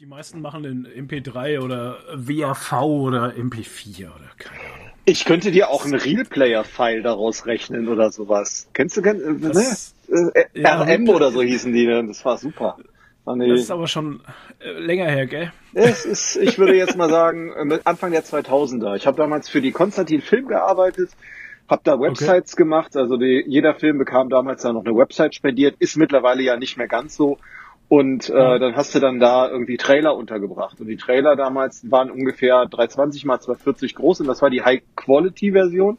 [0.00, 4.90] Die meisten machen in MP3 oder WAV oder MP4 oder keine Ahnung.
[5.06, 8.68] Ich könnte dir auch einen Real-Player-File daraus rechnen oder sowas.
[8.74, 10.30] Kennst du, kenn, äh, das, ne?
[10.34, 12.06] Äh, ja, RM oder so hießen die, ne?
[12.06, 12.76] das war super.
[13.24, 14.20] Das ist aber schon
[14.60, 15.52] äh, länger her, gell?
[15.74, 18.94] Es ist, ich würde jetzt mal sagen, Anfang der 2000er.
[18.94, 21.10] Ich habe damals für die Konstantin Film gearbeitet,
[21.68, 22.62] habe da Websites okay.
[22.62, 22.96] gemacht.
[22.96, 25.74] Also die, jeder Film bekam damals dann noch eine Website spendiert.
[25.80, 27.38] Ist mittlerweile ja nicht mehr ganz so.
[27.88, 30.80] Und äh, dann hast du dann da irgendwie Trailer untergebracht.
[30.80, 35.96] Und die Trailer damals waren ungefähr 320 mal 240 groß und das war die High-Quality-Version.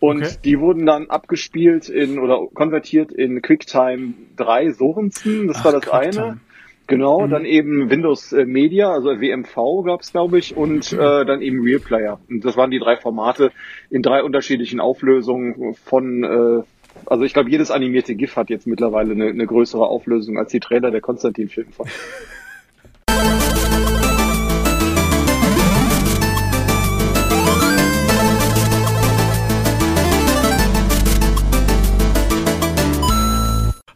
[0.00, 0.36] Und okay.
[0.44, 5.48] die wurden dann abgespielt in oder konvertiert in QuickTime 3 Sorensen.
[5.48, 6.24] Das Ach, war das QuickTime.
[6.24, 6.40] eine.
[6.86, 7.30] Genau, mhm.
[7.30, 10.98] dann eben Windows äh, Media, also WMV gab's glaube ich, und mhm.
[10.98, 12.18] äh, dann eben Real Player.
[12.30, 13.52] Und das waren die drei Formate
[13.90, 16.62] in drei unterschiedlichen Auflösungen von äh,
[17.06, 20.60] also ich glaube, jedes animierte GIF hat jetzt mittlerweile eine, eine größere Auflösung als die
[20.60, 21.70] Trailer der Konstantin-Filme.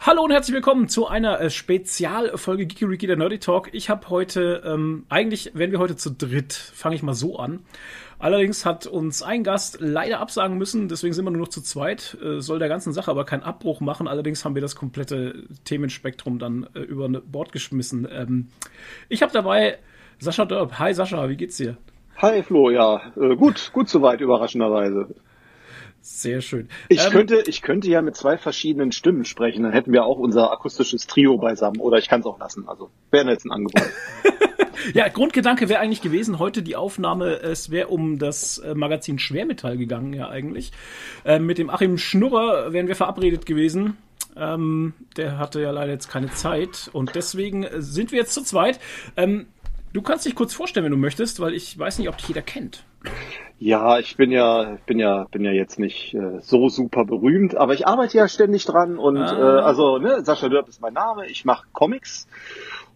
[0.05, 3.71] Hallo und herzlich willkommen zu einer äh, Spezialfolge Geeky der Nerdy Talk.
[3.73, 7.61] Ich habe heute, ähm, eigentlich werden wir heute zu dritt, fange ich mal so an.
[8.23, 12.17] Allerdings hat uns ein Gast leider absagen müssen, deswegen sind wir nur noch zu zweit.
[12.23, 14.07] Äh, soll der ganzen Sache aber keinen Abbruch machen.
[14.07, 18.07] Allerdings haben wir das komplette Themenspektrum dann äh, über Bord geschmissen.
[18.09, 18.47] Ähm,
[19.09, 19.79] ich habe dabei
[20.21, 20.79] Sascha Dörp.
[20.79, 21.77] Hi Sascha, wie geht's dir?
[22.19, 25.09] Hi Flo, ja, äh, gut, gut soweit, überraschenderweise.
[26.03, 26.69] Sehr schön.
[26.89, 30.19] Ich ähm, könnte, ich könnte ja mit zwei verschiedenen Stimmen sprechen, dann hätten wir auch
[30.19, 31.81] unser akustisches Trio beisammen.
[31.81, 32.69] Oder ich kann es auch lassen.
[32.69, 33.83] Also wäre jetzt ein Angebot.
[34.95, 39.77] Ja, Grundgedanke wäre eigentlich gewesen, heute die Aufnahme, es wäre um das äh, Magazin Schwermetall
[39.77, 40.73] gegangen, ja eigentlich.
[41.25, 43.97] Äh, mit dem Achim Schnurrer wären wir verabredet gewesen.
[44.37, 48.81] Ähm, der hatte ja leider jetzt keine Zeit und deswegen sind wir jetzt zu zweit.
[49.17, 49.47] Ähm,
[49.93, 52.43] du kannst dich kurz vorstellen, wenn du möchtest, weil ich weiß nicht, ob dich jeder
[52.43, 52.85] kennt.
[53.59, 57.75] Ja, ich bin ja, bin ja, bin ja jetzt nicht äh, so super berühmt, aber
[57.75, 59.59] ich arbeite ja ständig dran und ah.
[59.59, 61.27] äh, also ne, Sascha Dörp ist mein Name.
[61.27, 62.27] Ich mache Comics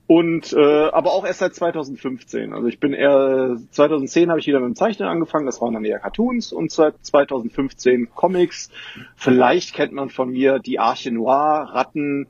[0.08, 2.52] und äh, aber auch erst seit 2015.
[2.52, 5.84] Also ich bin eher 2010 habe ich wieder mit dem Zeichnen angefangen, das waren dann
[5.84, 8.70] eher Cartoons und seit 2015 Comics.
[9.16, 12.28] Vielleicht kennt man von mir die Arche Noir, Ratten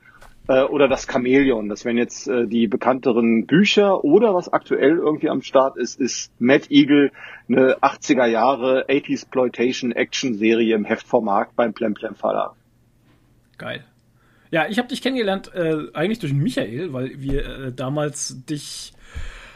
[0.49, 1.69] äh, oder das Chamäleon.
[1.69, 6.33] Das wären jetzt äh, die bekannteren Bücher oder was aktuell irgendwie am Start ist, ist
[6.41, 7.11] Mad Eagle,
[7.49, 12.53] eine 80er Jahre 80s Exploitation Action Serie im Heftformat beim Plemplem Verlag.
[13.59, 13.85] Geil.
[14.51, 18.93] Ja, ich habe dich kennengelernt äh, eigentlich durch Michael, weil wir äh, damals dich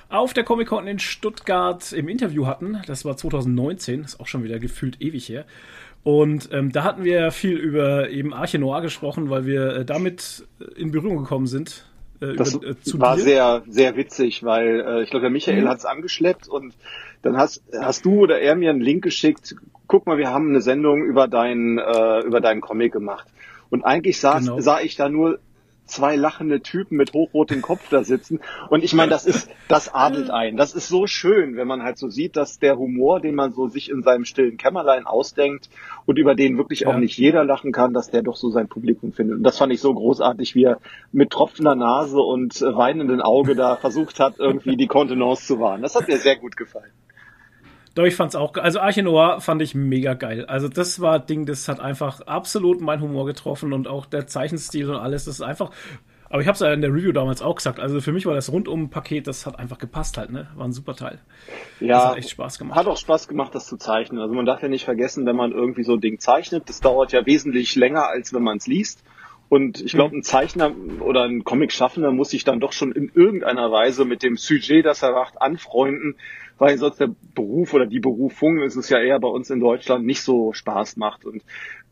[0.08, 2.82] auf der Comic-Con in Stuttgart im Interview hatten.
[2.86, 5.44] Das war 2019, ist auch schon wieder gefühlt ewig her.
[6.02, 10.46] Und ähm, da hatten wir viel über eben Arche Noir gesprochen, weil wir äh, damit
[10.76, 11.84] in Berührung gekommen sind.
[12.20, 13.22] Äh, das über, äh, war dir.
[13.22, 15.68] sehr, sehr witzig, weil äh, ich glaube, der Michael mhm.
[15.68, 16.74] hat es angeschleppt und
[17.22, 19.54] dann hast, hast du oder er mir einen Link geschickt.
[19.86, 23.26] Guck mal, wir haben eine Sendung über deinen, äh, über deinen Comic gemacht.
[23.68, 24.60] Und eigentlich saß, genau.
[24.60, 25.38] sah ich da nur
[25.90, 28.40] zwei lachende Typen mit hochrotem Kopf da sitzen.
[28.68, 30.56] Und ich meine, das ist, das adelt ein.
[30.56, 33.68] Das ist so schön, wenn man halt so sieht, dass der Humor, den man so
[33.68, 35.68] sich in seinem stillen Kämmerlein ausdenkt
[36.06, 39.12] und über den wirklich auch nicht jeder lachen kann, dass der doch so sein Publikum
[39.12, 39.38] findet.
[39.38, 40.80] Und das fand ich so großartig, wie er
[41.12, 45.82] mit tropfender Nase und weinenden Auge da versucht hat, irgendwie die Kontenance zu wahren.
[45.82, 46.90] Das hat mir sehr gut gefallen.
[47.94, 50.46] Doch, ich fand's auch, also Arche Noir fand ich mega geil.
[50.46, 54.88] Also das war Ding, das hat einfach absolut meinen Humor getroffen und auch der Zeichenstil
[54.90, 55.72] und alles, das ist einfach,
[56.30, 58.52] aber ich hab's ja in der Review damals auch gesagt, also für mich war das
[58.52, 60.46] Rundum-Paket, das hat einfach gepasst halt, ne?
[60.54, 61.18] War ein super Teil.
[61.80, 61.94] Ja.
[61.94, 62.78] Das hat echt Spaß gemacht.
[62.78, 64.20] Hat auch Spaß gemacht, das zu zeichnen.
[64.20, 67.10] Also man darf ja nicht vergessen, wenn man irgendwie so ein Ding zeichnet, das dauert
[67.10, 69.02] ja wesentlich länger, als wenn man es liest.
[69.50, 70.20] Und ich glaube, mhm.
[70.20, 74.36] ein Zeichner oder ein Comic-Schaffender muss sich dann doch schon in irgendeiner Weise mit dem
[74.36, 76.14] Sujet, das er macht, anfreunden,
[76.58, 80.06] weil sonst der Beruf oder die Berufung ist es ja eher bei uns in Deutschland
[80.06, 81.24] nicht so Spaß macht.
[81.24, 81.42] Und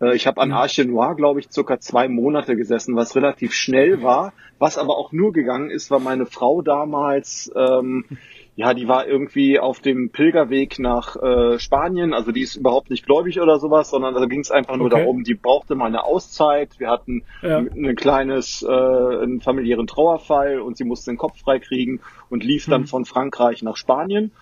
[0.01, 0.55] äh, ich habe an mhm.
[0.55, 5.11] Arche Noir, glaube ich, circa zwei Monate gesessen, was relativ schnell war, was aber auch
[5.11, 8.05] nur gegangen ist, weil meine Frau damals ähm,
[8.59, 13.07] ja, die war irgendwie auf dem Pilgerweg nach äh, Spanien, also die ist überhaupt nicht
[13.07, 14.99] gläubig oder sowas, sondern da ging es einfach nur okay.
[14.99, 16.71] darum, die brauchte mal eine Auszeit.
[16.81, 17.59] Wir hatten ja.
[17.59, 22.01] ein kleines, äh, einen familiären Trauerfall und sie musste den Kopf freikriegen
[22.31, 22.87] und lief dann mhm.
[22.89, 24.33] von Frankreich nach Spanien.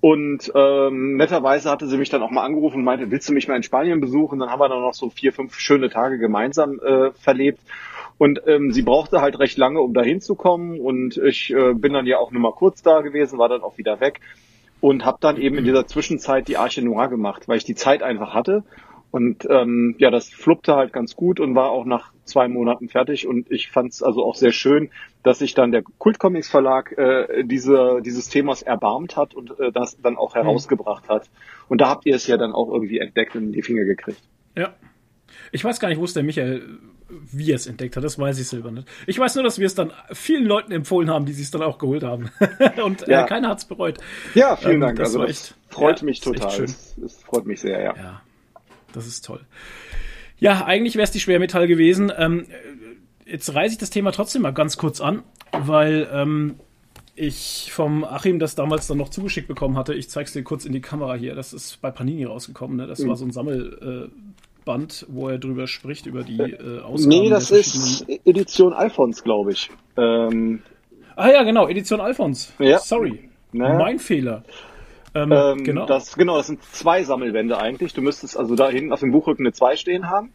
[0.00, 3.48] Und ähm, netterweise hatte sie mich dann auch mal angerufen und meinte, willst du mich
[3.48, 4.38] mal in Spanien besuchen?
[4.38, 7.58] Dann haben wir dann noch so vier, fünf schöne Tage gemeinsam äh, verlebt.
[8.16, 10.80] Und ähm, sie brauchte halt recht lange, um da hinzukommen.
[10.80, 13.78] Und ich äh, bin dann ja auch nur mal kurz da gewesen, war dann auch
[13.78, 14.20] wieder weg
[14.80, 18.02] und habe dann eben in dieser Zwischenzeit die Arche Noir gemacht, weil ich die Zeit
[18.02, 18.64] einfach hatte.
[19.10, 23.26] Und ähm, ja, das fluppte halt ganz gut und war auch nach zwei Monaten fertig.
[23.26, 24.90] Und ich fand es also auch sehr schön,
[25.22, 30.00] dass sich dann der Kultcomics Verlag äh, diese, dieses Themas erbarmt hat und äh, das
[30.02, 30.40] dann auch mhm.
[30.40, 31.30] herausgebracht hat.
[31.68, 34.20] Und da habt ihr es ja dann auch irgendwie entdeckt und in die Finger gekriegt.
[34.54, 34.74] Ja.
[35.50, 36.78] Ich weiß gar nicht, wo es der Michael,
[37.08, 38.88] wie er es entdeckt hat, das weiß ich selber nicht.
[39.06, 41.62] Ich weiß nur, dass wir es dann vielen Leuten empfohlen haben, die sich es dann
[41.62, 42.30] auch geholt haben.
[42.84, 43.24] und äh, ja.
[43.24, 43.98] äh, keiner hat es bereut.
[44.34, 44.98] Ja, vielen ähm, Dank.
[44.98, 46.64] Das also das echt, freut ja, mich total.
[46.64, 47.94] Es, es freut mich sehr, ja.
[47.96, 48.22] ja.
[48.92, 49.40] Das ist toll.
[50.38, 52.12] Ja, eigentlich wäre es die Schwermetall gewesen.
[52.16, 52.46] Ähm,
[53.26, 55.22] jetzt reiße ich das Thema trotzdem mal ganz kurz an,
[55.52, 56.56] weil ähm,
[57.16, 59.94] ich vom Achim das damals dann noch zugeschickt bekommen hatte.
[59.94, 61.34] Ich zeige es dir kurz in die Kamera hier.
[61.34, 62.76] Das ist bei Panini rausgekommen.
[62.76, 62.86] Ne?
[62.86, 63.08] Das mhm.
[63.08, 64.12] war so ein Sammelband,
[64.66, 67.08] äh, wo er drüber spricht, über die äh, Ausgaben.
[67.08, 69.70] Nee, das ist Edition Alphons, glaube ich.
[69.96, 70.62] Ähm,
[71.16, 72.52] ah ja, genau, Edition Alphons.
[72.58, 72.78] Ja.
[72.78, 73.28] Sorry.
[73.52, 73.78] Naja.
[73.78, 74.42] Mein Fehler.
[75.14, 75.86] Ähm, ähm, genau.
[75.86, 77.94] Das, genau, das sind zwei Sammelwände eigentlich.
[77.94, 80.32] Du müsstest also da hinten auf dem Buchrücken eine 2 stehen haben.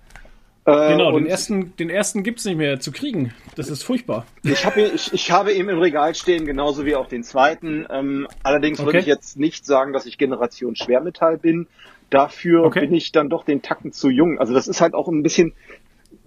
[0.65, 3.33] Äh, genau, den ersten, den ersten gibt's nicht mehr zu kriegen.
[3.55, 4.25] Das ist furchtbar.
[4.43, 7.85] Ich, hab, ich, ich habe ihn im Regal stehen, genauso wie auch den zweiten.
[7.89, 8.85] Ähm, allerdings okay.
[8.87, 11.67] würde ich jetzt nicht sagen, dass ich Generation Schwermetall bin.
[12.09, 12.81] Dafür okay.
[12.81, 14.39] bin ich dann doch den Tacken zu jung.
[14.39, 15.53] Also das ist halt auch ein bisschen,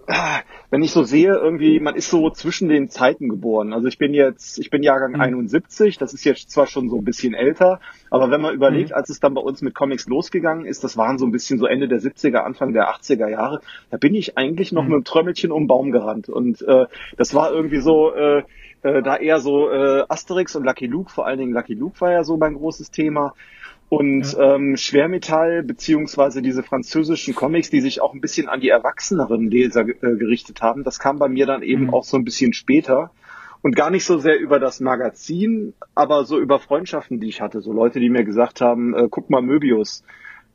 [0.05, 3.71] Ah, wenn ich so sehe, irgendwie, man ist so zwischen den Zeiten geboren.
[3.71, 5.21] Also ich bin jetzt, ich bin Jahrgang mhm.
[5.21, 8.95] 71, das ist jetzt zwar schon so ein bisschen älter, aber wenn man überlegt, mhm.
[8.95, 11.67] als es dann bei uns mit Comics losgegangen ist, das waren so ein bisschen so
[11.67, 14.89] Ende der 70er, Anfang der 80er Jahre, da bin ich eigentlich noch mhm.
[14.89, 16.27] mit einem Trömmelchen um den Baum gerannt.
[16.27, 18.43] Und äh, das war irgendwie so, äh,
[18.81, 22.11] äh, da eher so äh, Asterix und Lucky Luke, vor allen Dingen Lucky Luke war
[22.11, 23.35] ja so mein großes Thema.
[23.95, 24.55] Und ja.
[24.55, 29.81] ähm, Schwermetall beziehungsweise diese französischen Comics, die sich auch ein bisschen an die erwachseneren Leser
[29.81, 31.93] äh, gerichtet haben, das kam bei mir dann eben mhm.
[31.93, 33.11] auch so ein bisschen später.
[33.61, 37.61] Und gar nicht so sehr über das Magazin, aber so über Freundschaften, die ich hatte.
[37.61, 40.03] So Leute, die mir gesagt haben, äh, guck mal Möbius,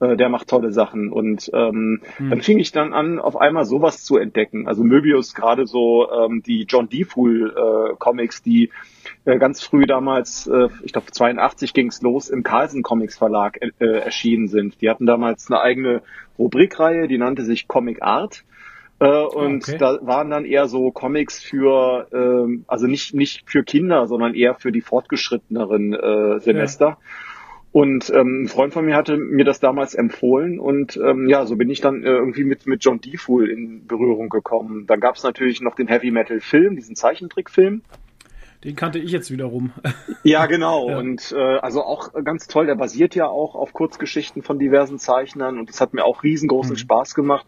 [0.01, 1.11] äh, der macht tolle Sachen.
[1.11, 2.31] Und ähm, mhm.
[2.31, 4.69] dann fing ich dann an, auf einmal sowas zu entdecken.
[4.69, 8.71] Also Möbius, gerade so ähm, die John Defool äh, Comics, die
[9.25, 13.59] äh, ganz früh damals, äh, ich glaube 82 ging es los, im Carlsen Comics Verlag
[13.61, 14.81] äh, erschienen sind.
[14.81, 16.03] Die hatten damals eine eigene
[16.39, 18.45] Rubrikreihe, die nannte sich Comic Art.
[19.01, 19.79] Äh, und okay.
[19.79, 24.55] da waren dann eher so Comics für, ähm, also nicht, nicht für Kinder, sondern eher
[24.55, 26.87] für die fortgeschritteneren äh, Semester.
[26.87, 26.99] Ja.
[27.71, 31.55] Und ähm, ein Freund von mir hatte mir das damals empfohlen und ähm, ja, so
[31.57, 34.87] bin ich dann äh, irgendwie mit, mit John Defool in Berührung gekommen.
[34.87, 37.83] Dann gab es natürlich noch den Heavy Metal Film, diesen Zeichentrickfilm.
[38.65, 39.73] Den kannte ich jetzt wiederum.
[40.25, 40.89] Ja, genau.
[40.89, 40.99] ja.
[40.99, 45.59] Und äh, also auch ganz toll, der basiert ja auch auf Kurzgeschichten von diversen Zeichnern
[45.59, 46.79] und das hat mir auch riesengroßen mhm.
[46.79, 47.47] Spaß gemacht.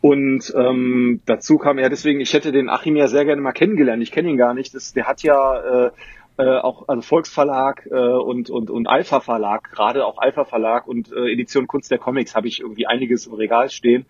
[0.00, 4.02] Und ähm, dazu kam ja deswegen, ich hätte den Achim ja sehr gerne mal kennengelernt.
[4.02, 4.74] Ich kenne ihn gar nicht.
[4.74, 5.90] Das, der hat ja äh,
[6.38, 11.12] äh, auch also Volksverlag äh, und und und Alpha Verlag, gerade auch Alpha Verlag und
[11.12, 14.06] äh, Edition Kunst der Comics habe ich irgendwie einiges im Regal stehen.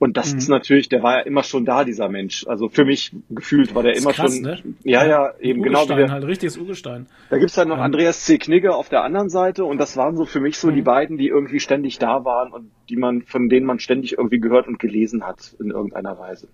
[0.00, 0.38] Und das mhm.
[0.38, 2.46] ist natürlich, der war ja immer schon da, dieser Mensch.
[2.46, 4.42] Also für mich gefühlt war der immer krass, schon.
[4.42, 4.58] Ne?
[4.82, 5.86] Ja, ja, eben genau.
[5.90, 7.06] Wie der, halt richtiges Urgestein.
[7.28, 7.82] Da gibt's dann noch ähm.
[7.82, 8.38] Andreas C.
[8.38, 10.76] Knigge auf der anderen Seite und das waren so für mich so mhm.
[10.76, 14.40] die beiden, die irgendwie ständig da waren und die man, von denen man ständig irgendwie
[14.40, 16.48] gehört und gelesen hat in irgendeiner Weise.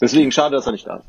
[0.00, 1.08] Deswegen schade, dass er nicht da ist.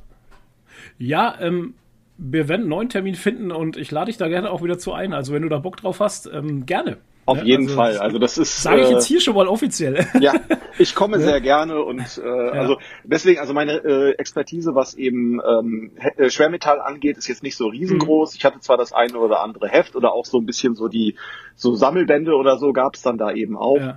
[0.97, 1.75] Ja, ähm,
[2.17, 4.93] wir werden einen neuen Termin finden und ich lade dich da gerne auch wieder zu
[4.93, 5.13] ein.
[5.13, 6.97] Also wenn du da Bock drauf hast, ähm, gerne.
[7.25, 7.97] Auf ja, jeden also, Fall.
[7.97, 8.63] Also das ist.
[8.63, 10.07] Sage ich jetzt hier schon mal offiziell.
[10.19, 10.33] Ja,
[10.79, 11.23] ich komme ja.
[11.23, 12.51] sehr gerne und äh, ja.
[12.53, 17.57] also deswegen, also meine äh, Expertise, was eben ähm, äh, Schwermetall angeht, ist jetzt nicht
[17.57, 18.33] so riesengroß.
[18.33, 18.37] Mhm.
[18.37, 21.15] Ich hatte zwar das eine oder andere Heft oder auch so ein bisschen so die
[21.55, 23.95] so Sammelbände oder so gab es dann da eben auch.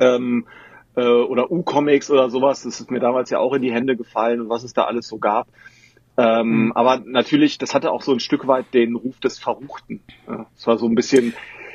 [0.00, 0.46] Ähm,
[0.96, 2.62] äh, oder U-Comics oder sowas.
[2.62, 5.08] Das ist mir damals ja auch in die Hände gefallen und was es da alles
[5.08, 5.48] so gab.
[6.16, 6.72] Ähm, mhm.
[6.72, 10.00] Aber natürlich, das hatte auch so ein Stück weit den Ruf des Verruchten.
[10.56, 11.34] Es war so ein bisschen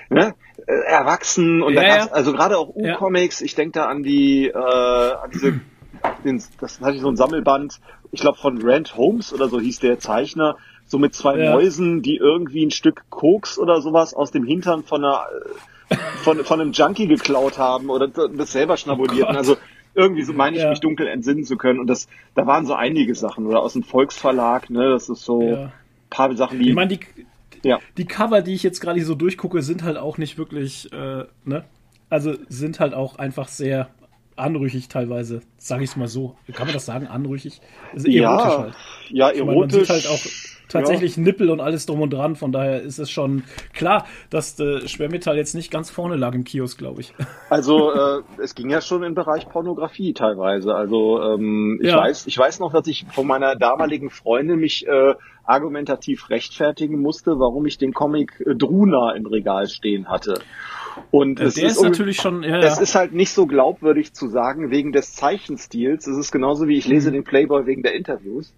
[0.09, 0.33] ne,
[0.65, 2.11] äh, erwachsen und ja, da gab's, ja.
[2.11, 3.45] also gerade auch U-Comics, ja.
[3.45, 5.61] ich denke da an die, äh, an diese,
[6.23, 7.79] den, das hatte ich so ein Sammelband,
[8.11, 12.15] ich glaube von Rand Holmes oder so hieß der Zeichner, so mit zwei Mäusen, die
[12.15, 15.25] irgendwie ein Stück Koks oder sowas aus dem Hintern von einer
[15.89, 19.35] äh, von, von einem Junkie geklaut haben oder das selber schnabulierten.
[19.35, 19.57] Oh also
[19.95, 20.69] irgendwie so meine ich ja.
[20.69, 21.79] mich dunkel entsinnen zu können.
[21.79, 25.41] Und das, da waren so einige Sachen oder aus dem Volksverlag, ne, das ist so
[25.41, 25.71] ja.
[26.09, 26.69] paar Sachen, die.
[26.69, 26.99] Ich meine, die,
[27.63, 27.79] ja.
[27.97, 31.65] die Cover, die ich jetzt gerade so durchgucke, sind halt auch nicht wirklich, äh, ne?
[32.09, 33.89] Also sind halt auch einfach sehr
[34.39, 36.35] anrüchig teilweise, sage ich es mal so.
[36.53, 37.61] Kann man das sagen, anrüchig?
[37.93, 38.73] Also erotisch ja, halt.
[39.09, 39.45] Ja, erotisch.
[39.45, 40.25] Meine, man sieht halt auch
[40.69, 41.23] tatsächlich ja.
[41.23, 42.35] Nippel und alles drum und dran.
[42.35, 43.43] Von daher ist es schon
[43.73, 47.13] klar, dass äh, Schwermetall jetzt nicht ganz vorne lag im Kiosk, glaube ich.
[47.49, 50.75] Also äh, es ging ja schon im Bereich Pornografie teilweise.
[50.75, 51.97] Also ähm, ich ja.
[51.97, 57.39] weiß, ich weiß noch, dass ich von meiner damaligen Freundin mich äh, argumentativ rechtfertigen musste,
[57.39, 60.35] warum ich den Comic äh, Druna im Regal stehen hatte.
[61.11, 64.27] Und es der ist, ist natürlich schon, ja, es ist halt nicht so glaubwürdig zu
[64.27, 66.07] sagen wegen des Zeichenstils.
[66.07, 67.15] Es ist genauso wie ich lese mhm.
[67.15, 68.53] den Playboy wegen der Interviews.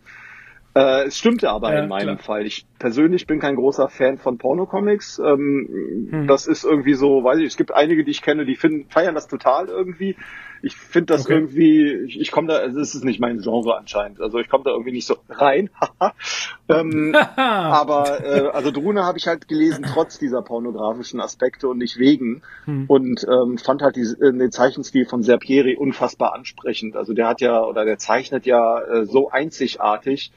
[0.74, 2.38] Äh, es stimmte aber ja, in meinem klar.
[2.38, 2.46] Fall.
[2.46, 5.20] Ich persönlich bin kein großer Fan von Pornocomics.
[5.20, 6.28] Ähm, hm.
[6.28, 9.16] Das ist irgendwie so, weiß ich, es gibt einige, die ich kenne, die finden, feiern
[9.16, 10.16] das total irgendwie.
[10.62, 11.34] Ich finde das okay.
[11.34, 14.22] irgendwie, ich, ich komme da, also es ist nicht mein Genre anscheinend.
[14.22, 15.70] Also ich komme da irgendwie nicht so rein.
[16.70, 21.98] ähm, aber äh, also Drune habe ich halt gelesen, trotz dieser pornografischen Aspekte und nicht
[21.98, 22.44] wegen.
[22.66, 22.86] Hm.
[22.88, 26.96] Und ähm, fand halt die, äh, den Zeichenstil von Serpieri unfassbar ansprechend.
[26.96, 30.32] Also der hat ja, oder der zeichnet ja äh, so einzigartig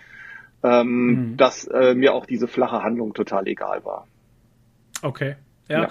[0.64, 1.36] ähm, mhm.
[1.36, 4.08] dass äh, mir auch diese flache Handlung total egal war.
[5.02, 5.36] Okay.
[5.68, 5.82] Ja.
[5.82, 5.88] Ja,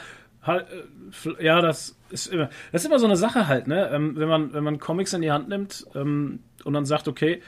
[1.40, 3.90] ja das ist immer, das ist immer so eine Sache halt, ne?
[3.92, 7.42] Ähm, wenn man, wenn man Comics in die Hand nimmt ähm, und dann sagt, okay,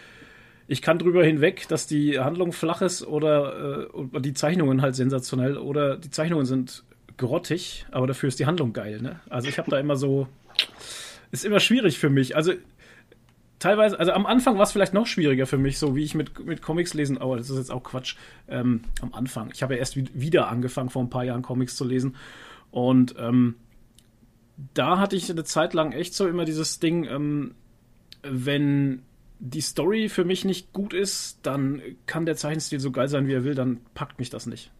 [0.68, 5.58] ich kann drüber hinweg, dass die Handlung flach ist oder äh, die Zeichnungen halt sensationell
[5.58, 6.84] oder die Zeichnungen sind
[7.18, 9.20] grottig, aber dafür ist die Handlung geil, ne?
[9.30, 10.28] Also ich habe da immer so,
[11.32, 12.36] ist immer schwierig für mich.
[12.36, 12.54] Also
[13.60, 16.46] teilweise, also am Anfang war es vielleicht noch schwieriger für mich, so wie ich mit,
[16.46, 18.16] mit Comics lesen, aber das ist jetzt auch Quatsch.
[18.48, 19.52] Ähm, am Anfang.
[19.54, 22.16] Ich habe ja erst wieder angefangen, vor ein paar Jahren Comics zu lesen.
[22.76, 23.56] Und ähm,
[24.74, 27.56] da hatte ich eine Zeit lang echt so immer dieses Ding, ähm,
[28.22, 29.04] wenn
[29.40, 33.34] die Story für mich nicht gut ist, dann kann der Zeichenstil so geil sein, wie
[33.34, 34.72] er will, dann packt mich das nicht.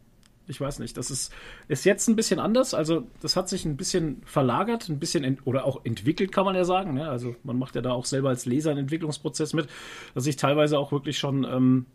[0.48, 0.98] Ich weiß nicht.
[0.98, 1.32] Das ist,
[1.70, 2.74] ist jetzt ein bisschen anders.
[2.74, 6.66] Also, das hat sich ein bisschen verlagert, ein bisschen oder auch entwickelt, kann man ja
[6.66, 6.96] sagen.
[6.96, 7.08] Ne?
[7.08, 9.70] Also, man macht ja da auch selber als Leser einen Entwicklungsprozess mit,
[10.14, 11.86] dass ich teilweise auch wirklich schon, ähm,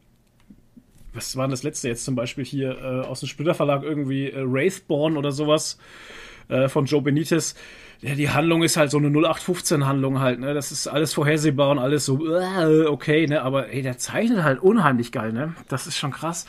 [1.13, 4.27] was war denn das letzte jetzt zum Beispiel hier äh, aus dem Splitter Verlag irgendwie
[4.27, 5.79] äh, Wraithborn oder sowas
[6.49, 7.55] äh, von Joe Benitez.
[8.03, 10.55] Ja, die Handlung ist halt so eine 0815-Handlung halt, ne?
[10.55, 13.43] Das ist alles vorhersehbar und alles so, äh, okay, ne?
[13.43, 15.55] Aber ey, der zeichnet halt unheimlich geil, ne?
[15.69, 16.47] Das ist schon krass.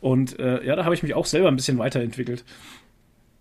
[0.00, 2.44] Und äh, ja, da habe ich mich auch selber ein bisschen weiterentwickelt.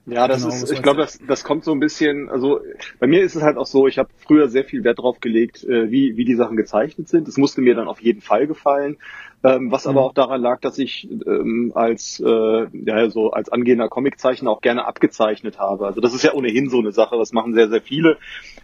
[0.06, 2.60] Ja, das genau, ist, ich glaube, das, das kommt so ein bisschen, also
[3.00, 5.64] bei mir ist es halt auch so, ich habe früher sehr viel Wert drauf gelegt,
[5.64, 7.28] äh, wie, wie die Sachen gezeichnet sind.
[7.28, 8.98] Das musste mir dann auf jeden Fall gefallen.
[9.46, 9.92] Ähm, was mhm.
[9.92, 14.62] aber auch daran lag, dass ich ähm, als äh, ja so als angehender Comiczeichner auch
[14.62, 15.86] gerne abgezeichnet habe.
[15.86, 18.18] Also das ist ja ohnehin so eine Sache, das machen sehr, sehr viele.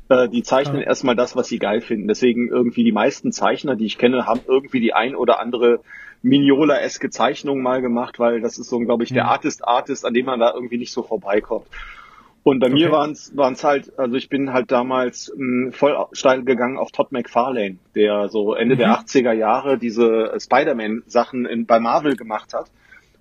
[0.07, 0.88] Äh, die zeichnen ja.
[0.88, 2.07] erstmal das, was sie geil finden.
[2.07, 5.81] Deswegen irgendwie die meisten Zeichner, die ich kenne, haben irgendwie die ein oder andere
[6.21, 9.29] Mignola-eske Zeichnung mal gemacht, weil das ist so, glaube ich, der mhm.
[9.29, 11.67] Artist-Artist, an dem man da irgendwie nicht so vorbeikommt.
[12.43, 12.75] Und bei okay.
[12.75, 16.91] mir waren es halt, also ich bin halt damals mh, hm, voll steil gegangen auf
[16.91, 18.79] Todd McFarlane, der so Ende mhm.
[18.79, 22.67] der 80er Jahre diese Spider-Man-Sachen bei Marvel gemacht hat.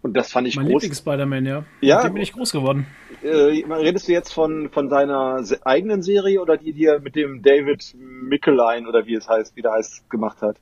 [0.00, 0.84] Und das fand ich mein groß.
[0.84, 1.64] Mein Spider-Man, ja.
[1.80, 1.96] Ja.
[1.96, 2.86] Mit dem bin ich groß geworden.
[3.22, 7.42] Äh, redest du jetzt von, von seiner eigenen Serie oder die, die er mit dem
[7.42, 10.56] David Mickeline oder wie es heißt, wie der heißt, gemacht hat?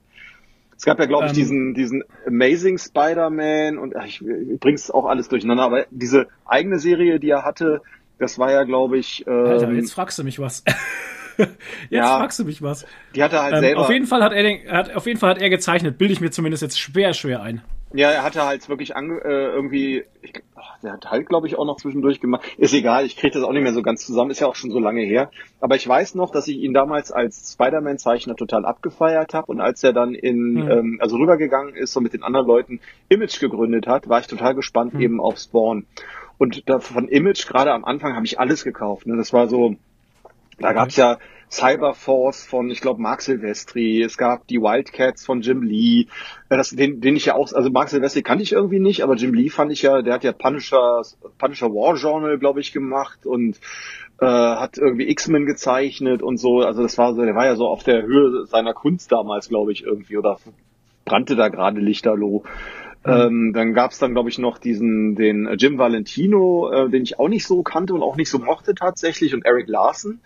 [0.76, 5.06] Es gab ja, glaube ich, ähm, diesen, diesen Amazing Spider-Man und ich, ich bring's auch
[5.06, 7.82] alles durcheinander, aber diese eigene Serie, die er hatte,
[8.18, 9.26] das war ja, glaube ich.
[9.26, 10.64] Ähm, Alter, jetzt fragst du mich was.
[11.36, 11.50] jetzt
[11.90, 12.86] ja, fragst du mich was.
[13.14, 13.80] Die hat er halt ähm, selber.
[13.80, 16.20] Auf jeden Fall hat er den, hat, auf jeden Fall hat er gezeichnet, bilde ich
[16.20, 17.62] mir zumindest jetzt schwer, schwer ein.
[17.92, 21.56] Ja, er hatte halt wirklich ange, äh, irgendwie, ich, ach, der hat halt, glaube ich,
[21.56, 22.44] auch noch zwischendurch gemacht.
[22.58, 24.72] Ist egal, ich kriege das auch nicht mehr so ganz zusammen, ist ja auch schon
[24.72, 25.30] so lange her.
[25.60, 29.84] Aber ich weiß noch, dass ich ihn damals als Spider-Man-Zeichner total abgefeiert habe und als
[29.84, 30.70] er dann in, mhm.
[30.70, 34.54] ähm, also rübergegangen ist und mit den anderen Leuten Image gegründet hat, war ich total
[34.56, 35.00] gespannt mhm.
[35.00, 35.86] eben auf Spawn.
[36.38, 39.06] Und da von Image, gerade am Anfang, habe ich alles gekauft.
[39.06, 39.16] Ne?
[39.16, 39.76] Das war so,
[40.58, 41.18] da gab's ja
[41.50, 46.06] Cyberforce von, ich glaube, Mark Silvestri, es gab die Wildcats von Jim Lee,
[46.48, 49.14] äh, das, den, den ich ja auch, also Mark Silvestri kannte ich irgendwie nicht, aber
[49.14, 51.02] Jim Lee fand ich ja, der hat ja Punisher,
[51.38, 53.60] Punisher War Journal, glaube ich, gemacht und
[54.20, 57.68] äh, hat irgendwie X-Men gezeichnet und so, also das war so, der war ja so
[57.68, 60.38] auf der Höhe seiner Kunst damals, glaube ich, irgendwie, oder
[61.04, 62.42] brannte da gerade Lichterloh.
[63.06, 63.12] Mhm.
[63.12, 67.28] Ähm, dann gab's dann, glaube ich, noch diesen, den Jim Valentino, äh, den ich auch
[67.28, 70.20] nicht so kannte und auch nicht so mochte tatsächlich, und Eric Larson.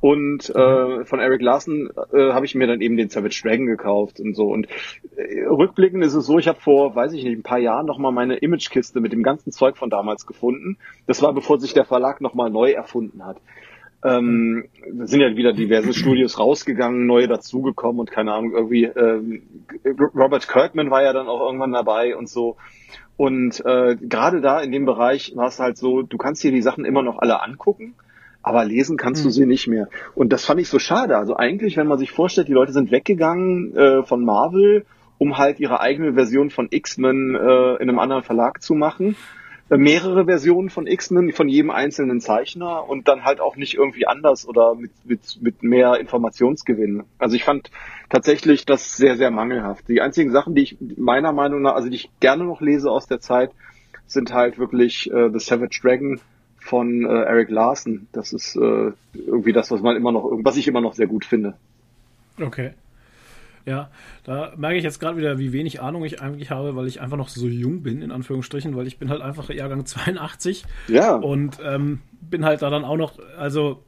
[0.00, 4.20] Und äh, von Eric Larson äh, habe ich mir dann eben den Savage Dragon gekauft
[4.20, 4.48] und so.
[4.48, 4.68] Und
[5.16, 8.12] äh, rückblickend ist es so, ich habe vor, weiß ich nicht, ein paar Jahren nochmal
[8.12, 10.76] meine Imagekiste mit dem ganzen Zeug von damals gefunden.
[11.06, 13.38] Das war, bevor sich der Verlag nochmal neu erfunden hat.
[14.06, 14.64] Ähm,
[15.04, 19.42] sind ja wieder diverse Studios rausgegangen, neue dazugekommen und keine Ahnung, irgendwie ähm,
[20.14, 22.56] Robert Kirkman war ja dann auch irgendwann dabei und so.
[23.16, 26.62] Und äh, gerade da in dem Bereich war es halt so, du kannst dir die
[26.62, 27.94] Sachen immer noch alle angucken
[28.46, 29.32] aber lesen kannst du hm.
[29.32, 29.88] sie nicht mehr.
[30.14, 31.16] Und das fand ich so schade.
[31.16, 34.86] Also eigentlich, wenn man sich vorstellt, die Leute sind weggegangen äh, von Marvel,
[35.18, 39.16] um halt ihre eigene Version von X-Men äh, in einem anderen Verlag zu machen.
[39.68, 44.06] Äh, mehrere Versionen von X-Men von jedem einzelnen Zeichner und dann halt auch nicht irgendwie
[44.06, 47.04] anders oder mit, mit, mit mehr Informationsgewinn.
[47.18, 47.70] Also ich fand
[48.08, 49.88] tatsächlich das sehr, sehr mangelhaft.
[49.88, 53.06] Die einzigen Sachen, die ich meiner Meinung nach, also die ich gerne noch lese aus
[53.06, 53.50] der Zeit,
[54.06, 56.20] sind halt wirklich äh, The Savage Dragon
[56.58, 58.06] von äh, Eric Larson.
[58.12, 61.24] Das ist äh, irgendwie das, was man immer noch, was ich immer noch sehr gut
[61.24, 61.54] finde.
[62.40, 62.72] Okay.
[63.66, 63.90] Ja,
[64.22, 67.16] da merke ich jetzt gerade wieder, wie wenig Ahnung ich eigentlich habe, weil ich einfach
[67.16, 70.64] noch so jung bin, in Anführungsstrichen, weil ich bin halt einfach Jahrgang 82.
[70.86, 71.16] Ja.
[71.16, 73.82] Und ähm, bin halt da dann auch noch, also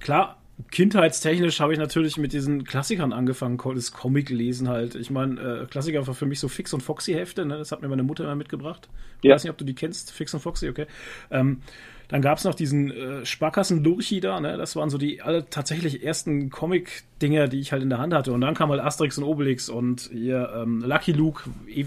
[0.00, 0.39] klar,
[0.70, 4.94] kindheitstechnisch habe ich natürlich mit diesen Klassikern angefangen, das Comic-Lesen halt.
[4.94, 7.58] Ich meine, äh, Klassiker war für mich so Fix und Foxy-Hefte, ne?
[7.58, 8.88] das hat mir meine Mutter immer mitgebracht.
[9.22, 9.34] Ich ja.
[9.34, 10.86] weiß nicht, ob du die kennst, Fix und Foxy, okay.
[11.30, 11.62] Ähm,
[12.08, 14.56] dann gab es noch diesen äh, Sparkassen-Lurchi da, ne?
[14.56, 18.32] das waren so die alle tatsächlich ersten Comic-Dinger, die ich halt in der Hand hatte.
[18.32, 21.86] Und dann kam halt Asterix und Obelix und hier ähm, Lucky Luke, e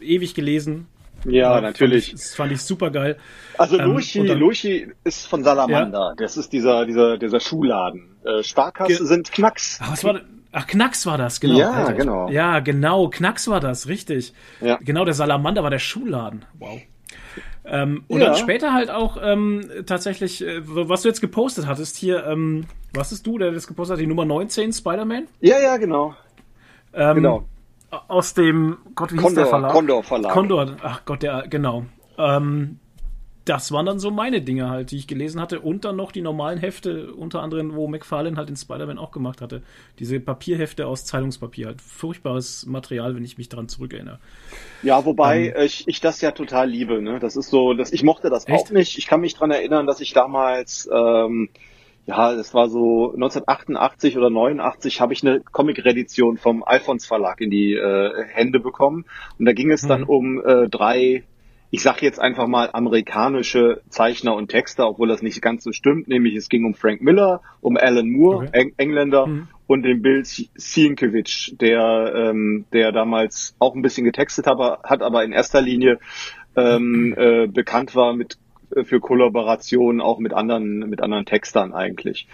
[0.00, 0.86] ewig gelesen,
[1.24, 2.06] ja, ja natürlich.
[2.06, 3.16] Fand ich, das fand ich super geil.
[3.58, 6.10] Also Luchi, ähm, Luchi ist von Salamander.
[6.10, 6.14] Ja.
[6.16, 8.16] Das ist dieser, dieser, dieser Schuhladen.
[8.24, 9.78] Äh, Sparkasse Ge sind Knacks.
[9.82, 10.20] Ach, was war,
[10.52, 11.58] ach, Knacks war das, genau.
[11.58, 11.92] Ja, Alter.
[11.94, 12.28] genau.
[12.30, 13.08] Ja, genau.
[13.08, 14.34] Knacks war das, richtig.
[14.60, 14.78] Ja.
[14.80, 16.44] Genau, der Salamander war der Schuhladen.
[16.58, 16.80] Wow.
[17.66, 18.26] Ähm, und ja.
[18.26, 23.10] dann später halt auch ähm, tatsächlich, äh, was du jetzt gepostet hattest hier, ähm, was
[23.10, 25.28] ist du, der das gepostet hat, die Nummer 19, Spider-Man?
[25.40, 26.14] Ja, ja, genau.
[26.92, 27.44] Ähm, genau
[28.08, 29.72] aus dem, Gott, wie Condor, hieß der Verlag?
[29.72, 30.32] Condor Verlag.
[30.32, 31.84] Condor, ach Gott, der, genau.
[32.18, 32.78] Ähm,
[33.44, 35.60] das waren dann so meine Dinge halt, die ich gelesen hatte.
[35.60, 39.42] Und dann noch die normalen Hefte, unter anderem, wo McFarlane halt in Spider-Man auch gemacht
[39.42, 39.62] hatte.
[39.98, 41.66] Diese Papierhefte aus Zeitungspapier.
[41.66, 44.18] Halt furchtbares Material, wenn ich mich daran zurückerinnere.
[44.82, 47.02] Ja, wobei ähm, ich, ich das ja total liebe.
[47.02, 47.18] Ne?
[47.18, 48.66] Das ist so, dass ich mochte das echt?
[48.66, 48.96] auch nicht.
[48.96, 51.50] Ich kann mich dran erinnern, dass ich damals ähm,
[52.06, 57.50] ja, das war so 1988 oder 89 habe ich eine Comic-Edition vom Alphons Verlag in
[57.50, 59.06] die äh, Hände bekommen.
[59.38, 60.08] Und da ging es dann mhm.
[60.08, 61.24] um äh, drei,
[61.70, 66.06] ich sage jetzt einfach mal amerikanische Zeichner und Texter, obwohl das nicht ganz so stimmt.
[66.06, 68.50] Nämlich es ging um Frank Miller, um Alan Moore, okay.
[68.52, 69.48] Eng Engländer, mhm.
[69.66, 75.24] und den Bill Sienkiewicz, der, ähm, der damals auch ein bisschen getextet hat, hat aber
[75.24, 75.98] in erster Linie
[76.54, 78.36] ähm, äh, bekannt war mit
[78.84, 82.28] für Kollaborationen auch mit anderen, mit anderen Textern eigentlich.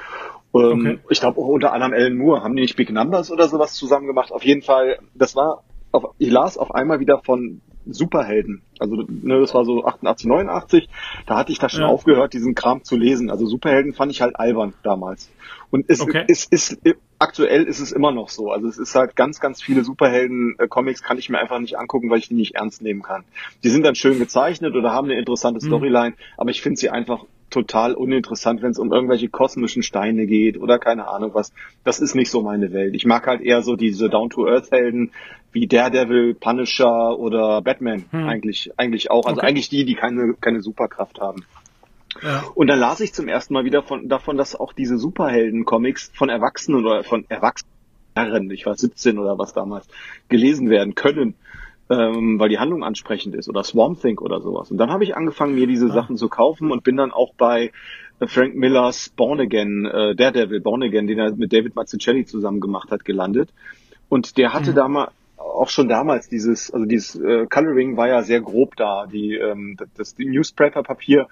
[0.55, 0.99] Ähm, okay.
[1.11, 2.43] Ich glaube auch unter anderem Alan Moore.
[2.43, 4.33] Haben die nicht Big Numbers oder sowas zusammen gemacht?
[4.33, 8.63] Auf jeden Fall, das war, auf, ich las auf einmal wieder von Superhelden.
[8.79, 10.89] Also ne, das war so 88, 89.
[11.27, 11.89] Da hatte ich da schon ja.
[11.89, 13.31] aufgehört, diesen Kram zu lesen.
[13.31, 15.31] Also Superhelden fand ich halt albern damals.
[15.71, 16.25] Und es, okay.
[16.29, 16.79] es ist
[17.19, 18.50] aktuell ist es immer noch so.
[18.50, 22.19] Also es ist halt ganz, ganz viele Superhelden-Comics kann ich mir einfach nicht angucken, weil
[22.19, 23.25] ich die nicht ernst nehmen kann.
[23.63, 25.69] Die sind dann schön gezeichnet oder haben eine interessante mhm.
[25.69, 26.15] Storyline, mhm.
[26.39, 30.78] aber ich finde sie einfach total uninteressant, wenn es um irgendwelche kosmischen Steine geht oder
[30.78, 31.52] keine Ahnung was.
[31.84, 32.95] Das ist nicht so meine Welt.
[32.95, 35.13] Ich mag halt eher so diese Down-to-Earth-Helden
[35.52, 38.28] wie Daredevil, Punisher oder Batman hm.
[38.28, 39.26] eigentlich, eigentlich auch.
[39.26, 39.49] Also okay.
[39.49, 41.45] eigentlich die, die keine, keine Superkraft haben.
[42.23, 42.45] Ja.
[42.54, 46.28] Und dann las ich zum ersten Mal wieder von, davon, dass auch diese Superhelden-Comics von
[46.28, 49.86] Erwachsenen oder von Erwachsenen, ich war 17 oder was damals,
[50.28, 51.34] gelesen werden können
[51.91, 54.71] ähm, weil die Handlung ansprechend ist oder Swamp Thing oder sowas.
[54.71, 55.93] Und dann habe ich angefangen, mir diese ah.
[55.93, 57.73] Sachen zu kaufen und bin dann auch bei
[58.21, 62.61] äh, Frank Millers Born Again, äh, Daredevil Born Again, den er mit David Mazzucchelli zusammen
[62.61, 63.50] gemacht hat, gelandet.
[64.09, 64.76] Und der hatte mhm.
[64.76, 69.07] da mal auch schon damals dieses, also dieses äh, Coloring war ja sehr grob da.
[69.07, 71.26] Die, ähm, das die Newspaper-Papier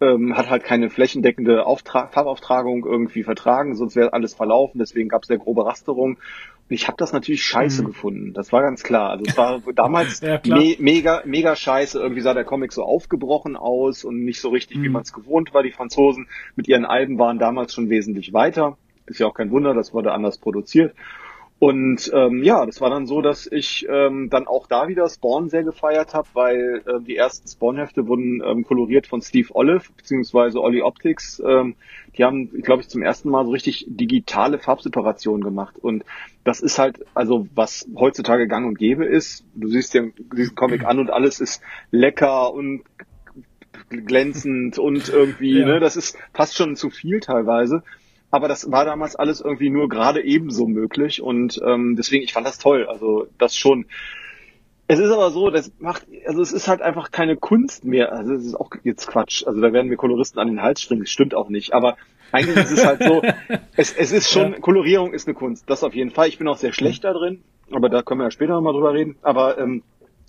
[0.00, 4.78] ähm, hat halt keine flächendeckende Auftrag, Farbauftragung irgendwie vertragen, sonst wäre alles verlaufen.
[4.78, 6.18] Deswegen gab es sehr grobe Rasterung.
[6.72, 7.86] Ich habe das natürlich scheiße mhm.
[7.86, 8.32] gefunden.
[8.32, 9.10] Das war ganz klar.
[9.10, 11.98] Also es war damals ja, me mega, mega scheiße.
[11.98, 14.82] Irgendwie sah der Comic so aufgebrochen aus und nicht so richtig, mhm.
[14.84, 15.62] wie man es gewohnt war.
[15.62, 18.76] Die Franzosen mit ihren Alben waren damals schon wesentlich weiter.
[19.06, 20.94] Ist ja auch kein Wunder, das wurde anders produziert.
[21.62, 25.48] Und ähm, ja, das war dann so, dass ich ähm, dann auch da wieder Spawn
[25.48, 30.60] sehr gefeiert habe, weil äh, die ersten Spawn-Hefte wurden ähm, koloriert von Steve Olive beziehungsweise
[30.60, 31.40] Ollie Optics.
[31.46, 31.76] Ähm,
[32.16, 35.76] die haben, glaube ich, zum ersten Mal so richtig digitale Farbseparation gemacht.
[35.78, 36.04] Und
[36.42, 39.44] das ist halt, also was heutzutage gang und gäbe ist.
[39.54, 42.82] Du siehst dir diesen Comic an und alles ist lecker und
[43.88, 45.66] glänzend und irgendwie, ja.
[45.66, 47.84] ne, das ist fast schon zu viel teilweise.
[48.32, 52.46] Aber das war damals alles irgendwie nur gerade ebenso möglich und ähm, deswegen, ich fand
[52.46, 52.86] das toll.
[52.88, 53.84] Also das schon.
[54.88, 58.10] Es ist aber so, das macht, also es ist halt einfach keine Kunst mehr.
[58.10, 59.46] Also es ist auch jetzt Quatsch.
[59.46, 61.02] Also da werden wir Koloristen an den Hals springen.
[61.02, 61.74] Das stimmt auch nicht.
[61.74, 61.98] Aber
[62.32, 63.22] eigentlich ist es halt so,
[63.76, 64.58] es, es ist schon, ja.
[64.60, 65.68] Kolorierung ist eine Kunst.
[65.68, 66.28] Das auf jeden Fall.
[66.28, 67.42] Ich bin auch sehr schlecht da drin.
[67.70, 69.16] Aber da können wir ja später nochmal drüber reden.
[69.20, 69.82] Aber ähm,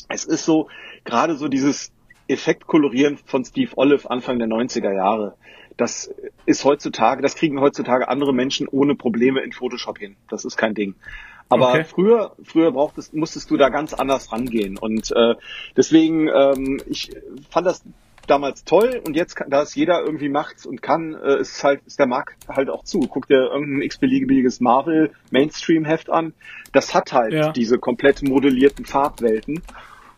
[0.09, 0.67] es ist so,
[1.05, 1.93] gerade so dieses
[2.27, 5.35] Effektkolorieren von Steve Olive Anfang der 90er Jahre
[5.77, 6.13] das
[6.45, 10.15] ist heutzutage, das kriegen heutzutage andere Menschen ohne Probleme in Photoshop hin.
[10.29, 10.95] Das ist kein Ding.
[11.49, 11.83] Aber okay.
[11.83, 14.77] früher, früher brauchtest, musstest du da ganz anders rangehen.
[14.77, 15.35] Und äh,
[15.75, 17.11] deswegen, ähm, ich
[17.49, 17.83] fand das
[18.27, 21.99] damals toll und jetzt, da es jeder irgendwie macht und kann, äh, ist halt, ist
[21.99, 23.01] der Markt halt auch zu.
[23.01, 26.33] Guck dir irgendein x-beliebiges Marvel Mainstream-Heft an.
[26.71, 27.51] Das hat halt ja.
[27.51, 29.61] diese komplett modellierten Farbwelten.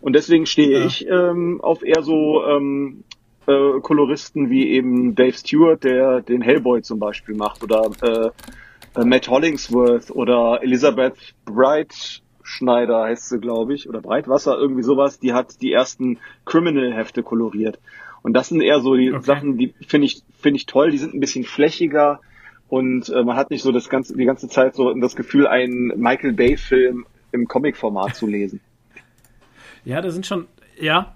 [0.01, 0.85] Und deswegen stehe ja.
[0.85, 3.03] ich ähm, auf eher so ähm,
[3.47, 9.05] äh, Koloristen wie eben Dave Stewart, der den Hellboy zum Beispiel macht, oder äh, äh
[9.05, 15.33] Matt Hollingsworth oder Elizabeth Bright Schneider heißt sie, glaube ich, oder Breitwasser, irgendwie sowas, die
[15.33, 17.79] hat die ersten Criminal-Hefte koloriert.
[18.21, 19.23] Und das sind eher so die okay.
[19.23, 22.21] Sachen, die finde ich, finde ich toll, die sind ein bisschen flächiger
[22.69, 25.87] und äh, man hat nicht so das ganze, die ganze Zeit so das Gefühl, einen
[25.99, 28.61] Michael Bay-Film im Comic-Format zu lesen.
[29.83, 30.47] Ja, da sind schon,
[30.79, 31.15] ja,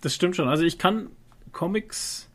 [0.00, 0.48] das stimmt schon.
[0.48, 1.08] Also ich kann
[1.58, 2.30] Comics,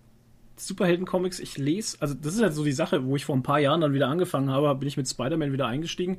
[0.57, 3.59] Superhelden-Comics, ich lese, also das ist halt so die Sache, wo ich vor ein paar
[3.59, 6.17] Jahren dann wieder angefangen habe, bin ich mit Spider-Man wieder eingestiegen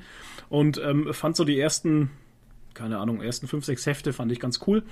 [0.48, 2.10] und ähm, fand so die ersten,
[2.72, 4.84] keine Ahnung, ersten fünf, sechs Hefte fand ich ganz cool.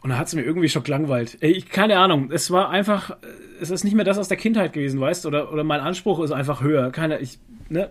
[0.00, 1.38] Und da hat es mir irgendwie schon gelangweilt.
[1.38, 3.16] Ey, ich, keine Ahnung, es war einfach,
[3.60, 6.32] es ist nicht mehr das aus der Kindheit gewesen, weißt oder oder mein Anspruch ist
[6.32, 6.90] einfach höher.
[6.90, 7.88] Keine, ich, ne,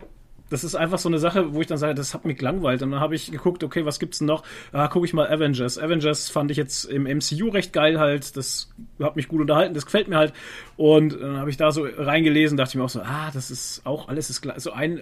[0.49, 2.81] das ist einfach so eine Sache, wo ich dann sage, das hat mich gelangweilt.
[2.81, 4.43] Und dann habe ich geguckt, okay, was gibt's denn noch?
[4.71, 5.77] Ah, gucke ich mal Avengers.
[5.77, 8.35] Avengers fand ich jetzt im MCU recht geil halt.
[8.35, 8.69] Das
[9.01, 10.33] hat mich gut unterhalten, das gefällt mir halt.
[10.75, 13.85] Und dann habe ich da so reingelesen, dachte ich mir auch so, ah, das ist
[13.85, 15.01] auch alles ist so ein,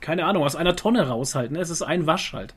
[0.00, 1.52] keine Ahnung, aus einer Tonne raus halt.
[1.52, 1.60] Ne?
[1.60, 2.54] Es ist ein Wasch halt.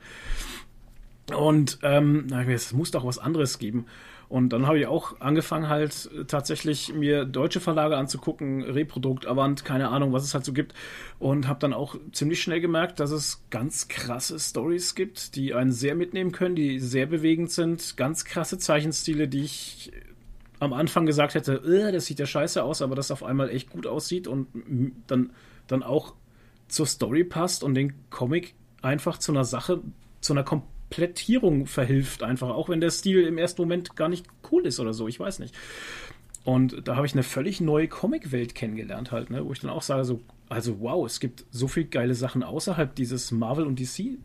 [1.34, 3.86] Und ähm, es muss doch was anderes geben.
[4.28, 9.64] Und dann habe ich auch angefangen halt äh, tatsächlich mir deutsche Verlage anzugucken, Reprodukt, Avant,
[9.66, 10.74] keine Ahnung, was es halt so gibt.
[11.20, 15.72] Und habe dann auch ziemlich schnell gemerkt, dass es ganz krasse Stories gibt, die einen
[15.72, 19.92] sehr mitnehmen können, die sehr bewegend sind, ganz krasse Zeichenstile, die ich
[20.60, 23.70] am Anfang gesagt hätte, äh, das sieht ja scheiße aus, aber das auf einmal echt
[23.70, 24.48] gut aussieht und
[25.08, 25.32] dann,
[25.68, 26.14] dann auch
[26.68, 29.82] zur Story passt und den Comic einfach zu einer Sache,
[30.22, 34.26] zu einer komplett Komplettierung verhilft einfach, auch wenn der Stil im ersten Moment gar nicht
[34.52, 35.56] cool ist oder so, ich weiß nicht.
[36.44, 39.82] Und da habe ich eine völlig neue Comic-Welt kennengelernt halt, ne, wo ich dann auch
[39.82, 44.20] sage so, also wow, es gibt so viel geile Sachen außerhalb dieses Marvel und DC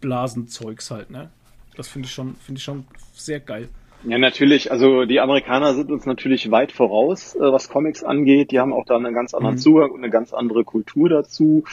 [0.00, 1.30] Blasenzeugs halt, ne?
[1.74, 3.68] Das finde ich schon, finde ich schon sehr geil.
[4.04, 4.70] Ja, natürlich.
[4.70, 8.50] Also die Amerikaner sind uns natürlich weit voraus, äh, was Comics angeht.
[8.50, 9.60] Die haben auch da einen ganz anderen mhm.
[9.60, 11.64] Zugang und eine ganz andere Kultur dazu.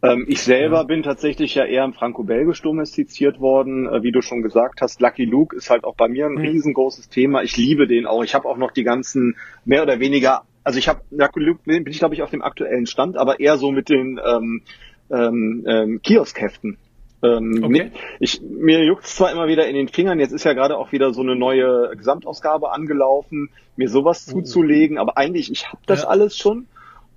[0.00, 0.82] Ähm, ich selber ja.
[0.84, 3.88] bin tatsächlich ja eher im franco-belgisch domestiziert worden.
[3.88, 6.38] Äh, wie du schon gesagt hast, Lucky Luke ist halt auch bei mir ein mhm.
[6.38, 7.42] riesengroßes Thema.
[7.42, 8.22] Ich liebe den auch.
[8.22, 11.84] Ich habe auch noch die ganzen mehr oder weniger, also ich habe Lucky Luke bin
[11.86, 14.62] ich glaube ich auf dem aktuellen Stand, aber eher so mit den ähm,
[15.10, 16.78] ähm, ähm, Kioskheften.
[17.20, 17.90] Ähm, okay.
[18.20, 20.92] ich, mir juckt es zwar immer wieder in den Fingern, jetzt ist ja gerade auch
[20.92, 24.34] wieder so eine neue Gesamtausgabe angelaufen, mir sowas uh.
[24.34, 26.08] zuzulegen, aber eigentlich, ich habe das ja.
[26.08, 26.68] alles schon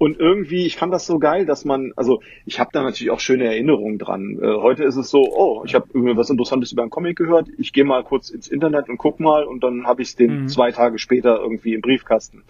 [0.01, 3.19] und irgendwie, ich fand das so geil, dass man, also ich habe da natürlich auch
[3.19, 4.39] schöne Erinnerungen dran.
[4.41, 7.49] Äh, heute ist es so, oh, ich habe irgendwie was Interessantes über einen Comic gehört,
[7.59, 10.41] ich gehe mal kurz ins Internet und guck mal und dann habe ich es den
[10.41, 10.47] mhm.
[10.47, 12.41] zwei Tage später irgendwie im Briefkasten.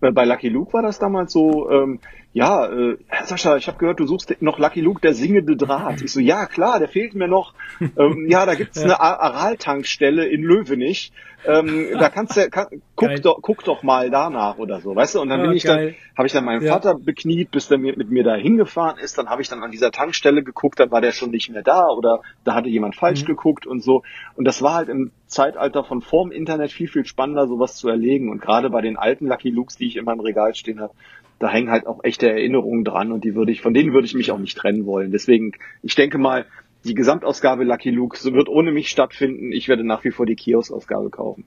[0.00, 1.98] Äh, bei Lucky Luke war das damals so, ähm,
[2.38, 6.02] ja, äh, Sascha, ich habe gehört, du suchst noch Lucky Luke, der singende Draht.
[6.08, 7.52] Ich so, ja klar, der fehlt mir noch.
[7.80, 8.84] ähm, ja, da gibt's ja.
[8.84, 11.10] eine Aral-Tankstelle in Löwenich.
[11.44, 15.20] Ähm, da kannst du, kann, guck, doch, guck doch mal danach oder so, weißt du?
[15.20, 15.86] Und dann ja, bin ich geil.
[15.86, 16.72] dann, habe ich dann meinen ja.
[16.72, 19.18] Vater bekniet, bis der mit, mit mir da hingefahren ist.
[19.18, 21.86] Dann habe ich dann an dieser Tankstelle geguckt, dann war der schon nicht mehr da
[21.88, 23.26] oder da hatte jemand falsch mhm.
[23.26, 24.02] geguckt und so.
[24.36, 28.30] Und das war halt im Zeitalter von vorm Internet viel, viel spannender, sowas zu erlegen.
[28.30, 30.92] Und gerade bei den alten Lucky Lukes, die ich in meinem Regal stehen habe,
[31.38, 34.14] da hängen halt auch echte Erinnerungen dran und die würde ich, von denen würde ich
[34.14, 35.12] mich auch nicht trennen wollen.
[35.12, 36.46] Deswegen, ich denke mal,
[36.84, 39.52] die Gesamtausgabe Lucky Luke wird ohne mich stattfinden.
[39.52, 41.44] Ich werde nach wie vor die Kiosk-Ausgabe kaufen.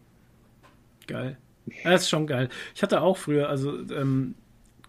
[1.08, 1.38] Geil.
[1.84, 2.50] Das ist schon geil.
[2.76, 4.36] Ich hatte auch früher, also ähm,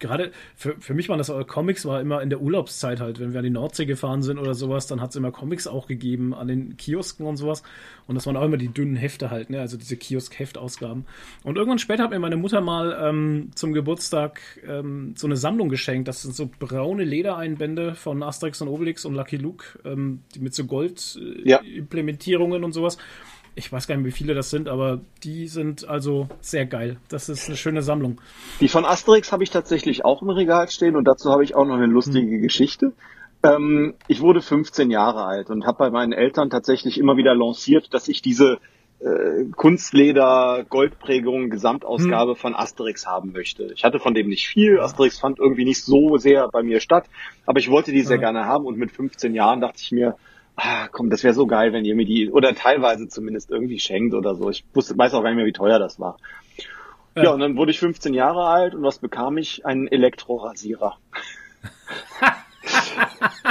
[0.02, 3.38] gerade für, für mich waren das Comics, war immer in der Urlaubszeit halt, wenn wir
[3.38, 6.48] an die Nordsee gefahren sind oder sowas, dann hat es immer Comics auch gegeben an
[6.48, 7.62] den Kiosken und sowas.
[8.06, 9.60] Und das waren auch immer die dünnen Hefte halt, ne?
[9.60, 11.06] also diese Kiosk-Heftausgaben.
[11.44, 15.70] Und irgendwann später hat mir meine Mutter mal ähm, zum Geburtstag ähm, so eine Sammlung
[15.70, 16.08] geschenkt.
[16.08, 20.54] Das sind so braune Ledereinbände von Asterix und Obelix und Lucky Luke, ähm, die mit
[20.54, 22.66] so Gold-Implementierungen äh, ja.
[22.66, 22.98] und sowas
[23.54, 26.96] ich weiß gar nicht, wie viele das sind, aber die sind also sehr geil.
[27.08, 28.20] Das ist eine schöne Sammlung.
[28.60, 31.66] Die von Asterix habe ich tatsächlich auch im Regal stehen und dazu habe ich auch
[31.66, 32.42] noch eine lustige hm.
[32.42, 32.92] Geschichte.
[33.42, 37.92] Ähm, ich wurde 15 Jahre alt und habe bei meinen Eltern tatsächlich immer wieder lanciert,
[37.92, 38.58] dass ich diese
[39.00, 42.38] äh, Kunstleder Goldprägung Gesamtausgabe hm.
[42.38, 43.72] von Asterix haben möchte.
[43.74, 44.80] Ich hatte von dem nicht viel.
[44.80, 47.04] Asterix fand irgendwie nicht so sehr bei mir statt,
[47.44, 48.30] aber ich wollte die sehr ja.
[48.30, 50.16] gerne haben und mit 15 Jahren dachte ich mir,
[50.56, 54.14] ah, komm, das wäre so geil, wenn ihr mir die, oder teilweise zumindest irgendwie schenkt
[54.14, 54.50] oder so.
[54.50, 56.16] Ich wusste, weiß auch gar nicht mehr, wie teuer das war.
[57.14, 57.24] Ja.
[57.24, 59.66] ja, und dann wurde ich 15 Jahre alt und was bekam ich?
[59.66, 60.96] Einen Elektrorasierer.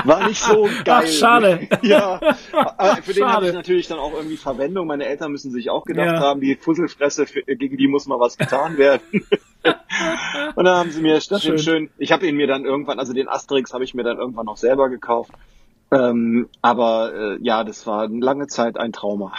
[0.03, 1.03] War nicht so geil.
[1.03, 1.67] Ach, schade.
[1.81, 2.19] Ja,
[3.03, 4.87] für den habe ich natürlich dann auch irgendwie Verwendung.
[4.87, 6.19] Meine Eltern müssen sich auch gedacht ja.
[6.19, 9.01] haben, die Fusselfresse, gegen die muss mal was getan werden.
[10.55, 11.57] und dann haben sie mir statt schön.
[11.59, 14.45] schön ich habe ihn mir dann irgendwann, also den Asterix habe ich mir dann irgendwann
[14.45, 15.31] noch selber gekauft.
[15.91, 19.33] Ähm, aber äh, ja, das war lange Zeit ein Trauma.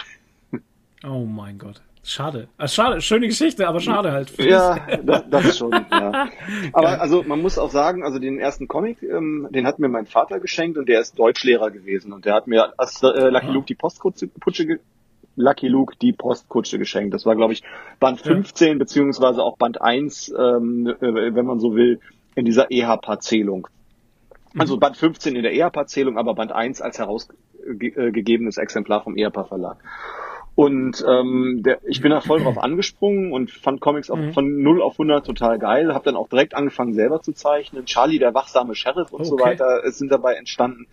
[1.05, 1.81] Oh mein Gott.
[2.05, 2.49] Schade.
[2.57, 4.37] Also schade, schöne Geschichte, aber schade halt.
[4.37, 6.29] Ja, das, das schon, ja.
[6.73, 10.05] Aber also man muss auch sagen, also den ersten Comic, ähm, den hat mir mein
[10.05, 13.51] Vater geschenkt und der ist Deutschlehrer gewesen und der hat mir als äh, Lucky ah.
[13.51, 14.29] Luke die Postkutsche
[15.35, 17.13] Lucky Luke die Postkutsche geschenkt.
[17.13, 17.63] Das war, glaube ich,
[17.99, 18.77] Band 15 ja.
[18.77, 21.99] beziehungsweise auch Band 1, ähm, äh, wenn man so will,
[22.35, 23.67] in dieser EHP-Zählung.
[24.57, 24.79] Also mhm.
[24.79, 29.77] Band 15 in der EHP-Zählung, aber Band 1 als herausgegebenes Exemplar vom EHP Verlag.
[30.55, 34.33] Und ähm, der, ich bin da voll drauf angesprungen und fand Comics auch mhm.
[34.33, 35.93] von 0 auf 100 total geil.
[35.93, 37.85] Hab dann auch direkt angefangen selber zu zeichnen.
[37.85, 39.29] Charlie, der wachsame Sheriff und okay.
[39.29, 40.87] so weiter sind dabei entstanden.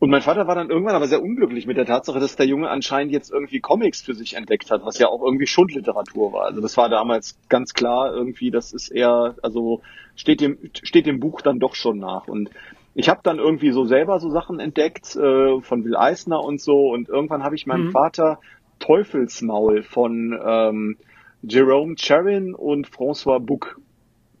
[0.00, 2.70] Und mein Vater war dann irgendwann aber sehr unglücklich mit der Tatsache, dass der Junge
[2.70, 6.46] anscheinend jetzt irgendwie Comics für sich entdeckt hat, was ja auch irgendwie Schundliteratur war.
[6.46, 9.82] Also das war damals ganz klar irgendwie, das ist eher, also
[10.16, 12.28] steht dem, steht dem Buch dann doch schon nach.
[12.28, 12.48] Und
[12.94, 16.88] ich habe dann irgendwie so selber so Sachen entdeckt äh, von Will Eisner und so.
[16.88, 17.92] Und irgendwann habe ich meinem mhm.
[17.92, 18.40] Vater
[18.78, 20.96] Teufelsmaul von ähm,
[21.42, 23.78] Jerome Charin und François Bouc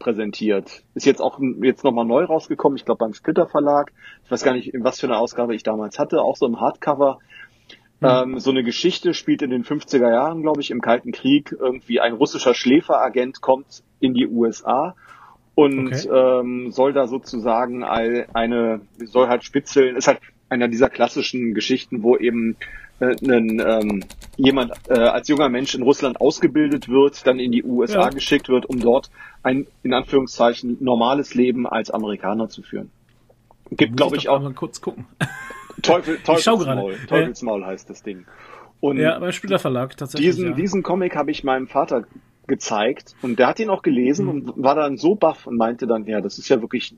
[0.00, 0.82] präsentiert.
[0.94, 3.92] Ist jetzt auch jetzt nochmal neu rausgekommen, ich glaube beim Splitter Verlag.
[4.24, 7.20] Ich weiß gar nicht, was für eine Ausgabe ich damals hatte, auch so im Hardcover.
[8.00, 8.08] Mhm.
[8.08, 11.54] Ähm, so eine Geschichte spielt in den 50er Jahren, glaube ich, im Kalten Krieg.
[11.56, 14.96] Irgendwie ein russischer Schläferagent kommt in die USA
[15.54, 16.08] und okay.
[16.08, 22.16] ähm, soll da sozusagen eine, soll halt spitzeln, ist halt einer dieser klassischen Geschichten, wo
[22.16, 22.56] eben
[23.00, 24.04] einen, ähm,
[24.36, 28.08] jemand äh, als junger Mensch in Russland ausgebildet wird, dann in die USA ja.
[28.10, 29.10] geschickt wird, um dort
[29.42, 32.90] ein in Anführungszeichen normales Leben als Amerikaner zu führen.
[33.70, 34.40] Gibt, glaube ich, auch.
[34.40, 35.06] Mal kurz gucken.
[35.82, 38.26] Teufel, Teufelsmaul, Teufelsmaul heißt das Ding.
[38.80, 40.30] Und ja, beim Spielerverlag tatsächlich.
[40.30, 40.56] Diesen, ja.
[40.56, 42.04] diesen Comic habe ich meinem Vater
[42.46, 44.30] gezeigt und der hat ihn auch gelesen mhm.
[44.30, 46.94] und war dann so baff und meinte dann, ja, das ist ja wirklich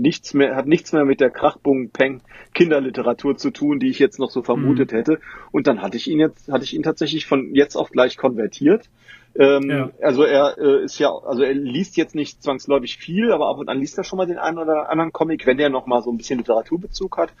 [0.00, 2.20] nichts mehr, hat nichts mehr mit der Krachbung Peng
[2.54, 4.96] Kinderliteratur zu tun, die ich jetzt noch so vermutet mhm.
[4.96, 5.20] hätte.
[5.50, 8.88] Und dann hatte ich ihn jetzt, hatte ich ihn tatsächlich von jetzt auf gleich konvertiert.
[9.34, 9.90] Ähm, ja.
[10.02, 13.68] Also er äh, ist ja, also er liest jetzt nicht zwangsläufig viel, aber ab und
[13.68, 16.10] an liest er schon mal den einen oder anderen Comic, wenn der noch mal so
[16.10, 17.32] ein bisschen Literaturbezug hat.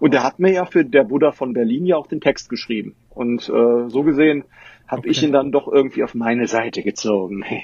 [0.00, 2.96] Und er hat mir ja für der Buddha von Berlin ja auch den Text geschrieben.
[3.10, 4.44] Und äh, so gesehen
[4.88, 5.10] habe okay.
[5.10, 7.44] ich ihn dann doch irgendwie auf meine Seite gezogen.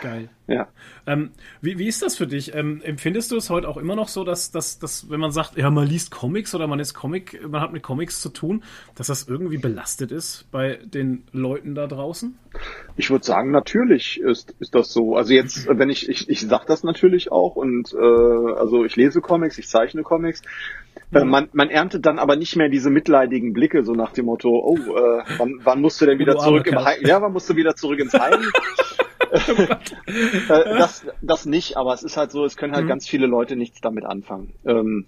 [0.00, 0.28] Geil.
[0.46, 0.68] Ja.
[1.06, 1.30] Ähm,
[1.60, 2.54] wie, wie ist das für dich?
[2.54, 5.56] Ähm, empfindest du es heute auch immer noch so, dass, dass, dass, wenn man sagt,
[5.56, 8.62] ja, man liest Comics oder man ist Comic, man hat mit Comics zu tun,
[8.94, 12.38] dass das irgendwie belastet ist bei den Leuten da draußen?
[12.96, 15.16] Ich würde sagen, natürlich ist, ist das so.
[15.16, 19.20] Also jetzt, wenn ich, ich, ich sag das natürlich auch und äh, also ich lese
[19.20, 20.42] Comics, ich zeichne Comics.
[21.12, 24.50] Äh, man, man erntet dann aber nicht mehr diese mitleidigen Blicke, so nach dem Motto,
[24.50, 27.00] oh, äh, wann, wann musst du denn wieder zurück im Heim?
[27.02, 28.40] Ja, wann musst du wieder zurück ins Heim?
[30.48, 32.88] Äh, das, das nicht, aber es ist halt so, es können halt mhm.
[32.88, 34.54] ganz viele Leute nichts damit anfangen.
[34.64, 35.06] Ähm,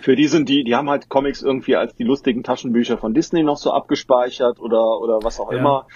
[0.00, 3.42] für die sind die, die haben halt Comics irgendwie als die lustigen Taschenbücher von Disney
[3.42, 5.58] noch so abgespeichert oder, oder was auch ja.
[5.58, 5.86] immer.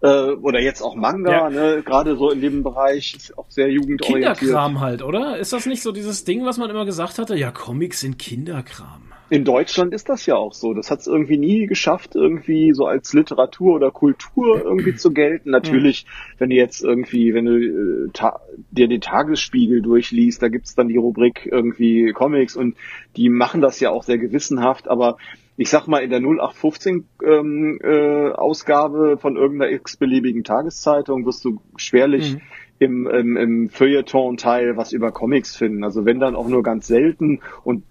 [0.00, 1.50] Äh, oder jetzt auch Manga, ja.
[1.50, 1.82] ne?
[1.84, 4.38] gerade so in dem Bereich, ist auch sehr jugendorientiert.
[4.38, 5.38] Kinderkram halt, oder?
[5.38, 7.34] Ist das nicht so dieses Ding, was man immer gesagt hatte?
[7.34, 9.12] Ja, Comics sind Kinderkram.
[9.30, 10.72] In Deutschland ist das ja auch so.
[10.72, 15.50] Das hat es irgendwie nie geschafft, irgendwie so als Literatur oder Kultur irgendwie zu gelten.
[15.50, 16.06] Natürlich,
[16.38, 18.30] wenn du jetzt irgendwie, wenn du äh,
[18.70, 22.76] dir den Tagesspiegel durchliest, da gibt's dann die Rubrik irgendwie Comics und
[23.16, 25.18] die machen das ja auch sehr gewissenhaft, aber
[25.58, 31.60] ich sag mal, in der 0815 ähm, äh, Ausgabe von irgendeiner x-beliebigen Tageszeitung wirst du
[31.76, 32.40] schwerlich mhm.
[32.78, 35.82] im, im, im Feuilleton-Teil was über Comics finden.
[35.82, 37.82] Also wenn dann auch nur ganz selten und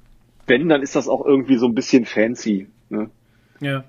[0.47, 2.67] wenn, dann ist das auch irgendwie so ein bisschen fancy.
[2.89, 3.09] Ne?
[3.59, 3.83] Ja.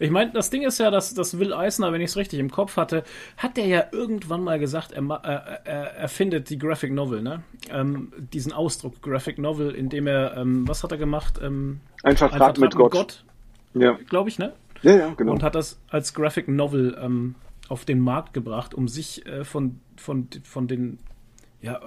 [0.00, 2.50] Ich meine, das Ding ist ja, dass, dass Will Eisner, wenn ich es richtig im
[2.50, 3.04] Kopf hatte,
[3.36, 7.42] hat der ja irgendwann mal gesagt, er, er, er erfindet die Graphic Novel, ne?
[7.70, 11.38] Ähm, diesen Ausdruck Graphic Novel, in dem er, ähm, was hat er gemacht?
[11.40, 12.92] Ähm, ein Vertrag, ein Vertrag mit, mit Gott.
[12.92, 13.24] Gott
[13.74, 13.98] ja.
[14.08, 14.52] Glaube ich, ne?
[14.82, 15.32] Ja, ja, genau.
[15.32, 17.34] Und hat das als Graphic Novel ähm,
[17.68, 20.98] auf den Markt gebracht, um sich äh, von, von, von den,
[21.60, 21.80] ja,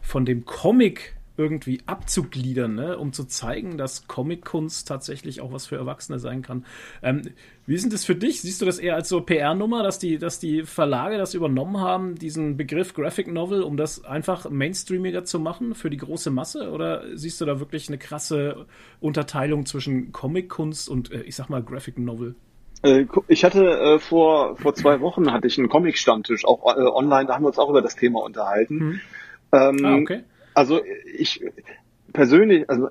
[0.00, 2.98] von dem Comic irgendwie abzugliedern, ne?
[2.98, 6.64] um zu zeigen, dass Comic-Kunst tatsächlich auch was für Erwachsene sein kann.
[7.02, 7.22] Ähm,
[7.66, 8.42] wie ist denn das für dich?
[8.42, 12.16] Siehst du das eher als so PR-Nummer, dass die, dass die Verlage das übernommen haben,
[12.16, 16.70] diesen Begriff Graphic Novel, um das einfach mainstreamiger zu machen für die große Masse?
[16.70, 18.66] Oder siehst du da wirklich eine krasse
[19.00, 22.34] Unterteilung zwischen Comic-Kunst und, äh, ich sag mal, Graphic Novel?
[22.82, 27.26] Äh, ich hatte äh, vor, vor zwei Wochen hatte ich einen Comic-Stammtisch, auch äh, online,
[27.26, 28.80] da haben wir uns auch über das Thema unterhalten.
[28.80, 29.00] Hm.
[29.52, 30.24] Ähm, ah, okay.
[30.54, 30.80] Also
[31.16, 31.44] ich
[32.12, 32.88] persönlich, also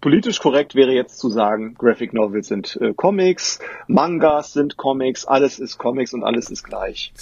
[0.00, 5.58] politisch korrekt wäre jetzt zu sagen, Graphic Novels sind äh, Comics, Mangas sind Comics, alles
[5.58, 7.12] ist Comics und alles ist gleich.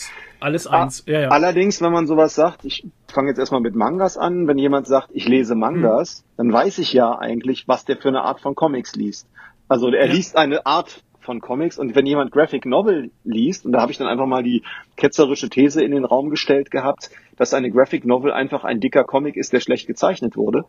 [0.40, 1.28] Alles eins, ja, ja.
[1.30, 5.10] Allerdings, wenn man sowas sagt, ich fange jetzt erstmal mit Mangas an, wenn jemand sagt,
[5.12, 6.24] ich lese Mangas, hm.
[6.36, 9.26] dann weiß ich ja eigentlich, was der für eine Art von Comics liest.
[9.66, 10.12] Also er ja.
[10.12, 11.78] liest eine Art von Comics.
[11.78, 14.62] Und wenn jemand Graphic Novel liest, und da habe ich dann einfach mal die
[14.96, 19.36] ketzerische These in den Raum gestellt gehabt, dass eine Graphic Novel einfach ein dicker Comic
[19.36, 20.64] ist, der schlecht gezeichnet wurde.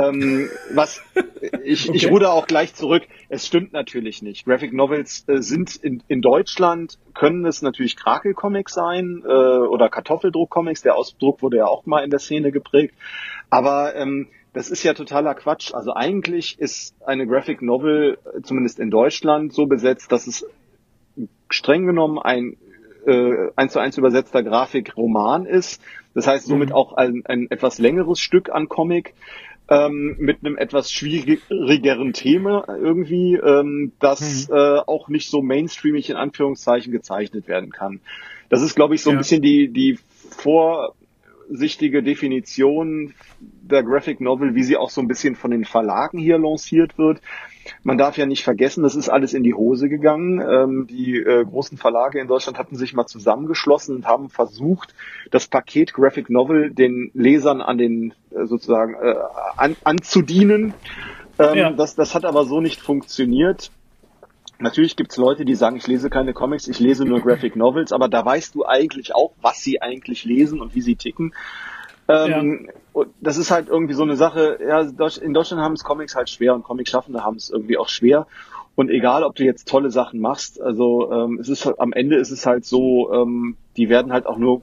[0.00, 1.02] Ähm, was
[1.64, 1.96] ich, okay.
[1.96, 3.02] ich ruder auch gleich zurück.
[3.28, 4.46] Es stimmt natürlich nicht.
[4.46, 10.82] Graphic Novels äh, sind in, in Deutschland, können es natürlich Krakel-Comics sein äh, oder Kartoffeldruck-Comics.
[10.82, 12.94] Der Ausdruck wurde ja auch mal in der Szene geprägt.
[13.50, 15.74] Aber ähm, das ist ja totaler Quatsch.
[15.74, 20.46] Also eigentlich ist eine Graphic Novel, zumindest in Deutschland, so besetzt, dass es
[21.50, 22.56] streng genommen ein
[23.06, 25.82] äh, eins zu eins übersetzter Grafikroman ist.
[26.14, 26.74] Das heißt somit mhm.
[26.74, 29.12] auch ein, ein etwas längeres Stück an Comic
[29.68, 34.56] ähm, mit einem etwas schwierigeren Thema irgendwie, ähm, das mhm.
[34.56, 38.00] äh, auch nicht so mainstreamig in Anführungszeichen gezeichnet werden kann.
[38.48, 39.98] Das ist, glaube ich, so ein bisschen die, die
[40.30, 40.94] Vor
[41.48, 46.38] durchsichtige Definition der Graphic Novel, wie sie auch so ein bisschen von den Verlagen hier
[46.38, 47.20] lanciert wird.
[47.82, 50.40] Man darf ja nicht vergessen, das ist alles in die Hose gegangen.
[50.40, 54.94] Ähm, die äh, großen Verlage in Deutschland hatten sich mal zusammengeschlossen und haben versucht,
[55.30, 59.16] das Paket Graphic Novel den Lesern an den äh, sozusagen äh,
[59.56, 60.74] an, anzudienen.
[61.38, 61.70] Ähm, ja.
[61.72, 63.72] das, das hat aber so nicht funktioniert.
[64.58, 68.08] Natürlich gibt's Leute, die sagen, ich lese keine Comics, ich lese nur Graphic Novels, aber
[68.08, 71.34] da weißt du eigentlich auch, was sie eigentlich lesen und wie sie ticken.
[72.08, 73.04] Ähm, ja.
[73.20, 76.54] Das ist halt irgendwie so eine Sache, ja, in Deutschland haben es Comics halt schwer
[76.54, 78.26] und Comic-Schaffende haben es irgendwie auch schwer.
[78.76, 82.16] Und egal, ob du jetzt tolle Sachen machst, also ähm, es ist halt, am Ende
[82.16, 84.62] ist es halt so, ähm, die werden halt auch nur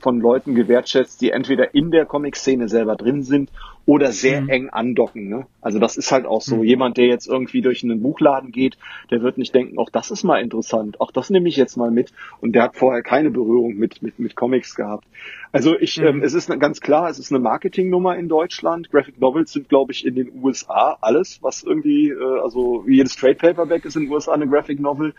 [0.00, 3.50] von Leuten gewertschätzt, die entweder in der Comic-Szene selber drin sind
[3.86, 4.48] oder sehr mhm.
[4.48, 5.28] eng andocken.
[5.28, 5.46] Ne?
[5.60, 6.56] Also das ist halt auch so.
[6.56, 6.64] Mhm.
[6.64, 8.76] Jemand, der jetzt irgendwie durch einen Buchladen geht,
[9.10, 11.90] der wird nicht denken, auch das ist mal interessant, auch das nehme ich jetzt mal
[11.90, 12.12] mit.
[12.40, 15.06] Und der hat vorher keine Berührung mit, mit, mit Comics gehabt.
[15.52, 16.06] Also ich, mhm.
[16.06, 18.90] ähm, es ist ganz klar, es ist eine Marketingnummer in Deutschland.
[18.90, 23.36] Graphic Novels sind, glaube ich, in den USA alles, was irgendwie, äh, also jedes Trade
[23.36, 25.14] Paperback ist in den USA eine Graphic Novel.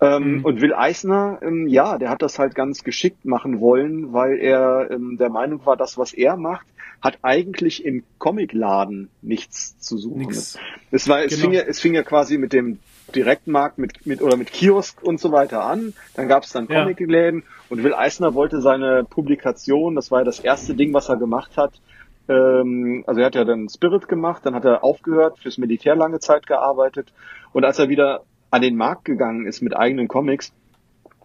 [0.00, 0.44] Ähm, mhm.
[0.44, 4.90] Und Will Eisner, ähm, ja, der hat das halt ganz geschickt machen wollen, weil er
[4.90, 6.66] ähm, der Meinung war, das, was er macht,
[7.00, 10.18] hat eigentlich im Comicladen nichts zu suchen.
[10.18, 10.58] Nix.
[10.90, 11.42] Es, war, es, genau.
[11.42, 12.78] fing ja, es fing ja quasi mit dem
[13.14, 15.94] Direktmarkt mit, mit oder mit Kiosk und so weiter an.
[16.14, 17.46] Dann gab es dann Comicläden ja.
[17.68, 21.56] und Will Eisner wollte seine Publikation, das war ja das erste Ding, was er gemacht
[21.56, 21.72] hat.
[22.28, 26.18] Ähm, also er hat ja dann Spirit gemacht, dann hat er aufgehört, fürs Militär lange
[26.18, 27.12] Zeit gearbeitet
[27.52, 30.52] und als er wieder an den Markt gegangen ist mit eigenen Comics,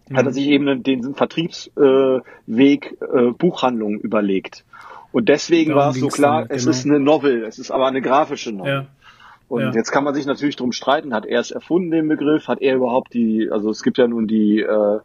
[0.10, 0.18] mhm.
[0.18, 0.34] hat er mhm.
[0.34, 4.66] sich eben den Vertriebsweg äh, äh, Buchhandlungen überlegt.
[5.12, 6.72] Und deswegen Darum war es so klar, dann, es genau.
[6.72, 8.74] ist eine Novel, es ist aber eine grafische Novel.
[8.74, 8.88] Ja.
[9.50, 9.72] Und ja.
[9.74, 12.76] jetzt kann man sich natürlich drum streiten, hat er es erfunden, den Begriff, hat er
[12.76, 15.00] überhaupt die, also es gibt ja nun die äh,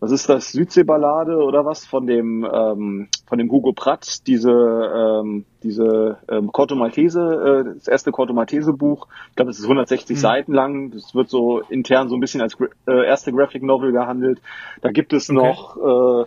[0.00, 5.44] was ist das, Südseeballade oder was von dem ähm, von dem Hugo Pratt, diese ähm,
[5.62, 9.08] diese ähm, Corto Maltese, äh, das erste Corto Maltese Buch.
[9.30, 10.20] Ich glaube, es ist 160 mhm.
[10.20, 10.90] Seiten lang.
[10.90, 14.40] Das wird so intern so ein bisschen als äh, erste Graphic Novel gehandelt.
[14.82, 15.38] Da gibt es okay.
[15.38, 16.24] noch äh,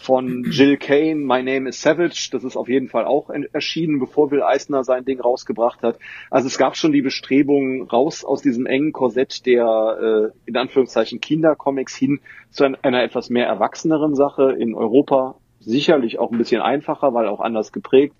[0.00, 2.30] von Jill Kane, My Name is Savage.
[2.32, 5.98] Das ist auf jeden Fall auch erschienen, bevor Will Eisner sein Ding rausgebracht hat.
[6.30, 11.20] Also es gab schon die Bestrebungen raus aus diesem engen Korsett der, äh, in Anführungszeichen,
[11.20, 14.52] Kindercomics hin zu einer etwas mehr erwachseneren Sache.
[14.52, 18.16] In Europa sicherlich auch ein bisschen einfacher, weil auch anders geprägt.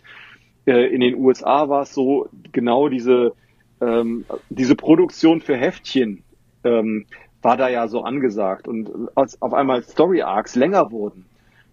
[0.66, 3.32] Äh, in den USA war es so, genau diese,
[3.80, 6.24] ähm, diese Produktion für Heftchen,
[6.62, 7.06] ähm,
[7.40, 8.68] war da ja so angesagt.
[8.68, 11.24] Und als auf einmal Story Arcs länger wurden,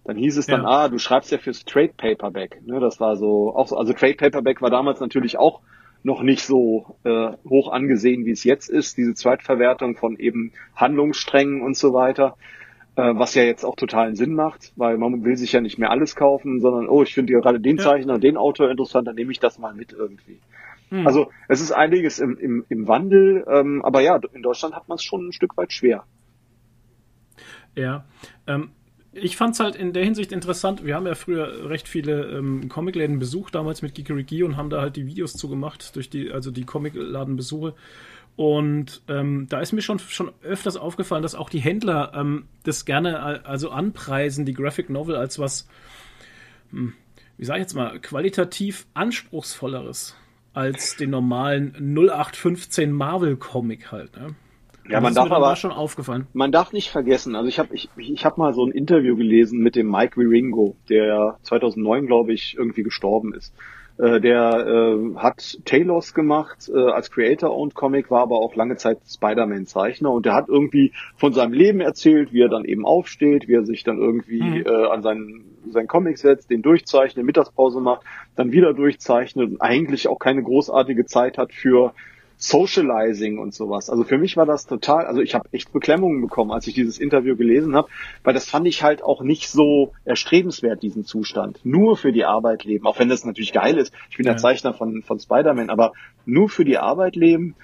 [0.08, 0.68] dann hieß es dann, ja.
[0.68, 2.62] ah, du schreibst ja fürs Trade Paperback.
[2.64, 5.60] Ne, das war so auch so, also Trade Paperback war damals natürlich auch
[6.02, 11.60] noch nicht so äh, hoch angesehen, wie es jetzt ist, diese Zweitverwertung von eben Handlungssträngen
[11.60, 12.38] und so weiter,
[12.96, 15.90] äh, was ja jetzt auch totalen Sinn macht, weil man will sich ja nicht mehr
[15.90, 18.18] alles kaufen, sondern, oh, ich finde gerade den Zeichner, ja.
[18.18, 20.40] den Autor interessant, dann nehme ich das mal mit irgendwie.
[20.88, 21.06] Hm.
[21.06, 24.96] Also es ist einiges im, im, im Wandel, ähm, aber ja, in Deutschland hat man
[24.96, 26.04] es schon ein Stück weit schwer.
[27.74, 28.06] Ja,
[28.46, 28.70] ähm,
[29.22, 30.84] ich fand es halt in der Hinsicht interessant.
[30.84, 34.80] Wir haben ja früher recht viele ähm, Comicläden besucht, damals mit Geekeriki und haben da
[34.80, 37.74] halt die Videos zugemacht, durch die, also die Comicladenbesuche.
[38.36, 42.84] Und ähm, da ist mir schon, schon öfters aufgefallen, dass auch die Händler ähm, das
[42.84, 45.66] gerne äh, also anpreisen, die Graphic Novel, als was,
[46.70, 46.92] hm,
[47.36, 50.14] wie sage ich jetzt mal, qualitativ anspruchsvolleres
[50.54, 54.16] als den normalen 0815 Marvel-Comic halt.
[54.16, 54.34] Ne?
[54.88, 56.26] Ja, man darf aber schon aufgefallen.
[56.32, 57.34] Man darf nicht vergessen.
[57.36, 60.76] Also ich habe ich, ich habe mal so ein Interview gelesen mit dem Mike Wiringo,
[60.88, 63.52] der 2009 glaube ich irgendwie gestorben ist.
[63.98, 68.98] Äh, der äh, hat Talos gemacht äh, als Creator-Owned Comic, war aber auch lange Zeit
[69.08, 73.54] Spider-Man-Zeichner und der hat irgendwie von seinem Leben erzählt, wie er dann eben aufsteht, wie
[73.54, 74.64] er sich dann irgendwie mhm.
[74.66, 78.02] äh, an seinen, seinen Comic setzt, den durchzeichnet, Mittagspause macht,
[78.36, 81.92] dann wieder durchzeichnet und eigentlich auch keine großartige Zeit hat für
[82.40, 83.90] Socializing und sowas.
[83.90, 86.98] Also für mich war das total, also ich habe echt Beklemmungen bekommen, als ich dieses
[86.98, 87.88] Interview gelesen habe,
[88.22, 91.58] weil das fand ich halt auch nicht so erstrebenswert, diesen Zustand.
[91.64, 93.92] Nur für die Arbeit leben, auch wenn das natürlich geil ist.
[94.08, 94.32] Ich bin ja.
[94.32, 95.92] der Zeichner von, von Spider-Man, aber
[96.26, 97.56] nur für die Arbeit leben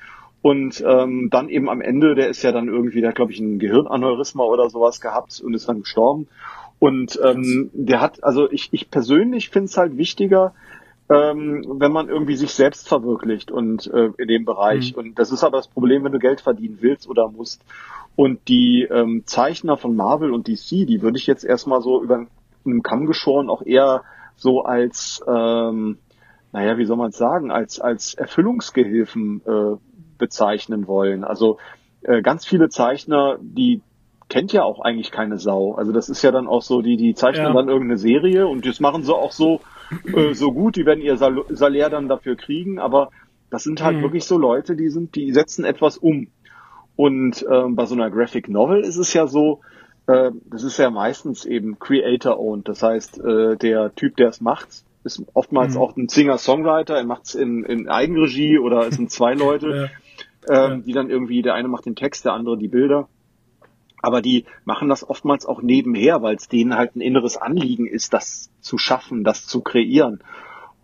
[0.43, 3.61] und ähm, dann eben am Ende, der ist ja dann irgendwie, der glaube ich ein
[3.61, 6.27] Gehirnaneurysma oder sowas gehabt und ist dann gestorben.
[6.81, 10.53] Und ähm, der hat, also ich, ich persönlich finde es halt wichtiger,
[11.11, 14.93] ähm, wenn man irgendwie sich selbst verwirklicht und äh, in dem Bereich.
[14.93, 14.99] Mhm.
[14.99, 17.63] Und das ist aber das Problem, wenn du Geld verdienen willst oder musst.
[18.17, 22.27] Und die ähm, Zeichner von Marvel und DC, die würde ich jetzt erstmal so über
[22.65, 24.03] einen Kamm geschoren auch eher
[24.37, 25.99] so als, ähm,
[26.53, 29.77] naja, wie soll man es sagen, als, als Erfüllungsgehilfen äh,
[30.17, 31.25] bezeichnen wollen.
[31.25, 31.59] Also
[32.03, 33.83] äh, ganz viele Zeichner, die
[34.29, 35.75] kennt ja auch eigentlich keine Sau.
[35.75, 37.53] Also das ist ja dann auch so, die, die zeichnen ja.
[37.53, 39.61] dann irgendeine Serie und das machen sie auch so,
[40.15, 43.11] äh, so gut, die werden ihr Sal Salär dann dafür kriegen, aber
[43.51, 44.03] das sind halt mhm.
[44.03, 46.29] wirklich so Leute, die sind, die setzen etwas um.
[46.97, 49.61] Und ähm, bei so einer Graphic Novel ist es ja so,
[50.07, 52.69] äh, das ist ja meistens eben Creator-owned.
[52.69, 55.81] Das heißt, äh, der Typ, der es macht, ist oftmals mhm.
[55.81, 59.91] auch ein Singer-Songwriter, er macht es in, in Eigenregie oder es sind zwei Leute,
[60.49, 60.67] ja.
[60.67, 60.77] Ähm, ja.
[60.87, 63.09] die dann irgendwie, der eine macht den Text, der andere die Bilder
[64.05, 68.13] aber die machen das oftmals auch nebenher, weil es denen halt ein inneres Anliegen ist,
[68.13, 70.23] das zu schaffen, das zu kreieren.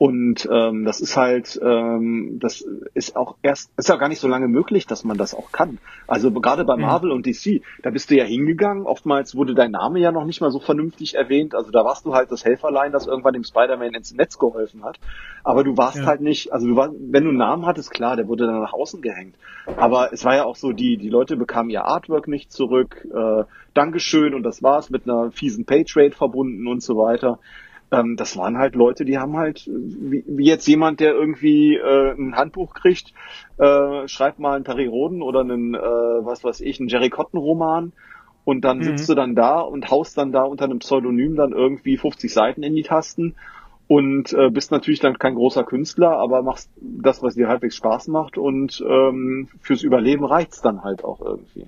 [0.01, 4.29] Und ähm, das ist halt, ähm, das ist auch erst, ist ja gar nicht so
[4.29, 5.77] lange möglich, dass man das auch kann.
[6.07, 6.83] Also gerade bei mhm.
[6.85, 8.87] Marvel und DC, da bist du ja hingegangen.
[8.87, 11.55] Oftmals wurde dein Name ja noch nicht mal so vernünftig erwähnt.
[11.55, 14.99] Also da warst du halt das Helferlein, das irgendwann dem Spider-Man ins Netz geholfen hat.
[15.45, 16.07] Aber du warst ja.
[16.07, 18.73] halt nicht, also du war, wenn du einen Namen hattest, klar, der wurde dann nach
[18.73, 19.35] außen gehängt.
[19.77, 23.07] Aber es war ja auch so, die, die Leute bekamen ihr Artwork nicht zurück.
[23.15, 23.45] Äh,
[23.75, 27.39] Dankeschön und das war's mit einer fiesen Paytrade verbunden und so weiter
[27.93, 32.13] ähm, das waren halt Leute, die haben halt, wie, wie jetzt jemand, der irgendwie äh,
[32.13, 33.13] ein Handbuch kriegt,
[33.59, 37.41] äh, schreibt mal einen Terry Roden oder einen, äh, was weiß ich, einen Jerry Cotton
[37.41, 37.93] Roman
[38.45, 38.83] und dann mhm.
[38.85, 42.63] sitzt du dann da und haust dann da unter einem Pseudonym dann irgendwie 50 Seiten
[42.63, 43.35] in die Tasten
[43.89, 48.07] und äh, bist natürlich dann kein großer Künstler, aber machst das, was dir halbwegs Spaß
[48.07, 51.67] macht und ähm, fürs Überleben reicht's dann halt auch irgendwie.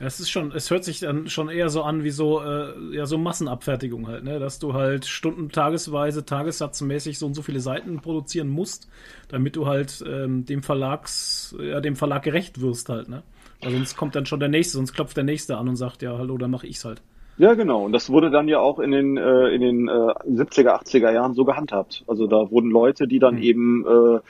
[0.00, 3.06] Es ist schon, es hört sich dann schon eher so an wie so, äh, ja,
[3.06, 4.38] so Massenabfertigung halt, ne?
[4.38, 8.88] Dass du halt Stunden, tagesweise, tagessatzmäßig so und so viele Seiten produzieren musst,
[9.28, 13.22] damit du halt ähm, dem Verlags, ja, dem Verlag gerecht wirst halt, ne?
[13.62, 16.18] Weil sonst kommt dann schon der nächste, sonst klopft der nächste an und sagt, ja,
[16.18, 17.00] hallo, dann mache ich's halt.
[17.36, 17.84] Ja, genau.
[17.84, 21.34] Und das wurde dann ja auch in den, äh, in den äh, 70er, 80er Jahren
[21.34, 22.04] so gehandhabt.
[22.06, 23.42] Also da wurden Leute, die dann mhm.
[23.42, 24.20] eben äh,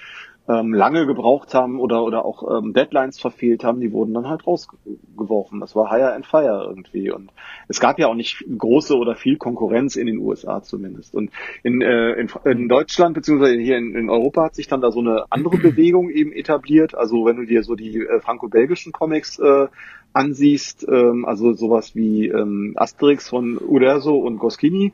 [0.46, 4.46] ähm, lange gebraucht haben oder oder auch ähm, Deadlines verfehlt haben, die wurden dann halt
[4.46, 5.60] rausgeworfen.
[5.60, 7.10] Das war Hire and Fire irgendwie.
[7.10, 7.30] Und
[7.68, 11.14] es gab ja auch nicht große oder viel Konkurrenz in den USA zumindest.
[11.14, 11.30] Und
[11.62, 15.00] in, äh, in, in Deutschland beziehungsweise hier in, in Europa hat sich dann da so
[15.00, 16.94] eine andere Bewegung eben etabliert.
[16.94, 19.68] Also wenn du dir so die äh, franco-belgischen Comics äh,
[20.12, 24.92] ansiehst, ähm, also sowas wie ähm, Asterix von Uderzo und Goskini,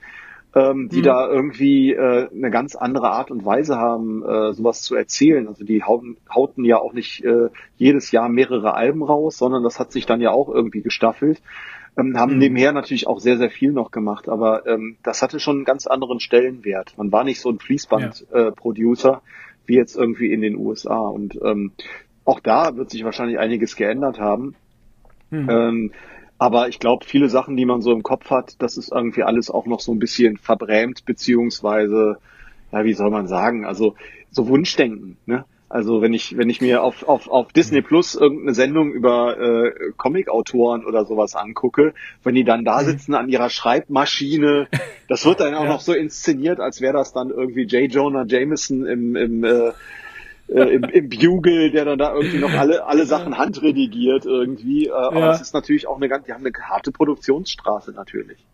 [0.55, 1.03] ähm, die mhm.
[1.05, 5.47] da irgendwie äh, eine ganz andere Art und Weise haben, äh, sowas zu erzählen.
[5.47, 9.79] Also die hauten, hauten ja auch nicht äh, jedes Jahr mehrere Alben raus, sondern das
[9.79, 11.41] hat sich dann ja auch irgendwie gestaffelt.
[11.97, 12.39] Ähm, haben mhm.
[12.39, 15.87] nebenher natürlich auch sehr, sehr viel noch gemacht, aber ähm, das hatte schon einen ganz
[15.87, 16.95] anderen Stellenwert.
[16.97, 19.17] Man war nicht so ein Fließband-Producer ja.
[19.17, 20.99] äh, wie jetzt irgendwie in den USA.
[20.99, 21.73] Und ähm,
[22.25, 24.55] auch da wird sich wahrscheinlich einiges geändert haben.
[25.31, 25.49] Mhm.
[25.49, 25.93] Ähm,
[26.41, 29.51] aber ich glaube, viele Sachen, die man so im Kopf hat, das ist irgendwie alles
[29.51, 32.17] auch noch so ein bisschen verbrämt, beziehungsweise,
[32.73, 33.95] ja, wie soll man sagen, also
[34.31, 35.45] so Wunschdenken, ne?
[35.69, 39.93] Also wenn ich, wenn ich mir auf, auf, auf Disney Plus irgendeine Sendung über äh,
[39.99, 41.93] Comic-Autoren oder sowas angucke,
[42.25, 42.87] wenn die dann da mhm.
[42.87, 44.67] sitzen an ihrer Schreibmaschine,
[45.09, 45.69] das wird dann auch ja.
[45.69, 47.93] noch so inszeniert, als wäre das dann irgendwie J.
[47.93, 49.73] Jonah Jameson im, im äh,
[50.51, 54.87] äh, im, im Bugle, der dann da irgendwie noch alle, alle Sachen handredigiert irgendwie.
[54.87, 55.33] Äh, aber ja.
[55.33, 58.45] es ist natürlich auch eine ganz, die haben eine harte Produktionsstraße natürlich.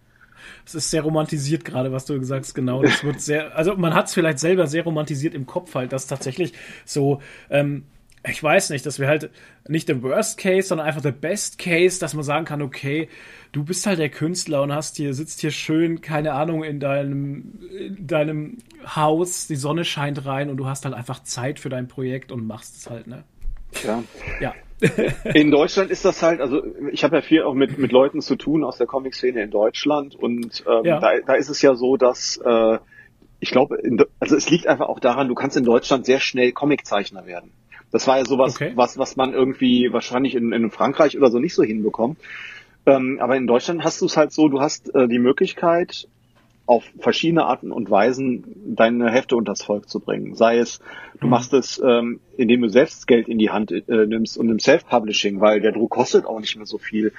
[0.65, 2.83] Es ist sehr romantisiert gerade, was du gesagt hast, genau.
[2.83, 6.07] Das wird sehr, also man hat es vielleicht selber sehr romantisiert im Kopf halt, dass
[6.07, 6.53] tatsächlich
[6.85, 7.21] so,
[7.51, 7.85] ähm,
[8.29, 9.31] ich weiß nicht, dass wir halt
[9.69, 13.09] nicht der Worst Case, sondern einfach der Best Case, dass man sagen kann, okay,
[13.53, 17.61] du bist halt der Künstler und hast hier, sitzt hier schön, keine Ahnung, in deinem,
[17.71, 21.89] in deinem Haus, die Sonne scheint rein und du hast halt einfach Zeit für dein
[21.89, 23.25] Projekt und machst es halt, ne?
[23.85, 24.03] Ja.
[24.41, 24.55] Ja.
[25.33, 26.63] in Deutschland ist das halt, also
[26.93, 30.15] ich habe ja viel auch mit, mit Leuten zu tun aus der Comic-Szene in Deutschland
[30.15, 31.01] und ähm, ja.
[31.01, 32.79] da, da ist es ja so, dass äh,
[33.41, 33.79] ich glaube,
[34.21, 37.53] also es liegt einfach auch daran, du kannst in Deutschland sehr schnell Comiczeichner werden.
[37.93, 38.73] Das war ja sowas, okay.
[38.75, 42.19] was, was man irgendwie wahrscheinlich in, in Frankreich oder so nicht so hinbekommt.
[42.85, 46.09] Ähm, aber in Deutschland hast du es halt so, du hast äh, die Möglichkeit,
[46.67, 50.35] auf verschiedene Arten und Weisen deine Hefte unters Volk zu bringen.
[50.35, 50.81] Sei es,
[51.21, 51.31] du mhm.
[51.31, 55.41] machst es, ähm, indem du selbst Geld in die Hand äh, nimmst und im Self-Publishing,
[55.41, 57.13] weil der Druck kostet auch nicht mehr so viel.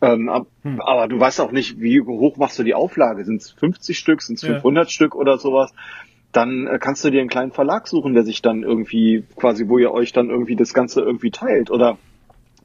[0.00, 0.80] Ähm, ab, hm.
[0.80, 3.24] Aber du weißt auch nicht, wie hoch machst du die Auflage?
[3.24, 4.90] Sind es 50 Stück, sind es 500 ja.
[4.90, 5.72] Stück oder sowas?
[6.32, 9.78] Dann äh, kannst du dir einen kleinen Verlag suchen, der sich dann irgendwie quasi, wo
[9.78, 11.70] ihr euch dann irgendwie das Ganze irgendwie teilt.
[11.70, 11.98] Oder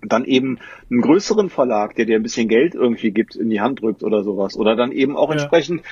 [0.01, 0.59] dann eben
[0.89, 4.23] einen größeren Verlag, der dir ein bisschen Geld irgendwie gibt, in die Hand drückt oder
[4.23, 4.57] sowas.
[4.57, 5.35] Oder dann eben auch ja.
[5.35, 5.83] entsprechend,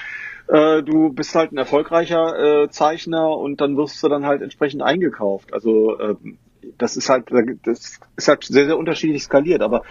[0.47, 4.82] äh, du bist halt ein erfolgreicher äh, Zeichner und dann wirst du dann halt entsprechend
[4.82, 5.53] eingekauft.
[5.53, 6.15] Also äh,
[6.78, 7.30] das ist halt,
[7.63, 9.61] das ist halt sehr, sehr unterschiedlich skaliert.
[9.61, 9.84] Aber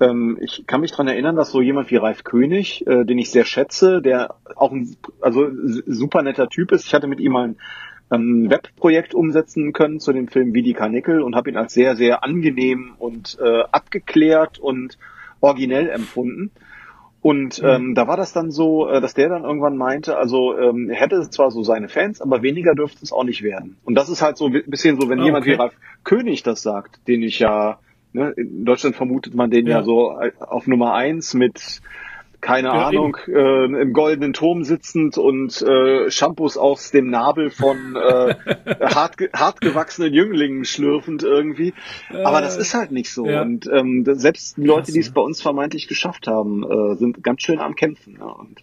[0.00, 3.30] ähm, ich kann mich dran erinnern, dass so jemand wie Ralf König, äh, den ich
[3.30, 5.48] sehr schätze, der auch ein also
[5.86, 6.86] super netter Typ ist.
[6.86, 7.56] Ich hatte mit ihm mal ein
[8.08, 11.96] ein Webprojekt umsetzen können zu dem Film Wie die Karnickel und habe ihn als sehr,
[11.96, 14.98] sehr angenehm und äh, abgeklärt und
[15.40, 16.52] originell empfunden.
[17.20, 17.68] Und mhm.
[17.68, 21.00] ähm, da war das dann so, äh, dass der dann irgendwann meinte, also ähm, er
[21.00, 23.76] hätte zwar so seine Fans, aber weniger dürfte es auch nicht werden.
[23.84, 25.74] Und das ist halt so ein bisschen so, wenn oh, jemand wie Ralf
[26.04, 27.80] König das sagt, den ich ja,
[28.16, 31.80] ne, in Deutschland vermutet man den ja, ja so auf Nummer eins mit
[32.40, 37.96] keine ja, Ahnung, äh, im goldenen Turm sitzend und äh, Shampoos aus dem Nabel von
[37.96, 38.34] äh,
[38.94, 41.74] hart, hart gewachsenen Jünglingen schlürfend irgendwie.
[42.12, 43.26] Aber das ist halt nicht so.
[43.26, 43.42] Ja.
[43.42, 47.42] Und ähm, selbst die Leute, die es bei uns vermeintlich geschafft haben, äh, sind ganz
[47.42, 48.18] schön am Kämpfen.
[48.20, 48.62] Ja, und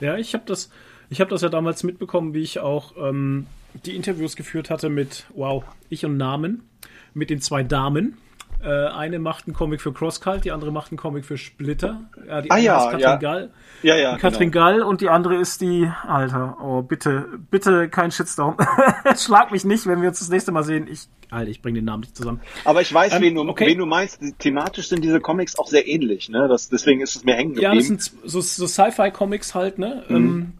[0.00, 0.70] ja ich habe das,
[1.08, 3.46] ich habe das ja damals mitbekommen, wie ich auch ähm,
[3.86, 6.68] die Interviews geführt hatte mit, wow, ich und Namen,
[7.14, 8.23] mit den zwei Damen äh,
[8.68, 12.00] eine macht einen Comic für Crosscult, die andere macht einen Comic für Splitter.
[12.26, 13.16] Ja, die ah, ja, ist Katrin ja.
[13.16, 13.50] Gall.
[13.82, 14.64] Ja, ja, Katrin genau.
[14.64, 18.56] Gall und die andere ist die, Alter, oh, bitte, bitte kein Shitstorm.
[19.16, 20.86] Schlag mich nicht, wenn wir uns das nächste Mal sehen.
[20.90, 22.40] Ich, Alter, ich bringe den Namen nicht zusammen.
[22.64, 23.66] Aber ich weiß, ähm, wen, du, okay.
[23.66, 24.20] wen du meinst.
[24.38, 26.48] Thematisch sind diese Comics auch sehr ähnlich, ne?
[26.48, 27.72] Das, deswegen ist es mir hängen geblieben.
[27.72, 30.04] Ja, das sind so, so Sci-Fi-Comics halt, ne?
[30.08, 30.16] Mhm.
[30.16, 30.52] Ähm,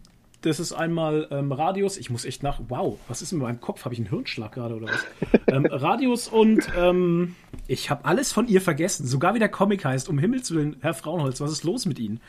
[0.45, 1.97] das ist einmal ähm, Radius.
[1.97, 2.61] Ich muss echt nach.
[2.67, 3.83] Wow, was ist in meinem Kopf?
[3.85, 5.05] Habe ich einen Hirnschlag gerade oder was?
[5.47, 7.35] ähm, Radius und ähm,
[7.67, 9.07] ich habe alles von ihr vergessen.
[9.07, 10.07] Sogar wie der Comic heißt.
[10.07, 12.21] Um Himmels Willen, Herr Frauenholz, was ist los mit Ihnen?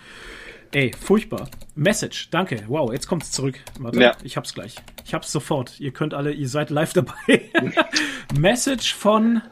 [0.72, 1.48] Ey, furchtbar.
[1.74, 2.64] Message, danke.
[2.68, 3.60] Wow, jetzt kommt's zurück.
[3.78, 4.16] Warte, ja.
[4.24, 4.76] ich hab's gleich.
[5.04, 5.78] Ich hab's sofort.
[5.78, 7.50] Ihr könnt alle, ihr seid live dabei.
[8.38, 9.42] Message von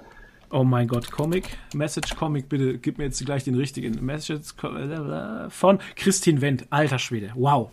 [0.51, 4.55] Oh mein Gott, Comic, Message Comic, bitte gib mir jetzt gleich den richtigen Message
[5.49, 6.67] von Christine Wendt.
[6.71, 7.71] Alter Schwede, wow,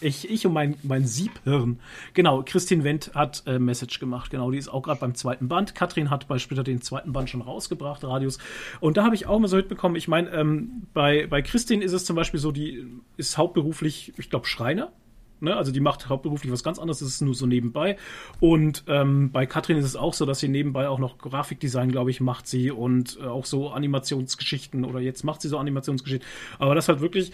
[0.00, 1.80] ich, ich und mein, mein Siebhirn.
[2.14, 4.30] Genau, Christine Wendt hat äh, Message gemacht.
[4.30, 5.74] Genau, die ist auch gerade beim zweiten Band.
[5.74, 8.38] Katrin hat bei später den zweiten Band schon rausgebracht, Radius.
[8.80, 11.92] Und da habe ich auch mal so mitbekommen, ich meine, ähm, bei, bei Christine ist
[11.92, 12.86] es zum Beispiel so, die
[13.16, 14.92] ist hauptberuflich, ich glaube, Schreiner.
[15.40, 15.56] Ne?
[15.56, 17.96] Also die macht hauptberuflich was ganz anderes, das ist nur so nebenbei.
[18.40, 22.10] Und ähm, bei Katrin ist es auch so, dass sie nebenbei auch noch Grafikdesign, glaube
[22.10, 26.26] ich, macht sie und äh, auch so Animationsgeschichten oder jetzt macht sie so Animationsgeschichten.
[26.58, 27.32] Aber das halt wirklich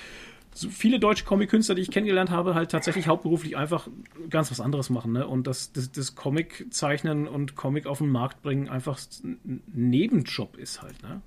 [0.55, 3.89] so viele deutsche Comic-Künstler, die ich kennengelernt habe, halt tatsächlich hauptberuflich einfach
[4.31, 5.13] ganz was anderes machen.
[5.13, 5.27] Ne?
[5.27, 10.81] Und das, das, das Comic-Zeichnen und Comic auf den Markt bringen einfach ein Nebenjob ist
[10.81, 11.03] halt.
[11.03, 11.21] Ne?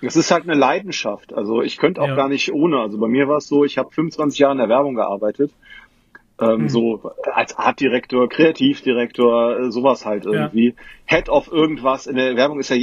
[0.00, 1.32] Es ist halt eine Leidenschaft.
[1.32, 2.16] Also ich könnte auch ja.
[2.16, 2.80] gar nicht ohne.
[2.80, 5.52] Also bei mir war es so, ich habe 25 Jahre in der Werbung gearbeitet
[6.42, 6.68] ähm, mhm.
[6.68, 10.68] So als Artdirektor, Kreativdirektor, äh, sowas halt irgendwie.
[10.68, 10.74] Ja.
[11.04, 12.06] Head of irgendwas.
[12.06, 12.76] In der Werbung ist ja,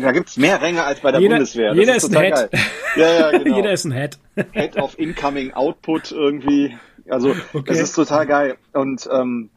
[0.00, 1.70] da gibt's mehr Ränge als bei der jeder, Bundeswehr.
[1.70, 2.50] Das jeder ist, ist ein Head.
[2.96, 3.56] Ja, ja, genau.
[3.56, 4.18] jeder ist ein Head.
[4.52, 6.76] Head of Incoming Output irgendwie.
[7.08, 7.62] Also okay.
[7.66, 8.56] das ist total geil.
[8.72, 9.50] Und ähm,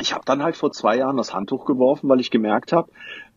[0.00, 2.90] ich habe dann halt vor zwei Jahren das Handtuch geworfen, weil ich gemerkt habe,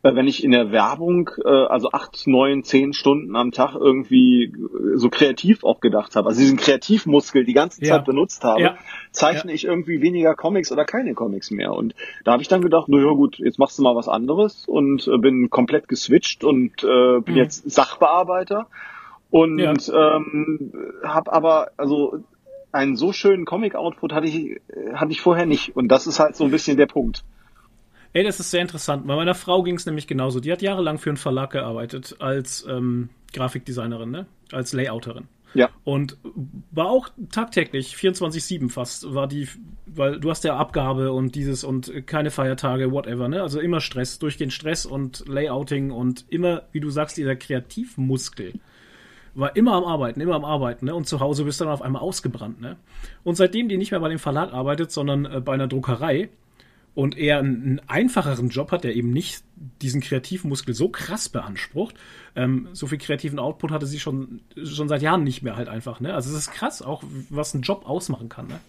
[0.03, 4.97] wenn ich in der Werbung äh, also acht, neun, zehn Stunden am Tag irgendwie äh,
[4.97, 7.97] so kreativ auch gedacht habe, also diesen Kreativmuskel die ganze Zeit ja.
[7.99, 8.77] benutzt habe, ja.
[9.11, 9.55] zeichne ja.
[9.55, 11.73] ich irgendwie weniger Comics oder keine Comics mehr.
[11.73, 11.93] Und
[12.23, 15.17] da habe ich dann gedacht, naja gut, jetzt machst du mal was anderes und äh,
[15.17, 17.39] bin komplett geswitcht und äh, bin mhm.
[17.39, 18.67] jetzt Sachbearbeiter
[19.29, 20.73] und ähm,
[21.03, 22.23] habe aber also
[22.71, 24.61] einen so schönen Comic-Output hatte ich
[24.93, 27.23] hatte ich vorher nicht und das ist halt so ein bisschen der Punkt.
[28.13, 29.07] Ey, das ist sehr interessant.
[29.07, 30.39] Bei meiner Frau ging es nämlich genauso.
[30.39, 34.25] Die hat jahrelang für einen Verlag gearbeitet als ähm, Grafikdesignerin, ne?
[34.51, 35.27] als Layouterin.
[35.53, 35.69] Ja.
[35.83, 36.17] Und
[36.71, 39.47] war auch tagtäglich, 24-7 fast, war die,
[39.85, 43.41] weil du hast ja Abgabe und dieses und keine Feiertage, whatever, ne?
[43.41, 48.53] Also immer Stress, durchgehend Stress und Layouting und immer, wie du sagst, dieser Kreativmuskel
[49.33, 50.95] war immer am Arbeiten, immer am Arbeiten, ne?
[50.95, 52.77] Und zu Hause bist du dann auf einmal ausgebrannt, ne?
[53.23, 56.29] Und seitdem die nicht mehr bei dem Verlag arbeitet, sondern äh, bei einer Druckerei,
[56.93, 59.43] und eher einen, einen, einfacheren Job hat, der eben nicht
[59.81, 61.95] diesen Kreativmuskel so krass beansprucht.
[62.35, 65.99] Ähm, so viel kreativen Output hatte sie schon, schon seit Jahren nicht mehr halt einfach.
[65.99, 66.13] Ne?
[66.13, 68.47] Also es ist krass, auch was ein Job ausmachen kann.
[68.47, 68.59] Ne?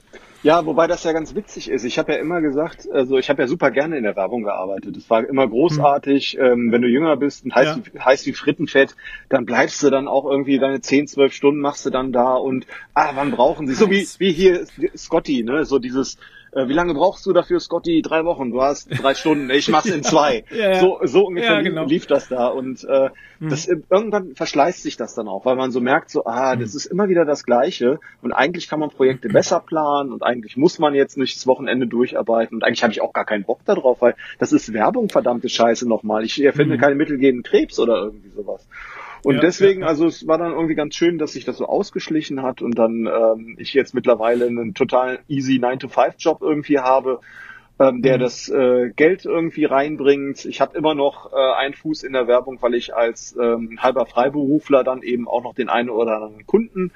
[0.45, 1.85] Ja, wobei das ja ganz witzig ist.
[1.85, 4.97] Ich habe ja immer gesagt, also ich habe ja super gerne in der Werbung gearbeitet.
[4.97, 6.37] Es war immer großartig.
[6.39, 6.45] Hm.
[6.45, 7.83] Ähm, wenn du jünger bist und heißt, ja.
[7.93, 8.97] wie, heißt wie Frittenfett,
[9.29, 12.67] dann bleibst du dann auch irgendwie deine 10, 12 Stunden machst du dann da und
[12.95, 13.75] ah, wann brauchen sie?
[13.75, 14.67] So wie, wie hier
[14.97, 15.65] Scotty, ne?
[15.65, 16.19] So dieses
[16.53, 18.03] äh, wie lange brauchst du dafür, Scotty?
[18.03, 18.51] Drei Wochen.
[18.51, 19.49] Du hast drei Stunden.
[19.51, 20.45] Ich mach's in zwei.
[20.51, 20.81] ja, ja.
[20.81, 21.87] So, so ungefähr ja, genau.
[21.87, 22.49] lief das da.
[22.49, 23.09] Und äh,
[23.41, 23.49] mhm.
[23.49, 26.77] das irgendwann verschleißt sich das dann auch, weil man so merkt, so, ah, das mhm.
[26.77, 28.01] ist immer wieder das Gleiche.
[28.21, 29.33] Und eigentlich kann man Projekte mhm.
[29.33, 32.57] besser planen und eigentlich muss man jetzt nicht das Wochenende durcharbeiten.
[32.57, 35.89] Und eigentlich habe ich auch gar keinen Bock darauf, weil das ist Werbung, verdammte Scheiße
[35.89, 36.25] nochmal.
[36.25, 36.81] Ich erfinde mhm.
[36.81, 38.67] keine mittelgehenden Krebs oder irgendwie sowas.
[39.25, 39.87] Und ja, deswegen, ja.
[39.87, 43.07] also es war dann irgendwie ganz schön, dass sich das so ausgeschlichen hat und dann
[43.07, 47.21] ähm, ich jetzt mittlerweile einen total easy 9-to-5-Job irgendwie habe,
[47.79, 48.21] ähm, der mhm.
[48.21, 50.45] das äh, Geld irgendwie reinbringt.
[50.45, 54.07] Ich habe immer noch äh, einen Fuß in der Werbung, weil ich als ähm, halber
[54.07, 56.93] Freiberufler dann eben auch noch den einen oder anderen Kunden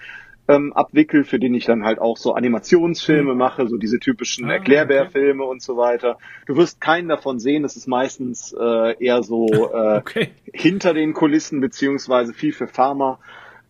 [0.49, 3.39] ähm, abwickel, für den ich dann halt auch so Animationsfilme mhm.
[3.39, 5.51] mache, so diese typischen ah, Erklärbärfilme okay.
[5.51, 6.19] und so weiter.
[6.47, 10.29] Du wirst keinen davon sehen, das ist meistens äh, eher so äh, okay.
[10.53, 13.19] hinter den Kulissen beziehungsweise viel für Pharma.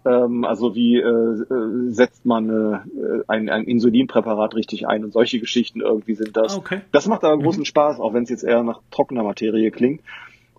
[0.04, 2.78] Ähm, also wie äh, äh, setzt man äh,
[3.26, 6.56] ein, ein Insulinpräparat richtig ein und solche Geschichten irgendwie sind das.
[6.56, 6.82] Okay.
[6.92, 7.66] Das macht aber großen mhm.
[7.66, 10.02] Spaß, auch wenn es jetzt eher nach trockener Materie klingt.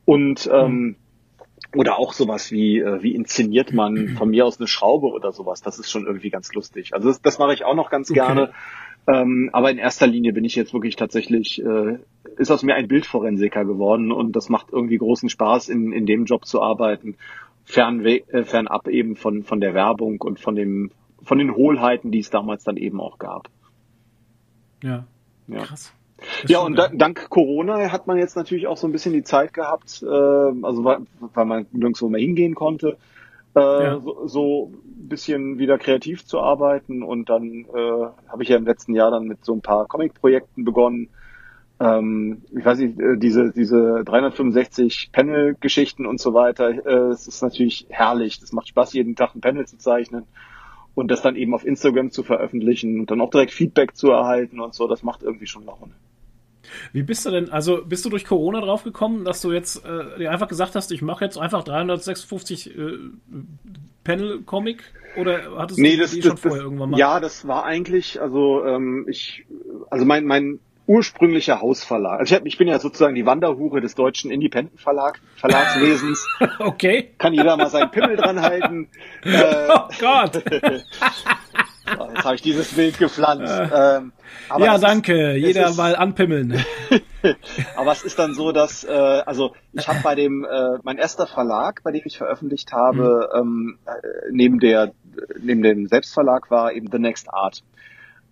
[0.06, 0.96] Und ähm, mhm
[1.76, 5.62] oder auch sowas wie, äh, wie inszeniert man von mir aus eine Schraube oder sowas.
[5.62, 6.94] Das ist schon irgendwie ganz lustig.
[6.94, 8.20] Also das, das mache ich auch noch ganz okay.
[8.20, 8.54] gerne.
[9.08, 11.98] Ähm, aber in erster Linie bin ich jetzt wirklich tatsächlich, äh,
[12.38, 16.26] ist aus mir ein Bildforensiker geworden und das macht irgendwie großen Spaß, in, in dem
[16.26, 17.16] Job zu arbeiten.
[17.64, 20.92] Fernwe äh, fernab eben von, von der Werbung und von dem,
[21.22, 23.50] von den Hohlheiten, die es damals dann eben auch gab.
[24.84, 25.06] Ja.
[25.48, 25.64] ja.
[25.64, 25.94] Krass.
[26.48, 29.54] Ja, und da, dank Corona hat man jetzt natürlich auch so ein bisschen die Zeit
[29.54, 31.00] gehabt, äh, also weil,
[31.34, 32.98] weil man nirgendwo mehr hingehen konnte,
[33.56, 34.00] äh, ja.
[34.00, 37.04] so, so ein bisschen wieder kreativ zu arbeiten.
[37.04, 40.66] Und dann äh, habe ich ja im letzten Jahr dann mit so ein paar Comic-Projekten
[40.66, 41.10] begonnen.
[41.80, 47.44] Ähm, ich weiß nicht, äh, diese, diese 365 Panel-Geschichten und so weiter, äh, es ist
[47.44, 48.40] natürlich herrlich.
[48.40, 50.26] Das macht Spaß, jeden Tag ein Panel zu zeichnen
[50.98, 54.60] und das dann eben auf Instagram zu veröffentlichen und dann auch direkt Feedback zu erhalten
[54.60, 55.94] und so, das macht irgendwie schon Laune.
[56.94, 60.20] Wie bist du denn, also bist du durch Corona drauf gekommen, dass du jetzt äh,
[60.20, 62.98] dir einfach gesagt hast, ich mache jetzt einfach 356 äh,
[64.04, 64.84] Panel-Comic
[65.18, 67.00] oder hattest nee, du das, das, schon vorher das, irgendwann mal?
[67.00, 69.46] Ja, das war eigentlich, also ähm, ich,
[69.90, 72.20] also mein, mein ursprünglicher Hausverlag.
[72.20, 76.26] Also ich, hab, ich bin ja sozusagen die Wanderhure des deutschen Independent Verlag, Verlagswesens.
[76.60, 77.14] okay.
[77.18, 78.88] Kann jeder mal seinen Pimmel dran halten.
[79.24, 80.44] Äh, oh Gott.
[81.90, 83.52] Jetzt habe ich dieses Bild gepflanzt.
[83.52, 84.14] Äh, ähm,
[84.60, 85.36] ja, danke.
[85.36, 86.64] Ist, Jeder ist, mal anpimmeln.
[87.76, 91.28] aber es ist dann so, dass äh, also ich habe bei dem äh, mein erster
[91.28, 93.40] Verlag, bei dem ich veröffentlicht habe, mhm.
[93.40, 93.92] ähm, äh,
[94.32, 94.94] neben der
[95.42, 97.64] neben dem Selbstverlag war eben The Next Art.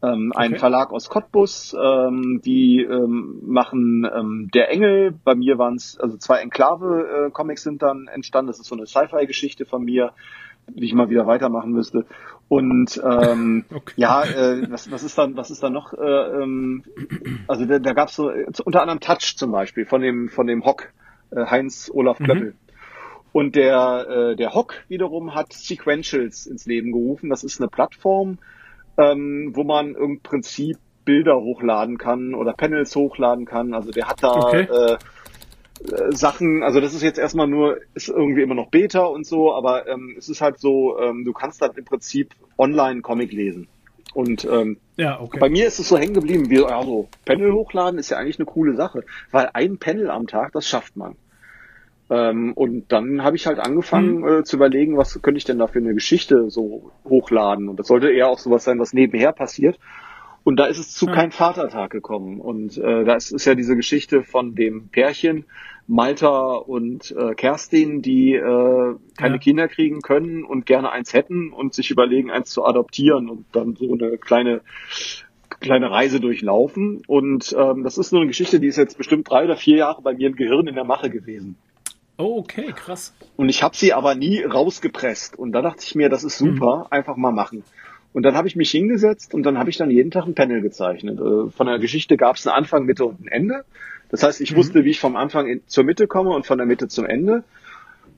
[0.01, 0.45] Ähm, okay.
[0.45, 5.97] Ein Verlag aus Cottbus, ähm, die ähm, machen ähm, Der Engel, bei mir waren es,
[5.97, 10.11] also zwei Enklave-Comics sind dann entstanden, das ist so eine Sci-Fi-Geschichte von mir,
[10.67, 12.05] die ich mal wieder weitermachen müsste.
[12.47, 13.93] Und ähm, okay.
[13.95, 15.93] ja, äh, was, was ist dann, was ist dann noch?
[15.93, 16.83] Äh, ähm,
[17.47, 18.31] also da, da gab es so
[18.63, 20.91] unter anderem Touch zum Beispiel von dem von dem Hock
[21.31, 22.23] äh, Heinz Olaf mhm.
[22.25, 22.51] Klöppel.
[22.51, 22.55] Mhm.
[23.31, 27.29] Und der äh, der Hock wiederum hat Sequentials ins Leben gerufen.
[27.29, 28.37] Das ist eine Plattform,
[28.97, 33.73] ähm, wo man im Prinzip Bilder hochladen kann oder Panels hochladen kann.
[33.73, 34.61] Also der hat da okay.
[34.61, 34.97] äh,
[36.09, 39.87] Sachen, also das ist jetzt erstmal nur, ist irgendwie immer noch Beta und so, aber
[39.87, 43.67] ähm, es ist halt so, ähm, du kannst dann im Prinzip online Comic lesen.
[44.13, 45.39] Und ähm, ja, okay.
[45.39, 48.45] bei mir ist es so hängen geblieben, wie also Panel hochladen ist ja eigentlich eine
[48.45, 51.15] coole Sache, weil ein Panel am Tag, das schafft man.
[52.09, 54.39] Ähm, und dann habe ich halt angefangen hm.
[54.39, 57.67] äh, zu überlegen, was könnte ich denn da für eine Geschichte so hochladen.
[57.67, 59.79] Und das sollte eher auch sowas sein, was nebenher passiert.
[60.45, 61.13] Und da ist es zu hm.
[61.13, 62.39] kein Vatertag gekommen.
[62.39, 65.45] Und äh, da ist, ist ja diese Geschichte von dem Pärchen,
[65.87, 69.39] Malta und äh, Kerstin, die äh, keine ja.
[69.39, 73.75] Kinder kriegen können und gerne eins hätten und sich überlegen, eins zu adoptieren und dann
[73.75, 74.61] so eine kleine
[75.59, 77.01] kleine Reise durchlaufen.
[77.07, 80.03] Und ähm, das ist nur eine Geschichte, die ist jetzt bestimmt drei oder vier Jahre
[80.03, 81.57] bei mir im Gehirn in der Mache gewesen.
[82.17, 83.15] Oh, okay, krass.
[83.35, 85.37] Und ich habe sie aber nie rausgepresst.
[85.37, 86.85] Und da dachte ich mir, das ist super, mhm.
[86.91, 87.63] einfach mal machen.
[88.15, 90.61] Und dann habe ich mich hingesetzt und dann habe ich dann jeden Tag ein Panel
[90.61, 91.19] gezeichnet.
[91.19, 93.65] Äh, von der Geschichte gab es einen Anfang, Mitte und ein Ende.
[94.09, 94.55] Das heißt, ich mhm.
[94.55, 97.43] wusste, wie ich vom Anfang in, zur Mitte komme und von der Mitte zum Ende.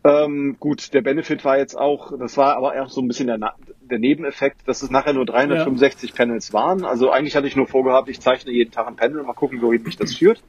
[0.04, 3.56] Ähm, gut, der Benefit war jetzt auch, das war aber eher so ein bisschen der,
[3.90, 6.16] der Nebeneffekt, dass es nachher nur 365 ja.
[6.16, 6.86] Panels waren.
[6.86, 9.82] Also eigentlich hatte ich nur vorgehabt, ich zeichne jeden Tag ein Panel, mal gucken, wohin
[9.82, 10.44] mich das führt.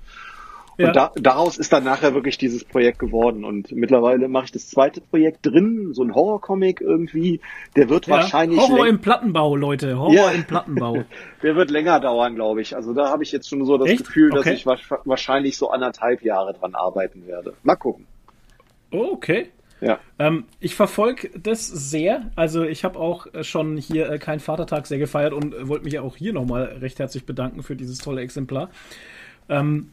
[0.78, 0.88] Ja.
[0.88, 3.44] Und da, daraus ist dann nachher wirklich dieses Projekt geworden.
[3.44, 7.40] Und mittlerweile mache ich das zweite Projekt drin, so ein Horrorcomic irgendwie.
[7.74, 8.60] Der wird ja, wahrscheinlich.
[8.60, 9.98] Horror im Plattenbau, Leute.
[9.98, 10.30] Horror ja.
[10.30, 11.04] im Plattenbau.
[11.42, 12.76] Der wird länger dauern, glaube ich.
[12.76, 14.06] Also da habe ich jetzt schon so das Echt?
[14.06, 14.54] Gefühl, dass okay.
[14.54, 17.54] ich wahrscheinlich so anderthalb Jahre dran arbeiten werde.
[17.62, 18.06] Mal gucken.
[18.92, 19.50] Oh, okay.
[19.80, 19.98] Ja.
[20.18, 22.30] Ähm, ich verfolge das sehr.
[22.36, 25.98] Also ich habe auch schon hier äh, keinen Vatertag sehr gefeiert und äh, wollte mich
[25.98, 28.70] auch hier nochmal recht herzlich bedanken für dieses tolle Exemplar.
[29.48, 29.92] Ähm,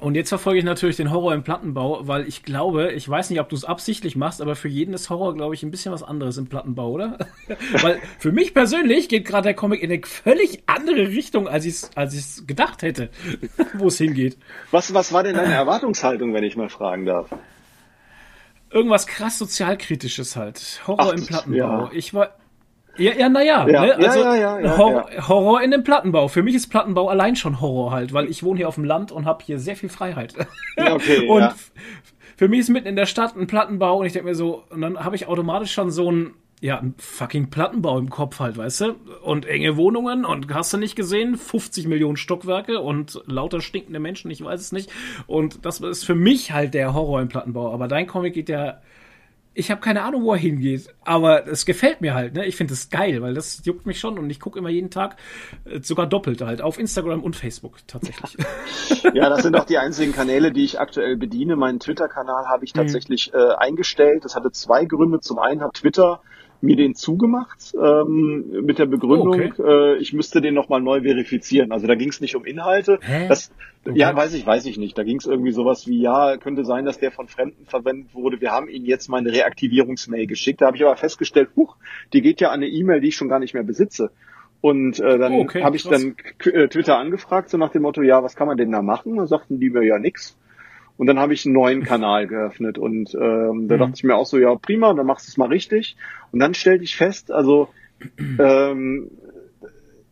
[0.00, 3.40] und jetzt verfolge ich natürlich den Horror im Plattenbau, weil ich glaube, ich weiß nicht,
[3.40, 6.02] ob du es absichtlich machst, aber für jeden ist Horror, glaube ich, ein bisschen was
[6.02, 7.18] anderes im Plattenbau, oder?
[7.80, 11.74] weil für mich persönlich geht gerade der Comic in eine völlig andere Richtung, als ich
[11.74, 13.10] es als gedacht hätte,
[13.74, 14.36] wo es hingeht.
[14.70, 17.30] Was, was war denn deine Erwartungshaltung, wenn ich mal fragen darf?
[18.70, 20.82] Irgendwas krass sozialkritisches halt.
[20.86, 21.56] Horror Ach, im Plattenbau.
[21.56, 21.90] Ja.
[21.92, 22.36] Ich war,
[22.96, 23.68] ja, ja, naja.
[23.68, 23.96] Ja, ne?
[23.96, 26.28] also ja, ja, ja, Horror, Horror in dem Plattenbau.
[26.28, 29.12] Für mich ist Plattenbau allein schon Horror halt, weil ich wohne hier auf dem Land
[29.12, 30.34] und habe hier sehr viel Freiheit.
[30.76, 31.54] Ja, okay, und ja.
[32.36, 34.80] für mich ist mitten in der Stadt ein Plattenbau und ich denke mir so, und
[34.80, 38.80] dann habe ich automatisch schon so ein, ja, ein fucking Plattenbau im Kopf halt, weißt
[38.80, 38.94] du?
[39.22, 44.30] Und enge Wohnungen und hast du nicht gesehen, 50 Millionen Stockwerke und lauter stinkende Menschen,
[44.30, 44.90] ich weiß es nicht.
[45.26, 47.72] Und das ist für mich halt der Horror im Plattenbau.
[47.72, 48.80] Aber dein Comic geht ja
[49.54, 52.34] ich habe keine Ahnung, wo er hingeht, aber es gefällt mir halt.
[52.34, 52.44] Ne?
[52.44, 55.16] Ich finde es geil, weil das juckt mich schon und ich gucke immer jeden Tag,
[55.64, 58.36] äh, sogar doppelt halt, auf Instagram und Facebook tatsächlich.
[59.14, 61.54] ja, das sind auch die einzigen Kanäle, die ich aktuell bediene.
[61.56, 62.80] Meinen Twitter-Kanal habe ich mhm.
[62.80, 63.38] tatsächlich mhm.
[63.38, 64.24] äh, eingestellt.
[64.24, 65.20] Das hatte zwei Gründe.
[65.20, 66.20] Zum einen hat Twitter
[66.64, 69.94] mir den zugemacht ähm, mit der Begründung, oh, okay.
[69.94, 71.72] äh, ich müsste den nochmal neu verifizieren.
[71.72, 72.98] Also da ging es nicht um Inhalte.
[73.28, 73.52] Das,
[73.84, 73.98] okay.
[73.98, 74.96] Ja, weiß ich, weiß ich nicht.
[74.96, 78.40] Da ging es irgendwie sowas wie, ja, könnte sein, dass der von Fremden verwendet wurde.
[78.40, 80.60] Wir haben Ihnen jetzt mal eine Reaktivierungsmail geschickt.
[80.60, 81.76] Da habe ich aber festgestellt, huch,
[82.12, 84.10] die geht ja an eine E-Mail, die ich schon gar nicht mehr besitze.
[84.60, 88.00] Und äh, dann oh, okay, habe ich dann äh, Twitter angefragt, so nach dem Motto,
[88.00, 89.16] ja, was kann man denn da machen?
[89.16, 90.38] Da sagten die mir ja nix.
[90.96, 93.78] Und dann habe ich einen neuen Kanal geöffnet und ähm, da mhm.
[93.78, 95.96] dachte ich mir auch so, ja prima, dann machst du es mal richtig.
[96.30, 97.68] Und dann stellte ich fest, also
[98.38, 99.10] ähm,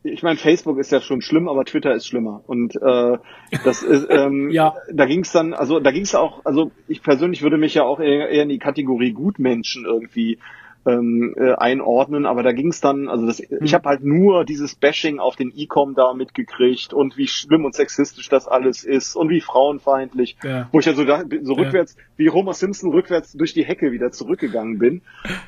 [0.05, 2.43] ich meine, Facebook ist ja schon schlimm, aber Twitter ist schlimmer.
[2.47, 3.18] Und äh,
[3.64, 4.74] das ist, ähm, ja.
[4.93, 7.85] da ging es dann, also da ging es auch, also ich persönlich würde mich ja
[7.85, 10.39] auch eher, eher in die Kategorie Gutmenschen irgendwie
[10.87, 13.59] ähm, äh, einordnen, aber da ging es dann, also das, hm.
[13.62, 17.74] ich habe halt nur dieses Bashing auf den E-Com da mitgekriegt und wie schlimm und
[17.74, 20.68] sexistisch das alles ist und wie frauenfeindlich, ja.
[20.72, 22.03] wo ich ja so, da, so rückwärts, ja.
[22.16, 25.03] wie Homer Simpson rückwärts durch die Hecke wieder zurückgegangen bin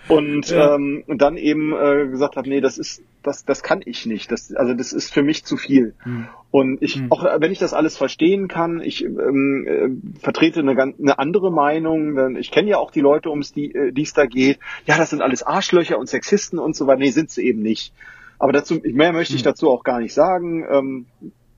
[0.08, 0.74] und, ja.
[0.74, 4.30] ähm, und dann eben äh, gesagt habe, nee, das ist, das, das kann ich nicht,
[4.30, 5.94] das, also das ist für mich zu viel.
[6.04, 6.28] Hm.
[6.54, 7.10] Und ich, hm.
[7.10, 11.50] auch wenn ich das alles verstehen kann, ich ähm, äh, vertrete eine, ganz, eine andere
[11.50, 12.14] Meinung.
[12.14, 14.60] Denn ich kenne ja auch die Leute, um die äh, es da geht.
[14.86, 17.00] Ja, das sind alles Arschlöcher und Sexisten und so weiter.
[17.00, 17.92] Nee, sind sie eben nicht.
[18.38, 19.46] Aber dazu, mehr möchte ich hm.
[19.46, 20.64] dazu auch gar nicht sagen.
[20.70, 21.06] Ähm,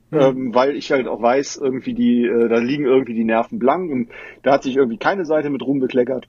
[0.08, 0.18] Mhm.
[0.20, 3.90] Ähm, weil ich halt auch weiß, irgendwie die, äh, da liegen irgendwie die Nerven blank
[3.90, 4.08] und
[4.44, 6.28] da hat sich irgendwie keine Seite mit rumbekleckert.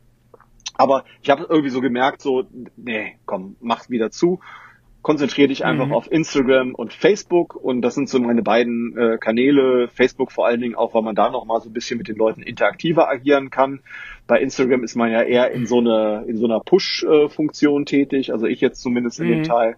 [0.74, 2.46] Aber ich habe irgendwie so gemerkt, so,
[2.76, 4.40] nee, komm, mach wieder zu
[5.08, 5.94] konzentriere dich einfach mhm.
[5.94, 9.88] auf Instagram und Facebook und das sind so meine beiden äh, Kanäle.
[9.88, 12.18] Facebook vor allen Dingen auch, weil man da noch mal so ein bisschen mit den
[12.18, 13.80] Leuten interaktiver agieren kann.
[14.28, 18.48] Bei Instagram ist man ja eher in so einer in so einer Push-Funktion tätig, also
[18.48, 19.44] ich jetzt zumindest in dem mhm.
[19.44, 19.78] Teil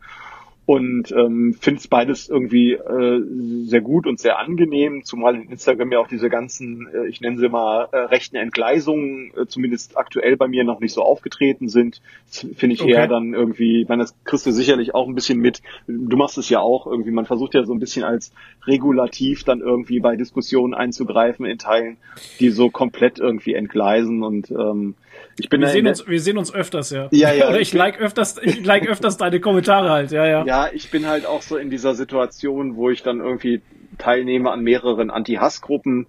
[0.69, 3.23] und ähm, finde es beides irgendwie äh,
[3.63, 7.39] sehr gut und sehr angenehm, zumal in Instagram ja auch diese ganzen, äh, ich nenne
[7.39, 12.03] sie mal, äh, rechten Entgleisungen äh, zumindest aktuell bei mir noch nicht so aufgetreten sind.
[12.27, 12.91] Finde ich okay.
[12.91, 15.63] eher dann irgendwie, ich meine, das kriegst du sicherlich auch ein bisschen mit.
[15.87, 18.31] Du machst es ja auch irgendwie, man versucht ja so ein bisschen als
[18.67, 21.97] regulativ dann irgendwie bei Diskussionen einzugreifen in Teilen,
[22.39, 24.93] die so komplett irgendwie entgleisen und ähm,
[25.39, 27.07] ich bin wir, sehen uns, wir sehen uns öfters, ja.
[27.11, 27.47] Ja, ja.
[27.49, 30.45] Oder ich, ich like öfters, ich like öfters deine Kommentare halt, ja, ja.
[30.45, 33.61] Ja, ich bin halt auch so in dieser Situation, wo ich dann irgendwie
[33.97, 36.07] teilnehme an mehreren Anti-Hass-Gruppen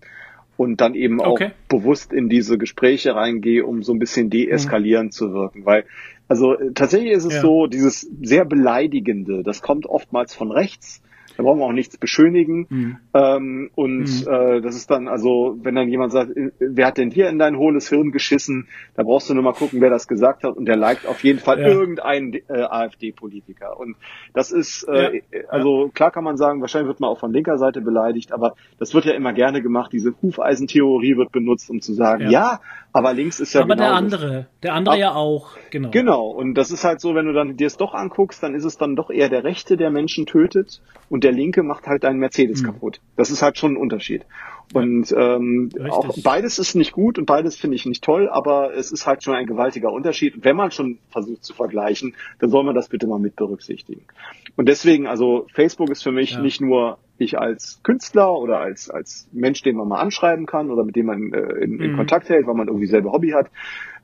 [0.57, 1.53] und dann eben auch okay.
[1.69, 5.13] bewusst in diese Gespräche reingehe, um so ein bisschen deeskalierend mhm.
[5.13, 5.85] zu wirken, weil
[6.29, 7.41] also tatsächlich ist es ja.
[7.41, 11.03] so, dieses sehr beleidigende, das kommt oftmals von rechts
[11.41, 12.67] da brauchen wir auch nichts beschönigen.
[12.69, 12.97] Mhm.
[13.15, 14.31] Ähm, und mhm.
[14.31, 17.39] äh, das ist dann, also, wenn dann jemand sagt, äh, wer hat denn hier in
[17.39, 20.55] dein hohles Hirn geschissen, da brauchst du nur mal gucken, wer das gesagt hat.
[20.57, 21.69] Und der liked auf jeden Fall ja.
[21.69, 23.81] irgendeinen äh, AfD-Politiker.
[23.81, 23.97] Und
[24.35, 25.41] das ist, äh, ja.
[25.49, 28.93] also klar kann man sagen, wahrscheinlich wird man auch von linker Seite beleidigt, aber das
[28.93, 29.93] wird ja immer gerne gemacht.
[29.95, 32.61] Diese Hufeisentheorie wird benutzt, um zu sagen, ja, ja
[32.93, 35.91] aber links ist ja Aber der andere, der andere Ab, ja auch, genau.
[35.91, 36.27] Genau.
[36.27, 38.79] Und das ist halt so, wenn du dann dir es doch anguckst, dann ist es
[38.79, 42.19] dann doch eher der Rechte, der Menschen tötet und und der linke macht halt einen
[42.19, 42.67] Mercedes mhm.
[42.67, 43.01] kaputt.
[43.15, 44.25] Das ist halt schon ein Unterschied.
[44.73, 48.93] Und ähm, auch beides ist nicht gut und beides finde ich nicht toll, aber es
[48.93, 50.37] ist halt schon ein gewaltiger Unterschied.
[50.37, 54.03] Und wenn man schon versucht zu vergleichen, dann soll man das bitte mal mit berücksichtigen.
[54.57, 56.41] Und deswegen, also Facebook ist für mich ja.
[56.41, 60.85] nicht nur ich als Künstler oder als, als Mensch, den man mal anschreiben kann oder
[60.85, 61.97] mit dem man äh, in, in mhm.
[61.97, 63.51] Kontakt hält, weil man irgendwie selber Hobby hat,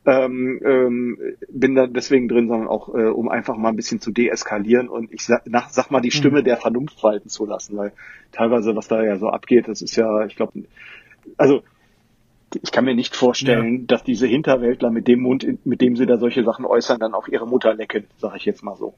[0.07, 4.13] ähm, ähm, bin da deswegen drin, sondern auch äh, um einfach mal ein bisschen zu
[4.13, 6.19] deeskalieren und ich sag, nach, sag mal die mhm.
[6.19, 6.45] Stimme mhm.
[6.45, 7.93] der Vernunft walten zu lassen, weil
[8.31, 10.65] teilweise was da ja so abgeht, das ist ja, ich glaube,
[11.37, 11.63] also
[12.63, 13.85] ich kann mir nicht vorstellen, ja.
[13.89, 17.27] dass diese Hinterwäldler mit dem Mund, mit dem sie da solche Sachen äußern, dann auch
[17.27, 18.95] ihre Mutter lecken, sage ich jetzt mal so.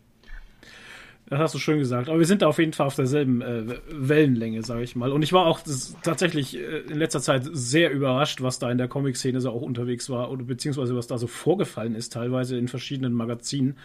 [1.31, 2.09] Das hast du schön gesagt.
[2.09, 5.13] Aber wir sind da auf jeden Fall auf derselben äh, Wellenlänge, sage ich mal.
[5.13, 5.61] Und ich war auch
[6.03, 10.09] tatsächlich äh, in letzter Zeit sehr überrascht, was da in der Comic-Szene so auch unterwegs
[10.09, 13.77] war oder beziehungsweise was da so vorgefallen ist, teilweise in verschiedenen Magazinen,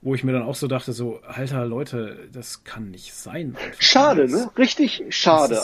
[0.00, 3.56] wo ich mir dann auch so dachte, so, alter Leute, das kann nicht sein.
[3.56, 3.82] Einfach.
[3.82, 4.50] Schade, ne?
[4.56, 5.60] Richtig schade.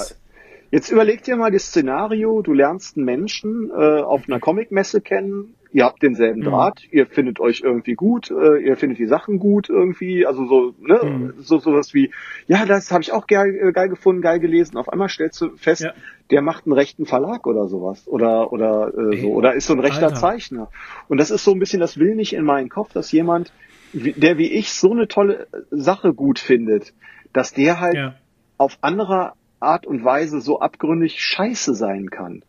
[0.70, 5.54] Jetzt überleg dir mal das Szenario, du lernst einen Menschen äh, auf einer Comicmesse kennen,
[5.72, 6.44] ihr habt denselben mhm.
[6.44, 10.74] Draht, ihr findet euch irgendwie gut, äh, ihr findet die Sachen gut irgendwie, also so,
[10.80, 11.34] ne, mhm.
[11.38, 12.10] so sowas wie,
[12.46, 14.76] ja, das habe ich auch geil, äh, geil gefunden, geil gelesen.
[14.76, 15.92] Auf einmal stellst du fest, ja.
[16.30, 19.80] der macht einen rechten Verlag oder sowas oder oder äh, so oder ist so ein
[19.80, 20.16] rechter Alter.
[20.20, 20.70] Zeichner.
[21.08, 23.52] Und das ist so ein bisschen, das will nicht in meinen Kopf, dass jemand,
[23.92, 26.94] der wie ich so eine tolle Sache gut findet,
[27.32, 28.14] dass der halt ja.
[28.56, 32.42] auf anderer Art und Weise so abgründig scheiße sein kann.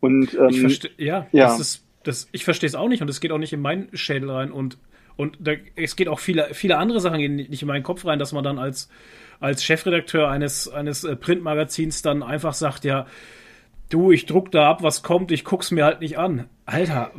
[0.00, 3.10] Und ähm, ich verstehe, ja, ja, das ist das, ich verstehe es auch nicht und
[3.10, 4.78] es geht auch nicht in meinen Schädel rein und,
[5.16, 8.18] und da, es geht auch viele, viele andere Sachen gehen nicht in meinen Kopf rein,
[8.18, 8.88] dass man dann als,
[9.40, 13.06] als Chefredakteur eines, eines äh, Printmagazins dann einfach sagt, ja,
[13.90, 16.46] du, ich druck da ab, was kommt, ich guck's mir halt nicht an.
[16.66, 17.10] Alter,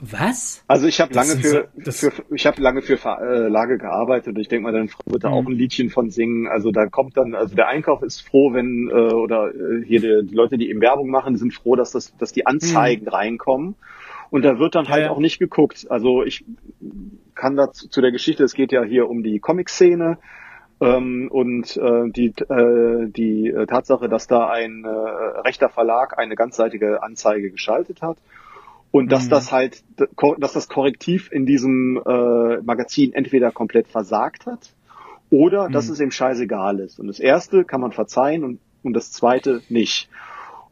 [0.00, 0.62] was?
[0.68, 4.48] Also ich habe lange für, für ich habe lange für äh, Lage gearbeitet und ich
[4.48, 5.34] denke mal, dann wird da mhm.
[5.34, 6.48] auch ein Liedchen von singen.
[6.48, 10.28] Also da kommt dann, also der Einkauf ist froh, wenn äh, oder äh, hier die,
[10.28, 13.10] die Leute, die eben Werbung machen, sind froh, dass das, dass die Anzeigen mhm.
[13.10, 13.74] reinkommen.
[14.30, 15.10] Und da wird dann halt ja.
[15.10, 15.86] auch nicht geguckt.
[15.90, 16.44] Also ich
[17.34, 20.18] kann dazu zu der Geschichte, es geht ja hier um die Comic-Szene
[20.80, 26.36] ähm, und äh, die, äh, die äh, Tatsache, dass da ein äh, rechter Verlag eine
[26.36, 28.18] ganzseitige Anzeige geschaltet hat
[28.90, 29.30] und dass mhm.
[29.30, 29.82] das halt,
[30.38, 34.72] dass das Korrektiv in diesem äh, Magazin entweder komplett versagt hat
[35.30, 35.72] oder mhm.
[35.72, 36.98] dass es ihm scheißegal ist.
[36.98, 40.08] Und das erste kann man verzeihen und, und das zweite nicht.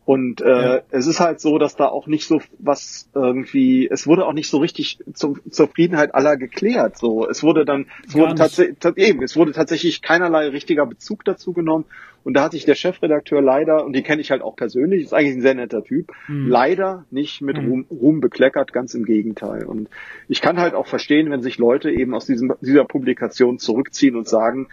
[0.09, 0.81] Und äh, ja.
[0.89, 4.49] es ist halt so, dass da auch nicht so was irgendwie, es wurde auch nicht
[4.49, 6.97] so richtig zum Zufriedenheit aller geklärt.
[6.97, 11.53] So, es wurde dann, es wurde tatsächlich, eben, es wurde tatsächlich keinerlei richtiger Bezug dazu
[11.53, 11.85] genommen.
[12.25, 15.13] Und da hat sich der Chefredakteur leider, und die kenne ich halt auch persönlich, ist
[15.13, 16.49] eigentlich ein sehr netter Typ, mhm.
[16.49, 17.69] leider nicht mit mhm.
[17.69, 19.67] Ruhm, Ruhm bekleckert, ganz im Gegenteil.
[19.67, 19.91] Und
[20.27, 24.27] ich kann halt auch verstehen, wenn sich Leute eben aus diesem, dieser Publikation zurückziehen und
[24.27, 24.69] sagen,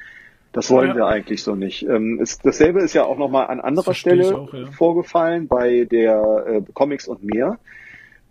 [0.56, 0.96] das wollen ja.
[0.96, 1.84] wir eigentlich so nicht.
[1.84, 4.72] Ähm, ist, dasselbe ist ja auch nochmal an anderer Stelle auch, ja.
[4.72, 7.60] vorgefallen bei der äh, Comics und mehr.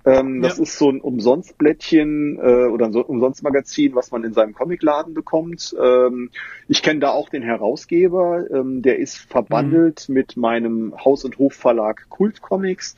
[0.06, 0.62] Ähm, das ja.
[0.62, 5.76] ist so ein Umsonstblättchen äh, oder ein Umsonstmagazin, was man in seinem Comicladen bekommt.
[5.78, 6.30] Ähm,
[6.66, 10.14] ich kenne da auch den Herausgeber, ähm, der ist verbandelt mhm.
[10.14, 12.96] mit meinem Haus- und Hofverlag Kult Comics.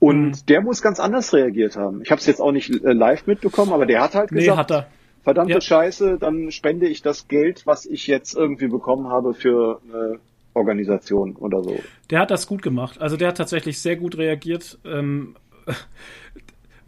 [0.00, 0.46] Und mhm.
[0.48, 2.02] der muss ganz anders reagiert haben.
[2.02, 4.60] Ich habe es jetzt auch nicht äh, live mitbekommen, aber der hat halt gesagt, nee,
[4.60, 4.88] hat er
[5.22, 5.60] verdammte ja.
[5.60, 10.18] Scheiße, dann spende ich das Geld, was ich jetzt irgendwie bekommen habe für eine
[10.54, 11.78] Organisation oder so.
[12.10, 13.00] Der hat das gut gemacht.
[13.00, 14.78] Also der hat tatsächlich sehr gut reagiert.
[14.84, 15.36] Ähm,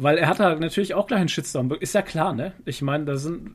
[0.03, 1.71] weil er hat da natürlich auch gleich einen Shitstorm.
[1.79, 2.55] Ist ja klar, ne?
[2.65, 3.51] Ich meine, da sind,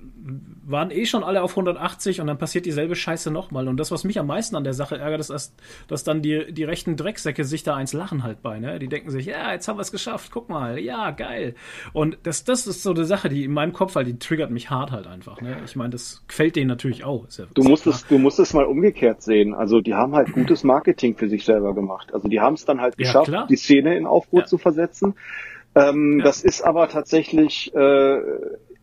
[0.64, 3.68] waren eh schon alle auf 180 und dann passiert dieselbe Scheiße nochmal.
[3.68, 5.56] Und das, was mich am meisten an der Sache ärgert, ist, dass,
[5.88, 8.78] dass dann die, die rechten Drecksäcke sich da eins lachen halt bei, ne?
[8.78, 11.56] Die denken sich, ja, jetzt haben wir es geschafft, guck mal, ja, geil.
[11.94, 14.70] Und das, das ist so eine Sache, die in meinem Kopf halt, die triggert mich
[14.70, 15.58] hart halt einfach, ne?
[15.66, 17.26] Ich meine, das gefällt denen natürlich auch.
[17.38, 19.56] Ja, du musst es, du musst es mal umgekehrt sehen.
[19.56, 22.14] Also, die haben halt gutes Marketing für sich selber gemacht.
[22.14, 24.46] Also, die haben es dann halt geschafft, ja, die Szene in Aufruhr ja.
[24.46, 25.16] zu versetzen
[25.76, 26.26] ähm, ja.
[26.26, 28.22] Das ist aber tatsächlich, äh,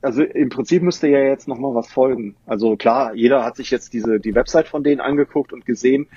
[0.01, 2.37] also im Prinzip müsste ja jetzt nochmal was folgen.
[2.47, 6.09] Also klar, jeder hat sich jetzt diese die Website von denen angeguckt und gesehen,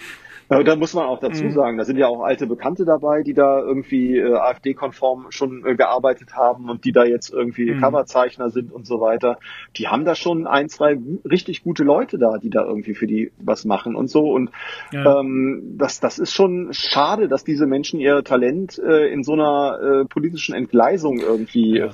[0.48, 1.52] da muss man auch dazu mhm.
[1.52, 5.76] sagen, da sind ja auch alte Bekannte dabei, die da irgendwie äh, AfD-konform schon äh,
[5.76, 7.82] gearbeitet haben und die da jetzt irgendwie mhm.
[7.82, 9.40] Coverzeichner sind und so weiter.
[9.78, 13.32] Die haben da schon ein, zwei richtig gute Leute da, die da irgendwie für die
[13.38, 14.32] was machen und so.
[14.32, 14.52] Und
[14.92, 15.20] ja.
[15.20, 19.80] ähm, das, das ist schon schade, dass diese Menschen ihr Talent äh, in so einer
[19.82, 21.90] äh, politischen Entgleisung irgendwie ja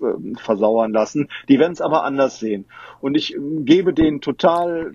[0.00, 1.28] ähm, versauern lassen.
[1.48, 2.66] Die werden es aber anders sehen.
[3.00, 4.92] Und ich gebe denen total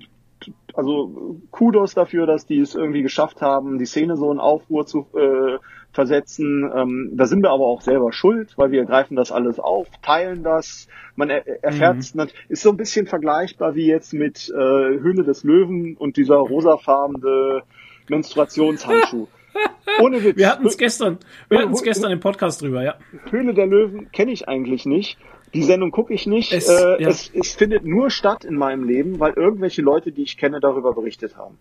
[0.73, 5.07] also Kudos dafür, dass die es irgendwie geschafft haben, die Szene so in Aufruhr zu
[5.13, 5.57] äh,
[5.93, 6.69] versetzen.
[6.73, 10.43] Ähm, da sind wir aber auch selber schuld, weil wir greifen das alles auf, teilen
[10.43, 10.87] das.
[11.15, 12.27] Man er erfährt es, mhm.
[12.49, 17.63] ist so ein bisschen vergleichbar wie jetzt mit äh, Höhle des Löwen und dieser rosafarbene
[18.09, 19.27] Menstruationshandschuh.
[20.01, 20.37] Ohne Witz.
[20.37, 21.17] Wir hatten es gestern,
[21.49, 22.95] wir hatten es gestern im Podcast drüber, ja.
[23.29, 25.17] Höhle der Löwen kenne ich eigentlich nicht.
[25.53, 26.53] Die Sendung gucke ich nicht.
[26.53, 27.09] Es, äh, ja.
[27.09, 30.93] es, es findet nur statt in meinem Leben, weil irgendwelche Leute, die ich kenne, darüber
[30.93, 31.57] berichtet haben.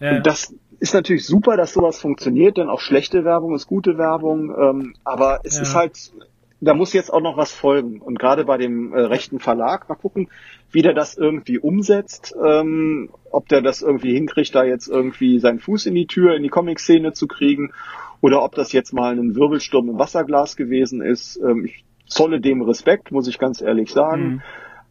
[0.00, 0.16] Ja.
[0.16, 4.54] Und das ist natürlich super, dass sowas funktioniert, denn auch schlechte Werbung ist gute Werbung.
[4.58, 5.62] Ähm, aber es ja.
[5.62, 6.12] ist halt,
[6.60, 8.00] da muss jetzt auch noch was folgen.
[8.00, 10.28] Und gerade bei dem äh, rechten Verlag, mal gucken,
[10.72, 15.60] wie der das irgendwie umsetzt, ähm, ob der das irgendwie hinkriegt, da jetzt irgendwie seinen
[15.60, 17.72] Fuß in die Tür, in die Comic-Szene zu kriegen,
[18.20, 21.36] oder ob das jetzt mal ein Wirbelsturm im Wasserglas gewesen ist.
[21.36, 24.26] Ähm, ich zolle dem Respekt, muss ich ganz ehrlich sagen.
[24.26, 24.42] Mhm.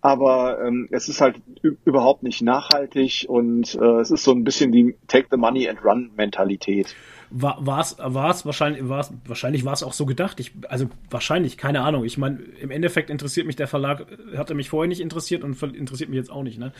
[0.01, 1.37] Aber ähm, es ist halt
[1.85, 5.81] überhaupt nicht nachhaltig und äh, es ist so ein bisschen die Take the Money and
[5.81, 6.93] Run Mentalität.
[7.35, 10.41] War es war's wahrscheinlich war's, wahrscheinlich war es auch so gedacht.
[10.41, 12.03] Ich, also wahrscheinlich, keine Ahnung.
[12.03, 14.05] Ich meine, im Endeffekt interessiert mich der Verlag,
[14.35, 16.59] hatte mich vorher nicht interessiert und interessiert mich jetzt auch nicht.
[16.59, 16.73] Ne?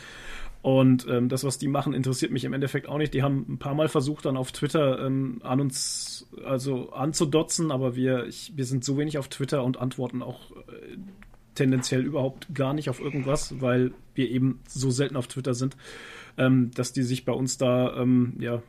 [0.64, 3.12] Und ähm, das, was die machen, interessiert mich im Endeffekt auch nicht.
[3.12, 7.96] Die haben ein paar Mal versucht, dann auf Twitter ähm, an uns also anzudotzen, aber
[7.96, 10.96] wir, ich, wir sind so wenig auf Twitter und antworten auch äh,
[11.54, 15.76] tendenziell überhaupt gar nicht auf irgendwas, weil wir eben so selten auf Twitter sind,
[16.38, 18.62] ähm, dass die sich bei uns da ähm, ja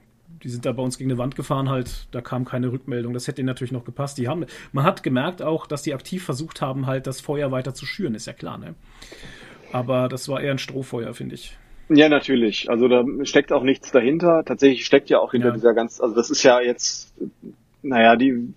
[0.44, 3.14] die sind da bei uns gegen eine Wand gefahren halt, da kam keine Rückmeldung.
[3.14, 4.18] Das hätte ihnen natürlich noch gepasst.
[4.18, 7.74] Die haben, man hat gemerkt auch, dass die aktiv versucht haben, halt das Feuer weiter
[7.74, 8.76] zu schüren, ist ja klar, ne?
[9.72, 11.58] Aber das war eher ein Strohfeuer, finde ich.
[11.90, 12.70] Ja, natürlich.
[12.70, 14.44] Also da steckt auch nichts dahinter.
[14.46, 15.54] Tatsächlich steckt ja auch hinter ja.
[15.54, 17.14] dieser ganz, also das ist ja jetzt,
[17.84, 18.54] naja, die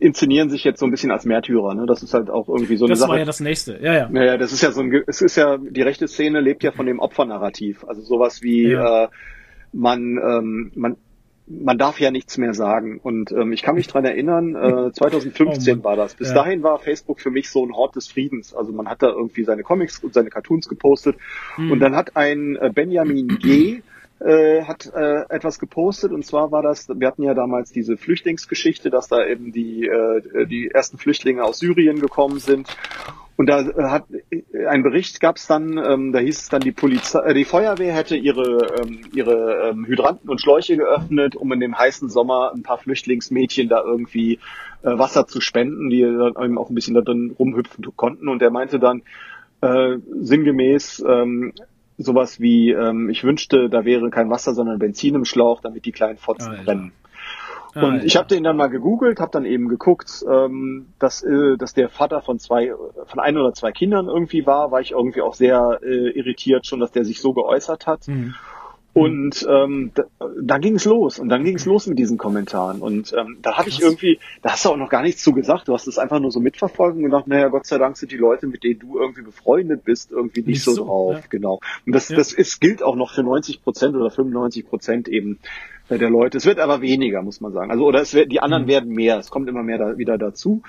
[0.00, 1.86] inszenieren sich jetzt so ein bisschen als Märtyrer, ne?
[1.86, 3.08] Das ist halt auch irgendwie so eine das Sache.
[3.08, 4.08] Das war ja das nächste, ja, ja.
[4.08, 6.86] Naja, das ist ja so ein, es ist ja, die rechte Szene lebt ja von
[6.86, 7.84] dem Opfernarrativ.
[7.84, 9.04] Also sowas wie, ja.
[9.04, 9.08] äh,
[9.72, 10.96] man, ähm, man,
[11.46, 13.00] man darf ja nichts mehr sagen.
[13.02, 16.14] Und ähm, ich kann mich dran erinnern, äh, 2015 oh war das.
[16.14, 16.34] Bis ja.
[16.34, 18.54] dahin war Facebook für mich so ein Hort des Friedens.
[18.54, 21.16] Also man hat da irgendwie seine Comics und seine Cartoons gepostet.
[21.56, 21.70] Hm.
[21.70, 23.82] Und dann hat ein äh, Benjamin G.
[24.20, 28.88] Äh, hat äh, etwas gepostet und zwar war das, wir hatten ja damals diese Flüchtlingsgeschichte,
[28.88, 32.68] dass da eben die, äh, die ersten Flüchtlinge aus Syrien gekommen sind
[33.36, 36.60] und da äh, hat äh, ein Bericht gab es dann, ähm, da hieß es dann,
[36.60, 41.52] die Polizei, äh, die Feuerwehr hätte ihre ähm, ihre ähm, Hydranten und Schläuche geöffnet, um
[41.52, 44.38] in dem heißen Sommer ein paar Flüchtlingsmädchen da irgendwie
[44.82, 48.28] äh, Wasser zu spenden, die dann eben auch ein bisschen da drin rumhüpfen konnten.
[48.28, 49.02] Und er meinte dann
[49.60, 51.52] äh, sinngemäß ähm,
[51.98, 55.92] sowas wie, ähm, ich wünschte, da wäre kein Wasser, sondern Benzin im Schlauch, damit die
[55.92, 56.92] kleinen Fotzen brennen.
[57.74, 58.04] Ah, und ja.
[58.04, 61.88] ich habe den dann mal gegoogelt, habe dann eben geguckt, ähm, dass, äh, dass der
[61.88, 62.72] Vater von zwei,
[63.06, 66.80] von ein oder zwei Kindern irgendwie war, war ich irgendwie auch sehr äh, irritiert schon,
[66.80, 68.06] dass der sich so geäußert hat.
[68.08, 68.34] Mhm.
[68.94, 70.04] Und ähm, da,
[70.40, 73.58] da ging es los und dann ging es los mit diesen Kommentaren und ähm, da
[73.58, 75.98] habe ich irgendwie, da hast du auch noch gar nichts zu gesagt, du hast es
[75.98, 78.78] einfach nur so mitverfolgt und gedacht, naja, Gott sei Dank sind die Leute, mit denen
[78.78, 81.22] du irgendwie befreundet bist, irgendwie nicht, nicht so, so, drauf, ja.
[81.28, 81.58] genau.
[81.84, 82.16] Und das, ja.
[82.16, 85.40] das ist, gilt auch noch für 90 Prozent oder 95 Prozent eben
[85.88, 86.38] der Leute.
[86.38, 87.70] Es wird aber weniger, muss man sagen.
[87.70, 88.68] Also oder es wird, die anderen mhm.
[88.68, 89.18] werden mehr.
[89.18, 90.62] Es kommt immer mehr da, wieder dazu.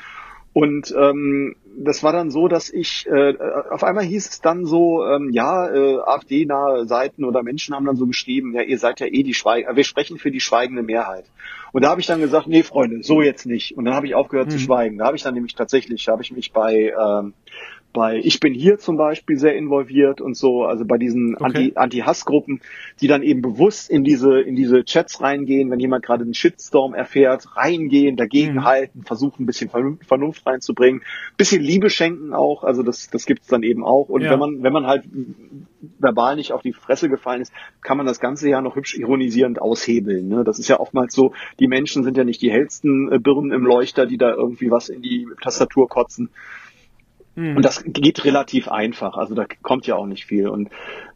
[0.55, 3.33] Und ähm, das war dann so, dass ich äh,
[3.71, 7.97] auf einmal hieß es dann so, ähm, ja, äh, AfD-nahe Seiten oder Menschen haben dann
[7.97, 11.25] so geschrieben, ja, ihr seid ja eh die Schweigende, wir sprechen für die schweigende Mehrheit.
[11.73, 13.75] Und da habe ich dann gesagt, nee, Freunde, so jetzt nicht.
[13.75, 14.51] Und dann habe ich aufgehört mhm.
[14.51, 14.97] zu schweigen.
[14.97, 17.33] Da habe ich dann nämlich tatsächlich, habe ich mich bei ähm,
[17.95, 21.71] bei Ich bin hier zum Beispiel sehr involviert und so, also bei diesen okay.
[21.73, 22.61] Anti-Hass-Gruppen,
[23.01, 26.93] die dann eben bewusst in diese, in diese Chats reingehen, wenn jemand gerade einen Shitstorm
[26.93, 29.05] erfährt, reingehen, dagegenhalten, mhm.
[29.05, 31.01] versuchen ein bisschen Vernunft reinzubringen,
[31.37, 34.09] bisschen Liebe schenken auch, also das, das gibt's dann eben auch.
[34.09, 34.31] Und ja.
[34.31, 35.05] wenn man, wenn man halt
[35.97, 39.61] verbal nicht auf die Fresse gefallen ist, kann man das ganze ja noch hübsch ironisierend
[39.61, 40.27] aushebeln.
[40.27, 40.43] Ne?
[40.43, 43.63] Das ist ja oftmals so, die Menschen sind ja nicht die hellsten äh, Birnen im
[43.63, 46.29] Leuchter, die da irgendwie was in die Tastatur kotzen.
[47.35, 47.57] Mhm.
[47.57, 49.17] Und das geht relativ einfach.
[49.17, 50.47] Also da kommt ja auch nicht viel.
[50.47, 50.69] Und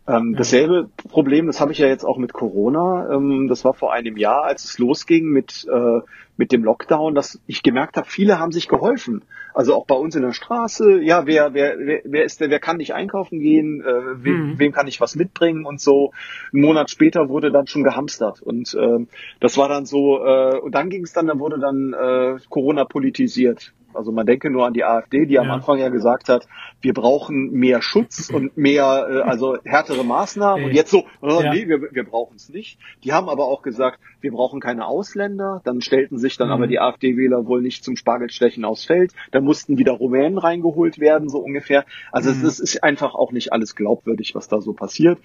[0.07, 3.13] ähm, dasselbe Problem, das habe ich ja jetzt auch mit Corona.
[3.13, 5.99] Ähm, das war vor einem Jahr, als es losging mit äh,
[6.36, 9.24] mit dem Lockdown, dass ich gemerkt habe, viele haben sich geholfen.
[9.53, 11.01] Also auch bei uns in der Straße.
[11.01, 12.49] Ja, wer wer wer, wer ist der?
[12.49, 13.82] Wer kann nicht einkaufen gehen?
[13.82, 14.59] Äh, wem, mhm.
[14.59, 16.11] wem kann ich was mitbringen und so.
[16.53, 19.05] Ein Monat später wurde dann schon gehamstert und äh,
[19.41, 20.24] das war dann so.
[20.24, 23.74] Äh, und dann ging es dann, dann wurde dann äh, Corona politisiert.
[23.93, 25.41] Also man denke nur an die AfD, die ja.
[25.41, 26.47] am Anfang ja gesagt hat,
[26.81, 30.65] wir brauchen mehr Schutz und mehr, äh, also härtere Maßnahmen.
[30.65, 31.53] Und jetzt so, oh, ja.
[31.53, 32.79] nee, wir, wir brauchen es nicht.
[33.03, 35.61] Die haben aber auch gesagt, wir brauchen keine Ausländer.
[35.63, 36.53] Dann stellten sich dann mhm.
[36.53, 39.13] aber die AfD-Wähler wohl nicht zum Spargelstechen aufs Feld.
[39.31, 41.85] Da mussten wieder Rumänen reingeholt werden, so ungefähr.
[42.11, 42.45] Also mhm.
[42.45, 45.19] es, es ist einfach auch nicht alles glaubwürdig, was da so passiert.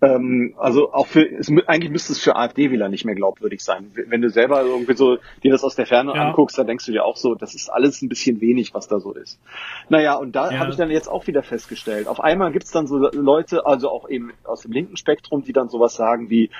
[0.00, 3.90] Ähm, also auch für, es, eigentlich müsste es für AfD-Wähler nicht mehr glaubwürdig sein.
[3.94, 6.28] Wenn du selber irgendwie so dir das aus der Ferne ja.
[6.28, 9.00] anguckst, dann denkst du dir auch so, das ist alles ein bisschen wenig, was da
[9.00, 9.40] so ist.
[9.88, 10.58] Naja, und da ja.
[10.58, 12.06] habe ich dann jetzt auch wieder festgestellt.
[12.06, 15.68] Auf einmal gibt's dann so Leute, also auch eben aus dem linken Spektrum, die dann
[15.68, 16.50] sowas sagen wie,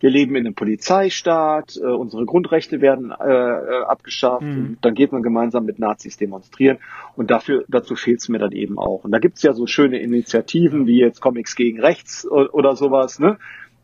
[0.00, 4.76] wir leben in einem Polizeistaat, äh, unsere Grundrechte werden äh, äh abgeschafft, mhm.
[4.82, 6.78] dann geht man gemeinsam mit Nazis demonstrieren
[7.16, 9.04] und dafür dazu fehlt's mir dann eben auch.
[9.04, 13.18] Und da gibt's ja so schöne Initiativen wie jetzt Comics gegen Rechts oder so sowas,
[13.18, 13.38] ne?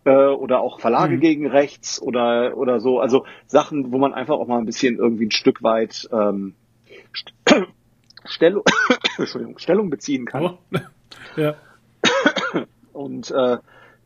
[0.04, 1.20] Äh, oder auch Verlage mhm.
[1.20, 3.00] gegen rechts oder oder so.
[3.00, 6.54] Also Sachen, wo man einfach auch mal ein bisschen irgendwie ein Stück weit ähm,
[7.16, 7.32] St
[8.24, 8.64] Stellung,
[9.18, 10.44] Entschuldigung, Stellung beziehen kann.
[10.44, 10.78] Oh.
[11.36, 11.54] ja.
[12.92, 13.58] Und äh,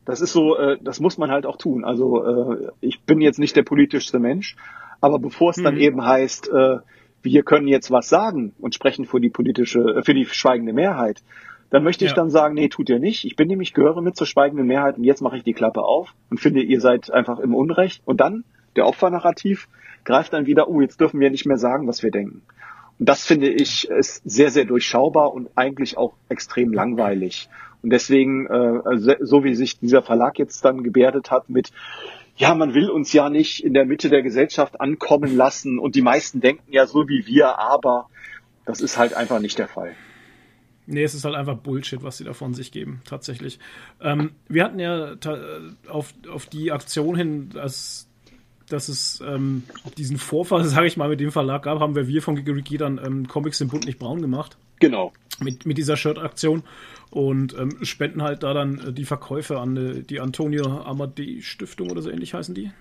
[0.05, 1.85] das ist so, äh, das muss man halt auch tun.
[1.85, 4.57] Also äh, ich bin jetzt nicht der politischste Mensch,
[5.01, 5.81] aber bevor es dann mhm.
[5.81, 6.79] eben heißt, äh,
[7.23, 11.23] wir können jetzt was sagen und sprechen für die politische, äh, für die schweigende Mehrheit,
[11.73, 12.17] dann möchte ich ja.
[12.17, 13.25] dann sagen, nee, tut ihr nicht.
[13.25, 16.15] Ich bin nämlich, gehöre mit zur schweigenden Mehrheit und jetzt mache ich die Klappe auf
[16.29, 18.03] und finde, ihr seid einfach im Unrecht.
[18.05, 18.45] Und dann,
[18.77, 19.69] der Opfernarrativ,
[20.05, 22.43] greift dann wieder, oh, jetzt dürfen wir nicht mehr sagen, was wir denken.
[22.99, 27.49] Und das finde ich ist sehr, sehr durchschaubar und eigentlich auch extrem langweilig.
[27.83, 31.71] Und deswegen, äh, so wie sich dieser Verlag jetzt dann gebärdet hat mit,
[32.37, 36.03] ja, man will uns ja nicht in der Mitte der Gesellschaft ankommen lassen und die
[36.03, 38.11] meisten denken ja so wie wir, aber
[38.67, 39.95] das ist halt einfach nicht der Fall.
[40.87, 43.59] Nee, es ist halt einfach Bullshit, was sie da von sich geben, tatsächlich.
[44.01, 45.15] Ähm, wir hatten ja
[45.89, 48.09] auf, auf die Aktion hin, dass,
[48.73, 49.65] dass es ähm,
[49.97, 53.01] diesen Vorfall, sage ich mal, mit dem Verlag gab, haben wir, wir von Gigeriki dann
[53.05, 54.57] ähm, Comics im Bund nicht braun gemacht.
[54.81, 55.13] Genau.
[55.41, 56.63] Mit, mit dieser Shirt-Aktion
[57.11, 61.91] und ähm, spenden halt da dann äh, die Verkäufe an äh, die Antonio Amadei Stiftung
[61.91, 62.73] oder so ähnlich heißen die.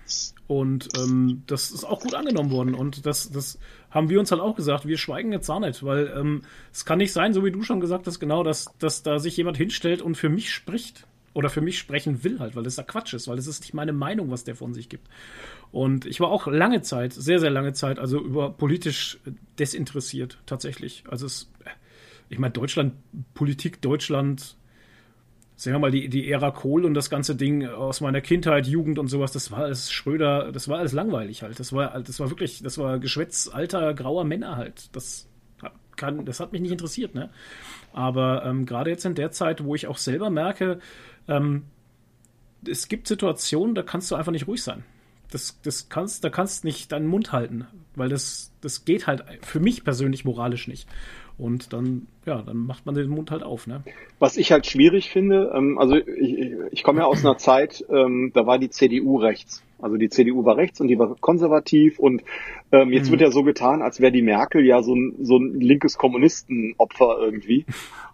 [0.46, 3.58] Und ähm, das ist auch gut angenommen worden und das, das
[3.90, 6.98] haben wir uns halt auch gesagt, wir schweigen jetzt auch nicht, weil ähm, es kann
[6.98, 10.02] nicht sein, so wie du schon gesagt hast, genau, dass, dass da sich jemand hinstellt
[10.02, 13.28] und für mich spricht oder für mich sprechen will halt, weil das da Quatsch ist,
[13.28, 15.08] weil das ist nicht meine Meinung, was der von sich gibt.
[15.70, 19.18] Und ich war auch lange Zeit, sehr, sehr lange Zeit, also über politisch
[19.58, 21.04] desinteressiert tatsächlich.
[21.08, 21.50] Also es
[22.32, 22.94] ich meine, Deutschland,
[23.34, 24.56] Politik Deutschland,
[25.54, 28.98] sagen wir mal, die, die Ära Kohl und das ganze Ding aus meiner Kindheit, Jugend
[28.98, 31.60] und sowas, das war alles Schröder, das war alles langweilig halt.
[31.60, 34.88] Das war, das war wirklich, das war Geschwätz alter, grauer Männer halt.
[34.96, 35.28] Das
[35.96, 37.28] kann, das hat mich nicht interessiert, ne?
[37.92, 40.78] Aber ähm, gerade jetzt in der Zeit, wo ich auch selber merke,
[41.28, 41.64] ähm,
[42.66, 44.84] es gibt Situationen, da kannst du einfach nicht ruhig sein.
[45.30, 49.60] Das, das kannst, da kannst nicht deinen Mund halten, weil das, das geht halt für
[49.60, 50.88] mich persönlich moralisch nicht.
[51.38, 53.66] Und dann, ja, dann macht man den Mund halt auf.
[53.66, 53.82] Ne?
[54.18, 58.30] Was ich halt schwierig finde, ähm, also ich, ich komme ja aus einer Zeit, ähm,
[58.34, 59.62] da war die CDU rechts.
[59.80, 62.22] Also die CDU war rechts und die war konservativ und
[62.70, 63.12] ähm, jetzt mhm.
[63.12, 67.16] wird ja so getan, als wäre die Merkel ja so ein, so ein linkes Kommunistenopfer
[67.20, 67.66] irgendwie.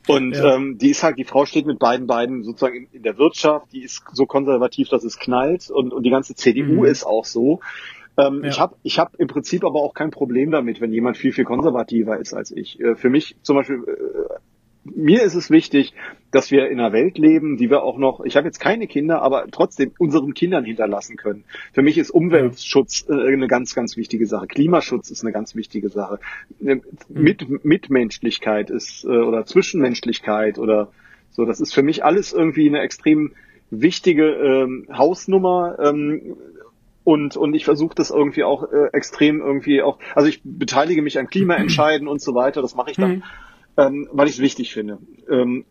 [0.06, 0.54] Und ja.
[0.54, 3.66] ähm, die ist halt, die Frau steht mit beiden Beinen sozusagen in, in, der Wirtschaft,
[3.72, 6.84] die ist so konservativ, dass es knallt und, und die ganze CDU mhm.
[6.86, 7.60] ist auch so.
[8.18, 8.50] Ähm, ja.
[8.50, 11.44] Ich habe ich hab im Prinzip aber auch kein Problem damit, wenn jemand viel, viel
[11.44, 12.80] konservativer ist als ich.
[12.80, 14.38] Äh, für mich zum Beispiel, äh,
[14.84, 15.94] mir ist es wichtig,
[16.30, 19.22] dass wir in einer Welt leben, die wir auch noch, ich habe jetzt keine Kinder,
[19.22, 21.44] aber trotzdem unseren Kindern hinterlassen können.
[21.72, 24.46] Für mich ist Umweltschutz äh, eine ganz, ganz wichtige Sache.
[24.46, 26.18] Klimaschutz ist eine ganz wichtige Sache.
[26.64, 30.90] Äh, Mit, Mitmenschlichkeit ist äh, oder Zwischenmenschlichkeit oder
[31.30, 33.32] so, das ist für mich alles irgendwie eine extrem
[33.70, 35.78] wichtige ähm, Hausnummer.
[35.78, 36.36] Ähm,
[37.08, 41.18] und, und ich versuche das irgendwie auch äh, extrem irgendwie auch, also ich beteilige mich
[41.18, 43.22] an Klimaentscheiden und so weiter, das mache ich dann, mhm.
[43.78, 44.98] ähm, weil ich es wichtig finde.
[45.30, 45.64] Ähm,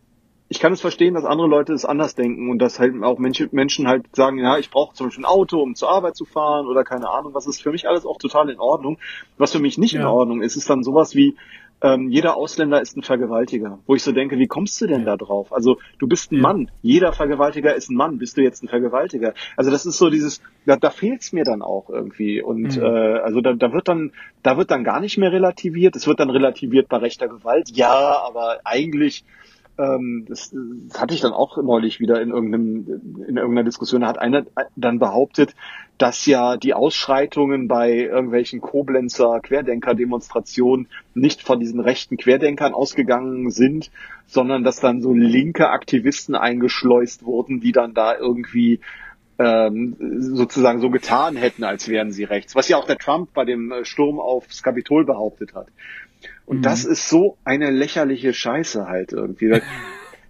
[0.48, 3.50] ich kann es verstehen, dass andere Leute es anders denken und dass halt auch Menschen,
[3.52, 6.66] Menschen halt sagen, ja, ich brauche zum Beispiel ein Auto, um zur Arbeit zu fahren
[6.66, 8.98] oder keine Ahnung, was ist für mich alles auch total in Ordnung.
[9.36, 10.00] Was für mich nicht ja.
[10.00, 11.36] in Ordnung ist, ist dann sowas wie,
[11.80, 13.78] ähm, jeder Ausländer ist ein Vergewaltiger.
[13.86, 15.52] Wo ich so denke, wie kommst du denn da drauf?
[15.52, 16.40] Also du bist ein.
[16.40, 19.34] Mann, jeder Vergewaltiger ist ein Mann, bist du jetzt ein Vergewaltiger?
[19.56, 22.42] Also das ist so dieses, da, da fehlt's mir dann auch irgendwie.
[22.42, 22.82] Und mhm.
[22.82, 24.12] äh, also da, da wird dann,
[24.42, 25.94] da wird dann gar nicht mehr relativiert.
[25.94, 27.70] Es wird dann relativiert bei rechter Gewalt.
[27.70, 29.24] Ja, aber eigentlich
[29.78, 30.52] ähm, das,
[30.88, 34.44] das hatte ich dann auch neulich wieder in irgendeinem in irgendeiner Diskussion, da hat einer
[34.76, 35.54] dann behauptet,
[35.98, 43.90] dass ja die Ausschreitungen bei irgendwelchen Koblenzer Querdenker-Demonstrationen nicht von diesen rechten Querdenkern ausgegangen sind,
[44.26, 48.80] sondern dass dann so linke Aktivisten eingeschleust wurden, die dann da irgendwie
[49.38, 53.44] ähm, sozusagen so getan hätten, als wären sie rechts, was ja auch der Trump bei
[53.44, 55.68] dem Sturm aufs Kapitol behauptet hat.
[56.48, 56.62] Und mhm.
[56.62, 59.60] das ist so eine lächerliche Scheiße halt irgendwie.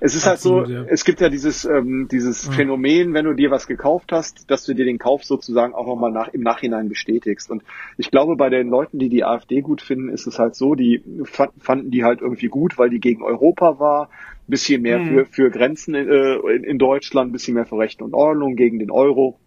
[0.01, 0.85] Es ist Absolut, halt so, ja.
[0.89, 2.53] es gibt ja dieses, ähm, dieses ja.
[2.53, 6.13] Phänomen, wenn du dir was gekauft hast, dass du dir den Kauf sozusagen auch nochmal
[6.13, 7.51] nach, im Nachhinein bestätigst.
[7.51, 7.65] Und
[7.97, 11.03] ich glaube, bei den Leuten, die die AfD gut finden, ist es halt so, die
[11.25, 14.09] fanden die halt irgendwie gut, weil die gegen Europa war,
[14.47, 15.09] bisschen mehr mhm.
[15.09, 18.93] für, für Grenzen äh, in, in Deutschland, bisschen mehr für Recht und Ordnung gegen den
[18.93, 19.41] Euro.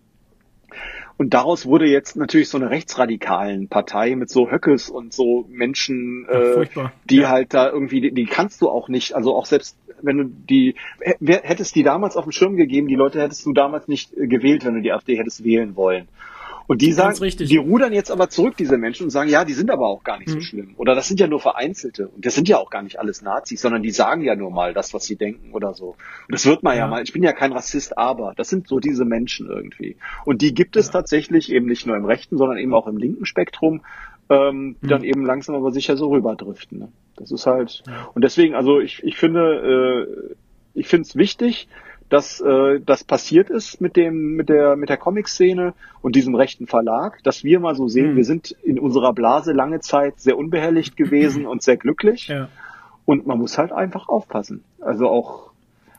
[1.22, 6.26] Und daraus wurde jetzt natürlich so eine rechtsradikalen Partei mit so Höckes und so Menschen,
[6.28, 6.66] äh,
[7.12, 7.30] die ja.
[7.30, 10.74] halt da irgendwie, die, die, kannst du auch nicht, also auch selbst wenn du die,
[11.20, 14.74] hättest die damals auf dem Schirm gegeben, die Leute hättest du damals nicht gewählt, wenn
[14.74, 16.08] du die AfD hättest wählen wollen.
[16.72, 19.70] Und die sagen, die rudern jetzt aber zurück, diese Menschen, und sagen, ja, die sind
[19.70, 20.36] aber auch gar nicht mhm.
[20.36, 20.74] so schlimm.
[20.78, 22.08] Oder das sind ja nur Vereinzelte.
[22.08, 24.74] Und das sind ja auch gar nicht alles Nazis, sondern die sagen ja nur mal
[24.74, 25.88] das, was sie denken oder so.
[25.88, 25.98] Und
[26.30, 28.80] das wird man ja, ja mal, ich bin ja kein Rassist, aber das sind so
[28.80, 29.98] diese Menschen irgendwie.
[30.24, 30.94] Und die gibt es ja.
[30.94, 33.82] tatsächlich eben nicht nur im rechten, sondern eben auch im linken Spektrum,
[34.30, 34.90] ähm, die mhm.
[34.92, 36.80] dann eben langsam aber sicher so rüberdriften.
[36.80, 36.88] Ne?
[37.18, 37.84] Das ist halt,
[38.14, 40.36] und deswegen, also ich, ich finde, äh,
[40.74, 41.68] ich finde es wichtig,
[42.12, 46.68] dass äh, das passiert ist mit dem mit der mit der Comic-Szene und diesem rechten
[46.68, 48.18] Verlag, dass wir mal so sehen, mhm.
[48.18, 52.28] wir sind in unserer Blase lange Zeit sehr unbehelligt gewesen und sehr glücklich.
[52.28, 52.50] Ja.
[53.06, 54.64] Und man muss halt einfach aufpassen.
[54.82, 55.52] Also auch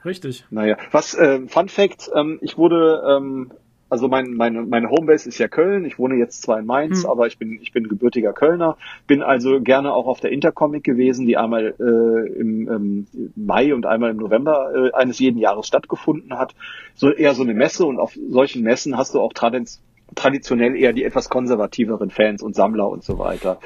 [0.04, 0.44] Richtig.
[0.50, 3.52] Naja, was äh, Fun Fact: ähm, Ich wurde ähm,
[3.92, 5.84] also mein, meine, meine Homebase ist ja Köln.
[5.84, 7.10] Ich wohne jetzt zwar in Mainz, hm.
[7.10, 8.78] aber ich bin, ich bin gebürtiger Kölner.
[9.06, 13.06] Bin also gerne auch auf der Intercomic gewesen, die einmal äh, im ähm,
[13.36, 16.54] Mai und einmal im November äh, eines jeden Jahres stattgefunden hat.
[16.94, 21.04] So eher so eine Messe und auf solchen Messen hast du auch traditionell eher die
[21.04, 23.60] etwas konservativeren Fans und Sammler und so weiter.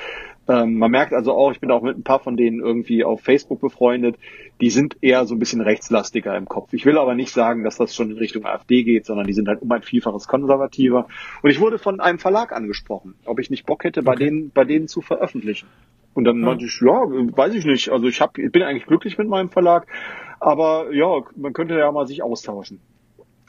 [0.49, 3.21] Ähm, man merkt also auch, ich bin auch mit ein paar von denen irgendwie auf
[3.21, 4.17] Facebook befreundet,
[4.61, 6.73] die sind eher so ein bisschen rechtslastiger im Kopf.
[6.73, 9.49] Ich will aber nicht sagen, dass das schon in Richtung AfD geht, sondern die sind
[9.49, 11.09] halt um ein Vielfaches konservativer.
[11.43, 14.65] Und ich wurde von einem Verlag angesprochen, ob ich nicht Bock hätte, bei denen, bei
[14.65, 15.69] denen zu veröffentlichen.
[16.15, 16.47] Und dann ja.
[16.47, 17.91] meinte ich, ja, weiß ich nicht.
[17.91, 19.87] Also ich hab, ich bin eigentlich glücklich mit meinem Verlag,
[20.41, 22.81] aber ja, man könnte ja mal sich austauschen.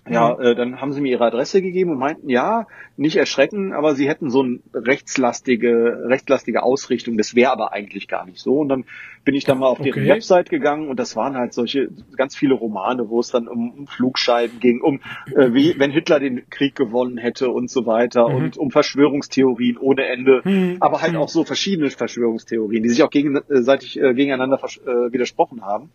[0.10, 3.96] Ja, äh, dann haben sie mir ihre Adresse gegeben und meinten, ja, nicht erschrecken, aber
[3.96, 7.18] sie hätten so eine rechtslastige, rechtslastige Ausrichtung.
[7.18, 8.60] Das wäre aber eigentlich gar nicht so.
[8.60, 8.86] Und dann
[9.28, 9.92] bin ich dann mal auf okay.
[9.92, 13.72] deren Website gegangen und das waren halt solche ganz viele Romane, wo es dann um,
[13.72, 15.02] um Flugscheiben ging, um
[15.36, 18.36] äh, wie wenn Hitler den Krieg gewonnen hätte und so weiter mhm.
[18.36, 20.78] und um Verschwörungstheorien ohne Ende, mhm.
[20.80, 21.20] aber halt mhm.
[21.20, 25.90] auch so verschiedene Verschwörungstheorien, die sich auch gegenseitig äh, gegeneinander äh, widersprochen haben.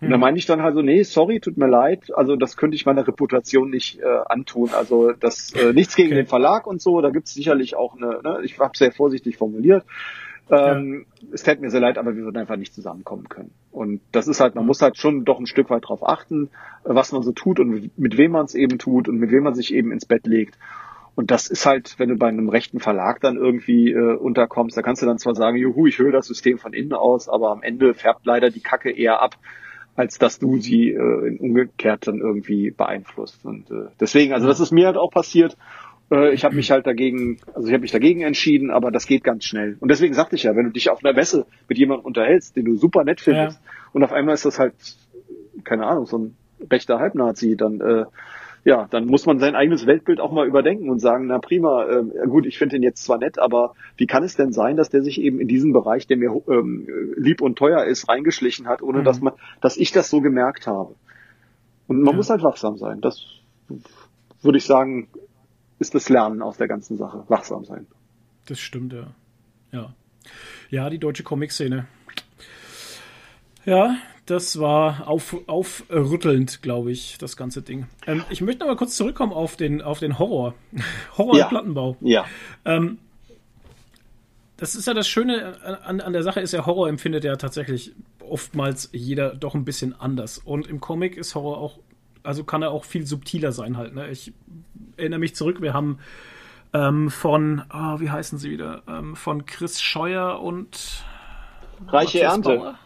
[0.00, 0.20] Und da hm.
[0.20, 3.06] meine ich dann halt so, nee, sorry, tut mir leid, also das könnte ich meiner
[3.06, 4.70] Reputation nicht äh, antun.
[4.72, 6.16] Also das äh, nichts gegen okay.
[6.16, 9.36] den Verlag und so, da gibt es sicherlich auch eine, ne, ich habe sehr vorsichtig
[9.36, 9.84] formuliert.
[10.50, 11.28] Ähm, ja.
[11.34, 13.50] Es fällt mir sehr leid, aber wir würden einfach nicht zusammenkommen können.
[13.70, 16.48] Und das ist halt, man muss halt schon doch ein Stück weit drauf achten,
[16.84, 19.54] was man so tut und mit wem man es eben tut und mit wem man
[19.54, 20.58] sich eben ins Bett legt.
[21.16, 24.82] Und das ist halt, wenn du bei einem rechten Verlag dann irgendwie äh, unterkommst, da
[24.82, 27.62] kannst du dann zwar sagen, juhu, ich höre das System von innen aus, aber am
[27.62, 29.36] Ende färbt leider die Kacke eher ab,
[29.98, 33.44] als dass du sie äh, umgekehrt dann irgendwie beeinflusst.
[33.44, 35.56] Und äh, deswegen, also das ist mir halt auch passiert.
[36.12, 39.24] Äh, ich habe mich halt dagegen, also ich habe mich dagegen entschieden, aber das geht
[39.24, 39.76] ganz schnell.
[39.80, 42.64] Und deswegen sagte ich ja, wenn du dich auf einer Messe mit jemandem unterhältst, den
[42.64, 43.70] du super nett findest, ja.
[43.92, 44.74] und auf einmal ist das halt,
[45.64, 46.36] keine Ahnung, so ein
[46.70, 48.04] rechter Halbnazi, dann äh,
[48.64, 52.26] ja, dann muss man sein eigenes Weltbild auch mal überdenken und sagen, na prima, äh,
[52.26, 55.02] gut, ich finde ihn jetzt zwar nett, aber wie kann es denn sein, dass der
[55.02, 56.86] sich eben in diesen Bereich, der mir ähm,
[57.16, 59.04] lieb und teuer ist, reingeschlichen hat, ohne mhm.
[59.04, 60.94] dass man, dass ich das so gemerkt habe.
[61.86, 62.16] Und man ja.
[62.16, 63.00] muss halt wachsam sein.
[63.00, 63.24] Das
[64.42, 65.08] würde ich sagen,
[65.78, 67.24] ist das Lernen aus der ganzen Sache.
[67.28, 67.86] Wachsam sein.
[68.46, 69.08] Das stimmt, ja.
[69.72, 69.94] Ja.
[70.70, 71.86] Ja, die deutsche Comic-Szene.
[73.64, 73.96] Ja,
[74.30, 77.86] das war auf, aufrüttelnd, glaube ich, das ganze Ding.
[78.06, 80.54] Ähm, ich möchte aber kurz zurückkommen auf den, auf den Horror.
[81.18, 81.44] Horror ja.
[81.44, 81.96] im Plattenbau.
[82.00, 82.26] Ja.
[82.64, 82.98] Ähm,
[84.56, 87.92] das ist ja das Schöne an, an der Sache, ist ja, Horror empfindet ja tatsächlich
[88.20, 90.38] oftmals jeder doch ein bisschen anders.
[90.38, 91.78] Und im Comic ist Horror auch,
[92.22, 93.94] also kann er auch viel subtiler sein halt.
[93.94, 94.10] Ne?
[94.10, 94.32] Ich
[94.96, 96.00] erinnere mich zurück, wir haben
[96.72, 101.04] ähm, von, oh, wie heißen sie wieder, ähm, von Chris Scheuer und
[101.86, 102.56] Reiche Ernte.
[102.56, 102.78] Bauer?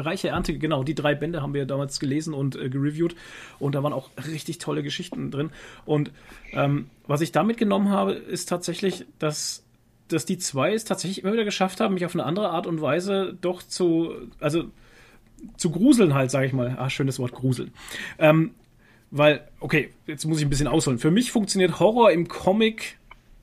[0.00, 3.14] Reiche Ernte, genau, die drei Bände haben wir damals gelesen und äh, gereviewt
[3.58, 5.50] und da waren auch richtig tolle Geschichten drin.
[5.84, 6.10] Und
[6.52, 9.64] ähm, was ich damit genommen habe, ist tatsächlich, dass,
[10.08, 12.80] dass die zwei es tatsächlich immer wieder geschafft haben, mich auf eine andere Art und
[12.80, 14.64] Weise doch zu, also
[15.56, 16.76] zu gruseln halt, sage ich mal.
[16.78, 17.72] Ah, schönes Wort, gruseln.
[18.18, 18.54] Ähm,
[19.10, 20.98] weil, okay, jetzt muss ich ein bisschen ausholen.
[20.98, 22.98] Für mich funktioniert Horror im Comic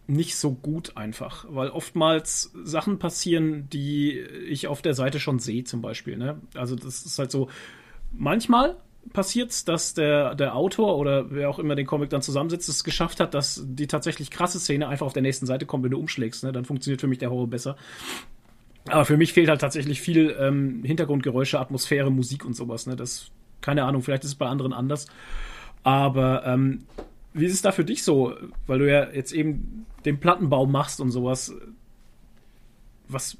[0.07, 5.65] nicht so gut einfach, weil oftmals Sachen passieren, die ich auf der Seite schon sehe,
[5.65, 6.17] zum Beispiel.
[6.17, 6.41] Ne?
[6.55, 7.49] Also das ist halt so,
[8.11, 8.77] manchmal
[9.13, 12.83] passiert es, dass der, der Autor oder wer auch immer den Comic dann zusammensetzt, es
[12.83, 15.99] geschafft hat, dass die tatsächlich krasse Szene einfach auf der nächsten Seite kommt, wenn du
[15.99, 16.43] umschlägst.
[16.43, 16.51] Ne?
[16.51, 17.75] Dann funktioniert für mich der Horror besser.
[18.87, 22.87] Aber für mich fehlt halt tatsächlich viel ähm, Hintergrundgeräusche, Atmosphäre, Musik und sowas.
[22.87, 22.95] Ne?
[22.95, 25.07] Das, keine Ahnung, vielleicht ist es bei anderen anders.
[25.83, 26.85] Aber ähm,
[27.37, 28.33] wie ist es da für dich so?
[28.65, 31.53] Weil du ja jetzt eben den Plattenbau machst und sowas.
[33.07, 33.37] Was,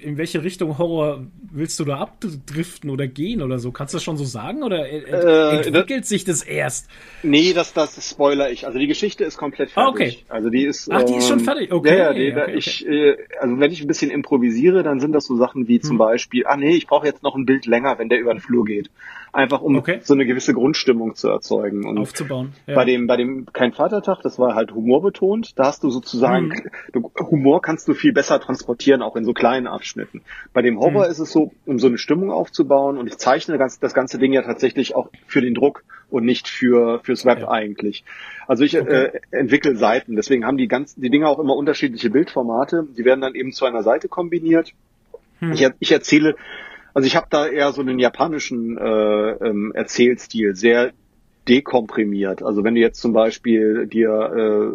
[0.00, 3.72] in welche Richtung Horror willst du da abdriften oder gehen oder so?
[3.72, 6.88] Kannst du das schon so sagen oder ent äh, entwickelt das, sich das erst?
[7.22, 8.66] Nee, das, das spoiler ich.
[8.66, 9.86] Also die Geschichte ist komplett fertig.
[9.86, 10.16] Ah, okay.
[10.28, 10.90] Also die ist.
[10.90, 11.72] Ach, die ist schon ähm, fertig.
[11.72, 11.98] Okay.
[11.98, 13.10] Ja, ja die, okay, ich, okay.
[13.10, 15.82] Äh, also wenn ich ein bisschen improvisiere, dann sind das so Sachen wie hm.
[15.82, 18.40] zum Beispiel, ah nee, ich brauche jetzt noch ein Bild länger, wenn der über den
[18.40, 18.90] Flur geht.
[19.32, 20.00] Einfach um okay.
[20.02, 21.86] so eine gewisse Grundstimmung zu erzeugen.
[21.86, 22.52] Und Aufzubauen.
[22.66, 22.74] Ja.
[22.74, 25.58] Bei dem, bei dem Kein Vatertag, das war halt humorbetont.
[25.58, 26.52] Da hast du sozusagen,
[26.92, 27.10] hm.
[27.30, 30.22] Humor kannst du viel besser transportieren, auch in so kleinen Abschnitten.
[30.52, 31.10] Bei dem Horror hm.
[31.10, 34.42] ist es so, um so eine Stimmung aufzubauen und ich zeichne das ganze Ding ja
[34.42, 37.50] tatsächlich auch für den Druck und nicht für fürs Web ja.
[37.50, 38.04] eigentlich.
[38.46, 39.10] Also ich okay.
[39.12, 42.86] äh, entwickle Seiten, deswegen haben die ganz die Dinge auch immer unterschiedliche Bildformate.
[42.96, 44.72] Die werden dann eben zu einer Seite kombiniert.
[45.38, 45.52] Hm.
[45.52, 46.36] Ich, ich erzähle,
[46.94, 50.92] also ich habe da eher so einen japanischen äh, ähm, Erzählstil, sehr
[51.48, 52.42] dekomprimiert.
[52.42, 54.10] Also wenn du jetzt zum Beispiel dir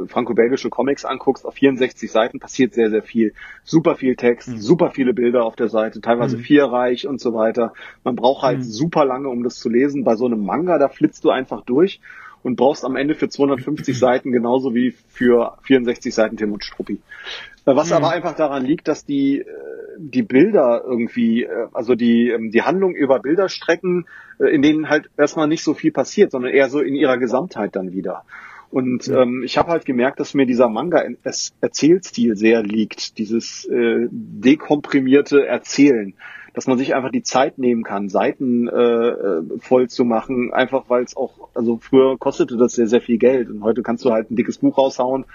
[0.04, 3.34] äh, franco-belgische Comics anguckst, auf 64 Seiten passiert sehr, sehr viel.
[3.64, 4.58] Super viel Text, mhm.
[4.58, 6.42] super viele Bilder auf der Seite, teilweise mhm.
[6.42, 7.74] vierreich und so weiter.
[8.04, 8.64] Man braucht halt mhm.
[8.64, 10.04] super lange, um das zu lesen.
[10.04, 12.02] Bei so einem Manga, da flitzt du einfach durch
[12.44, 17.00] und brauchst am Ende für 250 Seiten genauso wie für 64 Seiten Tim und Struppi.
[17.66, 17.96] Äh, was mhm.
[17.96, 19.46] aber einfach daran liegt, dass die, äh,
[19.97, 24.05] die Bilder irgendwie, äh, also die, ähm, die Handlung über Bilderstrecken,
[24.39, 27.93] in denen halt erstmal nicht so viel passiert, sondern eher so in ihrer Gesamtheit dann
[27.93, 28.23] wieder.
[28.69, 29.22] Und ja.
[29.22, 36.13] ähm, ich habe halt gemerkt, dass mir dieser Manga-Erzählstil sehr liegt, dieses äh, dekomprimierte Erzählen,
[36.53, 41.03] dass man sich einfach die Zeit nehmen kann, Seiten äh, voll zu machen, einfach weil
[41.03, 44.31] es auch, also früher kostete das sehr, sehr viel Geld und heute kannst du halt
[44.31, 45.26] ein dickes Buch raushauen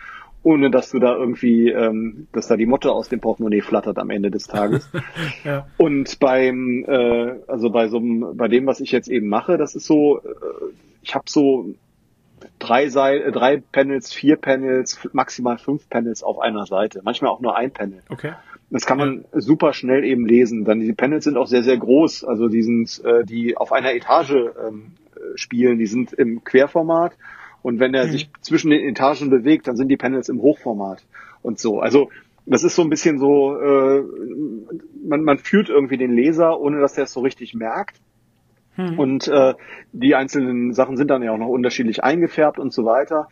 [0.43, 4.11] ohne dass du da irgendwie, ähm, dass da die Motte aus dem Portemonnaie flattert am
[4.11, 4.89] Ende des Tages.
[5.45, 5.67] ja.
[5.77, 9.75] Und beim, äh, also bei so einem, bei dem, was ich jetzt eben mache, das
[9.75, 10.23] ist so, äh,
[11.03, 11.75] ich habe so
[12.59, 17.41] drei Seil, äh, drei Panels, vier Panels, maximal fünf Panels auf einer Seite, manchmal auch
[17.41, 18.03] nur ein Panel.
[18.09, 18.33] Okay.
[18.71, 19.41] Das kann man ja.
[19.41, 20.65] super schnell eben lesen.
[20.65, 23.93] Dann die Panels sind auch sehr sehr groß, also die sind, äh, die auf einer
[23.93, 24.31] Etage
[24.67, 24.93] ähm,
[25.35, 27.13] spielen, die sind im Querformat
[27.63, 28.11] und wenn er mhm.
[28.11, 31.05] sich zwischen den Etagen bewegt, dann sind die Panels im Hochformat
[31.43, 31.81] und so.
[31.81, 32.11] Also
[32.47, 34.03] das ist so ein bisschen so, äh,
[35.07, 38.01] man, man führt irgendwie den Leser, ohne dass er es so richtig merkt.
[38.77, 38.99] Mhm.
[38.99, 39.55] Und äh,
[39.93, 43.29] die einzelnen Sachen sind dann ja auch noch unterschiedlich eingefärbt und so weiter.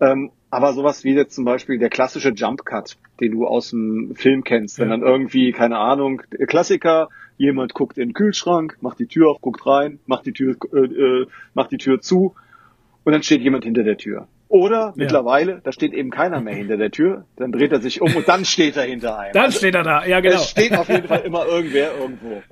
[0.00, 4.14] Ähm, aber sowas wie jetzt zum Beispiel der klassische Jump Cut, den du aus dem
[4.14, 9.06] Film kennst, wenn dann irgendwie, keine Ahnung, Klassiker, jemand guckt in den Kühlschrank, macht die
[9.06, 12.34] Tür auf, guckt rein, macht die Tür, äh, äh, macht die Tür zu,
[13.08, 14.28] und dann steht jemand hinter der Tür.
[14.48, 14.92] Oder ja.
[14.96, 18.28] mittlerweile, da steht eben keiner mehr hinter der Tür, dann dreht er sich um und
[18.28, 19.32] dann steht er hinter einem.
[19.32, 20.34] Dann also, steht er da, ja genau.
[20.34, 22.42] Es steht auf jeden Fall immer irgendwer irgendwo.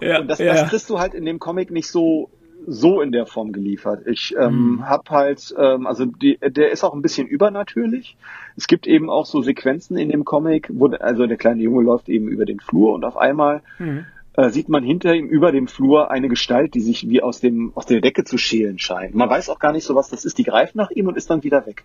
[0.00, 0.54] Ja, und das, ja.
[0.54, 2.30] das kriegst du halt in dem Comic nicht so
[2.66, 4.06] so in der Form geliefert.
[4.06, 4.88] Ich ähm, mhm.
[4.88, 8.16] habe halt, ähm, also die, der ist auch ein bisschen übernatürlich.
[8.56, 12.08] Es gibt eben auch so Sequenzen in dem Comic, wo also der kleine Junge läuft
[12.08, 14.06] eben über den Flur und auf einmal mhm
[14.36, 17.72] äh, sieht man hinter ihm über dem Flur eine Gestalt, die sich wie aus dem
[17.74, 19.14] aus der Decke zu schälen scheint.
[19.14, 20.38] Man weiß auch gar nicht so, was das ist.
[20.38, 21.84] Die greift nach ihm und ist dann wieder weg.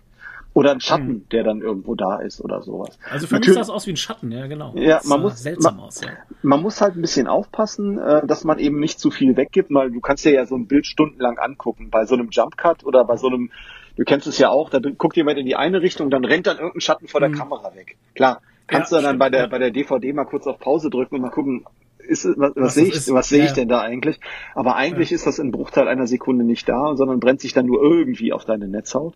[0.54, 1.28] Oder ein Schatten, hm.
[1.30, 2.98] der dann irgendwo da ist oder sowas.
[3.10, 4.74] Also für Natürlich, mich sah das aus wie ein Schatten, ja genau.
[4.76, 6.02] Ja, man muss seltsam man, aus.
[6.02, 6.10] Ja.
[6.42, 9.90] Man muss halt ein bisschen aufpassen, äh, dass man eben nicht zu viel weggibt, weil
[9.90, 11.88] du kannst dir ja so ein Bild stundenlang angucken.
[11.90, 13.50] Bei so einem Jump Cut oder bei so einem,
[13.96, 16.58] du kennst es ja auch, da guckt jemand in die eine Richtung, dann rennt dann
[16.58, 17.38] irgendein Schatten vor der hm.
[17.38, 17.96] Kamera weg.
[18.14, 21.14] Klar, kannst ja, du dann bei der bei der DVD mal kurz auf Pause drücken
[21.14, 21.64] und mal gucken,
[22.06, 23.12] ist, was, was, sehe ich, ist.
[23.12, 24.18] was sehe ich denn da eigentlich?
[24.54, 25.16] Aber eigentlich ja.
[25.16, 28.44] ist das in Bruchteil einer Sekunde nicht da, sondern brennt sich dann nur irgendwie auf
[28.44, 29.14] deine Netzhaut.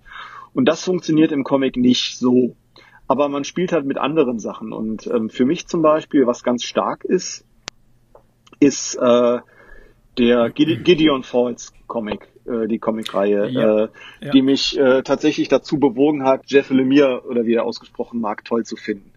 [0.55, 2.57] Und das funktioniert im Comic nicht so.
[3.09, 4.73] Aber man spielt halt mit anderen Sachen.
[4.73, 7.45] Und ähm, für mich zum Beispiel, was ganz stark ist,
[8.59, 9.39] ist äh,
[10.19, 13.89] der Gideon Falls Comic, äh, die Comicreihe, ja, äh,
[14.21, 14.31] ja.
[14.31, 18.65] die mich äh, tatsächlich dazu bewogen hat, Jeff Lemire oder wie er ausgesprochen mag, toll
[18.65, 19.13] zu finden.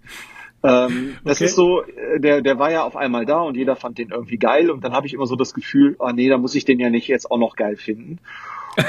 [0.62, 1.46] Ähm, das okay.
[1.46, 4.38] ist so, äh, der, der war ja auf einmal da und jeder fand den irgendwie
[4.38, 6.80] geil und dann habe ich immer so das Gefühl, ah nee, da muss ich den
[6.80, 8.20] ja nicht jetzt auch noch geil finden.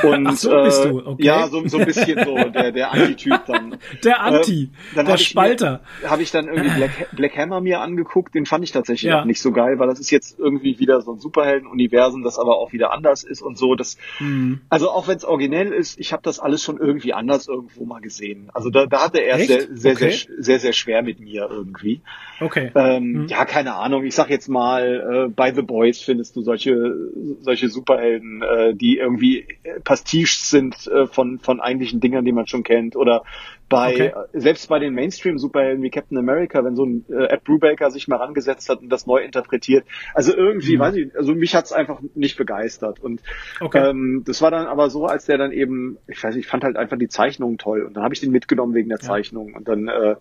[0.02, 1.24] Und, Ach so bist du, okay.
[1.24, 3.78] Ja, so, so ein bisschen so, der, der Anti-Typ dann.
[4.04, 5.80] Der Anti, äh, der Spalter.
[6.04, 9.20] Habe ich dann irgendwie Black, Black Hammer mir angeguckt, den fand ich tatsächlich ja.
[9.20, 12.56] auch nicht so geil, weil das ist jetzt irgendwie wieder so ein Superhelden-Universum, das aber
[12.58, 13.74] auch wieder anders ist und so.
[13.74, 14.60] Das, mhm.
[14.68, 18.00] Also auch wenn es originell ist, ich habe das alles schon irgendwie anders irgendwo mal
[18.00, 18.50] gesehen.
[18.52, 20.10] Also da, da hatte er sehr, sehr, okay.
[20.10, 22.02] sehr, sehr, sehr schwer mit mir irgendwie.
[22.40, 22.70] Okay.
[22.74, 23.26] Ähm, mhm.
[23.28, 24.04] Ja, keine Ahnung.
[24.04, 26.94] Ich sag jetzt mal, äh, bei The Boys findest du solche,
[27.40, 29.46] solche Superhelden, äh, die irgendwie
[29.84, 32.96] Pastiche sind äh, von, von eigentlichen Dingern, die man schon kennt.
[32.96, 33.22] Oder
[33.68, 34.12] bei, okay.
[34.34, 38.08] äh, selbst bei den Mainstream-Superhelden wie Captain America, wenn so ein äh, Ed Brubaker sich
[38.08, 39.84] mal rangesetzt hat und das neu interpretiert.
[40.12, 40.80] Also irgendwie, mhm.
[40.80, 43.00] weiß ich, also mich hat's einfach nicht begeistert.
[43.00, 43.22] Und
[43.60, 43.90] okay.
[43.90, 46.64] ähm, das war dann aber so, als der dann eben, ich weiß nicht, ich fand
[46.64, 47.82] halt einfach die Zeichnung toll.
[47.82, 49.06] Und dann habe ich den mitgenommen wegen der ja.
[49.06, 49.54] Zeichnung.
[49.54, 50.16] Und dann äh,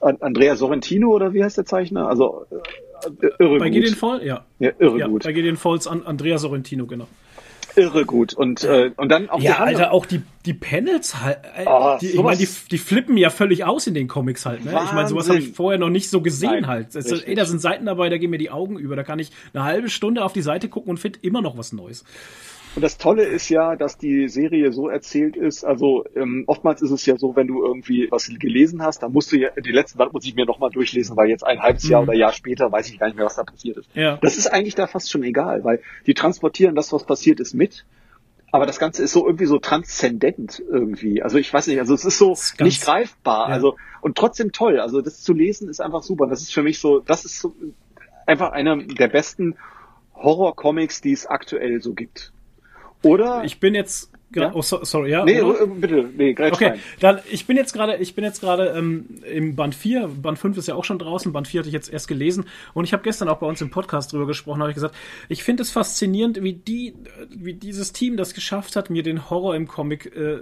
[0.00, 2.08] Andrea Sorrentino oder wie heißt der Zeichner?
[2.08, 4.24] Also äh, irre bei Gideon Fall?
[4.24, 4.44] Ja.
[4.58, 5.24] Ja, irre ja, gut.
[5.24, 7.06] Bei Gideon Falls an Andrea Sorrentino, genau.
[7.78, 8.34] Irre gut.
[8.34, 11.38] Und, äh, und dann auch Ja, die Alter, auch die, die Panels halt.
[11.66, 14.64] Oh, die, ich meine, die, die flippen ja völlig aus in den Comics halt.
[14.64, 14.78] Ne?
[14.84, 16.96] Ich meine, sowas habe ich vorher noch nicht so gesehen Nein, halt.
[16.96, 18.96] Also, ey, da sind Seiten dabei, da gehen mir die Augen über.
[18.96, 21.72] Da kann ich eine halbe Stunde auf die Seite gucken und finde immer noch was
[21.72, 22.04] Neues.
[22.74, 25.64] Und das Tolle ist ja, dass die Serie so erzählt ist.
[25.64, 29.32] Also ähm, oftmals ist es ja so, wenn du irgendwie was gelesen hast, dann musst
[29.32, 32.02] du ja die letzten Band muss ich mir nochmal durchlesen, weil jetzt ein halbes Jahr
[32.02, 32.08] mhm.
[32.08, 33.88] oder Jahr später weiß ich gar nicht mehr, was da passiert ist.
[33.94, 34.18] Ja.
[34.22, 37.84] Das ist eigentlich da fast schon egal, weil die transportieren das, was passiert ist, mit.
[38.50, 41.22] Aber das Ganze ist so irgendwie so transzendent irgendwie.
[41.22, 43.48] Also ich weiß nicht, also es ist so ist nicht greifbar.
[43.48, 43.54] Ja.
[43.54, 44.80] Also und trotzdem toll.
[44.80, 46.26] Also das zu lesen ist einfach super.
[46.26, 47.54] Das ist für mich so, das ist so
[48.26, 49.56] einfach einer der besten
[50.14, 52.32] Horror-Comics, die es aktuell so gibt.
[53.02, 53.44] Oder?
[53.44, 54.52] Ich bin jetzt ja?
[54.54, 55.24] Oh, so, sorry, ja.
[55.24, 55.66] Nee, oder?
[55.66, 56.80] bitte, nee, Okay, rein.
[57.00, 60.58] dann ich bin jetzt gerade, ich bin jetzt gerade ähm, im Band 4, Band 5
[60.58, 62.44] ist ja auch schon draußen, Band 4 hatte ich jetzt erst gelesen
[62.74, 64.94] und ich habe gestern auch bei uns im Podcast drüber gesprochen, habe ich gesagt,
[65.28, 66.94] ich finde es faszinierend, wie die
[67.30, 70.40] wie dieses Team das geschafft hat, mir den Horror im Comic äh,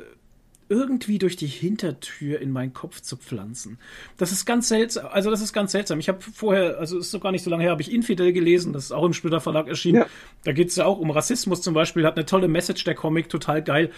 [0.68, 3.78] irgendwie durch die Hintertür in meinen Kopf zu pflanzen.
[4.16, 5.06] Das ist ganz seltsam.
[5.10, 5.98] Also das ist ganz seltsam.
[6.01, 8.72] Ich habe vorher, also ist so gar nicht so lange her, habe ich Infidel gelesen.
[8.72, 10.02] Das ist auch im Splitter Verlag erschienen.
[10.02, 10.06] Ja.
[10.44, 12.05] Da geht es ja auch um Rassismus zum Beispiel.
[12.05, 13.90] Hat eine tolle Message der Comic, total geil.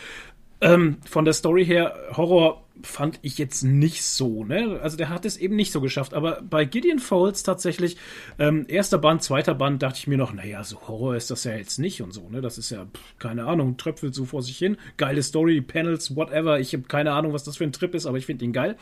[0.60, 4.78] Ähm, von der Story her, Horror fand ich jetzt nicht so, ne?
[4.82, 6.14] Also der hat es eben nicht so geschafft.
[6.14, 7.96] Aber bei Gideon Falls tatsächlich,
[8.38, 11.54] ähm, erster Band, zweiter Band, dachte ich mir noch, naja, so Horror ist das ja
[11.54, 12.40] jetzt nicht und so, ne?
[12.40, 14.76] Das ist ja, pff, keine Ahnung, tröpfelt so vor sich hin.
[14.96, 16.60] Geile Story, Panels, whatever.
[16.60, 18.76] Ich habe keine Ahnung, was das für ein Trip ist, aber ich finde ihn geil.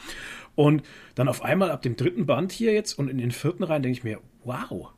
[0.54, 0.82] Und
[1.14, 3.98] dann auf einmal ab dem dritten Band hier jetzt und in den vierten rein denke
[3.98, 4.92] ich mir, wow,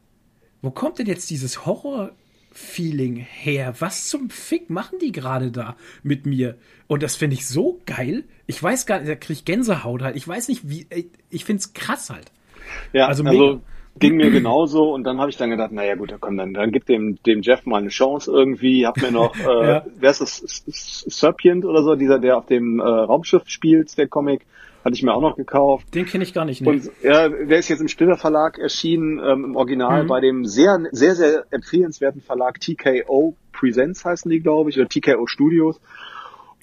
[0.63, 2.13] wo kommt denn jetzt dieses Horror
[2.59, 3.75] Feeling her?
[3.79, 6.57] Was zum Fick machen die gerade da mit mir?
[6.89, 8.25] Und das finde ich so geil.
[8.47, 10.17] Ich weiß gar nicht, da kriege ich Gänsehaut halt.
[10.17, 10.87] Ich weiß nicht, wie.
[11.31, 12.33] Ich finde es krass halt.
[12.93, 13.61] Ja, also, also
[13.99, 16.87] ging mir genauso und dann habe ich dann gedacht, naja gut, komm, dann, dann gib
[16.87, 18.87] dem, dem Jeff mal eine Chance irgendwie.
[18.87, 19.87] Hab mir noch, äh, ja.
[19.99, 24.45] wer ist das, Serpient oder so, dieser, der auf dem äh, Raumschiff spielt, der Comic.
[24.85, 25.95] Hatte ich mir auch noch gekauft.
[25.95, 26.63] Den kenne ich gar nicht.
[26.63, 26.71] Ne?
[26.71, 30.09] Und ja, der ist jetzt im Stiller Verlag erschienen, ähm, im Original mhm.
[30.09, 35.27] bei dem sehr, sehr, sehr empfehlenswerten Verlag TKO Presents heißen die, glaube ich, oder TKO
[35.27, 35.81] Studios.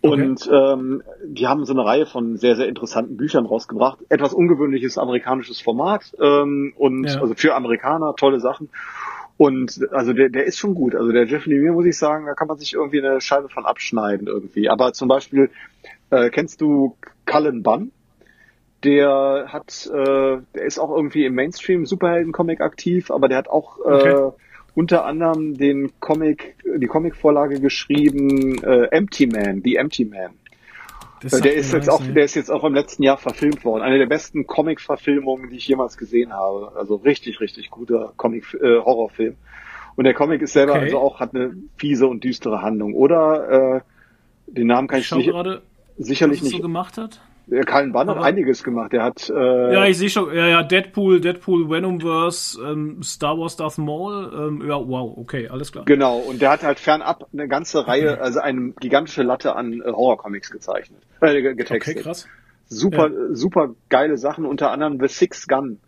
[0.02, 0.74] Und okay.
[0.74, 4.00] ähm, die haben so eine Reihe von sehr, sehr interessanten Büchern rausgebracht.
[4.10, 7.20] Etwas ungewöhnliches amerikanisches Format ähm, und ja.
[7.20, 8.70] also für Amerikaner tolle Sachen.
[9.38, 10.96] Und also der, der ist schon gut.
[10.96, 13.66] Also der Jeff Lemire, muss ich sagen, da kann man sich irgendwie eine Scheibe von
[13.66, 14.70] abschneiden irgendwie.
[14.70, 15.50] Aber zum Beispiel,
[16.12, 17.92] äh, kennst du Cullen Bunn?
[18.86, 23.80] Der hat, äh, der ist auch irgendwie im Mainstream Superhelden-Comic aktiv, aber der hat auch
[23.80, 24.10] okay.
[24.10, 24.32] äh,
[24.76, 30.32] unter anderem den Comic, die Comicvorlage geschrieben, äh, Empty Man, The Empty Man.
[31.22, 32.14] Das der ist jetzt auch, ne?
[32.14, 33.82] der ist jetzt auch im letzten Jahr verfilmt worden.
[33.82, 36.74] Eine der besten Comic-Verfilmungen, die ich jemals gesehen habe.
[36.76, 39.36] Also richtig, richtig guter Comic, äh, Horrorfilm.
[39.96, 40.84] Und der Comic ist selber okay.
[40.84, 42.94] also auch hat eine fiese und düstere Handlung.
[42.94, 43.82] Oder äh,
[44.46, 45.62] den Namen kann ich, ich nicht gerade,
[45.98, 46.58] sicherlich was nicht.
[46.58, 47.22] so gemacht hat.
[47.48, 48.92] Der Kallen Bann hat einiges gemacht.
[48.92, 49.30] Der hat.
[49.30, 50.34] Äh, ja, ich sehe schon.
[50.34, 54.32] Ja, ja, Deadpool, Deadpool, Venomverse, ähm, Star Wars Darth Maul.
[54.34, 55.86] Ähm, ja, wow, okay, alles klar.
[55.86, 56.18] Genau.
[56.18, 60.50] Und der hat halt fernab eine ganze Reihe, also eine gigantische Latte an äh, Horrorcomics
[60.50, 61.96] gezeichnet, äh, getextet.
[61.98, 62.28] Okay, krass.
[62.68, 63.36] Super, ja.
[63.36, 64.46] super geile Sachen.
[64.46, 65.80] Unter anderem The Six Gun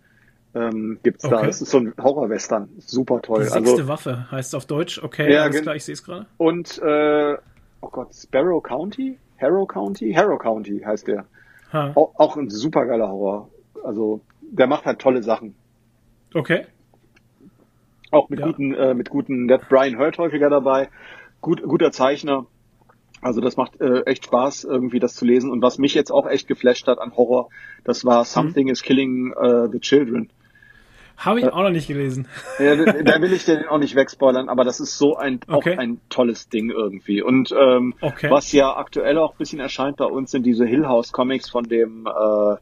[0.53, 1.35] ähm, gibt's okay.
[1.35, 1.45] da.
[1.45, 2.69] Das ist so ein Horror-Western.
[2.79, 3.43] Super toll.
[3.43, 5.01] Die sechste also, Waffe heißt auf Deutsch.
[5.03, 6.27] Okay, ja, alles klar, ich sehe es gerade.
[6.37, 7.35] Und äh,
[7.81, 9.17] oh Gott, Sparrow County?
[9.39, 10.13] Harrow County?
[10.13, 11.25] Harrow County heißt der.
[11.95, 13.49] Auch, auch ein supergeiler Horror.
[13.83, 15.55] Also der macht halt tolle Sachen.
[16.33, 16.65] Okay.
[18.11, 18.45] Auch mit ja.
[18.45, 20.89] guten, äh, mit guten, der Brian Hurt häufiger dabei.
[21.41, 22.45] Gut, guter Zeichner.
[23.21, 25.51] Also das macht äh, echt Spaß, irgendwie das zu lesen.
[25.51, 27.49] Und was mich jetzt auch echt geflasht hat an Horror,
[27.83, 28.71] das war Something mhm.
[28.71, 30.29] is Killing uh, the Children.
[31.17, 32.27] Habe ich äh, auch noch nicht gelesen.
[32.59, 35.73] Ja, da will ich den auch nicht wegspoilern, aber das ist so ein, okay.
[35.73, 37.21] auch ein tolles Ding irgendwie.
[37.21, 38.29] Und ähm, okay.
[38.31, 41.65] was ja aktuell auch ein bisschen erscheint bei uns, sind diese Hill House Comics von
[41.65, 42.55] dem äh,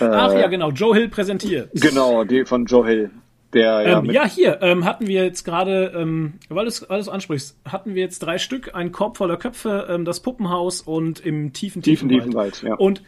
[0.00, 1.70] Ach ja, genau, Joe Hill präsentiert.
[1.74, 3.10] Genau, die von Joe Hill.
[3.52, 7.56] Der, ja, ähm, ja, hier ähm, hatten wir jetzt gerade, ähm, weil du es ansprichst,
[7.64, 11.80] hatten wir jetzt drei Stück, ein Korb voller Köpfe, ähm, das Puppenhaus und im tiefen,
[11.80, 12.64] tiefen, tiefen Wald.
[12.64, 12.74] Wald ja.
[12.74, 13.04] Und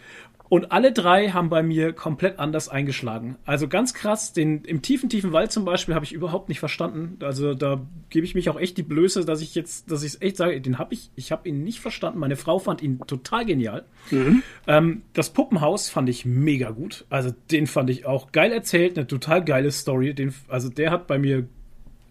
[0.48, 3.36] und alle drei haben bei mir komplett anders eingeschlagen.
[3.44, 7.18] Also ganz krass, den im tiefen, tiefen Wald zum Beispiel habe ich überhaupt nicht verstanden.
[7.20, 10.22] Also da gebe ich mich auch echt die Blöße, dass ich jetzt, dass ich es
[10.22, 12.20] echt sage, den habe ich, ich habe ihn nicht verstanden.
[12.20, 13.84] Meine Frau fand ihn total genial.
[14.10, 14.42] Mhm.
[14.68, 17.06] Ähm, das Puppenhaus fand ich mega gut.
[17.10, 20.14] Also den fand ich auch geil erzählt, eine total geile Story.
[20.14, 21.48] Den, also der hat bei mir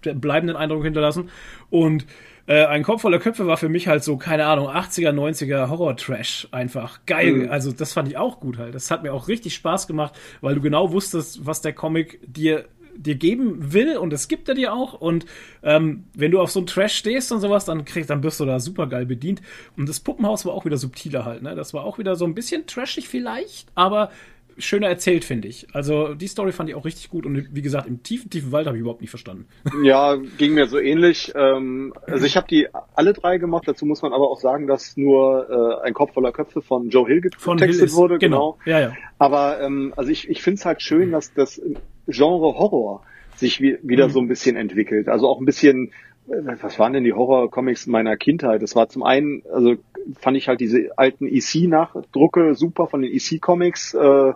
[0.02, 1.30] bleibenden Eindruck hinterlassen.
[1.70, 2.06] Und
[2.48, 6.50] äh, ein Kopf voller Köpfe war für mich halt so, keine Ahnung, 80er, 90er Horror-Trash
[6.52, 7.00] einfach.
[7.06, 7.34] Geil.
[7.34, 7.50] Mhm.
[7.50, 8.76] Also das fand ich auch gut halt.
[8.76, 12.66] Das hat mir auch richtig Spaß gemacht, weil du genau wusstest, was der Comic dir
[12.98, 14.94] dir geben will und das gibt er dir auch.
[14.94, 15.26] Und
[15.64, 18.46] ähm, wenn du auf so einen Trash stehst und sowas, dann kriegst, dann wirst du
[18.46, 19.42] da super geil bedient.
[19.76, 21.56] Und das Puppenhaus war auch wieder subtiler halt, ne?
[21.56, 24.12] Das war auch wieder so ein bisschen trashig vielleicht, aber
[24.58, 25.68] schöner erzählt, finde ich.
[25.74, 28.68] Also die Story fand ich auch richtig gut und wie gesagt, im tiefen, tiefen Wald
[28.68, 29.48] habe ich überhaupt nicht verstanden.
[29.84, 31.34] Ja, ging mir so ähnlich.
[31.36, 33.68] Ähm, also ich habe die alle drei gemacht.
[33.68, 37.08] Dazu muss man aber auch sagen, dass nur äh, ein Kopf voller Köpfe von Joe
[37.08, 38.18] Hill getextet wurde.
[38.18, 38.58] Genau.
[38.64, 38.78] genau.
[38.78, 38.94] Ja, ja.
[39.20, 41.62] Aber ähm, also ich, ich finde es halt schön, dass das
[42.08, 43.04] Genre Horror
[43.36, 44.12] sich wie, wieder mhm.
[44.12, 45.08] so ein bisschen entwickelt.
[45.10, 45.92] Also auch ein bisschen
[46.28, 48.62] was waren denn die Horror-Comics meiner Kindheit?
[48.62, 49.76] Das war zum einen, also
[50.20, 54.34] fand ich halt diese alten EC-Nachdrucke super von den EC-Comics, äh,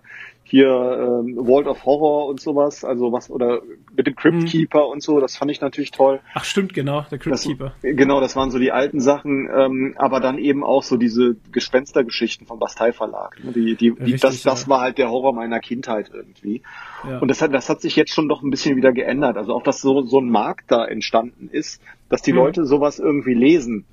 [0.49, 3.61] hier ähm, World of Horror und sowas, also was, oder
[3.95, 4.45] mit dem Crypt mhm.
[4.45, 4.91] Keeper mhm.
[4.93, 6.19] und so, das fand ich natürlich toll.
[6.33, 7.73] Ach stimmt, genau, der Crypt Keeper.
[7.81, 12.47] Genau, das waren so die alten Sachen, ähm, aber dann eben auch so diese Gespenstergeschichten
[12.47, 13.43] vom Bastei Verlag.
[13.43, 13.51] Ne?
[13.51, 16.63] Die, die, die Richtig, das, das war halt der Horror meiner Kindheit irgendwie.
[17.07, 17.19] Ja.
[17.19, 19.37] Und das hat, das hat sich jetzt schon doch ein bisschen wieder geändert.
[19.37, 22.39] Also auch, dass so, so ein Markt da entstanden ist, dass die mhm.
[22.39, 23.85] Leute sowas irgendwie lesen.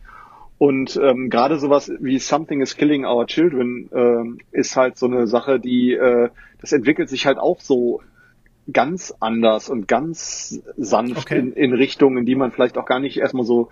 [0.59, 5.27] Und ähm, gerade sowas wie Something is Killing Our Children ähm, ist halt so eine
[5.27, 6.31] Sache, die äh,
[6.61, 8.01] das entwickelt sich halt auch so
[8.73, 11.39] ganz anders und ganz sanft okay.
[11.39, 13.69] in, in Richtungen, die man vielleicht auch gar nicht erstmal so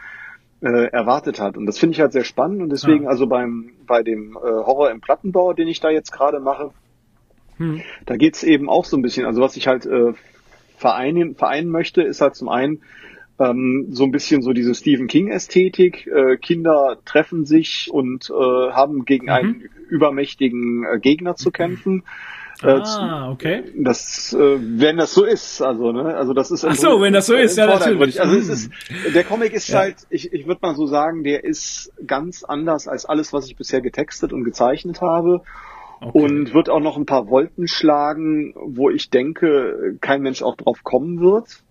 [0.61, 1.56] äh, erwartet hat.
[1.56, 3.11] Und das finde ich halt sehr spannend und deswegen ja.
[3.11, 6.70] also beim bei dem äh, Horror im Plattenbau, den ich da jetzt gerade mache,
[7.56, 7.82] hm.
[8.06, 10.12] da geht's eben auch so ein bisschen, also was ich halt äh,
[10.77, 12.82] vereinen, vereinen möchte, ist halt zum einen
[13.39, 16.06] ähm, so ein bisschen so diese Stephen King-Ästhetik.
[16.06, 19.32] Äh, Kinder treffen sich und äh, haben gegen mhm.
[19.32, 22.05] einen übermächtigen äh, Gegner zu kämpfen.
[22.62, 23.65] Äh, ah, okay.
[23.77, 26.65] Das, äh, wenn das so ist, also ne, also das ist.
[26.65, 28.20] Ach so, wenn das so ist, ja natürlich.
[28.20, 28.70] Also es ist,
[29.12, 29.81] der Comic ist ja.
[29.81, 33.56] halt, ich, ich würde mal so sagen, der ist ganz anders als alles, was ich
[33.56, 35.43] bisher getextet und gezeichnet habe.
[36.01, 36.19] Okay.
[36.19, 40.85] Und wird auch noch ein paar Wolken schlagen, wo ich denke, kein Mensch auch drauf
[40.85, 41.62] kommen wird.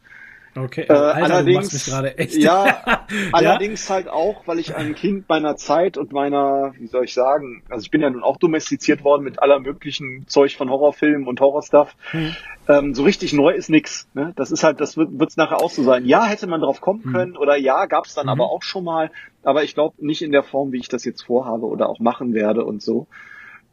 [0.55, 2.84] Okay, äh, Alter, allerdings, ja,
[3.31, 7.63] allerdings halt auch, weil ich ein Kind meiner Zeit und meiner, wie soll ich sagen,
[7.69, 11.41] also ich bin ja nun auch domestiziert worden mit aller möglichen Zeug von Horrorfilmen und
[11.41, 11.95] Horrorstuff.
[12.11, 12.35] Hm.
[12.67, 14.07] Ähm, so richtig neu ist nix.
[14.13, 14.34] Ne?
[14.35, 16.05] Das ist halt, das wird es nachher auch so sein.
[16.05, 17.13] Ja, hätte man drauf kommen hm.
[17.13, 18.34] können oder ja, gab es dann mhm.
[18.34, 19.09] aber auch schon mal,
[19.43, 22.34] aber ich glaube nicht in der Form, wie ich das jetzt vorhabe oder auch machen
[22.34, 23.07] werde und so.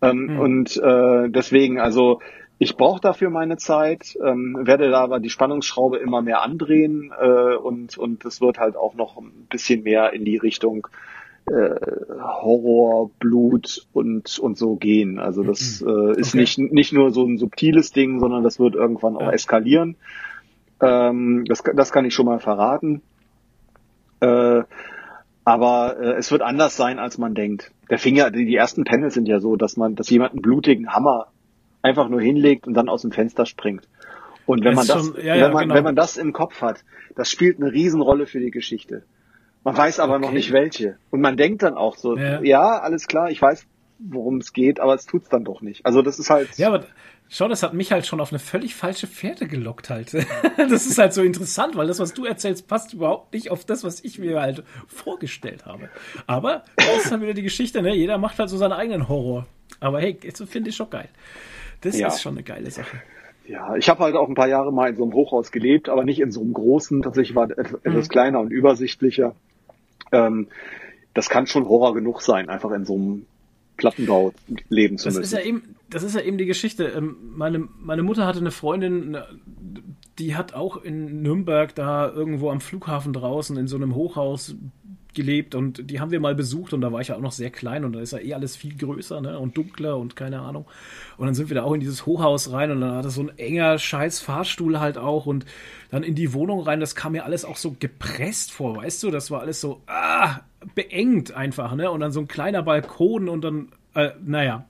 [0.03, 0.41] Ähm, hm.
[0.41, 2.21] Und äh, deswegen, also
[2.63, 7.57] ich brauche dafür meine Zeit, ähm, werde da aber die Spannungsschraube immer mehr andrehen äh,
[7.57, 10.87] und und es wird halt auch noch ein bisschen mehr in die Richtung
[11.47, 11.71] äh,
[12.21, 15.19] Horror, Blut und und so gehen.
[15.19, 15.89] Also das mhm.
[15.89, 16.41] äh, ist okay.
[16.41, 19.97] nicht nicht nur so ein subtiles Ding, sondern das wird irgendwann auch eskalieren.
[20.83, 23.01] Ähm, das das kann ich schon mal verraten.
[24.21, 24.65] Äh,
[25.47, 27.73] aber äh, es wird anders sein, als man denkt.
[27.89, 30.93] Der Finger, die, die ersten Panels sind ja so, dass man, dass jemand einen blutigen
[30.93, 31.29] Hammer
[31.83, 33.89] einfach nur hinlegt und dann aus dem Fenster springt.
[34.47, 35.75] Und wenn man das, schon, ja, wenn, man, genau.
[35.75, 36.85] wenn man das im Kopf hat,
[37.15, 39.05] das spielt eine Riesenrolle für die Geschichte.
[39.63, 40.25] Man weiß aber okay.
[40.25, 40.97] noch nicht welche.
[41.11, 42.43] Und man denkt dann auch so, ja.
[42.43, 43.67] ja, alles klar, ich weiß,
[43.99, 45.85] worum es geht, aber es tut's dann doch nicht.
[45.85, 46.57] Also das ist halt.
[46.57, 46.87] Ja, aber
[47.29, 50.15] schau, das hat mich halt schon auf eine völlig falsche Fährte gelockt halt.
[50.57, 53.85] das ist halt so interessant, weil das, was du erzählst, passt überhaupt nicht auf das,
[53.85, 55.91] was ich mir halt vorgestellt habe.
[56.27, 57.95] Aber das ist halt wieder die Geschichte, ne?
[57.95, 59.47] Jeder macht halt so seinen eigenen Horror.
[59.79, 61.09] Aber hey, das finde ich schon geil.
[61.81, 62.09] Das ja.
[62.09, 63.01] ist schon eine geile Sache.
[63.47, 66.05] Ja, ich habe halt auch ein paar Jahre mal in so einem Hochhaus gelebt, aber
[66.05, 67.03] nicht in so einem großen.
[67.03, 68.11] Tatsächlich war es etwas mhm.
[68.11, 69.35] kleiner und übersichtlicher.
[70.13, 70.49] Ähm,
[71.15, 73.27] das kann schon Horror genug sein, einfach in so einem
[73.77, 74.33] Plattenbau
[74.69, 75.25] leben zu das müssen.
[75.25, 76.85] Ist ja eben, das ist ja eben die Geschichte.
[76.85, 79.17] Ähm, meine, meine Mutter hatte eine Freundin,
[80.19, 84.55] die hat auch in Nürnberg da irgendwo am Flughafen draußen in so einem Hochhaus
[85.15, 87.51] gelebt und die haben wir mal besucht und da war ich ja auch noch sehr
[87.51, 89.39] klein und da ist ja eh alles viel größer ne?
[89.39, 90.67] und dunkler und keine Ahnung.
[91.17, 93.37] Und dann sind wir da auch in dieses Hochhaus rein und dann hatte so ein
[93.39, 95.47] enger scheiß Fahrstuhl halt auch und
[95.91, 99.11] dann in die Wohnung rein, das kam mir alles auch so gepresst vor, weißt du,
[99.11, 100.41] das war alles so ah,
[100.75, 101.91] beengt einfach, ne?
[101.91, 104.67] Und dann so ein kleiner Balkon und dann, äh, naja.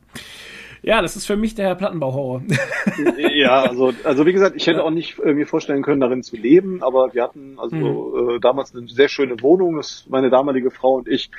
[0.82, 2.42] Ja, das ist für mich der Plattenbauhorror.
[3.34, 6.36] ja, also, also wie gesagt, ich hätte auch nicht äh, mir vorstellen können, darin zu
[6.36, 8.36] leben, aber wir hatten also mhm.
[8.36, 11.30] äh, damals eine sehr schöne Wohnung, das meine damalige Frau und ich.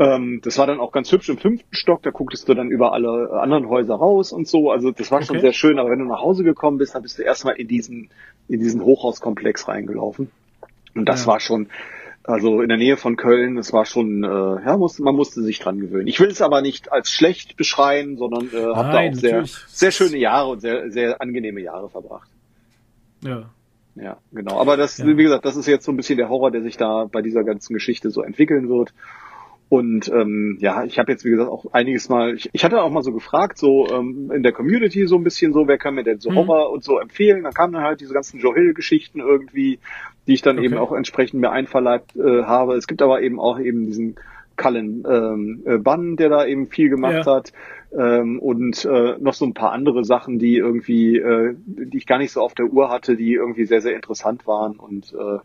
[0.00, 2.92] Ähm, das war dann auch ganz hübsch im fünften Stock, da gucktest du dann über
[2.92, 4.70] alle anderen Häuser raus und so.
[4.70, 5.26] Also das war okay.
[5.26, 7.66] schon sehr schön, aber wenn du nach Hause gekommen bist, dann bist du erstmal in
[7.66, 8.08] diesen,
[8.46, 10.30] in diesen Hochhauskomplex reingelaufen.
[10.94, 11.32] Und das ja.
[11.32, 11.68] war schon,
[12.28, 15.58] also in der Nähe von Köln, das war schon, äh, ja, musste, man musste sich
[15.60, 16.06] dran gewöhnen.
[16.06, 19.90] Ich will es aber nicht als schlecht beschreien, sondern äh, habe da auch sehr, sehr
[19.90, 22.28] schöne Jahre und sehr, sehr angenehme Jahre verbracht.
[23.22, 23.48] Ja.
[23.94, 24.60] Ja, genau.
[24.60, 25.06] Aber das, ja.
[25.06, 27.44] wie gesagt, das ist jetzt so ein bisschen der Horror, der sich da bei dieser
[27.44, 28.92] ganzen Geschichte so entwickeln wird.
[29.68, 32.90] Und ähm, ja, ich habe jetzt, wie gesagt, auch einiges mal, ich, ich hatte auch
[32.90, 36.04] mal so gefragt, so ähm, in der Community so ein bisschen so, wer kann mir
[36.04, 36.36] denn so mhm.
[36.36, 37.42] Horror und so empfehlen?
[37.42, 39.78] Dann kamen dann halt diese ganzen Joe Hill-Geschichten irgendwie,
[40.26, 40.66] die ich dann okay.
[40.66, 42.76] eben auch entsprechend mir einverleibt äh, habe.
[42.76, 44.16] Es gibt aber eben auch eben diesen
[44.56, 47.36] Cullen ähm, äh, Bunn, der da eben viel gemacht ja.
[47.36, 47.52] hat.
[47.92, 52.18] Ähm, und äh, noch so ein paar andere Sachen, die irgendwie, äh, die ich gar
[52.18, 55.38] nicht so auf der Uhr hatte, die irgendwie sehr, sehr interessant waren und äh,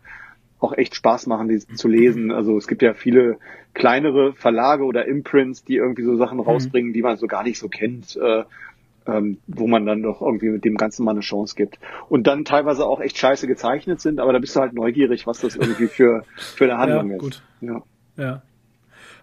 [0.64, 2.32] auch echt Spaß machen, die zu lesen.
[2.32, 3.38] Also es gibt ja viele
[3.74, 6.44] kleinere Verlage oder Imprints, die irgendwie so Sachen mhm.
[6.44, 8.16] rausbringen, die man so gar nicht so kennt.
[8.16, 8.44] Äh,
[9.06, 11.78] ähm, wo man dann doch irgendwie mit dem Ganzen mal eine Chance gibt.
[12.08, 15.40] Und dann teilweise auch echt scheiße gezeichnet sind, aber da bist du halt neugierig, was
[15.40, 17.20] das irgendwie für, für eine Handlung ja, ist.
[17.20, 17.42] Gut.
[17.60, 17.82] Ja.
[18.16, 18.42] ja.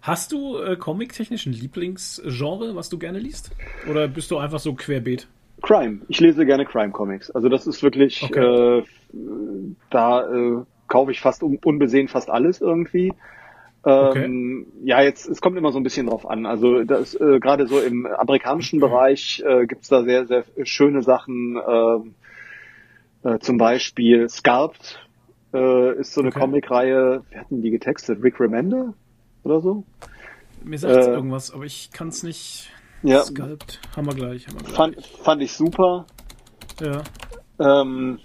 [0.01, 3.51] Hast du äh, comic-technisch ein Lieblingsgenre, was du gerne liest?
[3.89, 5.27] Oder bist du einfach so querbeet?
[5.61, 6.01] Crime.
[6.07, 7.29] Ich lese gerne Crime-Comics.
[7.31, 8.79] Also das ist wirklich, okay.
[8.79, 8.83] äh,
[9.91, 13.13] da äh, kaufe ich fast un unbesehen fast alles irgendwie.
[13.83, 14.25] Okay.
[14.25, 16.45] Ähm, ja, jetzt, es kommt immer so ein bisschen drauf an.
[16.45, 21.55] Also das äh, gerade so im amerikanischen Bereich äh, gibt's da sehr, sehr schöne Sachen.
[21.55, 25.07] Äh, äh, zum Beispiel Sculpt
[25.53, 26.39] äh, ist so eine okay.
[26.41, 27.23] Comicreihe.
[27.29, 28.21] Wir hatten die getextet?
[28.21, 28.93] Rick Remender
[29.43, 29.83] oder so?
[30.63, 32.71] Mir sagt äh, irgendwas, aber ich kann es nicht.
[33.01, 33.23] Ja.
[33.23, 33.79] Sculpt.
[33.95, 34.47] Haben wir gleich.
[34.47, 34.75] Haben wir gleich.
[34.75, 36.05] Fand, fand ich super.
[36.79, 37.01] Ja.
[37.59, 38.19] Ähm,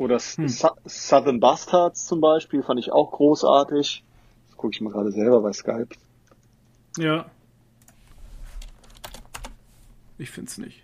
[0.00, 0.48] oder hm.
[0.86, 4.02] Southern Bastards zum Beispiel fand ich auch großartig.
[4.46, 5.90] Das gucke ich mal gerade selber bei Skype.
[6.96, 7.26] Ja.
[10.16, 10.82] Ich find's nicht.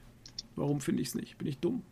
[0.55, 1.38] Warum finde ich's nicht?
[1.38, 1.82] Bin ich dumm?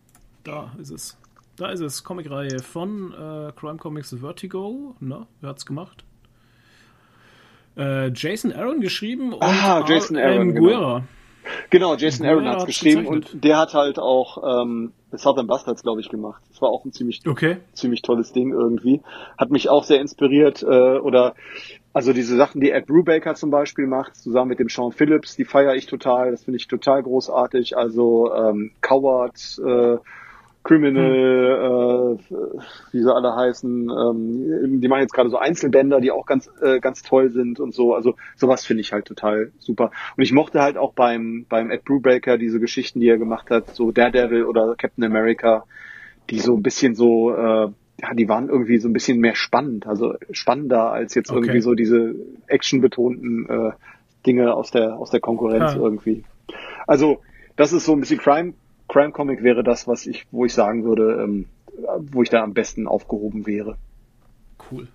[0.45, 1.17] Da ist es.
[1.57, 2.05] Da ist es.
[2.05, 4.95] Comicreihe von äh, Crime Comics Vertigo.
[5.01, 6.05] Na, wer hat's gemacht?
[7.77, 10.99] Äh, Jason Aaron geschrieben und ah, Jason Aaron, Guerra.
[10.99, 11.09] Genau.
[11.71, 16.01] Genau, Jason Aaron hat es geschrieben und der hat halt auch ähm, Southern Bastards, glaube
[16.01, 16.43] ich, gemacht.
[16.49, 17.59] Das war auch ein ziemlich, okay.
[17.73, 19.03] ziemlich tolles Ding irgendwie.
[19.39, 20.63] Hat mich auch sehr inspiriert.
[20.63, 21.35] Äh, oder
[21.93, 25.45] also diese Sachen, die Ed Brubaker zum Beispiel macht, zusammen mit dem Sean Phillips, die
[25.45, 26.33] feiere ich total.
[26.33, 27.77] Das finde ich total großartig.
[27.77, 29.99] Also ähm, Coward, äh,
[30.65, 32.27] Criminal, hm.
[32.27, 32.63] äh,
[32.93, 36.81] wie sie alle heißen, ähm, die machen jetzt gerade so Einzelbänder, die auch ganz äh,
[36.81, 37.95] ganz toll sind und so.
[37.95, 39.91] Also sowas finde ich halt total super.
[40.17, 43.75] Und ich mochte halt auch beim beim Ed Brubaker diese Geschichten, die er gemacht hat,
[43.75, 45.65] so Daredevil oder Captain America,
[46.31, 47.69] die so ein bisschen so äh,
[48.01, 51.41] ja, die waren irgendwie so ein bisschen mehr spannend, also spannender als jetzt okay.
[51.41, 52.15] irgendwie so diese
[52.47, 53.73] actionbetonten äh,
[54.27, 55.77] Dinge aus der aus der Konkurrenz ah.
[55.77, 56.25] irgendwie.
[56.87, 57.21] Also
[57.57, 58.55] das ist so ein bisschen Crime
[58.95, 61.47] Crime Comic wäre das, was ich, wo ich sagen würde, ähm,
[62.13, 63.77] wo ich da am besten aufgehoben wäre.
[64.71, 64.87] Cool.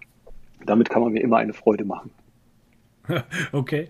[0.66, 2.10] Damit kann man mir immer eine Freude machen.
[3.52, 3.90] okay.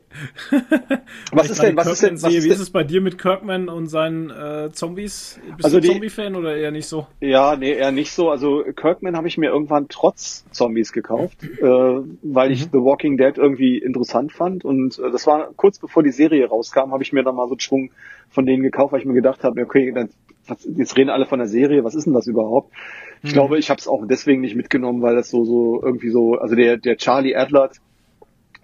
[1.32, 3.70] was ist denn, was ist denn, was sehe, wie ist es bei dir mit Kirkman
[3.70, 5.40] und seinen äh, Zombies?
[5.56, 7.08] Bist also du Zombie-Fan oder eher nicht so?
[7.20, 8.30] Ja, nee, eher nicht so.
[8.30, 12.70] Also Kirkman habe ich mir irgendwann trotz Zombies gekauft, äh, weil ich mhm.
[12.72, 14.64] The Walking Dead irgendwie interessant fand.
[14.66, 17.54] Und äh, das war kurz bevor die Serie rauskam, habe ich mir dann mal so
[17.54, 17.92] einen Schwung
[18.30, 20.10] von denen gekauft, weil ich mir gedacht habe, okay, dann,
[20.48, 22.72] was, jetzt reden alle von der Serie, was ist denn das überhaupt?
[23.24, 23.34] Ich mhm.
[23.34, 26.56] glaube, ich habe es auch deswegen nicht mitgenommen, weil das so so irgendwie so, also
[26.56, 27.70] der der Charlie Adler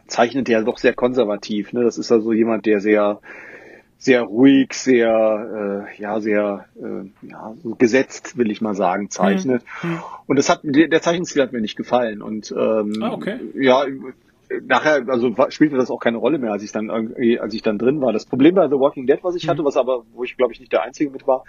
[0.08, 1.74] zeichnet ja doch sehr konservativ.
[1.74, 1.84] Ne?
[1.84, 3.20] Das ist also jemand, der sehr
[3.98, 9.64] sehr ruhig, sehr äh, ja sehr äh, ja gesetzt, will ich mal sagen, zeichnet.
[9.82, 10.00] Mhm.
[10.28, 13.40] Und das hat der, Zeichenstil hat mir nicht gefallen und ähm, ah, okay.
[13.56, 13.86] ja
[14.64, 17.80] nachher, also spielte das auch keine Rolle mehr, als ich dann irgendwie, als ich dann
[17.80, 18.14] drin war.
[18.14, 19.52] Das Problem bei The Walking Dead, was ich mhm.
[19.52, 21.46] hatte, was aber, wo ich glaube ich nicht der Einzige mit war,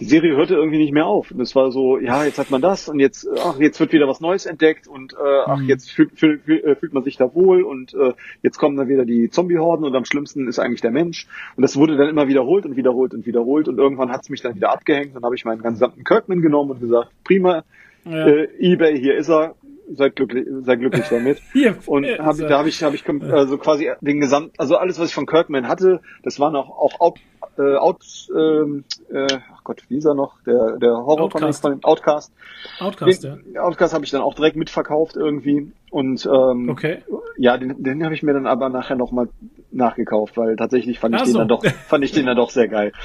[0.00, 1.30] die Serie hörte irgendwie nicht mehr auf.
[1.30, 4.08] Und es war so, ja, jetzt hat man das und jetzt, ach, jetzt wird wieder
[4.08, 5.16] was Neues entdeckt und äh,
[5.46, 5.68] ach, mhm.
[5.68, 8.12] jetzt fühlt, fühlt, fühlt, äh, fühlt man sich da wohl und äh,
[8.42, 11.26] jetzt kommen dann wieder die Zombie-Horden und am schlimmsten ist eigentlich der Mensch.
[11.56, 14.40] Und das wurde dann immer wiederholt und wiederholt und wiederholt und irgendwann hat es mich
[14.40, 15.14] dann wieder abgehängt.
[15.14, 17.64] Dann habe ich meinen gesamten Kirkman genommen und gesagt, prima,
[18.04, 18.26] ja.
[18.26, 19.54] äh, Ebay, hier ist er,
[19.94, 21.40] seid glücklich, seid glücklich damit.
[21.52, 25.08] Hier, und hab, da habe ich, hab ich also quasi den Gesamt, also alles, was
[25.08, 27.18] ich von Kirkman hatte, das waren auch, auch Out,
[27.58, 28.04] äh, Out
[28.36, 29.38] ähm, äh,
[29.70, 30.42] Gott, wie ist er noch?
[30.42, 32.32] Der, der horror von dem Outcast.
[32.80, 33.62] Outcast, den, ja.
[33.62, 35.70] Outcast habe ich dann auch direkt mitverkauft irgendwie.
[35.90, 37.04] Und ähm, okay.
[37.36, 39.28] ja, den, den habe ich mir dann aber nachher nochmal
[39.70, 41.38] nachgekauft, weil tatsächlich fand ich Ach den so.
[41.38, 42.90] dann doch, fand ich den dann doch sehr geil.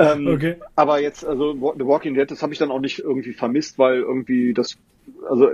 [0.00, 0.56] Ähm, okay.
[0.76, 3.96] Aber jetzt, also The Walking Dead, das habe ich dann auch nicht irgendwie vermisst, weil
[3.96, 4.78] irgendwie das,
[5.28, 5.50] also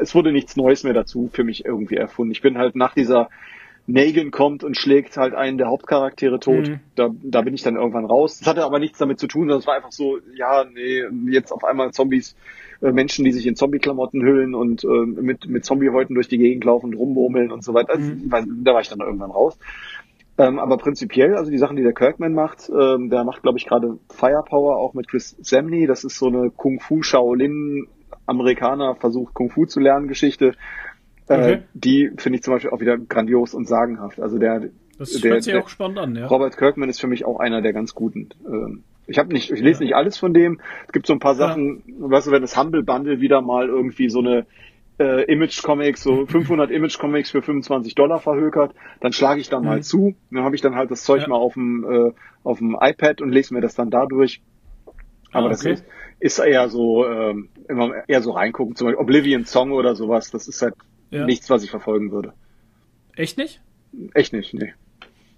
[0.00, 2.32] es wurde nichts Neues mehr dazu für mich irgendwie erfunden.
[2.32, 3.28] Ich bin halt nach dieser
[3.86, 6.68] Negan kommt und schlägt halt einen der Hauptcharaktere tot.
[6.68, 6.80] Mhm.
[6.94, 8.38] Da, da bin ich dann irgendwann raus.
[8.38, 11.64] Das hatte aber nichts damit zu tun, das war einfach so, ja, nee, jetzt auf
[11.64, 12.36] einmal Zombies,
[12.82, 16.64] äh, Menschen, die sich in Zombie-Klamotten hüllen und äh, mit, mit Zombie-Häuten durch die Gegend
[16.64, 17.94] laufen und rumbummeln und so weiter.
[17.94, 18.64] Also, mhm.
[18.64, 19.58] da war ich dann irgendwann raus.
[20.38, 23.66] Ähm, aber prinzipiell, also die Sachen, die der Kirkman macht, ähm, der macht, glaube ich,
[23.66, 25.86] gerade Firepower auch mit Chris Samney.
[25.86, 27.88] Das ist so eine Kung-Fu Shaolin
[28.30, 30.54] Amerikaner versucht Kung Fu zu lernen Geschichte
[31.30, 31.52] okay.
[31.52, 34.20] Äh, die finde ich zum Beispiel auch wieder grandios und sagenhaft.
[34.20, 36.26] Also der, das der, hört sich der, auch spannend an, ja.
[36.26, 38.30] Robert Kirkman ist für mich auch einer der ganz guten.
[38.46, 39.86] Ähm, ich habe nicht, ich lese ja.
[39.86, 40.60] nicht alles von dem.
[40.86, 42.10] Es gibt so ein paar Sachen, ja.
[42.10, 44.46] weißt du, wenn das Humble Bundle wieder mal irgendwie so eine
[44.98, 49.58] äh, Image Comics, so 500 Image Comics für 25 Dollar verhökert, dann schlage ich da
[49.58, 49.66] mhm.
[49.66, 50.14] mal zu.
[50.30, 51.28] Dann habe ich dann halt das Zeug ja.
[51.28, 52.12] mal auf dem äh,
[52.44, 54.42] auf dem iPad und lese mir das dann dadurch.
[55.32, 55.70] Aber ah, okay.
[55.70, 55.84] das ist,
[56.18, 60.30] ist eher so ähm, immer eher so reingucken, zum Beispiel Oblivion Song oder sowas.
[60.30, 60.74] Das ist halt
[61.10, 61.26] ja.
[61.26, 62.32] nichts, was ich verfolgen würde.
[63.16, 63.60] Echt nicht?
[64.14, 64.72] Echt nicht, nee.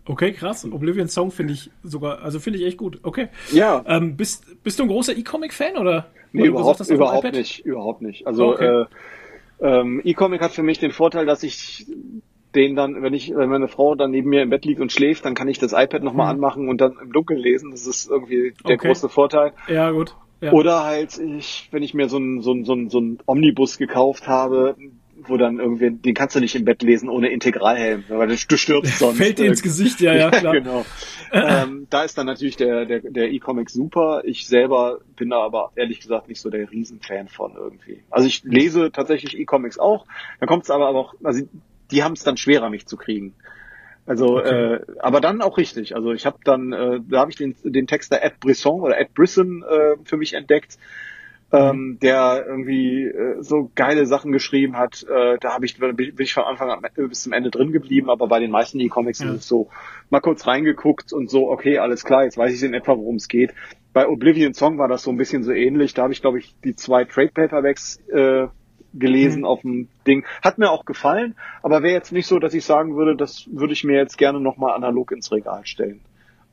[0.05, 0.65] Okay, krass.
[0.65, 2.99] Oblivion Song finde ich sogar, also finde ich echt gut.
[3.03, 3.28] Okay.
[3.53, 3.85] Ja.
[3.86, 6.11] Ähm, bist, bist du ein großer E-Comic-Fan oder?
[6.32, 8.27] Nee, überhaupt, gesagt, überhaupt nicht, überhaupt nicht.
[8.27, 8.82] Also okay.
[8.82, 8.86] äh,
[9.61, 11.86] ähm, E-Comic hat für mich den Vorteil, dass ich
[12.55, 15.24] den dann, wenn ich, wenn meine Frau dann neben mir im Bett liegt und schläft,
[15.24, 16.36] dann kann ich das iPad nochmal hm.
[16.36, 17.70] anmachen und dann im Dunkeln lesen.
[17.70, 18.89] Das ist irgendwie der okay.
[18.89, 19.53] große Vorteil.
[19.69, 20.16] Ja, gut.
[20.40, 20.53] Ja.
[20.53, 24.74] Oder halt, ich, wenn ich mir so einen so so so ein Omnibus gekauft habe,
[25.27, 28.99] wo dann irgendwie, den kannst du nicht im Bett lesen ohne Integralhelm, weil du, stirbst
[28.99, 29.16] sonst.
[29.19, 30.55] Fällt dir ins Gesicht, ja, ja, klar.
[30.55, 30.85] genau.
[31.32, 34.23] ähm, da ist dann natürlich der, der, der E-Comic super.
[34.24, 38.03] Ich selber bin da aber ehrlich gesagt nicht so der Riesenfan von irgendwie.
[38.11, 40.07] Also ich lese tatsächlich E-Comics auch.
[40.40, 41.47] Dann kommt es aber auch, also
[41.90, 43.35] die haben es dann schwerer, mich zu kriegen.
[44.05, 44.74] Also, okay.
[44.74, 45.94] äh, aber dann auch richtig.
[45.94, 49.15] Also ich habe dann, äh, da habe ich den, den Texter Ed Brisson oder Ed
[49.15, 50.78] Brisson äh, für mich entdeckt,
[51.53, 55.03] ähm, der irgendwie äh, so geile Sachen geschrieben hat.
[55.03, 58.27] Äh, da habe ich bin ich von Anfang an bis zum Ende drin geblieben, aber
[58.27, 59.27] bei den meisten E-Comics ja.
[59.27, 59.69] ist es so
[60.09, 63.29] mal kurz reingeguckt und so, okay, alles klar, jetzt weiß ich in etwa, worum es
[63.29, 63.53] geht.
[63.93, 65.93] Bei Oblivion Song war das so ein bisschen so ähnlich.
[65.93, 68.47] Da habe ich, glaube ich, die zwei Trade Paperbacks äh,
[68.95, 69.47] gelesen mhm.
[69.47, 70.24] auf dem Ding.
[70.43, 73.74] Hat mir auch gefallen, aber wäre jetzt nicht so, dass ich sagen würde, das würde
[73.74, 76.01] ich mir jetzt gerne nochmal analog ins Regal stellen.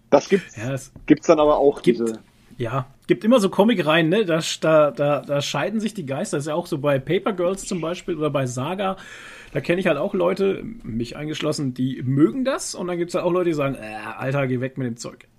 [0.10, 2.20] Das gibt's, ja, das gibt's dann aber auch gibt, diese.
[2.60, 4.26] Ja, gibt immer so Comic-Reihen, ne?
[4.26, 6.36] Da, da, da, da scheiden sich die Geister.
[6.36, 8.98] Das ist ja auch so bei Paper Girls zum Beispiel oder bei Saga.
[9.54, 12.76] Da kenne ich halt auch Leute, mich eingeschlossen, die mögen das.
[12.76, 15.30] Und dann gibt's halt auch Leute, die sagen, äh, Alter, geh weg mit dem Zeug.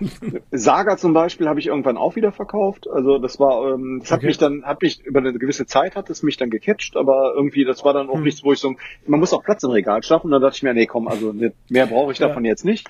[0.50, 2.86] Saga zum Beispiel habe ich irgendwann auch wieder verkauft.
[2.92, 4.26] Also das war, ähm, das hat okay.
[4.26, 7.64] mich dann, hat mich über eine gewisse Zeit hat es mich dann gecatcht, aber irgendwie
[7.64, 8.24] das war dann auch hm.
[8.24, 8.74] nichts, wo ich so,
[9.06, 10.26] man muss auch Platz im Regal schaffen.
[10.26, 11.34] Und dann dachte ich mir, nee, komm, also
[11.70, 12.50] mehr brauche ich davon ja.
[12.50, 12.86] jetzt nicht.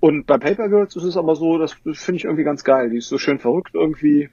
[0.00, 2.90] Und bei Paper Girls ist es aber so, das, das finde ich irgendwie ganz geil.
[2.90, 4.28] Die ist so schön verrückt irgendwie.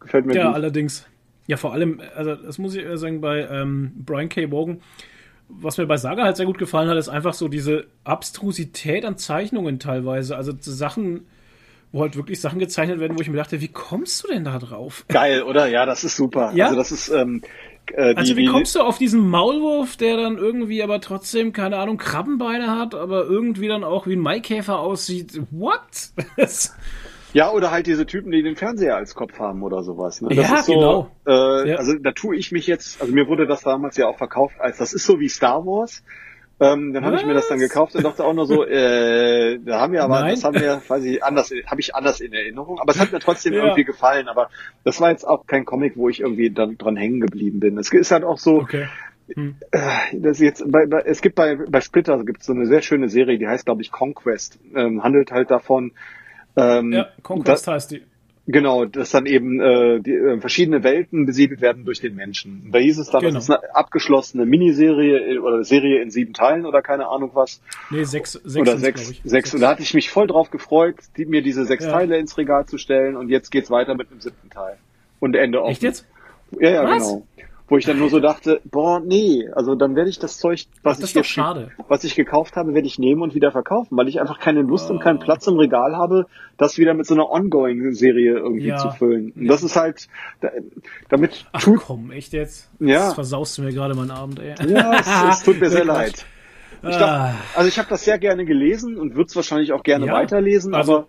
[0.00, 0.50] Gefällt mir ja, gut.
[0.50, 1.06] Ja, allerdings.
[1.46, 4.50] Ja, vor allem, also das muss ich sagen, bei ähm, Brian K.
[4.50, 4.80] Wogan,
[5.48, 9.16] was mir bei Saga halt sehr gut gefallen hat, ist einfach so diese Abstrusität an
[9.16, 10.36] Zeichnungen teilweise.
[10.36, 11.26] Also Sachen,
[11.92, 14.58] wo halt wirklich Sachen gezeichnet werden, wo ich mir dachte, wie kommst du denn da
[14.58, 15.04] drauf?
[15.06, 15.68] Geil, oder?
[15.68, 16.50] Ja, das ist super.
[16.52, 16.66] Ja?
[16.66, 17.42] Also das ist, ähm,
[17.92, 21.78] äh, die, also wie kommst du auf diesen Maulwurf, der dann irgendwie aber trotzdem, keine
[21.78, 25.40] Ahnung, Krabbenbeine hat, aber irgendwie dann auch wie ein Maikäfer aussieht?
[25.50, 25.80] What?
[27.32, 30.22] Ja, oder halt diese Typen, die den Fernseher als Kopf haben oder sowas.
[30.22, 30.30] Ne?
[30.34, 31.10] Das ja, so, genau.
[31.26, 31.76] Äh, ja.
[31.76, 34.78] Also da tue ich mich jetzt, also mir wurde das damals ja auch verkauft als,
[34.78, 36.02] das ist so wie Star Wars.
[36.58, 39.80] Ähm, dann habe ich mir das dann gekauft und dachte auch nur so, äh, da
[39.80, 40.30] haben wir aber, Nein.
[40.30, 42.80] das haben wir, weiß ich, anders, habe ich anders in Erinnerung.
[42.80, 43.64] Aber es hat mir trotzdem ja.
[43.64, 44.28] irgendwie gefallen.
[44.28, 44.48] Aber
[44.82, 47.76] das war jetzt auch kein Comic, wo ich irgendwie dann dran hängen geblieben bin.
[47.76, 48.88] Es ist halt auch so, okay.
[49.34, 49.56] Hm.
[49.72, 49.80] Äh,
[50.14, 53.38] das jetzt bei, bei, es gibt bei, bei Splitter gibt so eine sehr schöne Serie,
[53.38, 54.58] die heißt, glaube ich, Conquest.
[54.74, 55.92] Ähm, handelt halt davon,
[56.56, 58.02] ähm, ja, Conquest das, heißt die.
[58.48, 62.70] Genau, dass dann eben äh, die, äh, verschiedene Welten besiedelt werden durch den Menschen.
[62.70, 63.34] Da hieß es dann, genau.
[63.34, 67.60] das ist eine abgeschlossene Miniserie oder Serie in sieben Teilen oder keine Ahnung was.
[67.90, 69.20] Nee, sechs, sechs oder sechs, sechs.
[69.24, 69.54] sechs.
[69.54, 71.90] Und da hatte ich mich voll drauf gefreut, die, mir diese sechs ja.
[71.90, 74.76] Teile ins Regal zu stellen und jetzt geht's weiter mit dem siebten Teil.
[75.18, 75.72] Und Ende offen.
[75.72, 76.06] Echt jetzt?
[76.60, 77.02] Ja, ja, was?
[77.02, 77.26] genau
[77.68, 80.98] wo ich dann nur so dachte, boah, nee, also dann werde ich das Zeug, was
[80.98, 81.72] Ach, ich jetzt, schade.
[81.88, 84.88] was ich gekauft habe, werde ich nehmen und wieder verkaufen, weil ich einfach keine Lust
[84.88, 84.94] oh.
[84.94, 86.26] und keinen Platz im Regal habe,
[86.56, 88.76] das wieder mit so einer Ongoing-Serie irgendwie ja.
[88.76, 89.32] zu füllen.
[89.32, 90.08] Und das ist halt,
[91.08, 92.70] damit Ach tut, komm, echt jetzt?
[92.78, 93.06] Ja.
[93.06, 94.54] Das versaust du mir gerade meinen Abend, ey.
[94.68, 96.24] Ja, es, es tut mir sehr leid.
[96.82, 97.34] Ich glaub, ah.
[97.56, 100.12] also ich habe das sehr gerne gelesen und würde es wahrscheinlich auch gerne ja.
[100.12, 101.06] weiterlesen, also, aber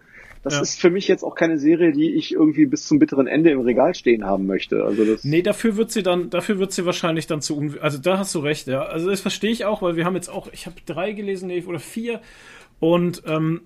[0.48, 0.61] das ja.
[0.61, 3.61] ist für mich jetzt auch keine Serie, die ich irgendwie bis zum bitteren Ende im
[3.61, 4.84] Regal stehen haben möchte.
[4.84, 7.98] Also das nee, dafür wird sie dann, dafür wird sie wahrscheinlich dann zu un Also
[7.98, 8.84] da hast du recht, ja.
[8.84, 11.64] Also das verstehe ich auch, weil wir haben jetzt auch, ich habe drei gelesen, nee,
[11.68, 12.22] oder vier
[12.80, 13.61] und ähm,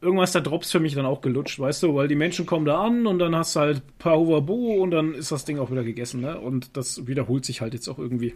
[0.00, 2.82] irgendwas da Drops für mich dann auch gelutscht, weißt du, weil die Menschen kommen da
[2.82, 6.20] an und dann hast du halt Huwabu und dann ist das Ding auch wieder gegessen,
[6.20, 6.38] ne?
[6.38, 8.34] Und das wiederholt sich halt jetzt auch irgendwie.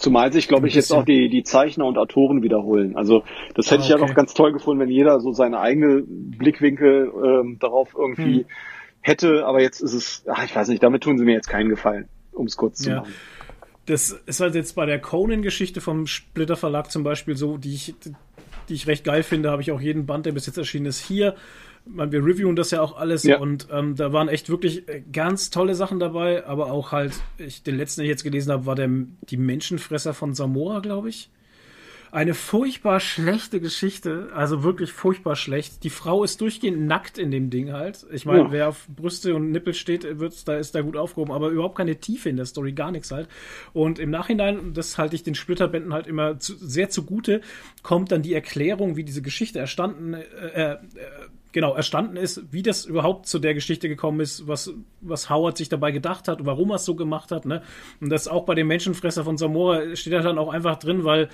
[0.00, 2.96] Zumal sich, glaube ich, jetzt auch die, die Zeichner und Autoren wiederholen.
[2.96, 3.22] Also
[3.54, 3.94] das hätte ah, okay.
[3.94, 8.40] ich ja noch ganz toll gefunden, wenn jeder so seine eigene Blickwinkel ähm, darauf irgendwie
[8.40, 8.46] hm.
[9.02, 9.44] hätte.
[9.44, 12.08] Aber jetzt ist es, ach, ich weiß nicht, damit tun sie mir jetzt keinen Gefallen,
[12.32, 12.96] um es kurz zu ja.
[13.00, 13.12] machen.
[13.86, 17.94] Das ist halt jetzt bei der Conan-Geschichte vom Splitter Verlag zum Beispiel so, die ich,
[18.68, 21.00] die ich recht geil finde, habe ich auch jeden Band, der bis jetzt erschienen ist,
[21.00, 21.34] hier.
[21.86, 23.38] Wir reviewen das ja auch alles ja.
[23.38, 27.62] und ähm, da waren echt wirklich äh, ganz tolle Sachen dabei, aber auch halt, ich,
[27.62, 31.30] den letzten, den ich jetzt gelesen habe, war der die Menschenfresser von Samora, glaube ich.
[32.12, 35.84] Eine furchtbar schlechte Geschichte, also wirklich furchtbar schlecht.
[35.84, 38.04] Die Frau ist durchgehend nackt in dem Ding halt.
[38.10, 38.52] Ich meine, ja.
[38.52, 42.00] wer auf Brüste und Nippel steht, wird's, da ist da gut aufgehoben, aber überhaupt keine
[42.00, 43.28] Tiefe in der Story, gar nichts halt.
[43.72, 47.42] Und im Nachhinein, das halte ich den Splitterbänden halt immer zu, sehr zugute,
[47.84, 50.76] kommt dann die Erklärung, wie diese Geschichte erstanden, äh, äh,
[51.52, 55.68] genau erstanden ist, wie das überhaupt zu der Geschichte gekommen ist, was, was Howard sich
[55.68, 57.44] dabei gedacht hat, warum er es so gemacht hat.
[57.44, 57.62] Ne?
[58.00, 61.28] Und das auch bei dem Menschenfresser von Samora steht da dann auch einfach drin, weil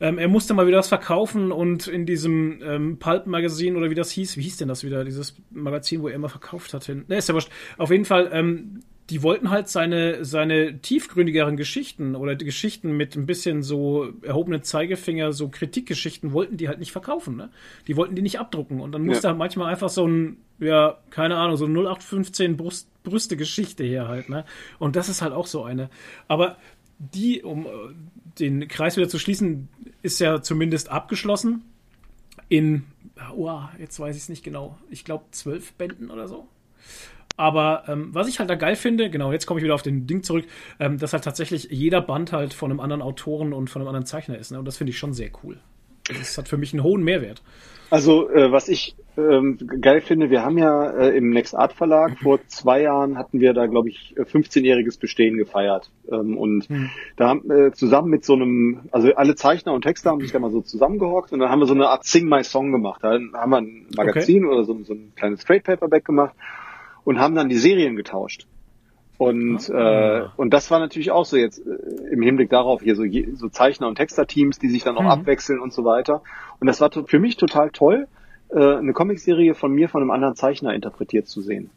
[0.00, 4.10] ähm, er musste mal wieder was verkaufen und in diesem ähm, Pulp-Magazin oder wie das
[4.10, 7.04] hieß, wie hieß denn das wieder, dieses Magazin, wo er immer verkauft hat, hin.
[7.08, 7.50] Ne, ist ja wurscht.
[7.76, 8.80] Auf jeden Fall, ähm,
[9.10, 14.62] die wollten halt seine, seine tiefgründigeren Geschichten oder die Geschichten mit ein bisschen so erhobenen
[14.62, 17.50] Zeigefinger, so Kritikgeschichten, wollten die halt nicht verkaufen, ne?
[17.88, 18.80] Die wollten die nicht abdrucken.
[18.80, 19.30] Und dann musste ja.
[19.30, 24.28] halt manchmal einfach so ein, ja, keine Ahnung, so 0815 Brust, Brüste Geschichte her halt,
[24.28, 24.44] ne?
[24.78, 25.90] Und das ist halt auch so eine.
[26.28, 26.56] Aber
[26.98, 27.68] die, um äh,
[28.38, 29.68] den Kreis wieder zu schließen,
[30.02, 31.64] ist ja zumindest abgeschlossen.
[32.48, 32.84] In,
[33.34, 34.78] oh, jetzt weiß ich es nicht genau.
[34.88, 36.46] Ich glaube zwölf Bänden oder so.
[37.36, 40.06] Aber ähm, was ich halt da geil finde, genau, jetzt komme ich wieder auf den
[40.06, 40.44] Ding zurück,
[40.78, 44.06] ähm, dass halt tatsächlich jeder Band halt von einem anderen Autoren und von einem anderen
[44.06, 44.50] Zeichner ist.
[44.52, 44.58] Ne?
[44.58, 45.58] Und das finde ich schon sehr cool.
[46.08, 47.42] Das hat für mich einen hohen Mehrwert.
[47.90, 52.18] Also äh, was ich ähm, geil finde, wir haben ja äh, im Next Art Verlag
[52.22, 56.90] vor zwei Jahren hatten wir da glaube ich 15-jähriges Bestehen gefeiert ähm, und mhm.
[57.16, 60.38] da haben äh, zusammen mit so einem, also alle Zeichner und Texter haben sich da
[60.38, 63.00] mal so zusammengehockt und dann haben wir so eine Art Sing My Song gemacht.
[63.02, 64.54] Da haben wir ein Magazin okay.
[64.54, 66.34] oder so, so ein kleines Trade Paperback gemacht
[67.04, 68.46] und haben dann die Serien getauscht.
[69.18, 70.18] Und, ah.
[70.18, 73.04] äh, und das war natürlich auch so jetzt äh, im Hinblick darauf hier so,
[73.34, 75.08] so Zeichner- und Texter-Teams, die sich dann auch mhm.
[75.08, 76.22] abwechseln und so weiter.
[76.58, 78.08] Und das war für mich total toll,
[78.48, 81.70] äh, eine Comicserie von mir von einem anderen Zeichner interpretiert zu sehen.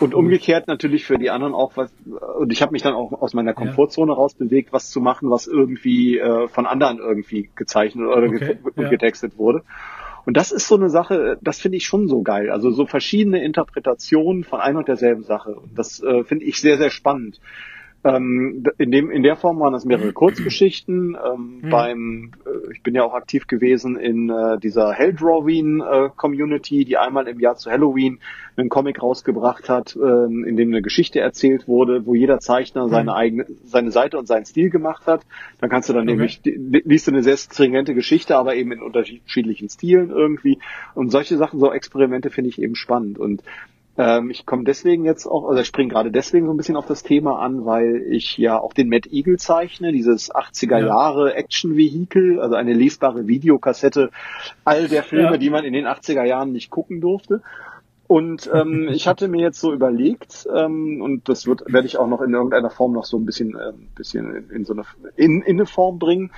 [0.00, 1.90] Und umgekehrt natürlich für die anderen auch was,
[2.38, 4.16] und ich habe mich dann auch aus meiner Komfortzone ja.
[4.16, 8.58] rausbewegt, was zu machen, was irgendwie äh, von anderen irgendwie gezeichnet oder okay.
[8.76, 8.88] ja.
[8.88, 9.62] getextet wurde.
[10.26, 12.50] Und das ist so eine Sache, das finde ich schon so geil.
[12.50, 15.54] Also so verschiedene Interpretationen von einer und derselben Sache.
[15.54, 17.40] Und das äh, finde ich sehr, sehr spannend.
[18.06, 21.16] Ähm, in, dem, in der Form waren das mehrere Kurzgeschichten.
[21.16, 21.70] Ähm, mhm.
[21.70, 26.96] Beim, äh, ich bin ja auch aktiv gewesen in äh, dieser Helldrawing äh, Community, die
[26.96, 28.20] einmal im Jahr zu Halloween
[28.56, 32.90] einen Comic rausgebracht hat, äh, in dem eine Geschichte erzählt wurde, wo jeder Zeichner mhm.
[32.90, 35.22] seine eigene, seine Seite und seinen Stil gemacht hat.
[35.60, 36.12] Dann kannst du dann okay.
[36.12, 40.58] nämlich, liest du eine sehr stringente Geschichte, aber eben in unterschiedlichen Stilen irgendwie.
[40.94, 43.18] Und solche Sachen, so Experimente finde ich eben spannend.
[43.18, 43.42] Und
[43.98, 46.86] ähm, ich komme deswegen jetzt auch, also ich springe gerade deswegen so ein bisschen auf
[46.86, 52.40] das Thema an, weil ich ja auch den Mad Eagle zeichne, dieses 80er Jahre Action-Vehikel,
[52.40, 54.10] also eine lesbare Videokassette
[54.64, 55.36] all der Filme, ja.
[55.38, 57.42] die man in den 80er Jahren nicht gucken durfte.
[58.06, 62.08] Und ähm, ich hatte mir jetzt so überlegt, ähm, und das wird werde ich auch
[62.08, 64.84] noch in irgendeiner Form noch so ein bisschen, äh, bisschen in, in so eine
[65.16, 66.32] in, in eine Form bringen,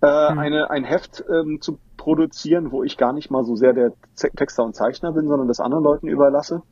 [0.00, 0.38] äh, mhm.
[0.38, 4.62] eine ein Heft ähm, zu produzieren, wo ich gar nicht mal so sehr der Texter
[4.64, 6.62] und Zeichner bin, sondern das anderen Leuten überlasse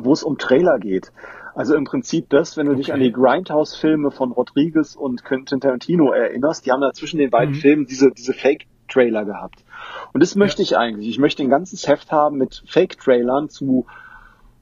[0.00, 1.12] wo es um Trailer geht.
[1.54, 2.80] Also im Prinzip das, wenn du okay.
[2.80, 7.30] dich an die Grindhouse-Filme von Rodriguez und Quentin Tarantino erinnerst, die haben da zwischen den
[7.30, 7.58] beiden mhm.
[7.58, 9.64] Filmen diese, diese Fake-Trailer gehabt.
[10.12, 10.64] Und das möchte ja.
[10.64, 11.08] ich eigentlich.
[11.08, 13.86] Ich möchte ein ganzes Heft haben mit Fake-Trailern zu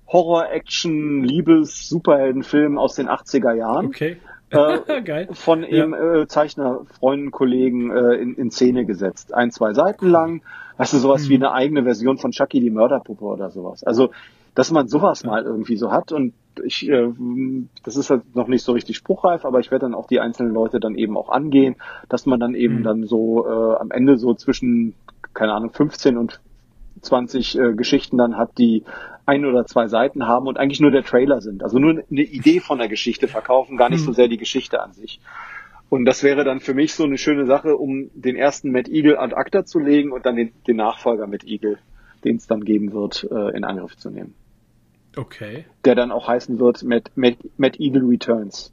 [0.09, 3.87] Horror, Action, Liebes, Superheldenfilmen aus den 80er Jahren.
[3.87, 4.17] Okay.
[4.51, 5.29] Äh, Geil.
[5.33, 6.23] Von eben ja.
[6.23, 9.33] äh, Zeichner, Freunden, Kollegen äh, in, in Szene gesetzt.
[9.33, 10.43] Ein, zwei Seiten lang.
[10.77, 11.29] Weißt du, sowas mhm.
[11.29, 13.85] wie eine eigene Version von Chucky die Mörderpuppe oder sowas.
[13.85, 14.11] Also
[14.55, 17.13] dass man sowas mal irgendwie so hat und ich, äh,
[17.85, 20.53] das ist halt noch nicht so richtig spruchreif, aber ich werde dann auch die einzelnen
[20.53, 21.77] Leute dann eben auch angehen,
[22.09, 22.83] dass man dann eben mhm.
[22.83, 24.95] dann so äh, am Ende so zwischen,
[25.33, 26.41] keine Ahnung, 15 und
[27.03, 28.85] 20 äh, Geschichten dann hat, die
[29.27, 31.63] ein oder zwei Seiten haben und eigentlich nur der Trailer sind.
[31.63, 34.07] Also nur eine Idee von der Geschichte verkaufen, gar nicht mhm.
[34.07, 35.21] so sehr die Geschichte an sich.
[35.89, 39.19] Und das wäre dann für mich so eine schöne Sache, um den ersten Matt Eagle
[39.19, 41.79] ad acta zu legen und dann den, den Nachfolger Matt Eagle,
[42.25, 44.35] den es dann geben wird, äh, in Angriff zu nehmen.
[45.17, 45.65] Okay.
[45.85, 48.73] Der dann auch heißen wird Matt, Matt, Matt Eagle Returns.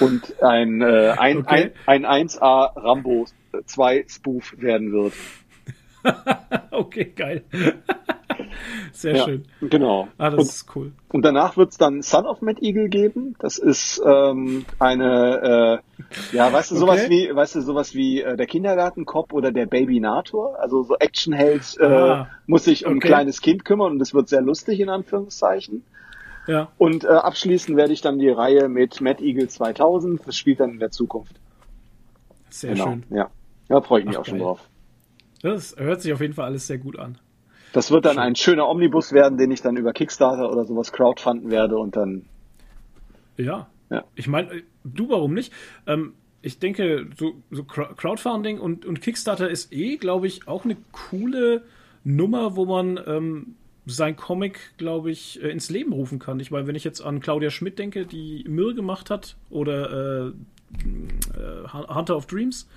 [0.00, 1.72] Und ein, äh, ein, okay.
[1.86, 3.26] ein, ein 1A Rambo
[3.64, 5.14] 2 Spoof werden wird.
[6.70, 7.44] okay, geil.
[8.92, 9.44] Sehr ja, schön.
[9.60, 10.08] Genau.
[10.18, 10.92] Ah, das und, ist cool.
[11.12, 13.34] Und danach wird es dann Son of Mad Eagle geben.
[13.38, 17.28] Das ist ähm, eine, äh, ja, weißt du, sowas okay.
[17.30, 20.58] wie, weißt du, sowas wie äh, der Kindergartenkopf oder der Babynator.
[20.60, 22.96] Also so Actionheld äh, ah, muss sich um okay.
[22.96, 25.84] ein kleines Kind kümmern und es wird sehr lustig in Anführungszeichen.
[26.46, 26.68] Ja.
[26.78, 30.26] Und äh, abschließen werde ich dann die Reihe mit Mad Eagle 2000.
[30.26, 31.38] Das spielt dann in der Zukunft.
[32.48, 32.84] Sehr genau.
[32.84, 33.04] schön.
[33.10, 33.30] Ja,
[33.68, 34.30] da freue ich mich Ach, auch geil.
[34.30, 34.68] schon drauf.
[35.42, 37.18] Das hört sich auf jeden Fall alles sehr gut an.
[37.72, 41.50] Das wird dann ein schöner Omnibus werden, den ich dann über Kickstarter oder sowas crowdfunden
[41.50, 42.24] werde und dann.
[43.36, 43.68] Ja.
[43.90, 44.04] ja.
[44.14, 45.52] Ich meine, du warum nicht?
[45.86, 50.76] Ähm, ich denke, so, so Crowdfunding und, und Kickstarter ist eh, glaube ich, auch eine
[50.92, 51.64] coole
[52.04, 53.54] Nummer, wo man ähm,
[53.86, 56.40] sein Comic, glaube ich, äh, ins Leben rufen kann.
[56.40, 60.32] Ich meine, wenn ich jetzt an Claudia Schmidt denke, die Mirror gemacht hat, oder äh,
[61.38, 62.68] äh, Hunter of Dreams,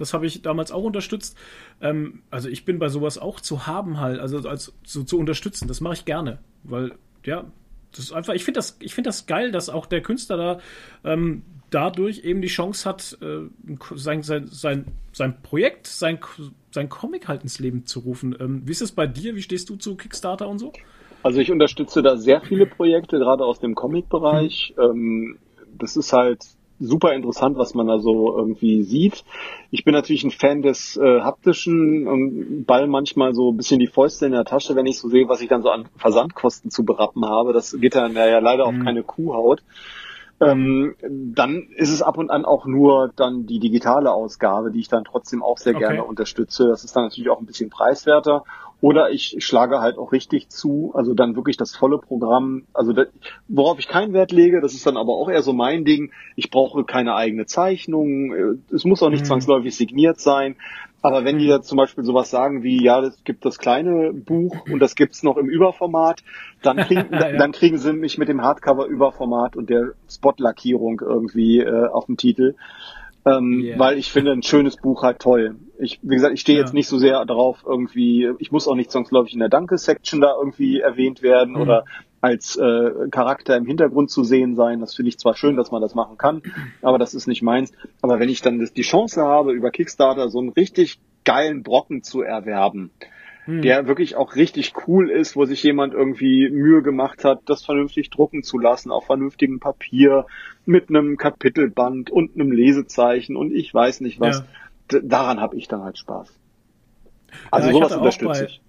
[0.00, 1.36] das habe ich damals auch unterstützt.
[1.80, 5.68] Ähm, also ich bin bei sowas auch zu haben halt, also als so zu unterstützen.
[5.68, 6.94] Das mache ich gerne, weil
[7.24, 7.44] ja,
[7.92, 8.34] das ist einfach.
[8.34, 10.60] Ich finde das, ich finde das geil, dass auch der Künstler da
[11.04, 13.48] ähm, dadurch eben die Chance hat, äh,
[13.94, 16.18] sein, sein, sein, sein Projekt, sein,
[16.72, 18.36] sein Comic halt ins Leben zu rufen.
[18.40, 19.36] Ähm, wie ist es bei dir?
[19.36, 20.72] Wie stehst du zu Kickstarter und so?
[21.22, 24.74] Also ich unterstütze da sehr viele Projekte, gerade aus dem Comic-Bereich.
[24.76, 24.90] Hm.
[24.90, 25.38] Ähm,
[25.78, 26.44] das ist halt
[26.80, 29.24] super interessant, was man da so irgendwie sieht.
[29.70, 33.86] Ich bin natürlich ein Fan des äh, haptischen und ball manchmal so ein bisschen die
[33.86, 36.84] Fäuste in der Tasche, wenn ich so sehe, was ich dann so an Versandkosten zu
[36.84, 37.52] berappen habe.
[37.52, 38.84] Das geht dann ja leider auf mhm.
[38.84, 39.62] keine Kuhhaut.
[40.40, 44.88] Ähm, dann ist es ab und an auch nur dann die digitale Ausgabe, die ich
[44.88, 45.84] dann trotzdem auch sehr okay.
[45.84, 46.66] gerne unterstütze.
[46.66, 48.44] Das ist dann natürlich auch ein bisschen preiswerter.
[48.80, 52.64] Oder ich schlage halt auch richtig zu, also dann wirklich das volle Programm.
[52.72, 53.08] Also das,
[53.46, 56.12] worauf ich keinen Wert lege, das ist dann aber auch eher so mein Ding.
[56.34, 58.32] Ich brauche keine eigene Zeichnung.
[58.72, 59.26] Es muss auch nicht mhm.
[59.26, 60.56] zwangsläufig signiert sein.
[61.02, 64.66] Aber wenn die jetzt zum Beispiel sowas sagen wie, ja, es gibt das kleine Buch
[64.70, 66.22] und das gibt's noch im Überformat,
[66.62, 67.32] dann kriegen, ja.
[67.32, 72.54] dann kriegen sie mich mit dem Hardcover-Überformat und der Spot-Lackierung irgendwie äh, auf dem Titel.
[73.26, 73.78] Ähm, yeah.
[73.78, 75.56] Weil ich finde ein schönes Buch halt toll.
[75.78, 76.64] Ich, wie gesagt, ich stehe ja.
[76.64, 80.34] jetzt nicht so sehr darauf irgendwie, ich muss auch nicht zwangsläufig in der Danke-Section da
[80.38, 81.60] irgendwie erwähnt werden mhm.
[81.60, 81.84] oder
[82.20, 84.80] als äh, Charakter im Hintergrund zu sehen sein.
[84.80, 86.42] Das finde ich zwar schön, dass man das machen kann,
[86.82, 87.72] aber das ist nicht meins.
[88.02, 92.22] Aber wenn ich dann die Chance habe, über Kickstarter so einen richtig geilen Brocken zu
[92.22, 92.90] erwerben,
[93.44, 93.62] hm.
[93.62, 98.10] der wirklich auch richtig cool ist, wo sich jemand irgendwie Mühe gemacht hat, das vernünftig
[98.10, 100.26] drucken zu lassen, auf vernünftigem Papier,
[100.66, 104.44] mit einem Kapitelband und einem Lesezeichen und ich weiß nicht was.
[104.92, 105.00] Ja.
[105.02, 106.32] Daran habe ich dann halt Spaß.
[107.50, 108.62] Also ja, sowas unterstütze ich.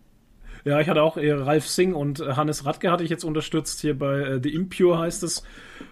[0.63, 3.81] Ja, ich hatte auch äh, Ralf Singh und äh, Hannes Radke hatte ich jetzt unterstützt,
[3.81, 5.43] hier bei äh, The Impure heißt es.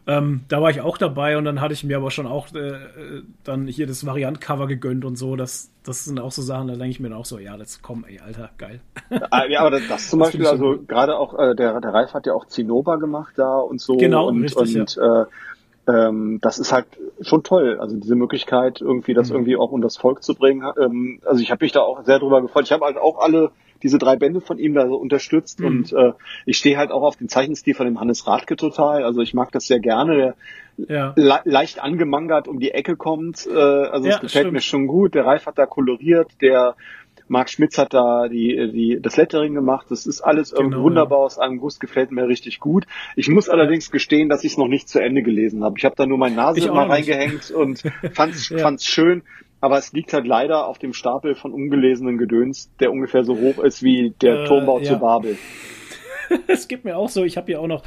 [0.06, 2.60] Ähm, da war ich auch dabei und dann hatte ich mir aber schon auch äh,
[2.60, 5.36] äh dann hier das Variant-Cover gegönnt und so.
[5.36, 7.82] Das, das sind auch so Sachen, da denke ich mir dann auch so, ja, das
[7.82, 8.82] komm, ey, Alter, geil.
[9.32, 11.94] Ah, ja, aber das, das zum das Beispiel, also so gerade auch, äh, der, der
[11.94, 13.98] Ralf hat ja auch Zinnober gemacht da und so.
[13.98, 15.28] Genau, und, richtig, und ja.
[15.90, 16.86] Äh, ähm, das ist halt
[17.22, 17.78] schon toll.
[17.80, 19.36] Also diese Möglichkeit, irgendwie das mhm.
[19.36, 20.64] irgendwie auch um das Volk zu bringen.
[20.80, 22.66] Ähm, also ich habe mich da auch sehr drüber gefreut.
[22.66, 23.52] Ich habe halt auch alle
[23.82, 25.66] diese drei Bände von ihm da so unterstützt mhm.
[25.66, 26.12] und äh,
[26.46, 29.04] ich stehe halt auch auf den Zeichenstil von dem Hannes Radke total.
[29.04, 30.16] Also ich mag das sehr gerne.
[30.18, 30.36] Der
[30.88, 31.14] ja.
[31.16, 33.48] le leicht angemangert um die Ecke kommt.
[33.48, 34.54] Äh, also es ja, gefällt stimmt.
[34.54, 35.16] mir schon gut.
[35.16, 36.76] Der Reif hat da koloriert, der
[37.30, 39.88] Marc Schmitz hat da die, die, das Lettering gemacht.
[39.90, 41.26] Das ist alles irgendwie genau, wunderbar ja.
[41.26, 42.86] aus einem Guss, gefällt mir richtig gut.
[43.16, 45.76] Ich muss allerdings gestehen, dass ich es noch nicht zu Ende gelesen habe.
[45.78, 47.84] Ich habe da nur meine Nase mal reingehängt und
[48.14, 48.58] fand's, ja.
[48.58, 49.24] fand's schön.
[49.62, 53.60] Aber es liegt halt leider auf dem Stapel von ungelesenen Gedöns, der ungefähr so hoch
[53.60, 54.86] ist wie der äh, Turmbau ja.
[54.86, 55.38] zu Babel.
[56.48, 57.84] es gibt mir auch so, ich habe ja auch noch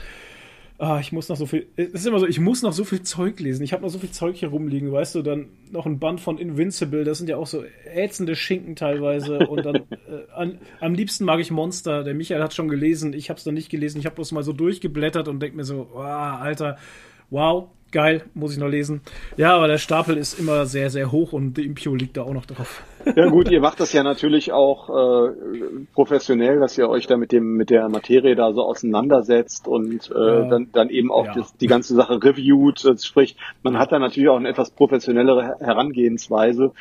[0.83, 3.03] ah, ich muss noch so viel, es ist immer so, ich muss noch so viel
[3.03, 3.63] Zeug lesen.
[3.63, 6.39] Ich habe noch so viel Zeug hier rumliegen, weißt du, dann noch ein Band von
[6.39, 7.63] Invincible, das sind ja auch so
[7.95, 12.03] ätzende Schinken teilweise und dann äh, an, am liebsten mag ich Monster.
[12.03, 14.01] Der Michael hat schon gelesen, ich habe es noch nicht gelesen.
[14.01, 16.79] Ich habe bloß mal so durchgeblättert und denk mir so, oh, Alter,
[17.31, 19.03] wow, geil, muss ich noch lesen.
[19.37, 22.33] Ja, aber der Stapel ist immer sehr, sehr hoch und die Impio liegt da auch
[22.33, 22.83] noch drauf.
[23.17, 25.33] Ja gut, ihr macht das ja natürlich auch äh,
[25.93, 30.15] professionell, dass ihr euch da mit dem mit der Materie da so auseinandersetzt und äh,
[30.15, 30.49] ja.
[30.49, 31.35] dann, dann eben auch ja.
[31.35, 32.85] das, die ganze Sache reviewt.
[33.03, 36.73] Sprich, man hat da natürlich auch eine etwas professionellere Herangehensweise.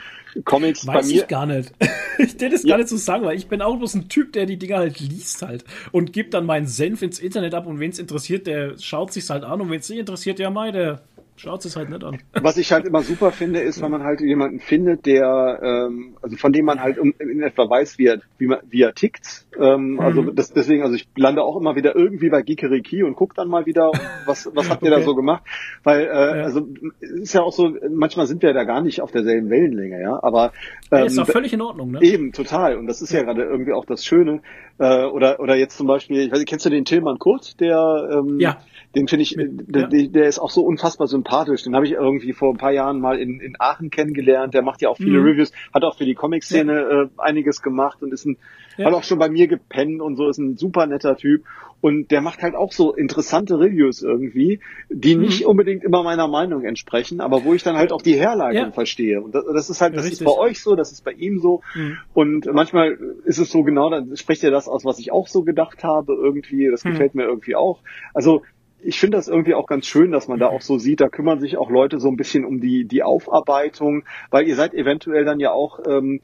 [0.46, 1.22] Comics Weiß bei mir.
[1.22, 1.74] ich gar nicht.
[2.18, 2.70] ich hätte es ja.
[2.70, 5.00] gar nicht so sagen, weil ich bin auch bloß ein Typ, der die Dinger halt
[5.00, 8.78] liest halt und gibt dann meinen Senf ins Internet ab und wen es interessiert, der
[8.78, 11.01] schaut sich's halt an und wen es nicht interessiert, ja mei, der
[11.38, 12.20] Schaut es halt nicht an.
[12.41, 16.38] Was ich halt immer super finde, ist, wenn man halt jemanden findet, der, ähm, also
[16.38, 19.45] von dem man halt in etwa weiß, wie er, wie, man, wie er tickt.
[19.58, 20.28] Ähm, also mhm.
[20.28, 23.48] Also das, deswegen, also ich lande auch immer wieder irgendwie bei Geekeriki und gucke dann
[23.48, 23.91] mal wieder,
[24.26, 24.99] was, was habt ihr okay.
[24.99, 25.44] da so gemacht?
[25.84, 26.44] Weil, äh, ja.
[26.44, 26.68] also
[26.99, 30.20] ist ja auch so, manchmal sind wir da gar nicht auf derselben Wellenlänge, ja.
[30.22, 30.52] Aber
[30.91, 31.99] ähm, ja, ist doch völlig in Ordnung, ne?
[32.02, 32.78] Eben, total.
[32.78, 34.41] Und das ist ja, ja gerade irgendwie auch das Schöne.
[34.78, 38.10] Äh, oder, oder jetzt zum Beispiel, ich weiß nicht, kennst du den Tillmann Kurt, der
[38.12, 38.58] ähm, ja.
[38.96, 41.64] Den finde ich, Mit, der, der, ist auch so unfassbar sympathisch.
[41.64, 44.54] Den habe ich irgendwie vor ein paar Jahren mal in, in Aachen kennengelernt.
[44.54, 45.28] Der macht ja auch viele mhm.
[45.28, 48.38] Reviews, hat auch für die Comic-Szene äh, einiges gemacht und ist ein,
[48.78, 51.44] hat auch schon bei mir gepennt und so, ist ein super netter Typ.
[51.80, 54.60] Und der macht halt auch so interessante Reviews irgendwie,
[54.90, 55.22] die mhm.
[55.22, 59.20] nicht unbedingt immer meiner Meinung entsprechen, aber wo ich dann halt auch die Herleitung verstehe.
[59.22, 60.22] Und das, das, ist halt, das Richtig.
[60.22, 61.62] ist bei euch so, das ist bei ihm so.
[61.74, 61.98] Mhm.
[62.14, 65.42] Und manchmal ist es so genau, dann spricht er das aus, was ich auch so
[65.42, 66.70] gedacht habe irgendwie.
[66.70, 66.92] Das mhm.
[66.92, 67.80] gefällt mir irgendwie auch.
[68.14, 68.44] Also
[68.84, 71.40] ich finde das irgendwie auch ganz schön, dass man da auch so sieht, da kümmern
[71.40, 75.40] sich auch Leute so ein bisschen um die, die Aufarbeitung, weil ihr seid eventuell dann
[75.40, 76.22] ja auch, ähm,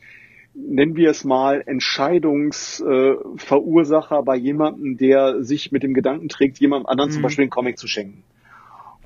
[0.54, 6.88] nennen wir es mal, Entscheidungsverursacher äh, bei jemandem, der sich mit dem Gedanken trägt, jemandem
[6.88, 7.14] anderen mhm.
[7.14, 8.24] zum Beispiel einen Comic zu schenken.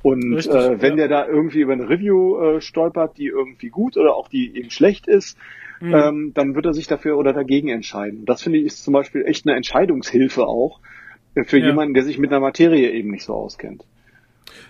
[0.03, 1.07] Und Richtig, äh, wenn ja.
[1.07, 4.71] der da irgendwie über eine Review äh, stolpert, die irgendwie gut oder auch die eben
[4.71, 5.37] schlecht ist,
[5.79, 5.93] mhm.
[5.93, 8.25] ähm, dann wird er sich dafür oder dagegen entscheiden.
[8.25, 10.79] Das finde ich ist zum Beispiel echt eine Entscheidungshilfe auch,
[11.45, 11.67] für ja.
[11.67, 13.85] jemanden, der sich mit einer Materie eben nicht so auskennt.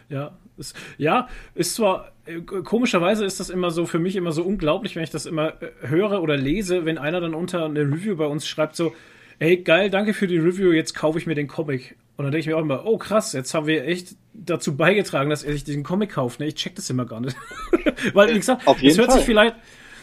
[0.09, 4.43] Ja, ist, ja, ist zwar, äh, komischerweise ist das immer so, für mich immer so
[4.43, 8.15] unglaublich, wenn ich das immer äh, höre oder lese, wenn einer dann unter eine Review
[8.15, 8.93] bei uns schreibt so,
[9.39, 11.97] ey, geil, danke für die Review, jetzt kaufe ich mir den Comic.
[12.15, 15.31] Und dann denke ich mir auch immer, oh krass, jetzt haben wir echt dazu beigetragen,
[15.31, 16.39] dass er sich diesen Comic kauft.
[16.39, 16.47] Ne?
[16.47, 17.35] Ich check das immer gar nicht.
[18.13, 19.17] Weil, wie gesagt, Auf jeden es hört Fall.
[19.17, 19.55] sich vielleicht,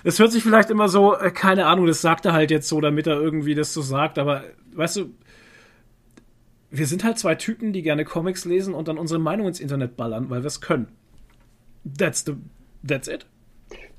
[0.02, 2.80] es hört sich vielleicht immer so, äh, keine Ahnung, das sagt er halt jetzt so,
[2.80, 4.43] damit er irgendwie das so sagt, aber
[4.74, 5.14] weißt du,
[6.70, 9.96] wir sind halt zwei Typen, die gerne Comics lesen und dann unsere Meinung ins Internet
[9.96, 10.88] ballern, weil wir es können.
[11.84, 12.34] That's the,
[12.86, 13.26] that's it.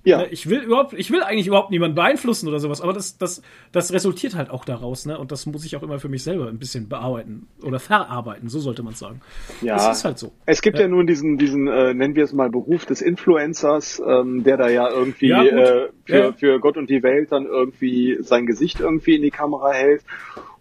[0.03, 0.19] Ja.
[0.19, 3.41] Ne, ich will überhaupt, ich will eigentlich überhaupt niemanden beeinflussen oder sowas, aber das, das,
[3.71, 5.17] das resultiert halt auch daraus, ne?
[5.17, 8.59] Und das muss ich auch immer für mich selber ein bisschen bearbeiten oder verarbeiten, so
[8.59, 9.21] sollte man sagen.
[9.61, 9.75] Ja.
[9.75, 10.31] Es ist halt so.
[10.45, 14.01] Es gibt ja, ja nun diesen, diesen, äh, nennen wir es mal Beruf des Influencers,
[14.05, 16.31] ähm, der da ja irgendwie ja, äh, für, ja.
[16.31, 20.03] für Gott und die Welt dann irgendwie sein Gesicht irgendwie in die Kamera hält.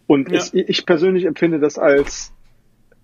[0.09, 0.39] Und ja.
[0.39, 2.33] ich, ich persönlich empfinde das als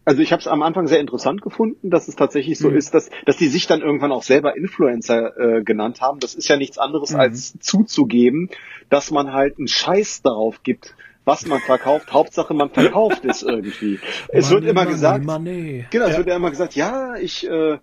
[0.06, 2.76] also ich habe es am Anfang sehr interessant gefunden, dass es tatsächlich so mhm.
[2.76, 6.20] ist, dass, dass die sich dann irgendwann auch selber Influencer äh, genannt haben.
[6.20, 7.20] Das ist ja nichts anderes mhm.
[7.20, 8.50] als zuzugeben,
[8.90, 10.94] dass man halt einen Scheiß darauf gibt,
[11.24, 12.12] was man verkauft.
[12.12, 13.98] Hauptsache man verkauft es irgendwie.
[14.28, 15.86] Es money, wird immer money, gesagt, money.
[15.90, 16.10] genau, ja.
[16.10, 17.78] es wird ja immer gesagt, ja, ich äh,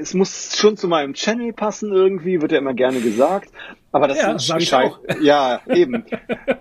[0.00, 3.50] es muss schon zu meinem Channel passen irgendwie, wird ja immer gerne gesagt.
[3.92, 4.98] Aber das ja, ist auch.
[5.22, 6.04] Ja, eben.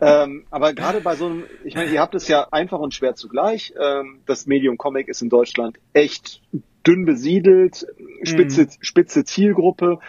[0.01, 3.15] ähm, aber gerade bei so einem, ich meine, ihr habt es ja einfach und schwer
[3.15, 3.73] zugleich.
[3.79, 6.41] Ähm, das Medium Comic ist in Deutschland echt
[6.85, 7.87] dünn besiedelt,
[8.23, 8.69] spitze, mhm.
[8.81, 9.99] spitze Zielgruppe.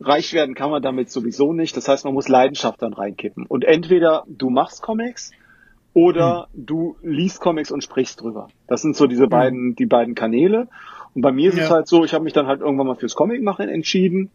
[0.00, 1.76] Reich werden kann man damit sowieso nicht.
[1.76, 3.46] Das heißt, man muss Leidenschaft dann reinkippen.
[3.46, 5.30] Und entweder du machst Comics
[5.92, 6.66] oder mhm.
[6.66, 8.48] du liest Comics und sprichst drüber.
[8.66, 9.30] Das sind so diese mhm.
[9.30, 10.68] beiden, die beiden Kanäle.
[11.14, 11.64] Und bei mir ist ja.
[11.64, 14.30] es halt so, ich habe mich dann halt irgendwann mal fürs Comic machen entschieden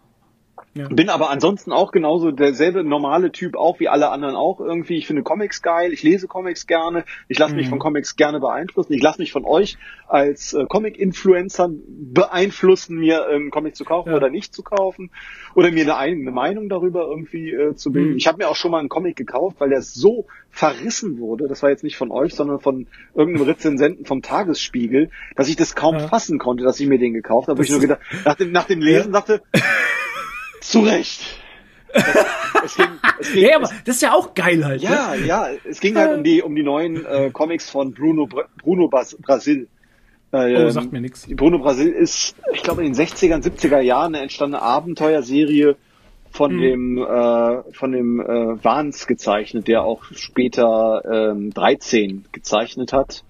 [0.78, 0.90] ja.
[0.90, 4.98] Bin aber ansonsten auch genauso derselbe normale Typ auch wie alle anderen auch irgendwie.
[4.98, 7.72] Ich finde Comics geil, ich lese Comics gerne, ich lasse mich mhm.
[7.72, 9.78] von Comics gerne beeinflussen, ich lasse mich von euch
[10.10, 14.18] als äh, Comic-Influencer beeinflussen, mir ähm, Comic zu kaufen ja.
[14.18, 15.12] oder nicht zu kaufen
[15.56, 18.12] oder mir eine eigene Meinung darüber irgendwie äh, zu bilden.
[18.12, 18.18] Mhm.
[18.18, 21.64] Ich habe mir auch schon mal einen Comic gekauft, weil der so verrissen wurde, das
[21.64, 25.96] war jetzt nicht von euch, sondern von irgendeinem Rezensenten vom Tagesspiegel, dass ich das kaum
[25.96, 26.08] ja.
[26.10, 27.64] fassen konnte, dass ich mir den gekauft habe.
[27.64, 29.42] Ich nur gedacht, nach dem, nach dem Lesen dachte,
[30.70, 31.22] zu Recht.
[31.94, 32.86] es ging,
[33.20, 34.82] es ging, ja, aber das ist ja auch geil halt.
[34.82, 35.26] Ja, ne?
[35.26, 38.28] ja, es ging halt um die, um die neuen äh, Comics von Bruno,
[38.62, 39.68] Bruno Bas Brasil.
[40.32, 41.28] Äh, oh, sagt mir nichts.
[41.34, 45.78] Bruno Brasil ist, ich glaube, in den 60er, 70er Jahren eine entstandene Abenteuerserie
[46.32, 46.62] von hm.
[46.62, 53.24] dem äh, von dem äh, Vance gezeichnet, der auch später ähm, 13 gezeichnet hat.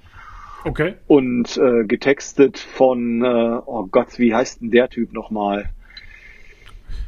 [0.63, 0.95] Okay.
[1.05, 5.69] Und äh, getextet von, äh, oh Gott, wie heißt denn der Typ nochmal?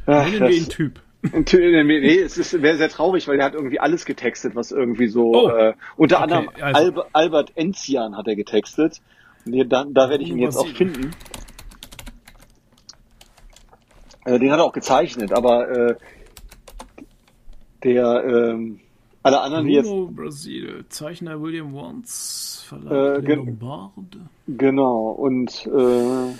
[0.06, 1.00] Nennen wir ihn Typ.
[1.22, 5.48] Nee, es wäre sehr traurig, weil er hat irgendwie alles getextet, was irgendwie so oh,
[5.48, 7.02] äh, unter okay, anderem also.
[7.02, 9.00] Al Albert Enzian hat er getextet.
[9.44, 11.10] Und hier, da, da werde ich ihn jetzt auch finden.
[14.24, 15.96] Äh, den hat er auch gezeichnet, aber äh,
[17.82, 18.80] der ähm,
[19.22, 23.60] alle anderen Bruno jetzt Brasil, Zeichner William Wants, Verlag äh, gen
[24.46, 26.34] Genau und äh,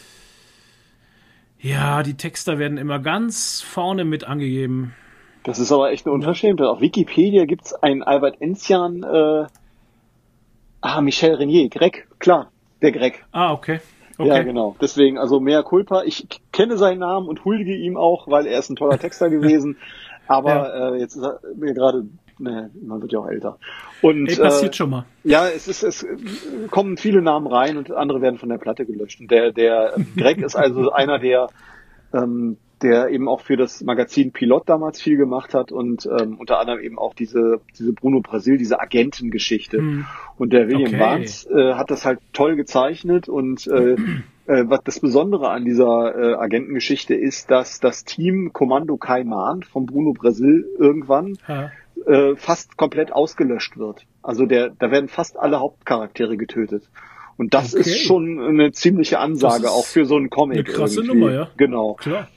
[1.60, 4.94] ja, die Texter werden immer ganz vorne mit angegeben.
[5.42, 6.66] Das ist aber echt eine Unverschämtheit.
[6.66, 9.46] Auf Wikipedia gibt's einen Albert Enzian, äh,
[10.80, 12.50] ah, Michel Renier, Greg, klar,
[12.82, 13.24] der Greg.
[13.32, 13.80] Ah, okay.
[14.18, 14.28] okay.
[14.28, 14.76] Ja, genau.
[14.80, 16.02] Deswegen, also mehr Culpa.
[16.02, 19.76] Ich kenne seinen Namen und huldige ihm auch, weil er ist ein toller Texter gewesen.
[20.28, 20.90] Aber ja.
[20.90, 22.04] äh, jetzt ist er mir gerade
[22.38, 23.58] nee, man wird ja auch älter.
[24.02, 25.04] Und, Ey, passiert äh, schon mal.
[25.24, 26.06] Ja, es ist, es
[26.70, 29.20] kommen viele Namen rein und andere werden von der Platte gelöscht.
[29.20, 31.48] Und der, der Greg ist also einer der,
[32.12, 36.60] ähm, der eben auch für das Magazin Pilot damals viel gemacht hat und ähm, unter
[36.60, 39.78] anderem eben auch diese, diese Bruno Brasil, diese Agentengeschichte.
[39.78, 40.06] Hm.
[40.36, 40.98] Und der William okay.
[40.98, 43.94] Barnes äh, hat das halt toll gezeichnet und äh,
[44.46, 49.86] äh, was das Besondere an dieser äh, Agentengeschichte ist, dass das Team Kommando Kaiman von
[49.86, 51.36] Bruno Brasil irgendwann
[52.08, 54.06] äh, fast komplett ausgelöscht wird.
[54.22, 56.88] Also der, da werden fast alle Hauptcharaktere getötet.
[57.36, 57.80] Und das okay.
[57.80, 60.58] ist schon eine ziemliche Ansage, auch für so einen Comic.
[60.58, 61.18] Eine krasse irgendwie.
[61.18, 61.50] Nummer, ja.
[61.56, 61.94] Genau.
[61.94, 62.28] Klar.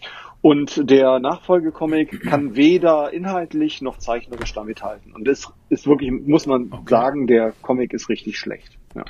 [0.42, 5.14] Und der Nachfolgecomic kann weder inhaltlich noch zeichnerisch damit halten.
[5.14, 6.84] Und das ist wirklich, muss man okay.
[6.90, 8.78] sagen, der Comic ist richtig schlecht.
[8.96, 9.06] Ja.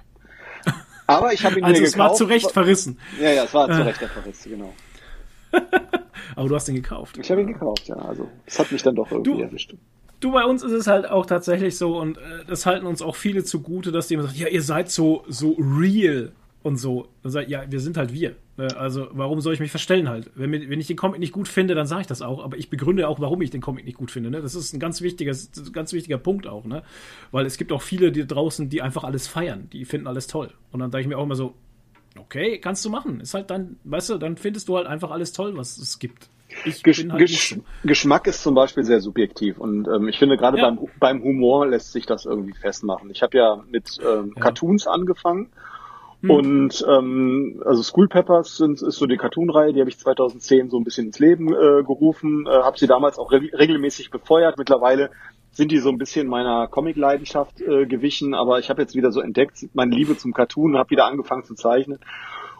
[1.07, 1.99] Aber ich habe ihn also mir gekauft.
[1.99, 2.99] Also es war zu Recht verrissen.
[3.19, 4.73] Ja, ja, es war zu Recht der Verriss, genau.
[6.35, 7.17] Aber du hast ihn gekauft.
[7.17, 7.95] Ich habe ihn gekauft, ja.
[7.95, 9.73] Also es hat mich dann doch irgendwie du, erwischt.
[10.21, 13.15] Du, bei uns ist es halt auch tatsächlich so und äh, das halten uns auch
[13.15, 16.31] viele zugute, dass die immer sagen, ja, ihr seid so, so real
[16.63, 17.09] und so.
[17.23, 18.35] Dann sag ich, ja, wir sind halt wir.
[18.57, 18.67] Ne?
[18.77, 20.29] Also warum soll ich mich verstellen halt?
[20.35, 22.43] Wenn, wenn ich den Comic nicht gut finde, dann sage ich das auch.
[22.43, 24.29] Aber ich begründe auch, warum ich den Comic nicht gut finde.
[24.29, 24.41] Ne?
[24.41, 25.35] Das ist ein ganz wichtiger,
[25.73, 26.65] ganz wichtiger Punkt auch.
[26.65, 26.83] Ne?
[27.31, 29.69] Weil es gibt auch viele die draußen, die einfach alles feiern.
[29.73, 30.51] Die finden alles toll.
[30.71, 31.55] Und dann sage ich mir auch immer so,
[32.17, 33.21] okay, kannst du machen.
[33.21, 36.29] Ist halt dann, weißt du, dann findest du halt einfach alles toll, was es gibt.
[36.83, 40.69] Gesch halt Gesch Geschmack ist zum Beispiel sehr subjektiv und ähm, ich finde gerade ja.
[40.69, 43.09] beim, beim Humor lässt sich das irgendwie festmachen.
[43.09, 44.41] Ich habe ja mit ähm, ja.
[44.41, 45.49] Cartoons angefangen
[46.21, 46.29] hm.
[46.29, 50.77] und ähm, also School Peppers sind, ist so die Cartoon-Reihe, die habe ich 2010 so
[50.77, 54.57] ein bisschen ins Leben äh, gerufen, äh, habe sie damals auch re regelmäßig befeuert.
[54.57, 55.09] Mittlerweile
[55.51, 59.19] sind die so ein bisschen meiner Comic-Leidenschaft äh, gewichen, aber ich habe jetzt wieder so
[59.19, 61.99] entdeckt, meine Liebe zum Cartoon, habe wieder angefangen zu zeichnen.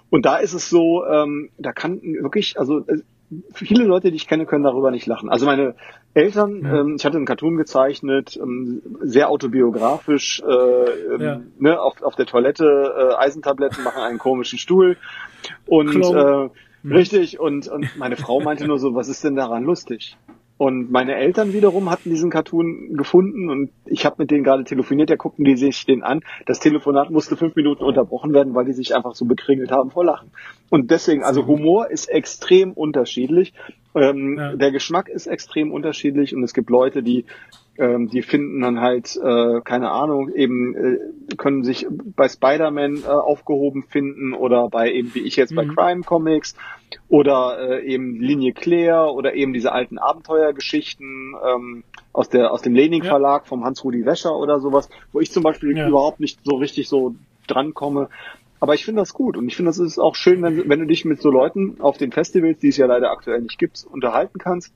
[0.10, 3.02] Und da ist es so, ähm, da kann wirklich, also äh,
[3.54, 5.30] viele Leute, die ich kenne, können darüber nicht lachen.
[5.30, 5.76] Also meine
[6.14, 6.82] Eltern, ja.
[6.82, 11.42] ähm, ich hatte einen Cartoon gezeichnet, ähm, sehr autobiografisch, äh, ähm, ja.
[11.58, 14.98] ne, auf, auf der Toilette äh, Eisentabletten machen einen komischen Stuhl
[15.66, 16.50] und äh,
[16.84, 16.92] mhm.
[16.92, 20.18] richtig und, und meine Frau meinte nur so, was ist denn daran lustig?
[20.62, 25.10] Und meine Eltern wiederum hatten diesen Cartoon gefunden und ich habe mit denen gerade telefoniert,
[25.10, 26.20] da guckten die sich den an.
[26.46, 30.06] Das Telefonat musste fünf Minuten unterbrochen werden, weil die sich einfach so bekringelt haben vor
[30.06, 30.30] Lachen.
[30.70, 33.56] Und deswegen, also Humor ist extrem unterschiedlich.
[33.96, 34.56] Ähm, ja.
[34.56, 37.26] Der Geschmack ist extrem unterschiedlich und es gibt Leute, die
[37.82, 43.08] ähm, die finden dann halt, äh, keine Ahnung, eben äh, können sich bei Spider-Man äh,
[43.08, 45.56] aufgehoben finden oder bei eben wie ich jetzt mhm.
[45.56, 46.56] bei Crime Comics
[47.10, 51.84] oder äh, eben Linie Claire oder eben diese alten Abenteuergeschichten ähm,
[52.14, 53.48] aus der aus dem Lening Verlag ja.
[53.48, 55.88] vom Hans-Rudi Wäscher oder sowas, wo ich zum Beispiel ja.
[55.88, 57.16] überhaupt nicht so richtig so
[57.48, 58.10] drankomme.
[58.60, 60.86] Aber ich finde das gut und ich finde, das ist auch schön, wenn, wenn du
[60.86, 64.38] dich mit so Leuten auf den Festivals, die es ja leider aktuell nicht gibt, unterhalten
[64.38, 64.72] kannst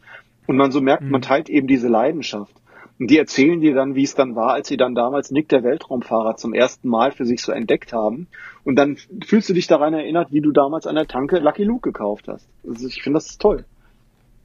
[0.48, 1.11] und man so merkt, mhm.
[1.11, 2.56] man teilt eben diese Leidenschaft.
[2.98, 5.64] Und die erzählen dir dann, wie es dann war, als sie dann damals Nick der
[5.64, 8.28] Weltraumfahrer zum ersten Mal für sich so entdeckt haben.
[8.64, 11.92] Und dann fühlst du dich daran erinnert, wie du damals an der Tanke Lucky Luke
[11.92, 12.48] gekauft hast.
[12.66, 13.66] Also ich finde das toll.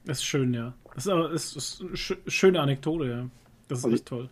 [0.05, 0.73] Das ist schön, ja.
[0.95, 3.25] Das ist, ist, ist eine schöne Anekdote, ja.
[3.69, 4.29] Das ist also, echt toll.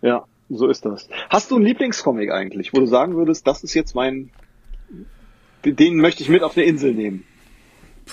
[0.00, 1.08] Ja, so ist das.
[1.28, 4.30] Hast du einen Lieblingscomic eigentlich, wo du sagen würdest, das ist jetzt mein,
[5.64, 7.24] den möchte ich mit auf eine Insel nehmen?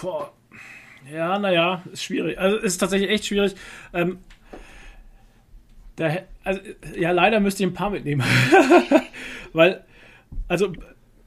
[0.02, 0.34] Boah.
[1.12, 2.38] Ja, naja, ist schwierig.
[2.38, 3.56] Also ist tatsächlich echt schwierig.
[3.94, 4.20] Ähm,
[6.00, 6.62] da, also,
[6.98, 8.24] ja, leider müsst ihr ein paar mitnehmen.
[9.54, 9.84] Weil,
[10.48, 10.72] also,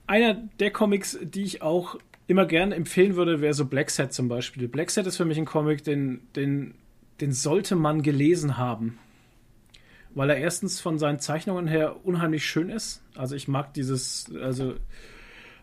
[0.07, 1.97] einer der Comics, die ich auch
[2.27, 4.69] immer gerne empfehlen würde, wäre so Black Set zum Beispiel.
[4.69, 6.75] Black Set ist für mich ein Comic, den, den,
[7.21, 8.99] den sollte man gelesen haben.
[10.15, 13.03] Weil er erstens von seinen Zeichnungen her unheimlich schön ist.
[13.15, 14.75] Also ich mag dieses, also,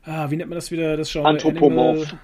[0.04, 1.30] ah, wie nennt man das wieder, das Genre?
[1.30, 1.98] Anthropomorph.
[1.98, 2.20] Animal,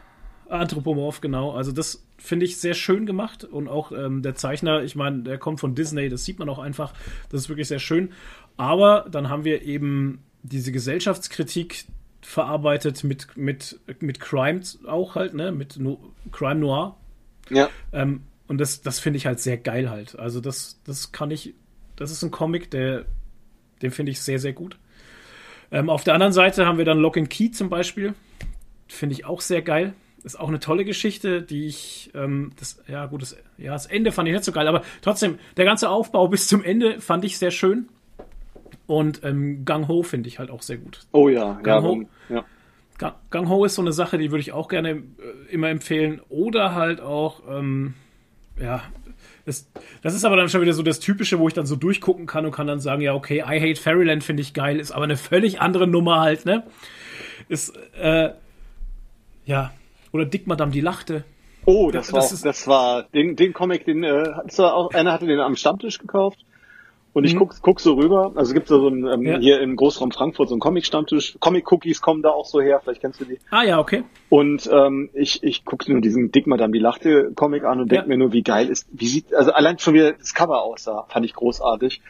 [0.49, 1.51] Anthropomorph, genau.
[1.51, 5.37] Also das finde ich sehr schön gemacht und auch ähm, der Zeichner, ich meine, der
[5.37, 6.93] kommt von Disney, das sieht man auch einfach,
[7.29, 8.11] das ist wirklich sehr schön.
[8.57, 11.85] Aber dann haben wir eben diese Gesellschaftskritik
[12.21, 15.99] verarbeitet mit, mit, mit Crime auch halt, ne, mit no
[16.31, 16.97] Crime Noir.
[17.49, 17.69] Ja.
[17.91, 20.17] Ähm, und das, das finde ich halt sehr geil halt.
[20.17, 21.53] Also das, das kann ich,
[21.95, 23.05] das ist ein Comic, der,
[23.81, 24.77] den finde ich sehr, sehr gut.
[25.71, 28.13] Ähm, auf der anderen Seite haben wir dann Lock and Key zum Beispiel.
[28.87, 29.93] Finde ich auch sehr geil
[30.25, 34.11] ist auch eine tolle Geschichte, die ich, ähm, das, ja gut, das, ja, das Ende
[34.11, 37.37] fand ich nicht so geil, aber trotzdem, der ganze Aufbau bis zum Ende fand ich
[37.37, 37.87] sehr schön.
[38.87, 41.01] Und ähm, Gang Ho finde ich halt auch sehr gut.
[41.11, 42.03] Oh ja, Gang ja, Ho.
[42.29, 42.45] Ja.
[42.97, 45.03] Gang, Gang Ho ist so eine Sache, die würde ich auch gerne äh,
[45.49, 46.21] immer empfehlen.
[46.29, 47.93] Oder halt auch, ähm,
[48.59, 48.81] ja,
[49.45, 49.69] das,
[50.01, 52.45] das, ist aber dann schon wieder so das Typische, wo ich dann so durchgucken kann
[52.45, 55.17] und kann dann sagen, ja, okay, I Hate Fairyland finde ich geil, ist aber eine
[55.17, 56.63] völlig andere Nummer halt, ne?
[57.47, 58.31] Ist, äh,
[59.45, 59.71] ja,
[60.15, 61.25] oder Dick Madame, die lachte.
[61.65, 65.25] Oh, das, das war, das, das war den, den Comic, den äh, auch, einer hatte
[65.25, 66.39] den am Stammtisch gekauft
[67.11, 67.39] Und ich mhm.
[67.39, 69.37] guck, guck so rüber, also es gibt so ein, ähm, ja.
[69.37, 71.37] hier im Großraum Frankfurt so ein Comic-Stammtisch.
[71.39, 73.39] Comic-Cookies kommen da auch so her, vielleicht kennst du die.
[73.49, 74.03] Ah ja, okay.
[74.29, 78.03] Und ähm, ich, ich guck nur diesen Dick Madame die Lachte Comic an und denk
[78.03, 78.07] ja.
[78.07, 81.25] mir nur, wie geil ist, wie sieht, also allein schon wieder das Cover aussah, fand
[81.25, 82.01] ich großartig.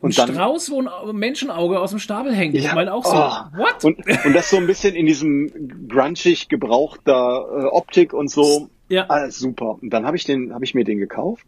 [0.00, 2.54] Und ein dann, Strauß, wo ein Menschenauge aus dem Stapel hängt.
[2.54, 3.58] Ja, ich meine auch so, oh.
[3.58, 3.84] what?
[3.84, 8.68] Und, und das so ein bisschen in diesem grunchig gebrauchter äh, Optik und so.
[8.88, 9.06] Ja.
[9.06, 9.78] Alles super.
[9.80, 11.46] Und dann habe ich den, habe ich mir den gekauft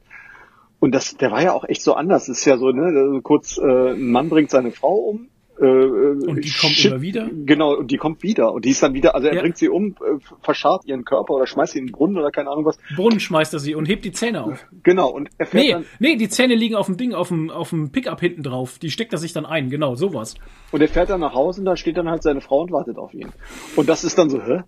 [0.81, 2.27] und das, der war ja auch echt so anders.
[2.27, 5.29] Das ist ja so, ne, kurz, äh, ein Mann bringt seine Frau um.
[5.61, 7.29] Äh, und die kommt shit, immer wieder?
[7.45, 8.53] Genau, und die kommt wieder.
[8.53, 9.41] Und die ist dann wieder, also er ja.
[9.41, 12.51] bringt sie um, äh, verscharrt ihren Körper oder schmeißt sie in den Brunnen oder keine
[12.51, 12.79] Ahnung was.
[12.95, 14.67] Brunnen schmeißt er sie und hebt die Zähne auf.
[14.85, 17.51] Genau, und er fährt nee, dann, Nee, die Zähne liegen auf dem Ding, auf dem,
[17.51, 18.79] auf dem Pickup hinten drauf.
[18.79, 20.35] Die steckt er sich dann ein, genau, sowas.
[20.71, 22.99] Und er fährt dann nach Hause und da steht dann halt seine Frau und wartet
[22.99, 23.29] auf ihn.
[23.75, 24.63] Und das ist dann so, hä?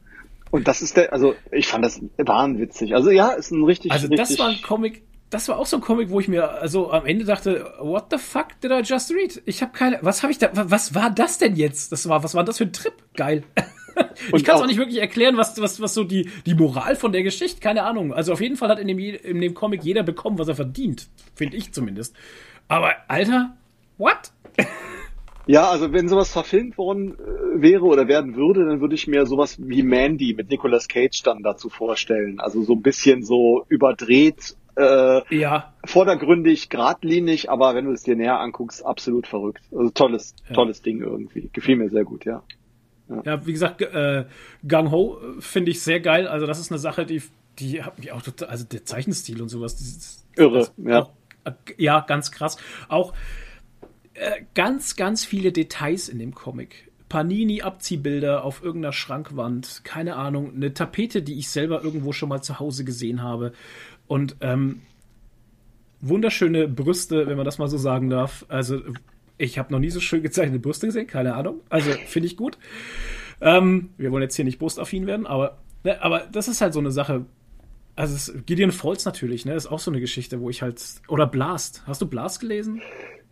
[0.50, 2.94] Und das ist der, also ich fand das wahnwitzig.
[2.94, 3.92] Also ja, ist ein richtig.
[3.92, 6.90] Also das war ein Comic, das war auch so ein Comic, wo ich mir also
[6.90, 9.40] am Ende dachte, what the fuck did I just read?
[9.46, 11.92] Ich habe keine, was habe ich da, was war das denn jetzt?
[11.92, 12.94] Das war, was war das für ein Trip?
[13.14, 13.44] Geil.
[14.34, 17.12] ich kann es auch nicht wirklich erklären, was, was, was so die, die Moral von
[17.12, 18.12] der Geschichte, keine Ahnung.
[18.12, 21.08] Also auf jeden Fall hat in dem, in dem Comic jeder bekommen, was er verdient.
[21.34, 22.16] Finde ich zumindest.
[22.66, 23.56] Aber, Alter,
[23.98, 24.32] what?
[25.46, 29.26] Ja, also wenn sowas verfilmt worden äh, wäre oder werden würde, dann würde ich mir
[29.26, 32.38] sowas wie Mandy mit Nicolas Cage dann dazu vorstellen.
[32.38, 35.72] Also so ein bisschen so überdreht, äh, ja.
[35.84, 39.62] vordergründig, geradlinig, aber wenn du es dir näher anguckst, absolut verrückt.
[39.72, 40.54] Also tolles, ja.
[40.54, 41.50] tolles Ding irgendwie.
[41.52, 42.42] Gefiel mir sehr gut, ja.
[43.08, 44.24] Ja, ja wie gesagt, äh,
[44.66, 46.26] Gang Ho finde ich sehr geil.
[46.26, 47.22] Also das ist eine Sache, die,
[47.58, 49.76] die hat mich auch total, also der Zeichenstil und sowas.
[49.76, 51.02] Das, Irre, das, ja.
[51.02, 51.10] Auch,
[51.44, 52.56] äh, ja, ganz krass.
[52.88, 53.12] Auch
[54.14, 56.90] äh, ganz, ganz viele Details in dem Comic.
[57.10, 62.60] Panini-Abziehbilder auf irgendeiner Schrankwand, keine Ahnung, eine Tapete, die ich selber irgendwo schon mal zu
[62.60, 63.52] Hause gesehen habe.
[64.10, 64.82] Und ähm,
[66.00, 68.44] wunderschöne Brüste, wenn man das mal so sagen darf.
[68.48, 68.80] Also,
[69.38, 71.60] ich habe noch nie so schön gezeichnete Brüste gesehen, keine Ahnung.
[71.68, 72.58] Also, finde ich gut.
[73.40, 76.80] Ähm, wir wollen jetzt hier nicht brustaffin werden, aber, ne, aber das ist halt so
[76.80, 77.24] eine Sache.
[77.94, 80.82] Also, Gideon Falls natürlich, ne, ist auch so eine Geschichte, wo ich halt.
[81.06, 81.84] Oder Blast.
[81.86, 82.82] Hast du Blast gelesen?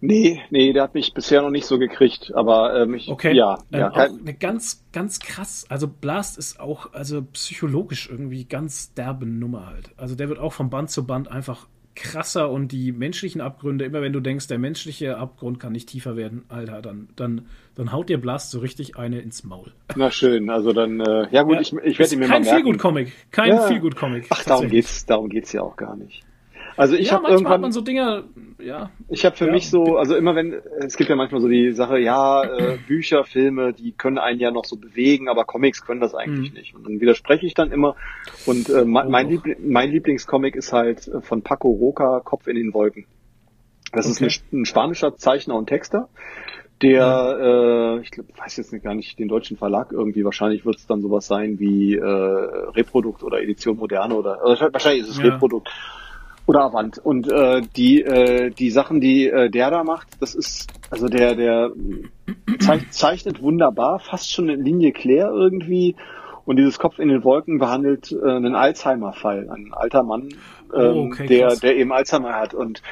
[0.01, 3.35] Nee, nee, der hat mich bisher noch nicht so gekriegt, aber ähm, ich, okay.
[3.35, 5.67] ja, ähm, ja auch eine ganz, ganz krass.
[5.69, 9.91] Also Blast ist auch, also psychologisch irgendwie ganz derbe Nummer halt.
[9.97, 11.67] Also der wird auch von Band zu Band einfach
[11.97, 16.17] krasser und die menschlichen Abgründe, immer wenn du denkst, der menschliche Abgrund kann nicht tiefer
[16.17, 19.73] werden, Alter, dann, dann, dann haut dir Blast so richtig eine ins Maul.
[19.97, 22.45] Na schön, also dann, äh, ja gut, ja, ich, ich werde mir mal merken.
[22.45, 23.67] Kein Feelgood-Comic, kein ja.
[23.67, 24.27] Feelgood-Comic.
[24.31, 26.23] Ach, darum geht's, darum geht's ja auch gar nicht.
[26.79, 28.25] Also ich ja, habe irgendwann hat man so Dinge,
[28.59, 28.91] ja.
[29.09, 29.53] Ich habe für ja.
[29.53, 33.25] mich so, also immer wenn es gibt ja manchmal so die Sache, ja, äh, Bücher,
[33.25, 36.57] Filme, die können einen ja noch so bewegen, aber Comics können das eigentlich mhm.
[36.57, 36.75] nicht.
[36.75, 37.97] Und dann widerspreche ich dann immer.
[38.47, 42.57] Und äh, mein, mein, Liebl mein Lieblingscomic ist halt äh, von Paco Roca, Kopf in
[42.57, 43.07] den Wolken.
[43.93, 44.27] Das okay.
[44.27, 46.09] ist ein, ein spanischer Zeichner und Texter
[46.83, 47.39] der,
[47.99, 50.87] äh, ich glaub, weiß jetzt nicht, gar nicht den deutschen Verlag irgendwie, wahrscheinlich wird es
[50.87, 55.25] dann sowas sein wie äh, Reprodukt oder Edition Moderne oder äh, wahrscheinlich ist es ja.
[55.25, 55.69] Reprodukt.
[56.49, 56.97] Oder Avant.
[56.97, 61.35] Und äh, die, äh, die Sachen, die äh, der da macht, das ist, also der,
[61.35, 61.73] der
[62.91, 65.95] zeichnet wunderbar, fast schon eine Linie Claire irgendwie.
[66.47, 70.31] Und dieses Kopf in den Wolken behandelt äh, einen Alzheimer-Fall, ein alter Mann,
[70.73, 72.55] oh, ähm, oh, okay, der, der eben Alzheimer hat.
[72.55, 72.83] Und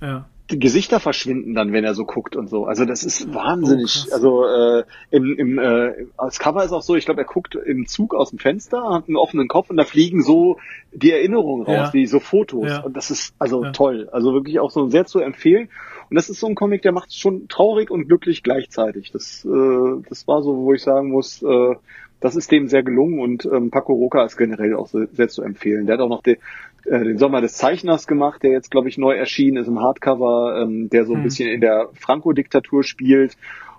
[0.00, 2.66] ja Gesichter verschwinden dann, wenn er so guckt und so.
[2.66, 4.04] Also das ist wahnsinnig.
[4.08, 7.54] Oh, also äh, im, im äh, als Cover ist auch so, ich glaube, er guckt
[7.54, 10.58] im Zug aus dem Fenster, hat einen offenen Kopf und da fliegen so
[10.92, 11.92] die Erinnerungen raus, ja.
[11.94, 12.68] wie so Fotos.
[12.68, 12.82] Ja.
[12.82, 13.72] Und das ist also ja.
[13.72, 14.10] toll.
[14.12, 15.70] Also wirklich auch so sehr zu empfehlen.
[16.10, 19.12] Und das ist so ein Comic, der macht es schon traurig und glücklich gleichzeitig.
[19.12, 21.74] Das, äh, das war so, wo ich sagen muss, äh,
[22.20, 25.42] das ist dem sehr gelungen und ähm, Paco Roca ist generell auch sehr, sehr zu
[25.42, 25.86] empfehlen.
[25.86, 26.36] Der hat auch noch den,
[26.86, 30.62] äh, den Sommer des Zeichners gemacht, der jetzt, glaube ich, neu erschienen ist im Hardcover,
[30.62, 31.24] ähm, der so ein hm.
[31.24, 33.36] bisschen in der Franco-Diktatur spielt.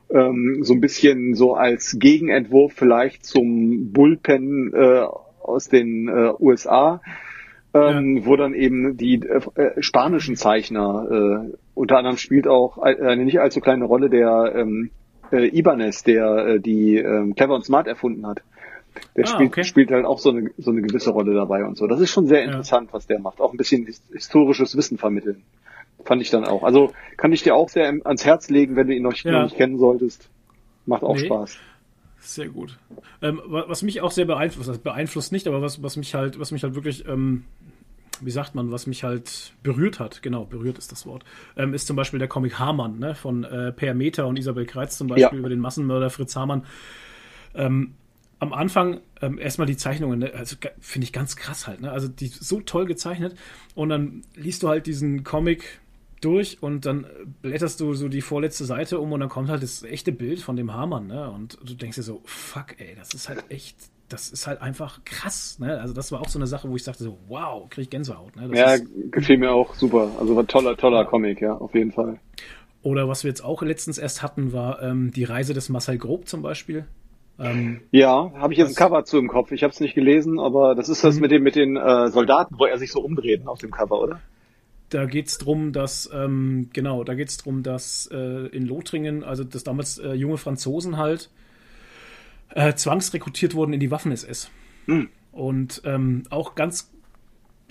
[0.09, 5.05] Ähm, so ein bisschen so als Gegenentwurf vielleicht zum Bullpen äh,
[5.41, 7.01] aus den äh, USA.
[7.73, 8.25] Ähm, ja.
[8.25, 11.07] wo dann eben die äh, äh, spanischen Zeichner,
[11.51, 14.91] äh, unter anderem spielt auch eine nicht allzu kleine Rolle der ähm,
[15.29, 18.43] äh, Ibanez, der die äh, Clever und Smart erfunden hat.
[19.15, 19.63] Der ah, spielt, okay.
[19.63, 21.87] spielt halt auch so eine, so eine gewisse Rolle dabei und so.
[21.87, 22.93] Das ist schon sehr interessant, ja.
[22.93, 23.41] was der macht.
[23.41, 25.43] Auch ein bisschen historisches Wissen vermitteln.
[26.03, 26.63] Fand ich dann auch.
[26.63, 29.43] Also kann ich dir auch sehr ans Herz legen, wenn du ihn noch, ja.
[29.43, 30.29] nicht kennen solltest.
[30.85, 31.25] Macht auch nee.
[31.25, 31.57] Spaß.
[32.19, 32.77] Sehr gut.
[33.21, 36.63] Ähm, was mich auch sehr beeinflusst, beeinflusst nicht, aber was, was mich halt, was mich
[36.63, 37.43] halt wirklich ähm,
[38.21, 41.23] wie sagt man, was mich halt berührt hat, genau, berührt ist das Wort,
[41.57, 44.97] ähm, ist zum Beispiel der Comic Hamann, ne, von äh, Per Meter und Isabel Kreitz
[44.97, 45.39] zum Beispiel ja.
[45.39, 46.65] über den Massenmörder Fritz Hamann.
[47.53, 47.93] Ähm,
[48.45, 51.91] am Anfang ähm, erstmal die Zeichnungen, ne, also finde ich ganz krass halt, ne?
[51.91, 53.35] Also die so toll gezeichnet
[53.73, 55.79] und dann liest du halt diesen Comic
[56.21, 57.05] durch und dann
[57.41, 60.55] blätterst du so die vorletzte Seite um und dann kommt halt das echte Bild von
[60.55, 61.29] dem Hamann, ne?
[61.29, 63.75] Und du denkst dir so, fuck, ey, das ist halt echt,
[64.09, 65.79] das ist halt einfach krass, ne?
[65.79, 68.35] Also das war auch so eine Sache, wo ich sagte so, wow, krieg ich Gänsehaut,
[68.35, 68.47] ne?
[68.49, 70.11] Das ja, gefiel mir auch super.
[70.19, 72.19] Also war toller, toller Comic, ja, auf jeden Fall.
[72.81, 76.27] Oder was wir jetzt auch letztens erst hatten, war ähm, die Reise des Marcel Grob
[76.27, 76.85] zum Beispiel.
[77.37, 79.51] Ähm, ja, habe ich jetzt ein Cover zu im Kopf.
[79.51, 81.21] Ich habe es nicht gelesen, aber das ist das mhm.
[81.21, 84.21] mit den mit den äh, Soldaten, wo er sich so umdreht auf dem Cover, oder?
[84.89, 89.63] Da geht's drum, dass ähm, genau, da geht's drum, dass äh, in Lothringen, also dass
[89.63, 91.29] damals äh, junge Franzosen halt
[92.51, 94.49] äh, zwangsrekrutiert wurden in die Waffen-SS.
[94.85, 95.09] Mhm.
[95.31, 96.91] Und ähm, auch ganz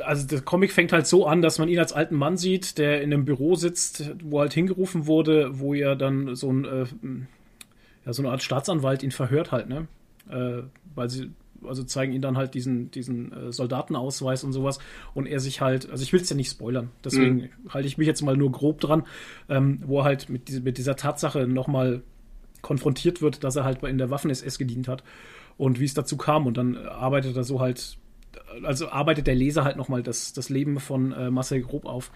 [0.03, 3.01] also der Comic fängt halt so an, dass man ihn als alten Mann sieht, der
[3.03, 6.87] in einem Büro sitzt, wo halt hingerufen wurde, wo er dann so ein äh,
[8.07, 9.87] ja, so eine Art Staatsanwalt ihn verhört halt, ne?
[10.29, 10.63] Äh,
[10.95, 11.31] weil sie,
[11.67, 14.79] also zeigen ihn dann halt diesen, diesen äh, Soldatenausweis und sowas
[15.15, 17.51] und er sich halt, also ich will es ja nicht spoilern, deswegen mhm.
[17.71, 19.05] halte ich mich jetzt mal nur grob dran,
[19.49, 22.03] ähm, wo er halt mit, mit dieser Tatsache nochmal
[22.63, 25.05] konfrontiert wird, dass er halt in der Waffen-SS gedient hat
[25.57, 27.99] und wie es dazu kam und dann arbeitet er so halt,
[28.63, 32.11] also arbeitet der Leser halt nochmal das, das Leben von äh, Marcel Grob auf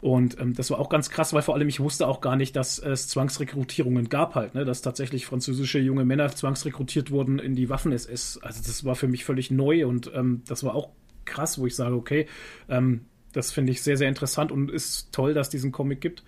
[0.00, 2.56] und ähm, das war auch ganz krass, weil vor allem ich wusste auch gar nicht,
[2.56, 4.64] dass es Zwangsrekrutierungen gab halt, ne?
[4.64, 8.38] dass tatsächlich französische junge Männer zwangsrekrutiert wurden in die Waffen-SS.
[8.42, 10.90] Also das war für mich völlig neu und ähm, das war auch
[11.26, 12.26] krass, wo ich sage, okay,
[12.68, 16.24] ähm, das finde ich sehr, sehr interessant und ist toll, dass es diesen Comic gibt.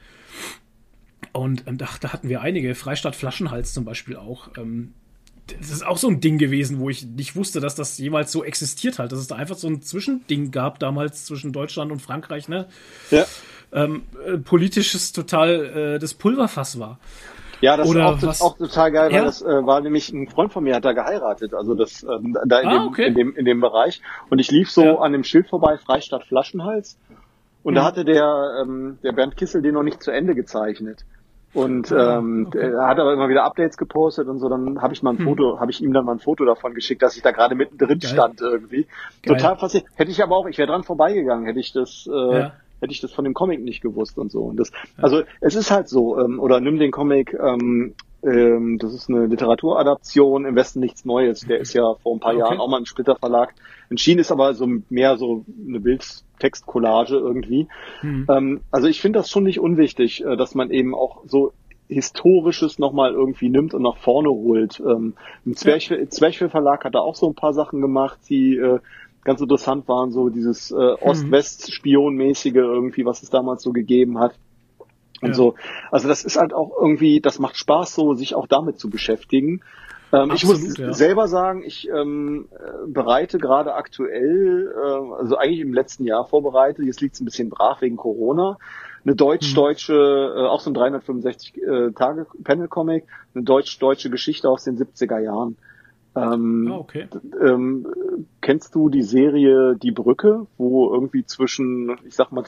[1.32, 4.50] Und ähm, da, da, hatten wir einige, Freistaat Flaschenhals zum Beispiel auch.
[4.58, 4.92] Ähm,
[5.58, 8.44] das ist auch so ein Ding gewesen, wo ich nicht wusste, dass das jemals so
[8.44, 12.48] existiert hat, dass es da einfach so ein Zwischending gab damals zwischen Deutschland und Frankreich,
[12.48, 12.68] ne?
[13.10, 13.26] Ja
[13.72, 16.98] ähm, äh, politisches total äh, das Pulverfass war.
[17.60, 18.42] Ja, das Oder ist auch, was?
[18.42, 19.24] auch total geil, weil ja?
[19.24, 22.58] das äh, war nämlich ein Freund von mir hat da geheiratet, also das ähm, da
[22.58, 23.06] in, ah, dem, okay.
[23.06, 24.00] in dem in dem Bereich
[24.30, 24.98] und ich lief so ja.
[24.98, 26.98] an dem Schild vorbei Freistadt Flaschenhals
[27.62, 27.76] und mhm.
[27.76, 31.04] da hatte der ähm, der Bernd Kissel den noch nicht zu Ende gezeichnet.
[31.54, 32.72] Und ah, ähm, okay.
[32.72, 35.26] er hat aber immer wieder Updates gepostet und so, dann habe ich mal ein hm.
[35.26, 37.98] Foto, habe ich ihm dann mal ein Foto davon geschickt, dass ich da gerade mittendrin
[37.98, 38.10] Geil.
[38.10, 38.86] stand irgendwie.
[39.22, 39.36] Geil.
[39.36, 39.90] Total fasziniert.
[39.96, 42.52] Hätte ich aber auch, ich wäre dran vorbeigegangen, hätte ich das äh, ja
[42.82, 44.42] hätte ich das von dem Comic nicht gewusst und so.
[44.42, 48.94] Und das, also es ist halt so, ähm, oder nimm den Comic, ähm, ähm, das
[48.94, 51.40] ist eine Literaturadaption, im Westen nichts Neues.
[51.40, 52.40] Der ist ja vor ein paar okay.
[52.40, 53.54] Jahren auch mal im Splitter Verlag
[53.90, 57.68] entschieden, ist aber so mehr so eine Bildtextcollage irgendwie.
[58.02, 58.26] Mhm.
[58.30, 61.52] Ähm, also ich finde das schon nicht unwichtig, äh, dass man eben auch so
[61.88, 64.80] Historisches nochmal irgendwie nimmt und nach vorne holt.
[64.80, 68.78] Ähm, Im Zwerchfell, Zwerchfell Verlag hat da auch so ein paar Sachen gemacht, die äh,
[69.24, 70.96] ganz interessant waren, so dieses äh, mhm.
[71.00, 74.34] Ost-West-Spion-mäßige irgendwie, was es damals so gegeben hat.
[75.22, 75.34] Und ja.
[75.34, 75.54] so.
[75.90, 79.62] Also das ist halt auch irgendwie, das macht Spaß, so sich auch damit zu beschäftigen.
[80.12, 80.92] Ähm, Absolut, ich muss ja.
[80.92, 86.84] selber sagen, ich ähm, äh, bereite gerade aktuell, äh, also eigentlich im letzten Jahr vorbereitet,
[86.84, 88.58] jetzt liegt es ein bisschen brach wegen Corona,
[89.04, 95.56] eine deutsch-deutsche, äh, auch so ein 365 äh, eine deutsch-deutsche Geschichte aus den 70er Jahren.
[96.14, 97.08] Ähm, ah, okay.
[97.40, 97.86] ähm,
[98.42, 102.44] kennst du die Serie Die Brücke, wo irgendwie zwischen, ich sag mal,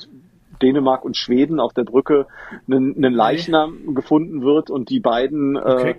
[0.63, 2.27] Dänemark und Schweden auf der Brücke
[2.69, 3.95] ein, ein Leichnam okay.
[3.95, 5.95] gefunden wird und die beiden, äh,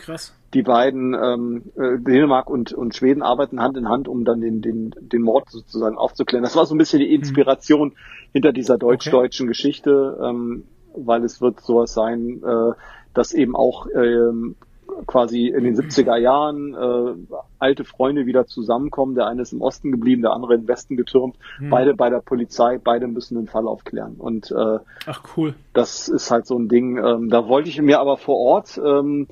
[0.54, 4.62] die beiden ähm, äh, Dänemark und, und Schweden arbeiten Hand in Hand, um dann den,
[4.62, 6.44] den, den Mord sozusagen aufzuklären.
[6.44, 7.98] Das war so ein bisschen die Inspiration hm.
[8.34, 9.52] hinter dieser deutsch-deutschen okay.
[9.52, 10.64] Geschichte, ähm,
[10.96, 12.72] weil es wird sowas sein, äh,
[13.14, 14.56] dass eben auch ähm,
[15.06, 19.16] quasi in den 70er Jahren äh, alte Freunde wieder zusammenkommen.
[19.16, 21.36] Der eine ist im Osten geblieben, der andere im Westen getürmt.
[21.58, 21.70] Hm.
[21.70, 24.16] Beide bei der Polizei, beide müssen den Fall aufklären.
[24.16, 25.56] Und äh, Ach cool.
[25.74, 26.98] Das ist halt so ein Ding.
[26.98, 29.28] Ähm, da wollte ich mir aber vor Ort ähm,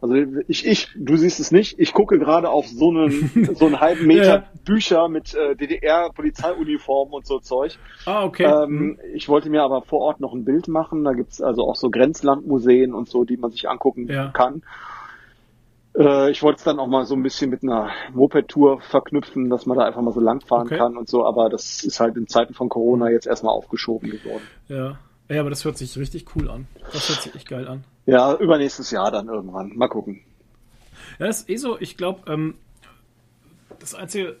[0.00, 0.14] also
[0.48, 1.78] ich, ich, du siehst es nicht.
[1.78, 4.44] Ich gucke gerade auf so einen, so einen halben Meter ja.
[4.64, 7.78] Bücher mit äh, DDR-Polizeiuniformen und so Zeug.
[8.06, 8.44] Ah, okay.
[8.44, 8.98] Ähm, mhm.
[9.14, 11.04] Ich wollte mir aber vor Ort noch ein Bild machen.
[11.04, 14.28] Da gibt's also auch so Grenzlandmuseen und so, die man sich angucken ja.
[14.28, 14.62] kann.
[15.96, 19.66] Äh, ich wollte es dann auch mal so ein bisschen mit einer Moped-Tour verknüpfen, dass
[19.66, 20.78] man da einfach mal so langfahren okay.
[20.78, 24.42] kann und so, aber das ist halt in Zeiten von Corona jetzt erstmal aufgeschoben geworden.
[24.68, 24.98] Ja.
[25.28, 26.66] Ja, aber das hört sich richtig cool an.
[26.92, 27.84] Das hört sich echt geil an.
[28.04, 29.76] Ja, übernächstes Jahr dann irgendwann.
[29.76, 30.22] Mal gucken.
[31.20, 31.78] Ja, das ist eh so.
[31.78, 32.54] Ich glaube, ähm,
[33.78, 34.36] das Einzige,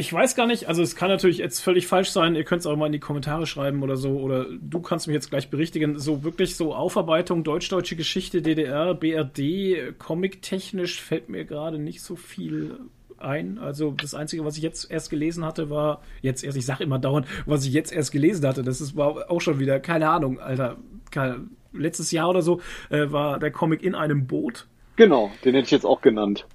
[0.00, 2.66] ich weiß gar nicht, also es kann natürlich jetzt völlig falsch sein, ihr könnt es
[2.66, 5.98] auch mal in die Kommentare schreiben oder so, oder du kannst mich jetzt gleich berichtigen,
[5.98, 12.78] so wirklich so Aufarbeitung deutsch-deutsche Geschichte, DDR, BRD, comic-technisch fällt mir gerade nicht so viel
[13.18, 13.58] ein.
[13.58, 17.00] Also das Einzige, was ich jetzt erst gelesen hatte, war, jetzt erst, ich sag immer
[17.00, 20.38] dauernd, was ich jetzt erst gelesen hatte, das ist, war auch schon wieder, keine Ahnung,
[20.38, 20.76] Alter,
[21.10, 22.60] keine, letztes Jahr oder so,
[22.90, 24.68] äh, war der Comic in einem Boot.
[24.94, 26.46] Genau, den hätte ich jetzt auch genannt.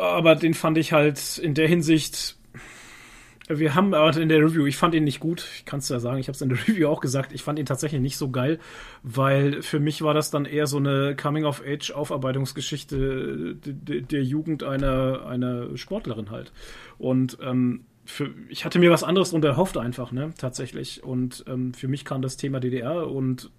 [0.00, 2.36] Aber den fand ich halt in der Hinsicht
[3.48, 6.00] Wir haben aber in der Review, ich fand ihn nicht gut, ich kann es ja
[6.00, 8.30] sagen, ich habe es in der Review auch gesagt, ich fand ihn tatsächlich nicht so
[8.30, 8.58] geil,
[9.04, 16.30] weil für mich war das dann eher so eine Coming-of-Age-Aufarbeitungsgeschichte der Jugend einer, einer Sportlerin
[16.30, 16.52] halt.
[16.98, 21.04] Und ähm, für, ich hatte mir was anderes und erhofft einfach, ne, tatsächlich.
[21.04, 23.50] Und ähm, für mich kam das Thema DDR und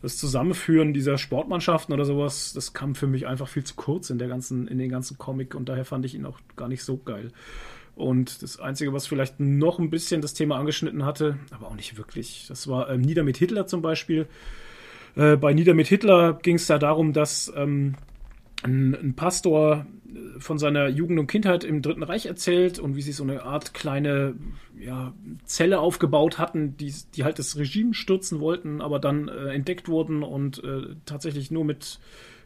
[0.00, 4.18] das Zusammenführen dieser Sportmannschaften oder sowas, das kam für mich einfach viel zu kurz in
[4.18, 6.96] der ganzen, in den ganzen Comic und daher fand ich ihn auch gar nicht so
[6.96, 7.30] geil.
[7.94, 11.98] Und das Einzige, was vielleicht noch ein bisschen das Thema angeschnitten hatte, aber auch nicht
[11.98, 14.26] wirklich, das war ähm, Nieder mit Hitler zum Beispiel.
[15.14, 17.94] Äh, bei Nieder mit Hitler ging es da darum, dass ähm,
[18.62, 19.86] ein, ein, Pastor
[20.38, 23.74] von seiner Jugend und Kindheit im Dritten Reich erzählt und wie sie so eine Art
[23.74, 24.34] kleine
[24.78, 25.12] ja,
[25.44, 30.22] Zelle aufgebaut hatten, die, die halt das Regime stürzen wollten, aber dann äh, entdeckt wurden
[30.22, 31.98] und äh, tatsächlich nur mit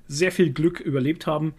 [0.09, 1.55] sehr viel Glück überlebt haben.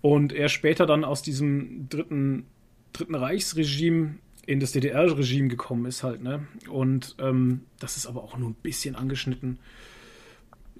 [0.00, 2.46] Und er später dann aus diesem dritten,
[2.92, 4.16] dritten Reichsregime
[4.46, 6.46] in das DDR-Regime gekommen ist halt, ne?
[6.70, 9.58] Und ähm, das ist aber auch nur ein bisschen angeschnitten.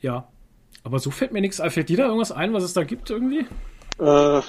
[0.01, 0.29] Ja.
[0.85, 1.71] Aber so fällt mir nichts ein.
[1.71, 3.45] Fällt dir da irgendwas ein, was es da gibt irgendwie?
[3.99, 4.41] Äh,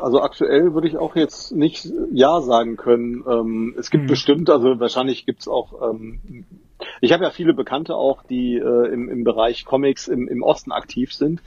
[0.00, 3.22] also aktuell würde ich auch jetzt nicht Ja sagen können.
[3.28, 4.08] Ähm, es gibt hm.
[4.08, 6.44] bestimmt, also wahrscheinlich gibt's auch, ähm,
[7.00, 10.72] ich habe ja viele Bekannte auch, die äh, im, im Bereich Comics im, im Osten
[10.72, 11.42] aktiv sind.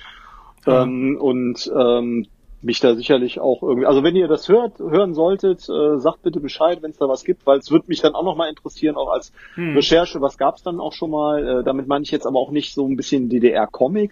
[0.66, 2.28] Ähm, und ähm,
[2.68, 6.40] mich da sicherlich auch irgendwie, also wenn ihr das hört, hören solltet, äh, sagt bitte
[6.40, 9.10] Bescheid, wenn es da was gibt, weil es würde mich dann auch nochmal interessieren, auch
[9.10, 9.76] als hm.
[9.76, 11.62] Recherche, was gab's dann auch schon mal.
[11.62, 14.12] Äh, damit meine ich jetzt aber auch nicht so ein bisschen DDR-Comic,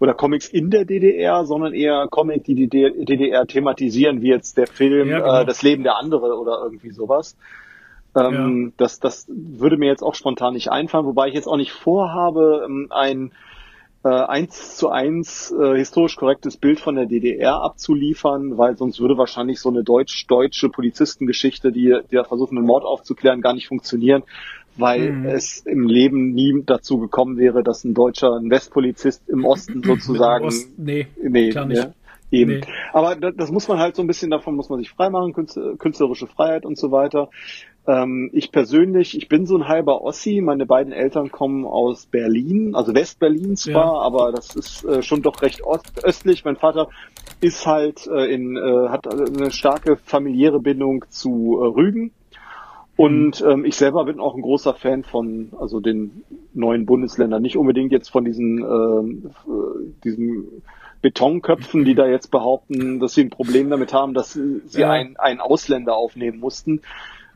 [0.00, 4.66] oder Comics in der DDR, sondern eher Comic, die die DDR thematisieren, wie jetzt der
[4.66, 5.40] Film ja, genau.
[5.42, 7.36] äh, Das Leben der andere oder irgendwie sowas.
[8.16, 8.72] Ähm, ja.
[8.78, 12.64] das, das würde mir jetzt auch spontan nicht einfallen, wobei ich jetzt auch nicht vorhabe,
[12.64, 13.30] ähm, ein äh,
[14.08, 19.60] eins zu eins äh, historisch korrektes Bild von der DDR abzuliefern, weil sonst würde wahrscheinlich
[19.60, 24.22] so eine deutsch-deutsche Polizistengeschichte, die, die versuchen, einen Mord aufzuklären, gar nicht funktionieren
[24.76, 25.26] weil mhm.
[25.26, 30.46] es im Leben nie dazu gekommen wäre, dass ein deutscher ein Westpolizist im Osten sozusagen.
[30.46, 31.82] Ost, nee, nee, klar nicht.
[31.82, 31.92] Ja,
[32.30, 32.60] eben.
[32.60, 32.66] Nee.
[32.92, 35.32] Aber das, das, muss man halt so ein bisschen, davon muss man sich freimachen,
[35.78, 37.28] künstlerische Freiheit und so weiter.
[37.86, 40.40] Ähm, ich persönlich, ich bin so ein halber Ossi.
[40.42, 44.00] Meine beiden Eltern kommen aus Berlin, also Westberlin zwar, ja.
[44.00, 45.62] aber das ist äh, schon doch recht
[46.02, 46.44] östlich.
[46.44, 46.88] Mein Vater
[47.40, 52.12] ist halt äh, in, äh, hat eine starke familiäre Bindung zu äh, Rügen
[52.96, 57.56] und ähm, ich selber bin auch ein großer Fan von also den neuen Bundesländern, nicht
[57.56, 59.30] unbedingt jetzt von diesen ähm,
[60.04, 60.62] diesen
[61.00, 64.90] Betonköpfen, die da jetzt behaupten, dass sie ein Problem damit haben, dass sie ja.
[64.90, 66.82] einen, einen Ausländer aufnehmen mussten.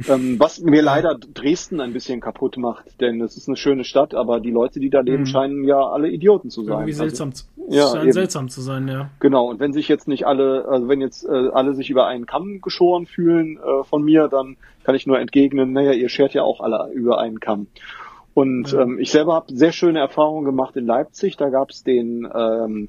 [0.09, 4.15] Ähm, was mir leider Dresden ein bisschen kaputt macht, denn es ist eine schöne Stadt,
[4.15, 5.27] aber die Leute, die da leben, mhm.
[5.27, 6.75] scheinen ja alle Idioten zu sein.
[6.75, 9.11] Irgendwie seltsam, also, ja, scheint seltsam zu sein, ja.
[9.21, 12.27] Genau, und wenn sich jetzt nicht alle, also wenn jetzt äh, alle sich über einen
[12.27, 16.43] Kamm geschoren fühlen äh, von mir, dann kann ich nur entgegnen, naja, ihr schert ja
[16.43, 17.69] auch alle über einen Kamm.
[18.35, 18.81] Und ja.
[18.81, 21.37] ähm, ich selber habe sehr schöne Erfahrungen gemacht in Leipzig.
[21.37, 22.89] Da gab es den, ähm,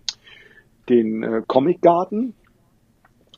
[0.90, 2.34] den äh, Comic Garten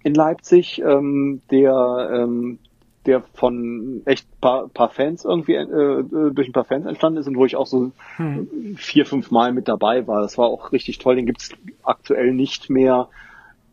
[0.04, 2.60] in Leipzig, ähm, der ähm,
[3.08, 7.28] der von echt paar, paar Fans irgendwie äh, äh, durch ein paar Fans entstanden ist
[7.28, 8.76] und wo ich auch so hm.
[8.78, 10.22] vier, fünf Mal mit dabei war.
[10.22, 11.16] Das war auch richtig toll.
[11.16, 11.52] Den gibt's
[11.84, 13.10] aktuell nicht mehr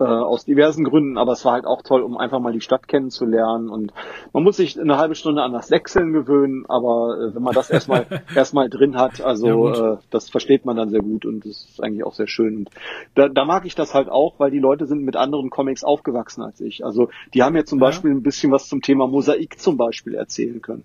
[0.00, 2.88] äh, aus diversen Gründen, aber es war halt auch toll, um einfach mal die Stadt
[2.88, 3.92] kennenzulernen und
[4.32, 7.70] man muss sich eine halbe Stunde an das Sechseln gewöhnen, aber äh, wenn man das
[7.70, 11.64] erstmal erstmal drin hat, also ja, äh, das versteht man dann sehr gut und das
[11.70, 12.56] ist eigentlich auch sehr schön.
[12.56, 12.70] Und
[13.14, 16.42] da, da mag ich das halt auch, weil die Leute sind mit anderen Comics aufgewachsen
[16.42, 16.84] als ich.
[16.84, 17.86] Also die haben ja zum ja.
[17.86, 20.84] Beispiel ein bisschen was zum Thema Mosaik zum Beispiel erzählen können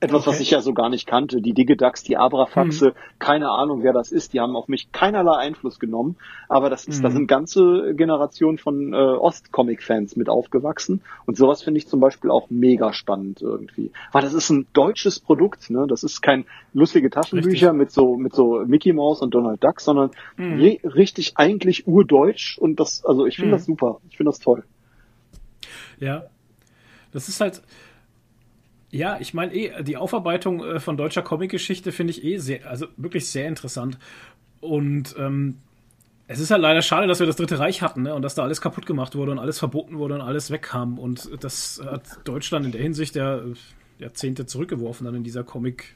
[0.00, 0.30] etwas, okay.
[0.30, 1.40] was ich ja so gar nicht kannte.
[1.40, 2.92] Die Digidax, die Abrafaxe, hm.
[3.18, 4.32] keine Ahnung, wer das ist.
[4.32, 6.16] Die haben auf mich keinerlei Einfluss genommen.
[6.48, 7.02] Aber das ist, hm.
[7.02, 11.02] da sind ganze Generationen von äh, Ost-Comic-Fans mit aufgewachsen.
[11.26, 13.92] Und sowas finde ich zum Beispiel auch mega spannend irgendwie.
[14.12, 15.86] Weil das ist ein deutsches Produkt, ne?
[15.88, 20.10] Das ist kein lustige Taschenbücher mit so, mit so Mickey Mouse und Donald Duck, sondern
[20.36, 20.60] hm.
[20.84, 22.58] richtig eigentlich urdeutsch.
[22.58, 23.58] Und das, also ich finde hm.
[23.58, 24.00] das super.
[24.10, 24.64] Ich finde das toll.
[25.98, 26.24] Ja.
[27.12, 27.62] Das ist halt,
[28.90, 32.86] ja, ich meine eh, die Aufarbeitung äh, von deutscher Comicgeschichte finde ich eh sehr, also
[32.96, 33.98] wirklich sehr interessant.
[34.60, 35.58] Und ähm,
[36.26, 38.14] es ist halt leider schade, dass wir das Dritte Reich hatten ne?
[38.14, 40.98] und dass da alles kaputt gemacht wurde und alles verboten wurde und alles wegkam.
[40.98, 43.44] Und das hat Deutschland in der Hinsicht der
[43.98, 45.94] Jahrzehnte zurückgeworfen dann in dieser Comic.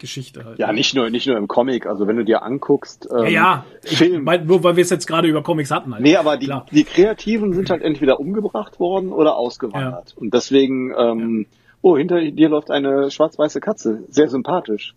[0.00, 0.60] Geschichte halt.
[0.60, 1.84] Ja, nicht nur, nicht nur im Comic.
[1.84, 3.64] Also wenn du dir anguckst, ähm, ja, ja.
[3.82, 4.22] Film.
[4.22, 5.92] Mein, nur weil wir es jetzt gerade über Comics hatten.
[5.92, 6.04] Halt.
[6.04, 10.10] Nee, aber die, die Kreativen sind halt entweder umgebracht worden oder ausgewandert.
[10.10, 10.16] Ja.
[10.16, 14.04] Und deswegen ähm, ja Oh, hinter dir läuft eine schwarz-weiße Katze.
[14.08, 14.94] Sehr sympathisch.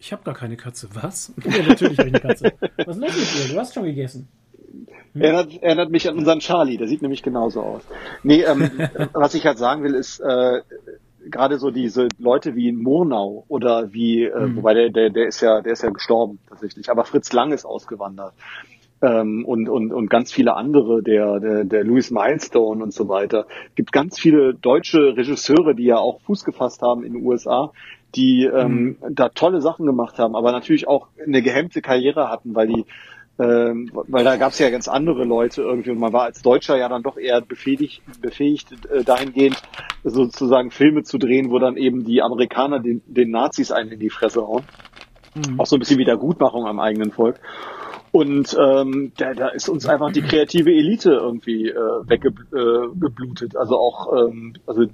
[0.00, 0.88] Ich habe gar keine Katze.
[0.92, 1.32] Was?
[1.44, 2.52] Ja, natürlich habe ich eine Katze.
[2.84, 3.54] Was ist los mit dir?
[3.54, 4.28] Du hast schon gegessen.
[5.14, 5.22] Hm?
[5.22, 7.82] Erinnert, erinnert mich an unseren Charlie, der sieht nämlich genauso aus.
[8.22, 8.70] Nee, ähm,
[9.12, 10.60] was ich halt sagen will, ist, äh,
[11.30, 14.56] gerade so diese Leute wie Murnau oder wie, äh, mhm.
[14.56, 17.64] wobei der, der, der ist ja, der ist ja gestorben tatsächlich, aber Fritz Lang ist
[17.64, 18.34] ausgewandert.
[19.04, 23.46] Ähm, und, und, und ganz viele andere, der, der, der Louis Milestone und so weiter.
[23.74, 27.72] gibt ganz viele deutsche Regisseure, die ja auch Fuß gefasst haben in den USA,
[28.14, 29.14] die ähm, mhm.
[29.14, 32.84] da tolle Sachen gemacht haben, aber natürlich auch eine gehemmte Karriere hatten, weil die
[33.36, 36.76] ähm, weil da gab es ja ganz andere Leute irgendwie und man war als Deutscher
[36.76, 39.60] ja dann doch eher befähigt, befähigt äh, dahingehend
[40.04, 44.10] sozusagen Filme zu drehen, wo dann eben die Amerikaner den, den Nazis einen in die
[44.10, 44.62] Fresse hauen.
[45.34, 45.58] Mhm.
[45.58, 47.40] Auch so ein bisschen Wiedergutmachung am eigenen Volk.
[48.14, 53.56] Und ähm, da, da ist uns einfach die kreative Elite irgendwie äh, weggeblutet.
[53.56, 54.84] Äh, also auch, ähm, also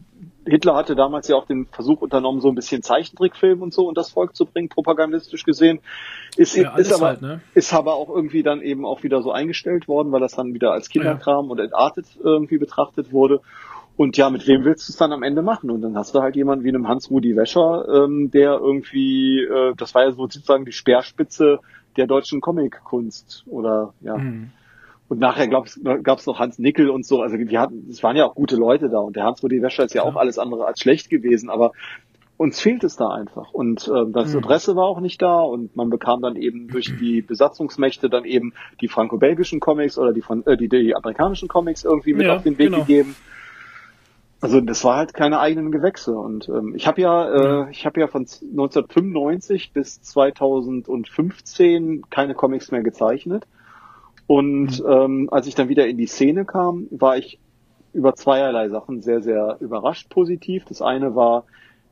[0.47, 3.99] Hitler hatte damals ja auch den Versuch unternommen, so ein bisschen Zeichentrickfilm und so und
[3.99, 5.81] das Volk zu bringen, propagandistisch gesehen.
[6.39, 7.43] Ist, ja, ist, aber, halt, ne?
[7.53, 10.73] ist aber auch irgendwie dann eben auch wieder so eingestellt worden, weil das dann wieder
[10.73, 11.51] als Kinderkram ja.
[11.51, 13.43] und entartet irgendwie betrachtet wurde.
[13.99, 15.71] Und ja, mit wem willst du es dann am Ende machen?
[15.71, 19.95] Und dann hast du halt jemanden wie einem Hans-Rudi Wäscher, ähm, der irgendwie, äh, das
[19.95, 21.59] war ja sozusagen die Speerspitze
[21.97, 24.17] der deutschen Comic-Kunst oder ja.
[24.17, 24.51] Mhm.
[25.09, 27.21] Und nachher gab es noch Hans Nickel und so.
[27.21, 29.93] Also wir hatten, es waren ja auch gute Leute da und der Hans-Rudi Wäscher ist
[29.93, 31.73] ja, ja auch alles andere als schlecht gewesen, aber
[32.37, 33.53] uns fehlt es da einfach.
[33.53, 34.39] Und äh, das mhm.
[34.39, 38.55] Interesse war auch nicht da und man bekam dann eben durch die Besatzungsmächte dann eben
[38.81, 42.43] die franco-belgischen Comics oder die, von, äh, die, die amerikanischen Comics irgendwie mit ja, auf
[42.45, 42.79] den Weg genau.
[42.79, 43.17] gegeben.
[44.41, 46.17] Also das war halt keine eigenen Gewächse.
[46.17, 52.71] Und ähm, ich habe ja, äh, ich habe ja von 1995 bis 2015 keine Comics
[52.71, 53.47] mehr gezeichnet.
[54.27, 54.91] Und mhm.
[54.91, 57.39] ähm, als ich dann wieder in die Szene kam, war ich
[57.93, 60.65] über zweierlei Sachen sehr sehr überrascht positiv.
[60.65, 61.45] Das eine war,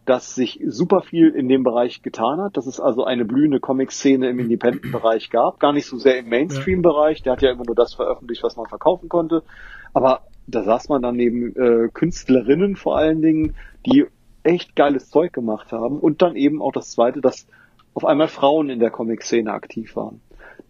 [0.09, 4.31] dass sich super viel in dem Bereich getan hat, dass es also eine blühende Comic-Szene
[4.31, 7.93] im Independent-Bereich gab, gar nicht so sehr im Mainstream-Bereich, der hat ja immer nur das
[7.93, 9.43] veröffentlicht, was man verkaufen konnte,
[9.93, 13.55] aber da saß man dann neben äh, Künstlerinnen vor allen Dingen,
[13.87, 14.07] die
[14.43, 15.99] echt geiles Zeug gemacht haben.
[15.99, 17.47] Und dann eben auch das Zweite, dass
[17.95, 20.21] auf einmal Frauen in der Comic-Szene aktiv waren.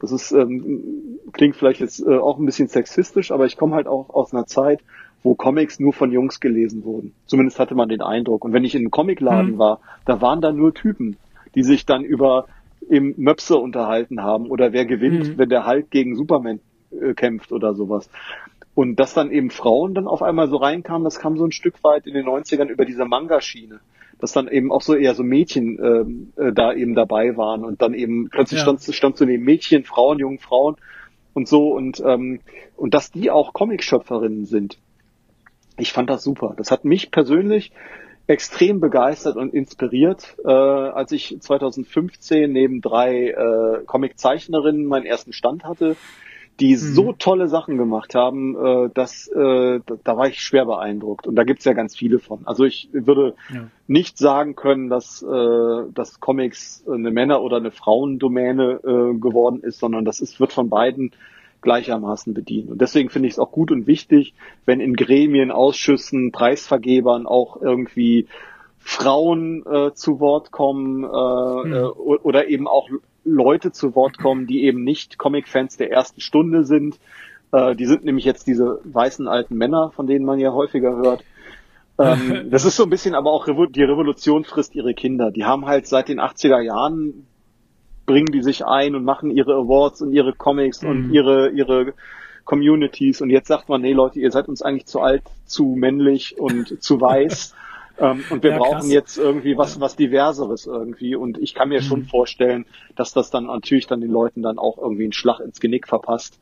[0.01, 3.87] Das ist ähm, klingt vielleicht jetzt äh, auch ein bisschen sexistisch, aber ich komme halt
[3.87, 4.81] auch aus einer Zeit,
[5.23, 7.13] wo Comics nur von Jungs gelesen wurden.
[7.27, 8.45] Zumindest hatte man den Eindruck.
[8.45, 9.59] Und wenn ich in einem Comicladen mhm.
[9.59, 11.17] war, da waren da nur Typen,
[11.55, 12.47] die sich dann über
[12.89, 15.39] im Möpse unterhalten haben oder wer gewinnt, mhm.
[15.39, 16.61] wenn der Hulk gegen Superman
[16.91, 18.09] äh, kämpft oder sowas.
[18.79, 21.83] Und dass dann eben Frauen dann auf einmal so reinkamen, das kam so ein Stück
[21.83, 23.81] weit in den 90ern über diese Manga-Schiene.
[24.21, 27.83] Dass dann eben auch so eher so Mädchen ähm, äh, da eben dabei waren und
[27.83, 28.63] dann eben plötzlich ja.
[28.63, 30.77] stand, stand so neben Mädchen, Frauen, jungen Frauen
[31.35, 32.39] und so und, ähm,
[32.77, 34.79] und dass die auch Comicschöpferinnen sind.
[35.77, 36.55] Ich fand das super.
[36.57, 37.73] Das hat mich persönlich
[38.29, 45.65] extrem begeistert und inspiriert, äh, als ich 2015 neben drei äh, Comiczeichnerinnen meinen ersten Stand
[45.65, 45.97] hatte
[46.61, 46.79] die mhm.
[46.79, 51.27] so tolle Sachen gemacht haben, äh, dass äh, da, war ich schwer beeindruckt.
[51.27, 52.41] Und da gibt's ja ganz viele von.
[52.47, 53.69] Also ich würde ja.
[53.87, 59.79] nicht sagen können, dass, äh, dass Comics eine Männer- oder eine Frauendomäne äh, geworden ist,
[59.79, 61.13] sondern das ist, wird von beiden
[61.61, 62.71] gleichermaßen bedient.
[62.71, 67.61] Und deswegen finde ich es auch gut und wichtig, wenn in Gremien, Ausschüssen, Preisvergebern auch
[67.61, 68.27] irgendwie
[68.79, 71.73] Frauen äh, zu Wort kommen äh, mhm.
[71.73, 72.89] äh, oder eben auch
[73.31, 76.99] Leute zu Wort kommen, die eben nicht Comic-Fans der ersten Stunde sind.
[77.53, 81.25] Äh, die sind nämlich jetzt diese weißen alten Männer, von denen man ja häufiger hört.
[81.99, 85.31] Ähm, das ist so ein bisschen aber auch Revo die Revolution frisst ihre Kinder.
[85.31, 87.27] Die haben halt seit den 80er Jahren
[88.07, 90.89] bringen die sich ein und machen ihre Awards und ihre Comics mhm.
[90.89, 91.93] und ihre, ihre
[92.45, 96.39] Communities und jetzt sagt man, nee Leute, ihr seid uns eigentlich zu alt, zu männlich
[96.39, 97.55] und zu weiß.
[97.99, 98.93] Ähm, und wir ja, brauchen krass.
[98.93, 101.17] jetzt irgendwie was, was diverseres irgendwie.
[101.17, 101.85] Und ich kann mir mhm.
[101.85, 102.67] schon vorstellen,
[102.97, 106.39] dass das dann natürlich dann den Leuten dann auch irgendwie einen Schlag ins Genick verpasst.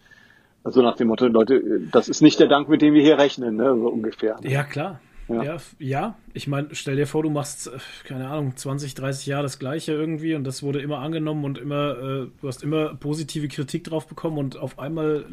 [0.64, 1.62] Also nach dem Motto, Leute,
[1.92, 3.74] das ist nicht der Dank, mit dem wir hier rechnen, ne?
[3.78, 4.36] so ungefähr.
[4.42, 5.00] Ja, klar.
[5.28, 5.42] Ja.
[5.42, 9.42] ja, ja, ich meine, stell dir vor, du machst, äh, keine Ahnung, 20, 30 Jahre
[9.42, 13.48] das Gleiche irgendwie und das wurde immer angenommen und immer, äh, du hast immer positive
[13.48, 15.24] Kritik drauf bekommen und auf einmal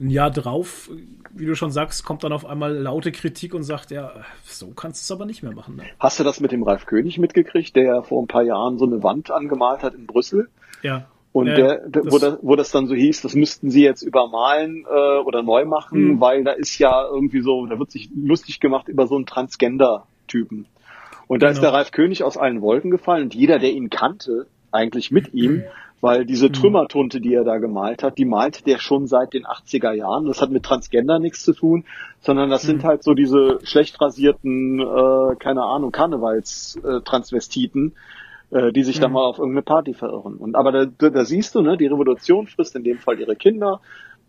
[0.00, 0.90] ein Jahr drauf,
[1.34, 4.12] wie du schon sagst, kommt dann auf einmal laute Kritik und sagt, ja,
[4.44, 5.76] so kannst du es aber nicht mehr machen.
[5.76, 5.84] Ne?
[5.98, 9.02] Hast du das mit dem Ralf König mitgekriegt, der vor ein paar Jahren so eine
[9.02, 10.48] Wand angemalt hat in Brüssel?
[10.82, 11.06] Ja.
[11.32, 13.82] Und ja, der, der, das wo, das, wo das dann so hieß, das müssten sie
[13.82, 16.20] jetzt übermalen äh, oder neu machen, mhm.
[16.20, 20.66] weil da ist ja irgendwie so, da wird sich lustig gemacht über so einen Transgender-Typen.
[21.26, 21.56] Und da genau.
[21.56, 25.34] ist der Ralf König aus allen Wolken gefallen und jeder, der ihn kannte, eigentlich mit
[25.34, 25.62] ihm,
[26.00, 26.52] weil diese hm.
[26.52, 30.26] Trümmertunte, die er da gemalt hat, die malt der schon seit den 80er Jahren.
[30.26, 31.84] Das hat mit Transgender nichts zu tun,
[32.20, 32.68] sondern das mhm.
[32.68, 32.88] sind hm.
[32.88, 37.94] halt so diese schlecht rasierten, äh, keine Ahnung, Karnevals-Transvestiten,
[38.50, 39.02] äh, die sich mhm.
[39.02, 40.36] da mal auf irgendeine Party verirren.
[40.36, 43.36] Und aber da, da, da siehst du, ne, die Revolution frisst in dem Fall ihre
[43.36, 43.80] Kinder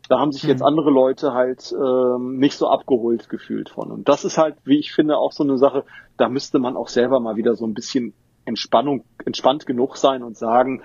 [0.07, 0.67] Da haben sich jetzt mhm.
[0.67, 3.91] andere Leute halt ähm, nicht so abgeholt gefühlt von.
[3.91, 5.83] Und das ist halt, wie ich finde, auch so eine Sache,
[6.17, 8.13] da müsste man auch selber mal wieder so ein bisschen
[8.45, 10.81] Entspannung, entspannt genug sein und sagen,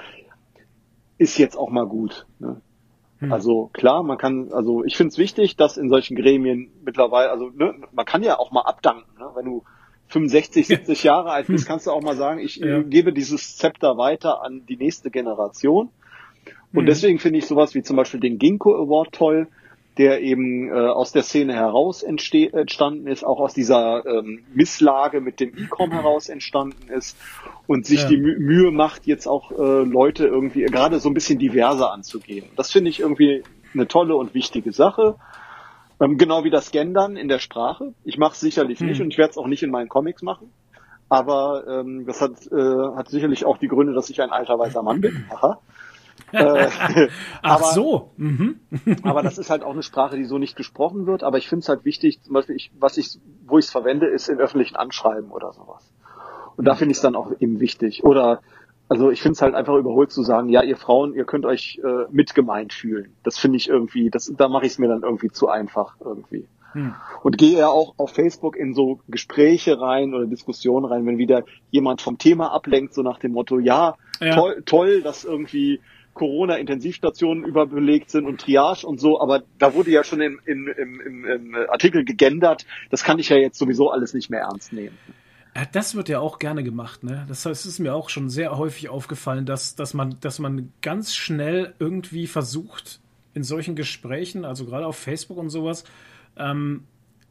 [1.19, 2.27] ist jetzt auch mal gut.
[2.39, 2.61] Ne?
[3.19, 3.33] Hm.
[3.33, 7.51] Also klar, man kann, also ich finde es wichtig, dass in solchen Gremien mittlerweile, also
[7.51, 9.31] ne, man kann ja auch mal abdanken, ne?
[9.35, 9.65] wenn du
[10.09, 11.69] 65, 70 Jahre alt bist, hm.
[11.69, 12.83] kannst du auch mal sagen, ich ja.
[12.83, 15.91] gebe dieses Zepter weiter an die nächste Generation.
[16.73, 16.87] Und hm.
[16.87, 19.49] deswegen finde ich sowas wie zum Beispiel den Ginkgo Award toll,
[19.99, 25.39] der eben äh, aus der Szene heraus entstanden ist, auch aus dieser ähm, Misslage mit
[25.39, 27.17] dem E-Com heraus entstanden ist
[27.67, 28.09] und sich ja.
[28.09, 32.47] die Mü Mühe macht, jetzt auch äh, Leute irgendwie gerade so ein bisschen diverser anzugehen.
[32.57, 35.17] Das finde ich irgendwie eine tolle und wichtige Sache.
[36.01, 37.95] Ähm, genau wie das Gendern in der Sprache.
[38.05, 38.89] Ich mache es sicherlich hm.
[38.89, 40.51] nicht und ich werde es auch nicht in meinen Comics machen.
[41.09, 44.83] Aber ähm, das hat, äh, hat sicherlich auch die Gründe, dass ich ein alter weißer
[44.83, 45.27] Mann bin.
[45.31, 45.61] Aha.
[46.35, 46.69] Äh,
[47.43, 48.11] Ach aber, so.
[48.17, 48.61] Mhm.
[49.03, 51.23] aber das ist halt auch eine Sprache, die so nicht gesprochen wird.
[51.23, 54.07] Aber ich finde es halt wichtig, zum Beispiel, ich, was ich, wo ich es verwende,
[54.07, 55.93] ist in öffentlichen Anschreiben oder sowas.
[56.57, 58.05] Und da finde ich es dann auch eben wichtig.
[58.05, 58.41] Oder
[58.89, 61.81] also ich finde es halt einfach überholt zu sagen, ja, ihr Frauen, ihr könnt euch
[61.83, 63.15] äh, mitgemeint fühlen.
[63.23, 66.47] Das finde ich irgendwie, das, da mache ich es mir dann irgendwie zu einfach irgendwie.
[66.73, 66.95] Hm.
[67.23, 71.45] Und gehe ja auch auf Facebook in so Gespräche rein oder Diskussionen rein, wenn wieder
[71.71, 74.35] jemand vom Thema ablenkt, so nach dem Motto, ja, ja.
[74.35, 75.81] toll, toll, dass irgendwie
[76.15, 81.25] Corona-Intensivstationen überbelegt sind und Triage und so, aber da wurde ja schon im, im, im,
[81.25, 84.97] im Artikel gegendert, das kann ich ja jetzt sowieso alles nicht mehr ernst nehmen.
[85.73, 87.27] Das wird ja auch gerne gemacht, ne?
[87.29, 90.73] Das heißt, es ist mir auch schon sehr häufig aufgefallen, dass, dass man, dass man
[90.83, 93.01] ganz schnell irgendwie versucht,
[93.35, 95.85] in solchen Gesprächen, also gerade auf Facebook und sowas,
[96.37, 96.85] ähm,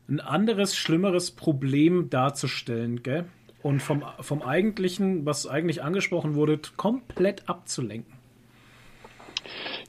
[0.07, 3.25] ein anderes, schlimmeres Problem darzustellen, gell?
[3.61, 8.13] Und vom, vom eigentlichen, was eigentlich angesprochen wurde, komplett abzulenken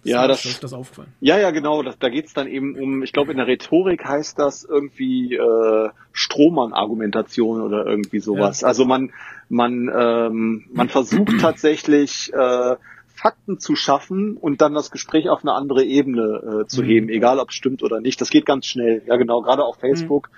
[0.03, 1.13] ja, das, das aufgefallen.
[1.21, 1.83] Ja, ja, genau.
[1.83, 5.89] Das, da geht's dann eben um, ich glaube, in der Rhetorik heißt das irgendwie äh,
[6.13, 8.61] Strohmann-Argumentation oder irgendwie sowas.
[8.61, 8.69] Ja.
[8.69, 9.13] Also man,
[9.49, 12.77] man, ähm, man versucht tatsächlich äh,
[13.15, 16.87] Fakten zu schaffen und dann das Gespräch auf eine andere Ebene äh, zu mhm.
[16.87, 18.21] heben, egal ob es stimmt oder nicht.
[18.21, 19.03] Das geht ganz schnell.
[19.07, 19.41] Ja, genau.
[19.43, 20.31] Gerade auf Facebook.
[20.31, 20.37] Mhm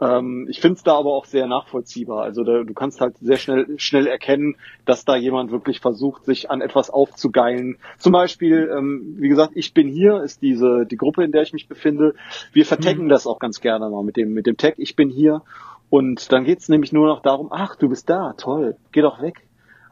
[0.00, 2.22] ähm, ich finde es da aber auch sehr nachvollziehbar.
[2.22, 4.56] Also da, du kannst halt sehr schnell, schnell erkennen,
[4.86, 7.76] dass da jemand wirklich versucht, sich an etwas aufzugeilen.
[7.98, 11.52] Zum Beispiel, ähm, wie gesagt, ich bin hier, ist diese die Gruppe, in der ich
[11.52, 12.14] mich befinde.
[12.52, 13.08] Wir vertecken mhm.
[13.10, 15.42] das auch ganz gerne mal mit dem, mit dem Tag, ich bin hier.
[15.90, 19.42] Und dann geht's nämlich nur noch darum, ach, du bist da, toll, geh doch weg.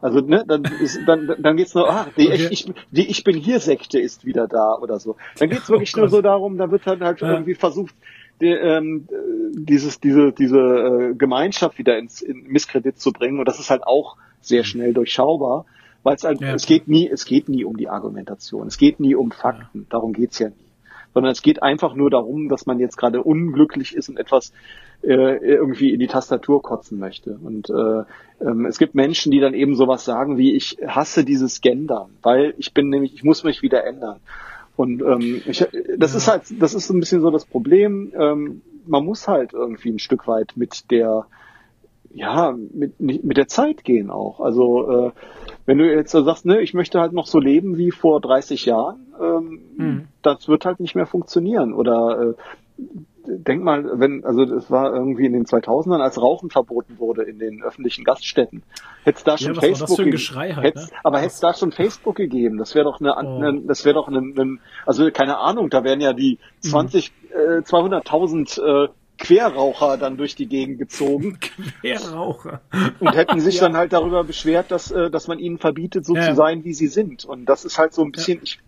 [0.01, 2.49] Also ne, dann, ist, dann, dann geht's nur, ach, die, okay.
[2.51, 5.17] ich, die Ich bin hier Sekte ist wieder da oder so.
[5.39, 7.33] Dann geht's wirklich oh nur so darum, da wird halt, halt ja.
[7.33, 7.95] irgendwie versucht,
[8.41, 9.09] die, ähm,
[9.55, 13.39] dieses, diese, diese äh, Gemeinschaft wieder ins in Misskredit zu bringen.
[13.39, 15.67] Und das ist halt auch sehr schnell durchschaubar,
[16.03, 16.55] weil es halt, ja.
[16.55, 19.87] es geht nie, es geht nie um die Argumentation, es geht nie um Fakten, ja.
[19.91, 20.55] darum geht's ja nie.
[21.15, 24.53] Sondern es geht einfach nur darum, dass man jetzt gerade unglücklich ist und etwas
[25.03, 27.39] äh, irgendwie in die Tastatur kotzen möchte.
[27.43, 28.05] Und äh,
[28.45, 32.55] ähm, es gibt Menschen, die dann eben sowas sagen wie, ich hasse dieses Gendern, weil
[32.59, 34.21] ich bin nämlich, ich muss mich wieder ändern.
[34.79, 35.67] Und ähm, ich,
[35.97, 36.19] das ja.
[36.19, 38.13] ist halt, das ist so ein bisschen so das Problem.
[38.17, 41.27] Ähm, man muss halt irgendwie ein Stück weit mit der,
[42.15, 44.39] ja, mit, mit der Zeit gehen auch.
[44.39, 45.11] Also äh,
[45.67, 49.13] wenn du jetzt sagst, ne, ich möchte halt noch so leben wie vor 30 Jahren,
[49.21, 50.09] ähm, mhm.
[50.23, 51.73] das wird halt nicht mehr funktionieren.
[51.73, 52.37] Oder
[52.79, 52.83] äh,
[53.29, 57.39] denk mal, wenn, also das war irgendwie in den 2000ern, als Rauchen verboten wurde in
[57.39, 58.63] den öffentlichen Gaststätten.
[59.05, 60.89] Hätte es da schon ja, Facebook gegeben, halt, ne?
[61.05, 63.37] aber hätte es da schon Facebook gegeben, das wäre doch eine, oh.
[63.37, 67.39] eine das wäre doch eine, eine, also keine Ahnung, da wären ja die 20, mhm.
[67.39, 71.39] äh, 200.000 äh, Querraucher dann durch die Gegend gezogen.
[71.81, 72.61] Querraucher.
[73.01, 73.63] Und hätten sich ja.
[73.63, 76.23] dann halt darüber beschwert, dass, äh, dass man ihnen verbietet, so ja.
[76.23, 77.25] zu sein, wie sie sind.
[77.25, 78.45] Und das ist halt so ein bisschen, ja.
[78.45, 78.61] ich,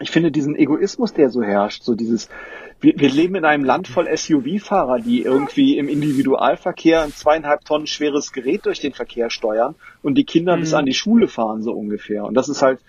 [0.00, 2.28] ich finde diesen Egoismus, der so herrscht, so dieses,
[2.80, 7.86] wir, wir leben in einem Land voll SUV-Fahrer, die irgendwie im Individualverkehr ein zweieinhalb Tonnen
[7.86, 10.60] schweres Gerät durch den Verkehr steuern und die Kinder mhm.
[10.60, 12.24] bis an die Schule fahren, so ungefähr.
[12.24, 12.80] Und das ist halt,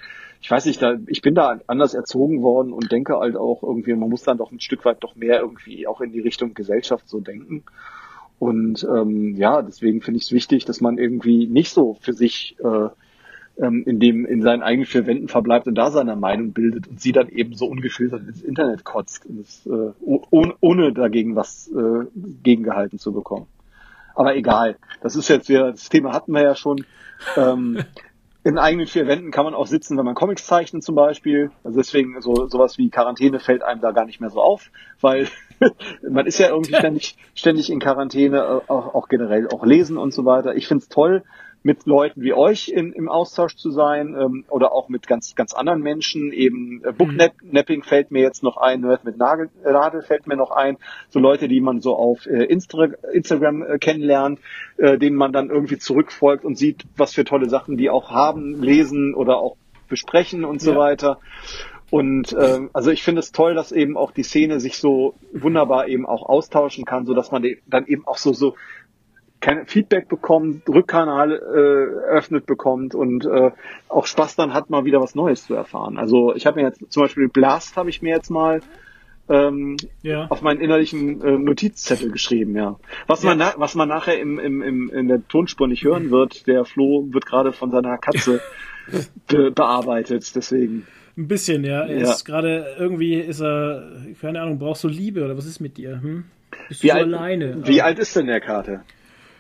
[0.41, 3.93] ich weiß nicht, da, ich bin da anders erzogen worden und denke halt auch irgendwie,
[3.93, 7.07] man muss dann doch ein Stück weit doch mehr irgendwie auch in die Richtung Gesellschaft
[7.07, 7.63] so denken.
[8.39, 12.55] Und ähm, ja, deswegen finde ich es wichtig, dass man irgendwie nicht so für sich
[12.63, 12.89] äh,
[13.59, 17.01] ähm, in dem in seinen eigenen vier Wänden verbleibt und da seine Meinung bildet und
[17.01, 22.05] sie dann eben so ungefiltert ins Internet kotzt, das, äh, ohne, ohne dagegen was äh,
[22.43, 23.47] gegengehalten zu bekommen.
[24.15, 26.85] Aber egal, das ist jetzt wieder, das Thema hatten wir ja schon.
[27.35, 27.83] Ähm,
[28.47, 31.51] in eigenen vier Wänden kann man auch sitzen, wenn man Comics zeichnet zum Beispiel.
[31.65, 34.71] Also deswegen so sowas wie Quarantäne fällt einem da gar nicht mehr so auf,
[35.01, 35.27] weil
[36.09, 40.23] man ist ja irgendwie ständig, ständig in Quarantäne, auch, auch generell, auch lesen und so
[40.23, 40.55] weiter.
[40.55, 41.23] Ich find's toll,
[41.67, 45.53] mit Leuten wie euch in, im Austausch zu sein ähm, oder auch mit ganz ganz
[45.53, 46.31] anderen Menschen.
[46.31, 47.83] Eben äh, Booknapping mhm.
[47.83, 50.77] fällt mir jetzt noch ein, Nerd mit Nagel, äh, Nadel fällt mir noch ein.
[51.09, 54.39] So Leute, die man so auf äh, Insta Instagram äh, kennenlernt,
[54.77, 58.61] äh, denen man dann irgendwie zurückfolgt und sieht, was für tolle Sachen die auch haben,
[58.61, 59.57] lesen oder auch
[59.89, 60.77] besprechen und so ja.
[60.77, 61.19] weiter.
[61.89, 65.87] Und ähm, also ich finde es toll, dass eben auch die Szene sich so wunderbar
[65.87, 68.55] eben auch austauschen kann, so dass man dann eben auch so so
[69.65, 73.51] Feedback bekommt, Rückkanal äh, öffnet bekommt und äh,
[73.87, 75.97] auch Spaß dann hat, mal wieder was Neues zu erfahren.
[75.97, 78.61] Also ich habe mir jetzt zum Beispiel Blast habe ich mir jetzt mal
[79.29, 80.27] ähm, ja.
[80.27, 82.77] auf meinen innerlichen äh, Notizzettel geschrieben, ja.
[83.07, 83.35] Was ja.
[83.35, 87.07] man was man nachher im, im, im, in der Tonspur nicht hören wird, der Flo
[87.11, 88.41] wird gerade von seiner Katze
[89.27, 90.87] be bearbeitet, deswegen.
[91.17, 91.83] Ein bisschen, ja.
[91.85, 92.11] Er ja.
[92.11, 93.91] ist gerade irgendwie ist er,
[94.21, 96.01] keine Ahnung, brauchst du Liebe oder was ist mit dir?
[96.01, 96.25] Hm?
[96.69, 97.67] Bist du wie so alt, alleine?
[97.67, 98.81] Wie alt ist denn der Karte?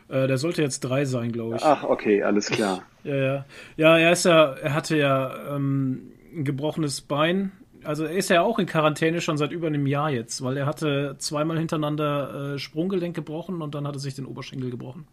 [0.09, 1.63] Äh, der sollte jetzt drei sein, glaube ich.
[1.63, 2.83] Ach, okay, alles klar.
[3.03, 3.45] ja, ja.
[3.75, 7.51] Ja, er ist ja, er hatte ja ähm, ein gebrochenes Bein.
[7.83, 10.65] Also er ist ja auch in Quarantäne schon seit über einem Jahr jetzt, weil er
[10.65, 15.05] hatte zweimal hintereinander äh, Sprunggelenk gebrochen und dann hatte sich den Oberschenkel gebrochen.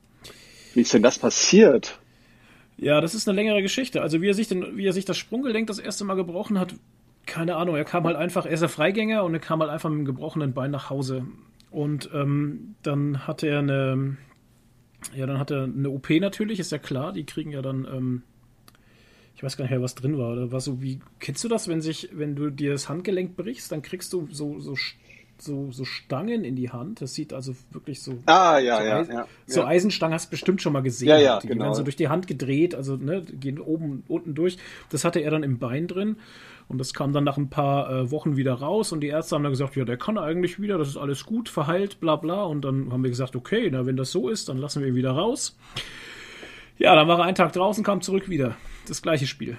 [0.75, 1.99] Wie ist denn das passiert?
[2.77, 4.03] Ja, das ist eine längere Geschichte.
[4.03, 6.75] Also wie er sich, den, wie er sich das Sprunggelenk das erste Mal gebrochen hat,
[7.27, 7.77] keine Ahnung.
[7.77, 10.07] Er kam halt einfach, er ist ja Freigänger und er kam halt einfach mit einem
[10.07, 11.27] gebrochenen Bein nach Hause.
[11.71, 14.17] Und ähm, dann hatte er eine,
[15.15, 17.13] ja, dann hat er eine OP natürlich, ist ja klar.
[17.13, 18.23] Die kriegen ja dann, ähm,
[19.37, 20.33] ich weiß gar nicht mehr, was drin war.
[20.33, 23.71] Oder war so wie, kennst du das, wenn sich, wenn du dir das Handgelenk brichst,
[23.73, 24.75] dann kriegst du so, so,
[25.39, 27.01] so, so Stangen in die Hand.
[27.01, 28.19] Das sieht also wirklich so.
[28.27, 31.09] Ah, ja, so ja, Eis, ja, So Eisenstangen hast du bestimmt schon mal gesehen.
[31.09, 31.65] Ja, ja, die genau.
[31.65, 34.59] werden so durch die Hand gedreht, also ne, gehen oben, unten durch.
[34.91, 36.17] Das hatte er dann im Bein drin.
[36.69, 39.43] Und das kam dann nach ein paar äh, Wochen wieder raus und die Ärzte haben
[39.43, 42.45] dann gesagt, ja, der kann eigentlich wieder, das ist alles gut, verheilt, bla bla.
[42.45, 44.95] Und dann haben wir gesagt, okay, na, wenn das so ist, dann lassen wir ihn
[44.95, 45.59] wieder raus.
[46.79, 48.57] Ja, dann war er einen Tag draußen, kam zurück wieder.
[48.89, 49.59] Das gleiche Spiel.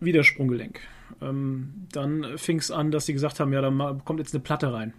[0.00, 0.80] Wieder Sprunggelenk.
[1.20, 4.72] Ähm, dann fing es an, dass sie gesagt haben, ja, da kommt jetzt eine Platte
[4.72, 4.94] rein.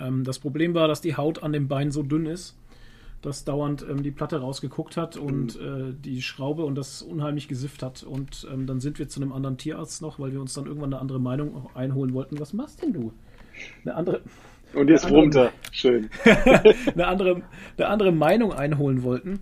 [0.00, 2.56] Ähm, das Problem war, dass die Haut an dem Bein so dünn ist,
[3.22, 5.90] das dauernd ähm, die Platte rausgeguckt hat und mhm.
[5.90, 8.02] äh, die Schraube und das unheimlich gesifft hat.
[8.02, 10.92] Und ähm, dann sind wir zu einem anderen Tierarzt noch, weil wir uns dann irgendwann
[10.92, 12.38] eine andere Meinung einholen wollten.
[12.38, 13.12] Was machst denn du?
[13.84, 14.20] Eine andere.
[14.74, 15.52] Und jetzt runter.
[15.72, 16.10] Schön.
[16.94, 17.42] eine, andere,
[17.76, 19.40] eine andere Meinung einholen wollten.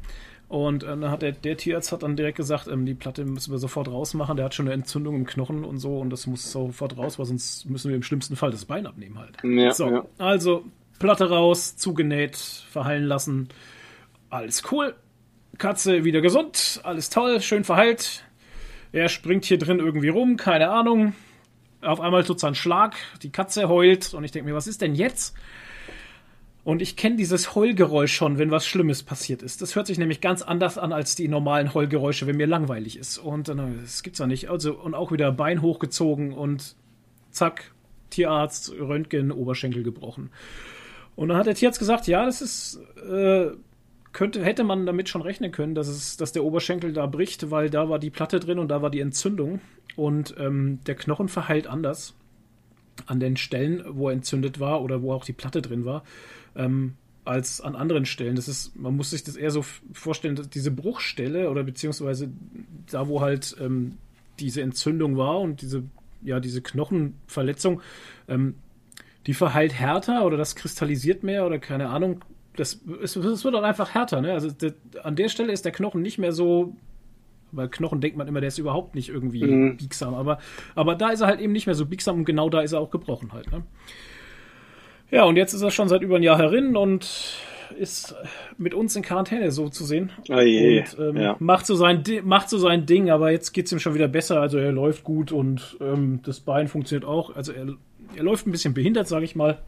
[0.48, 3.50] Und äh, dann hat der, der Tierarzt hat dann direkt gesagt, ähm, die Platte müssen
[3.50, 4.36] wir sofort rausmachen.
[4.36, 7.26] Der hat schon eine Entzündung im Knochen und so und das muss sofort raus, weil
[7.26, 9.36] sonst müssen wir im schlimmsten Fall das Bein abnehmen halt.
[9.42, 10.06] Ja, so, ja.
[10.18, 10.64] also
[10.98, 13.48] Platte raus, zugenäht, verheilen lassen.
[14.30, 14.94] Alles cool.
[15.58, 18.24] Katze wieder gesund, alles toll, schön verheilt.
[18.92, 21.14] Er springt hier drin irgendwie rum, keine Ahnung.
[21.80, 24.80] Auf einmal tut es einen Schlag, die Katze heult und ich denke mir, was ist
[24.80, 25.36] denn jetzt?
[26.64, 29.60] Und ich kenne dieses Heulgeräusch schon, wenn was Schlimmes passiert ist.
[29.60, 33.18] Das hört sich nämlich ganz anders an als die normalen Heulgeräusche, wenn mir langweilig ist.
[33.18, 34.48] Und äh, das gibt's ja nicht.
[34.48, 36.74] Also, und auch wieder Bein hochgezogen und
[37.30, 37.72] zack,
[38.08, 40.30] Tierarzt, Röntgen, Oberschenkel gebrochen.
[41.16, 43.50] Und dann hat der Tierarzt gesagt, ja, das ist, äh,
[44.12, 47.70] könnte, hätte man damit schon rechnen können, dass, es, dass der Oberschenkel da bricht, weil
[47.70, 49.60] da war die Platte drin und da war die Entzündung.
[49.96, 52.14] Und ähm, der Knochen verheilt anders
[53.06, 56.04] an den Stellen, wo er entzündet war oder wo auch die Platte drin war,
[56.56, 56.94] ähm,
[57.24, 58.36] als an anderen Stellen.
[58.36, 62.30] Das ist, man muss sich das eher so vorstellen, dass diese Bruchstelle oder beziehungsweise
[62.90, 63.98] da, wo halt ähm,
[64.38, 65.84] diese Entzündung war und diese,
[66.22, 67.80] ja, diese Knochenverletzung,
[68.28, 68.56] ähm,
[69.26, 72.20] die verheilt härter oder das kristallisiert mehr oder keine Ahnung.
[72.56, 74.20] Das, es, es wird dann einfach härter.
[74.20, 74.32] Ne?
[74.32, 76.76] Also das, an der Stelle ist der Knochen nicht mehr so.
[77.52, 79.76] Weil Knochen denkt man immer, der ist überhaupt nicht irgendwie mhm.
[79.76, 80.14] biegsam.
[80.14, 80.38] Aber,
[80.74, 82.80] aber da ist er halt eben nicht mehr so biegsam und genau da ist er
[82.80, 83.50] auch gebrochen halt.
[83.52, 83.62] Ne?
[85.10, 87.38] Ja, und jetzt ist er schon seit über ein Jahr herin und
[87.78, 88.14] ist
[88.58, 90.10] mit uns in Quarantäne so zu sehen.
[90.28, 91.36] Oh je, und ähm, ja.
[91.38, 94.40] macht, so sein, macht so sein Ding, aber jetzt geht es ihm schon wieder besser.
[94.40, 97.34] Also er läuft gut und ähm, das Bein funktioniert auch.
[97.34, 97.76] Also er
[98.16, 99.58] er läuft ein bisschen behindert, sage ich mal.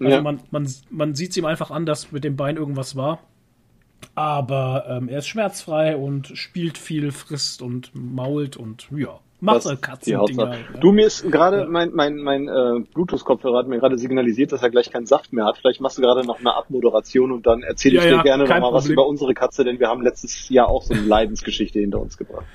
[0.00, 0.22] Also ja.
[0.22, 3.20] man, man, man sieht es ihm einfach an, dass mit dem Bein irgendwas war.
[4.14, 10.12] Aber ähm, er ist schmerzfrei und spielt viel, frisst und mault und ja, macht Katzen.
[10.12, 10.24] Ja.
[10.80, 11.66] Du, mir ist gerade ja.
[11.66, 15.44] mein, mein, mein äh, Bluetooth-Kopfhörer hat mir gerade signalisiert, dass er gleich keinen Saft mehr
[15.44, 15.58] hat.
[15.58, 18.72] Vielleicht machst du gerade noch eine Abmoderation und dann erzähle ich ja, dir gerne nochmal
[18.72, 22.16] was über unsere Katze, denn wir haben letztes Jahr auch so eine Leidensgeschichte hinter uns
[22.18, 22.46] gebracht.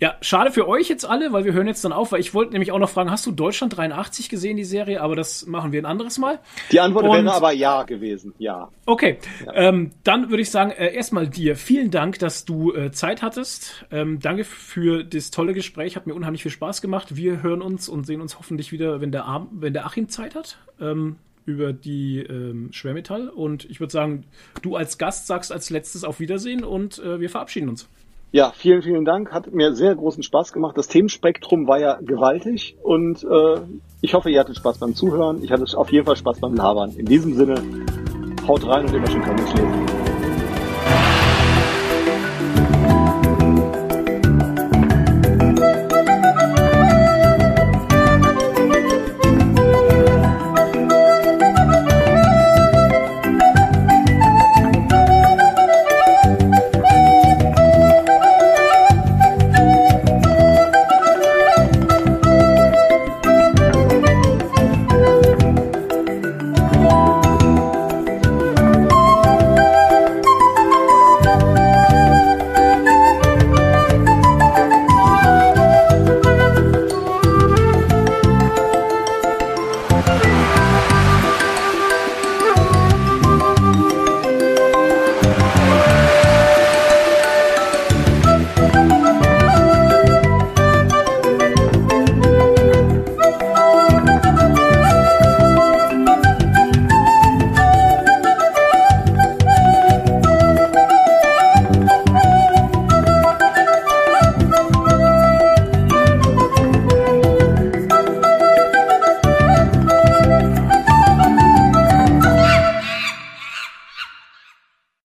[0.00, 2.52] Ja, schade für euch jetzt alle, weil wir hören jetzt dann auf, weil ich wollte
[2.52, 5.02] nämlich auch noch fragen, hast du Deutschland 83 gesehen, die Serie?
[5.02, 6.38] Aber das machen wir ein anderes Mal.
[6.72, 8.70] Die Antwort Und, wäre aber ja gewesen, ja.
[8.86, 9.52] Okay, ja.
[9.52, 13.84] Ähm, dann würde ich sagen, äh, erstmal dir vielen Dank, dass du äh, Zeit hattest.
[13.90, 17.16] Ähm, danke für das tolle Gespräch, hat mir unheimlich viel Spaß gemacht.
[17.16, 20.34] Wir hören uns und sehen uns hoffentlich wieder, wenn der, Ar wenn der Achim Zeit
[20.34, 20.56] hat.
[20.80, 23.28] Ähm, über die ähm, Schwermetall.
[23.28, 24.24] Und ich würde sagen,
[24.62, 27.88] du als Gast sagst als letztes auf Wiedersehen und äh, wir verabschieden uns.
[28.32, 29.32] Ja, vielen, vielen Dank.
[29.32, 30.78] Hat mir sehr großen Spaß gemacht.
[30.78, 33.60] Das Themenspektrum war ja gewaltig und äh,
[34.02, 35.42] ich hoffe, ihr hattet Spaß beim Zuhören.
[35.42, 36.92] Ich hatte auf jeden Fall Spaß beim Labern.
[36.96, 37.60] In diesem Sinne,
[38.46, 39.99] haut rein und immer schön Comics lesen.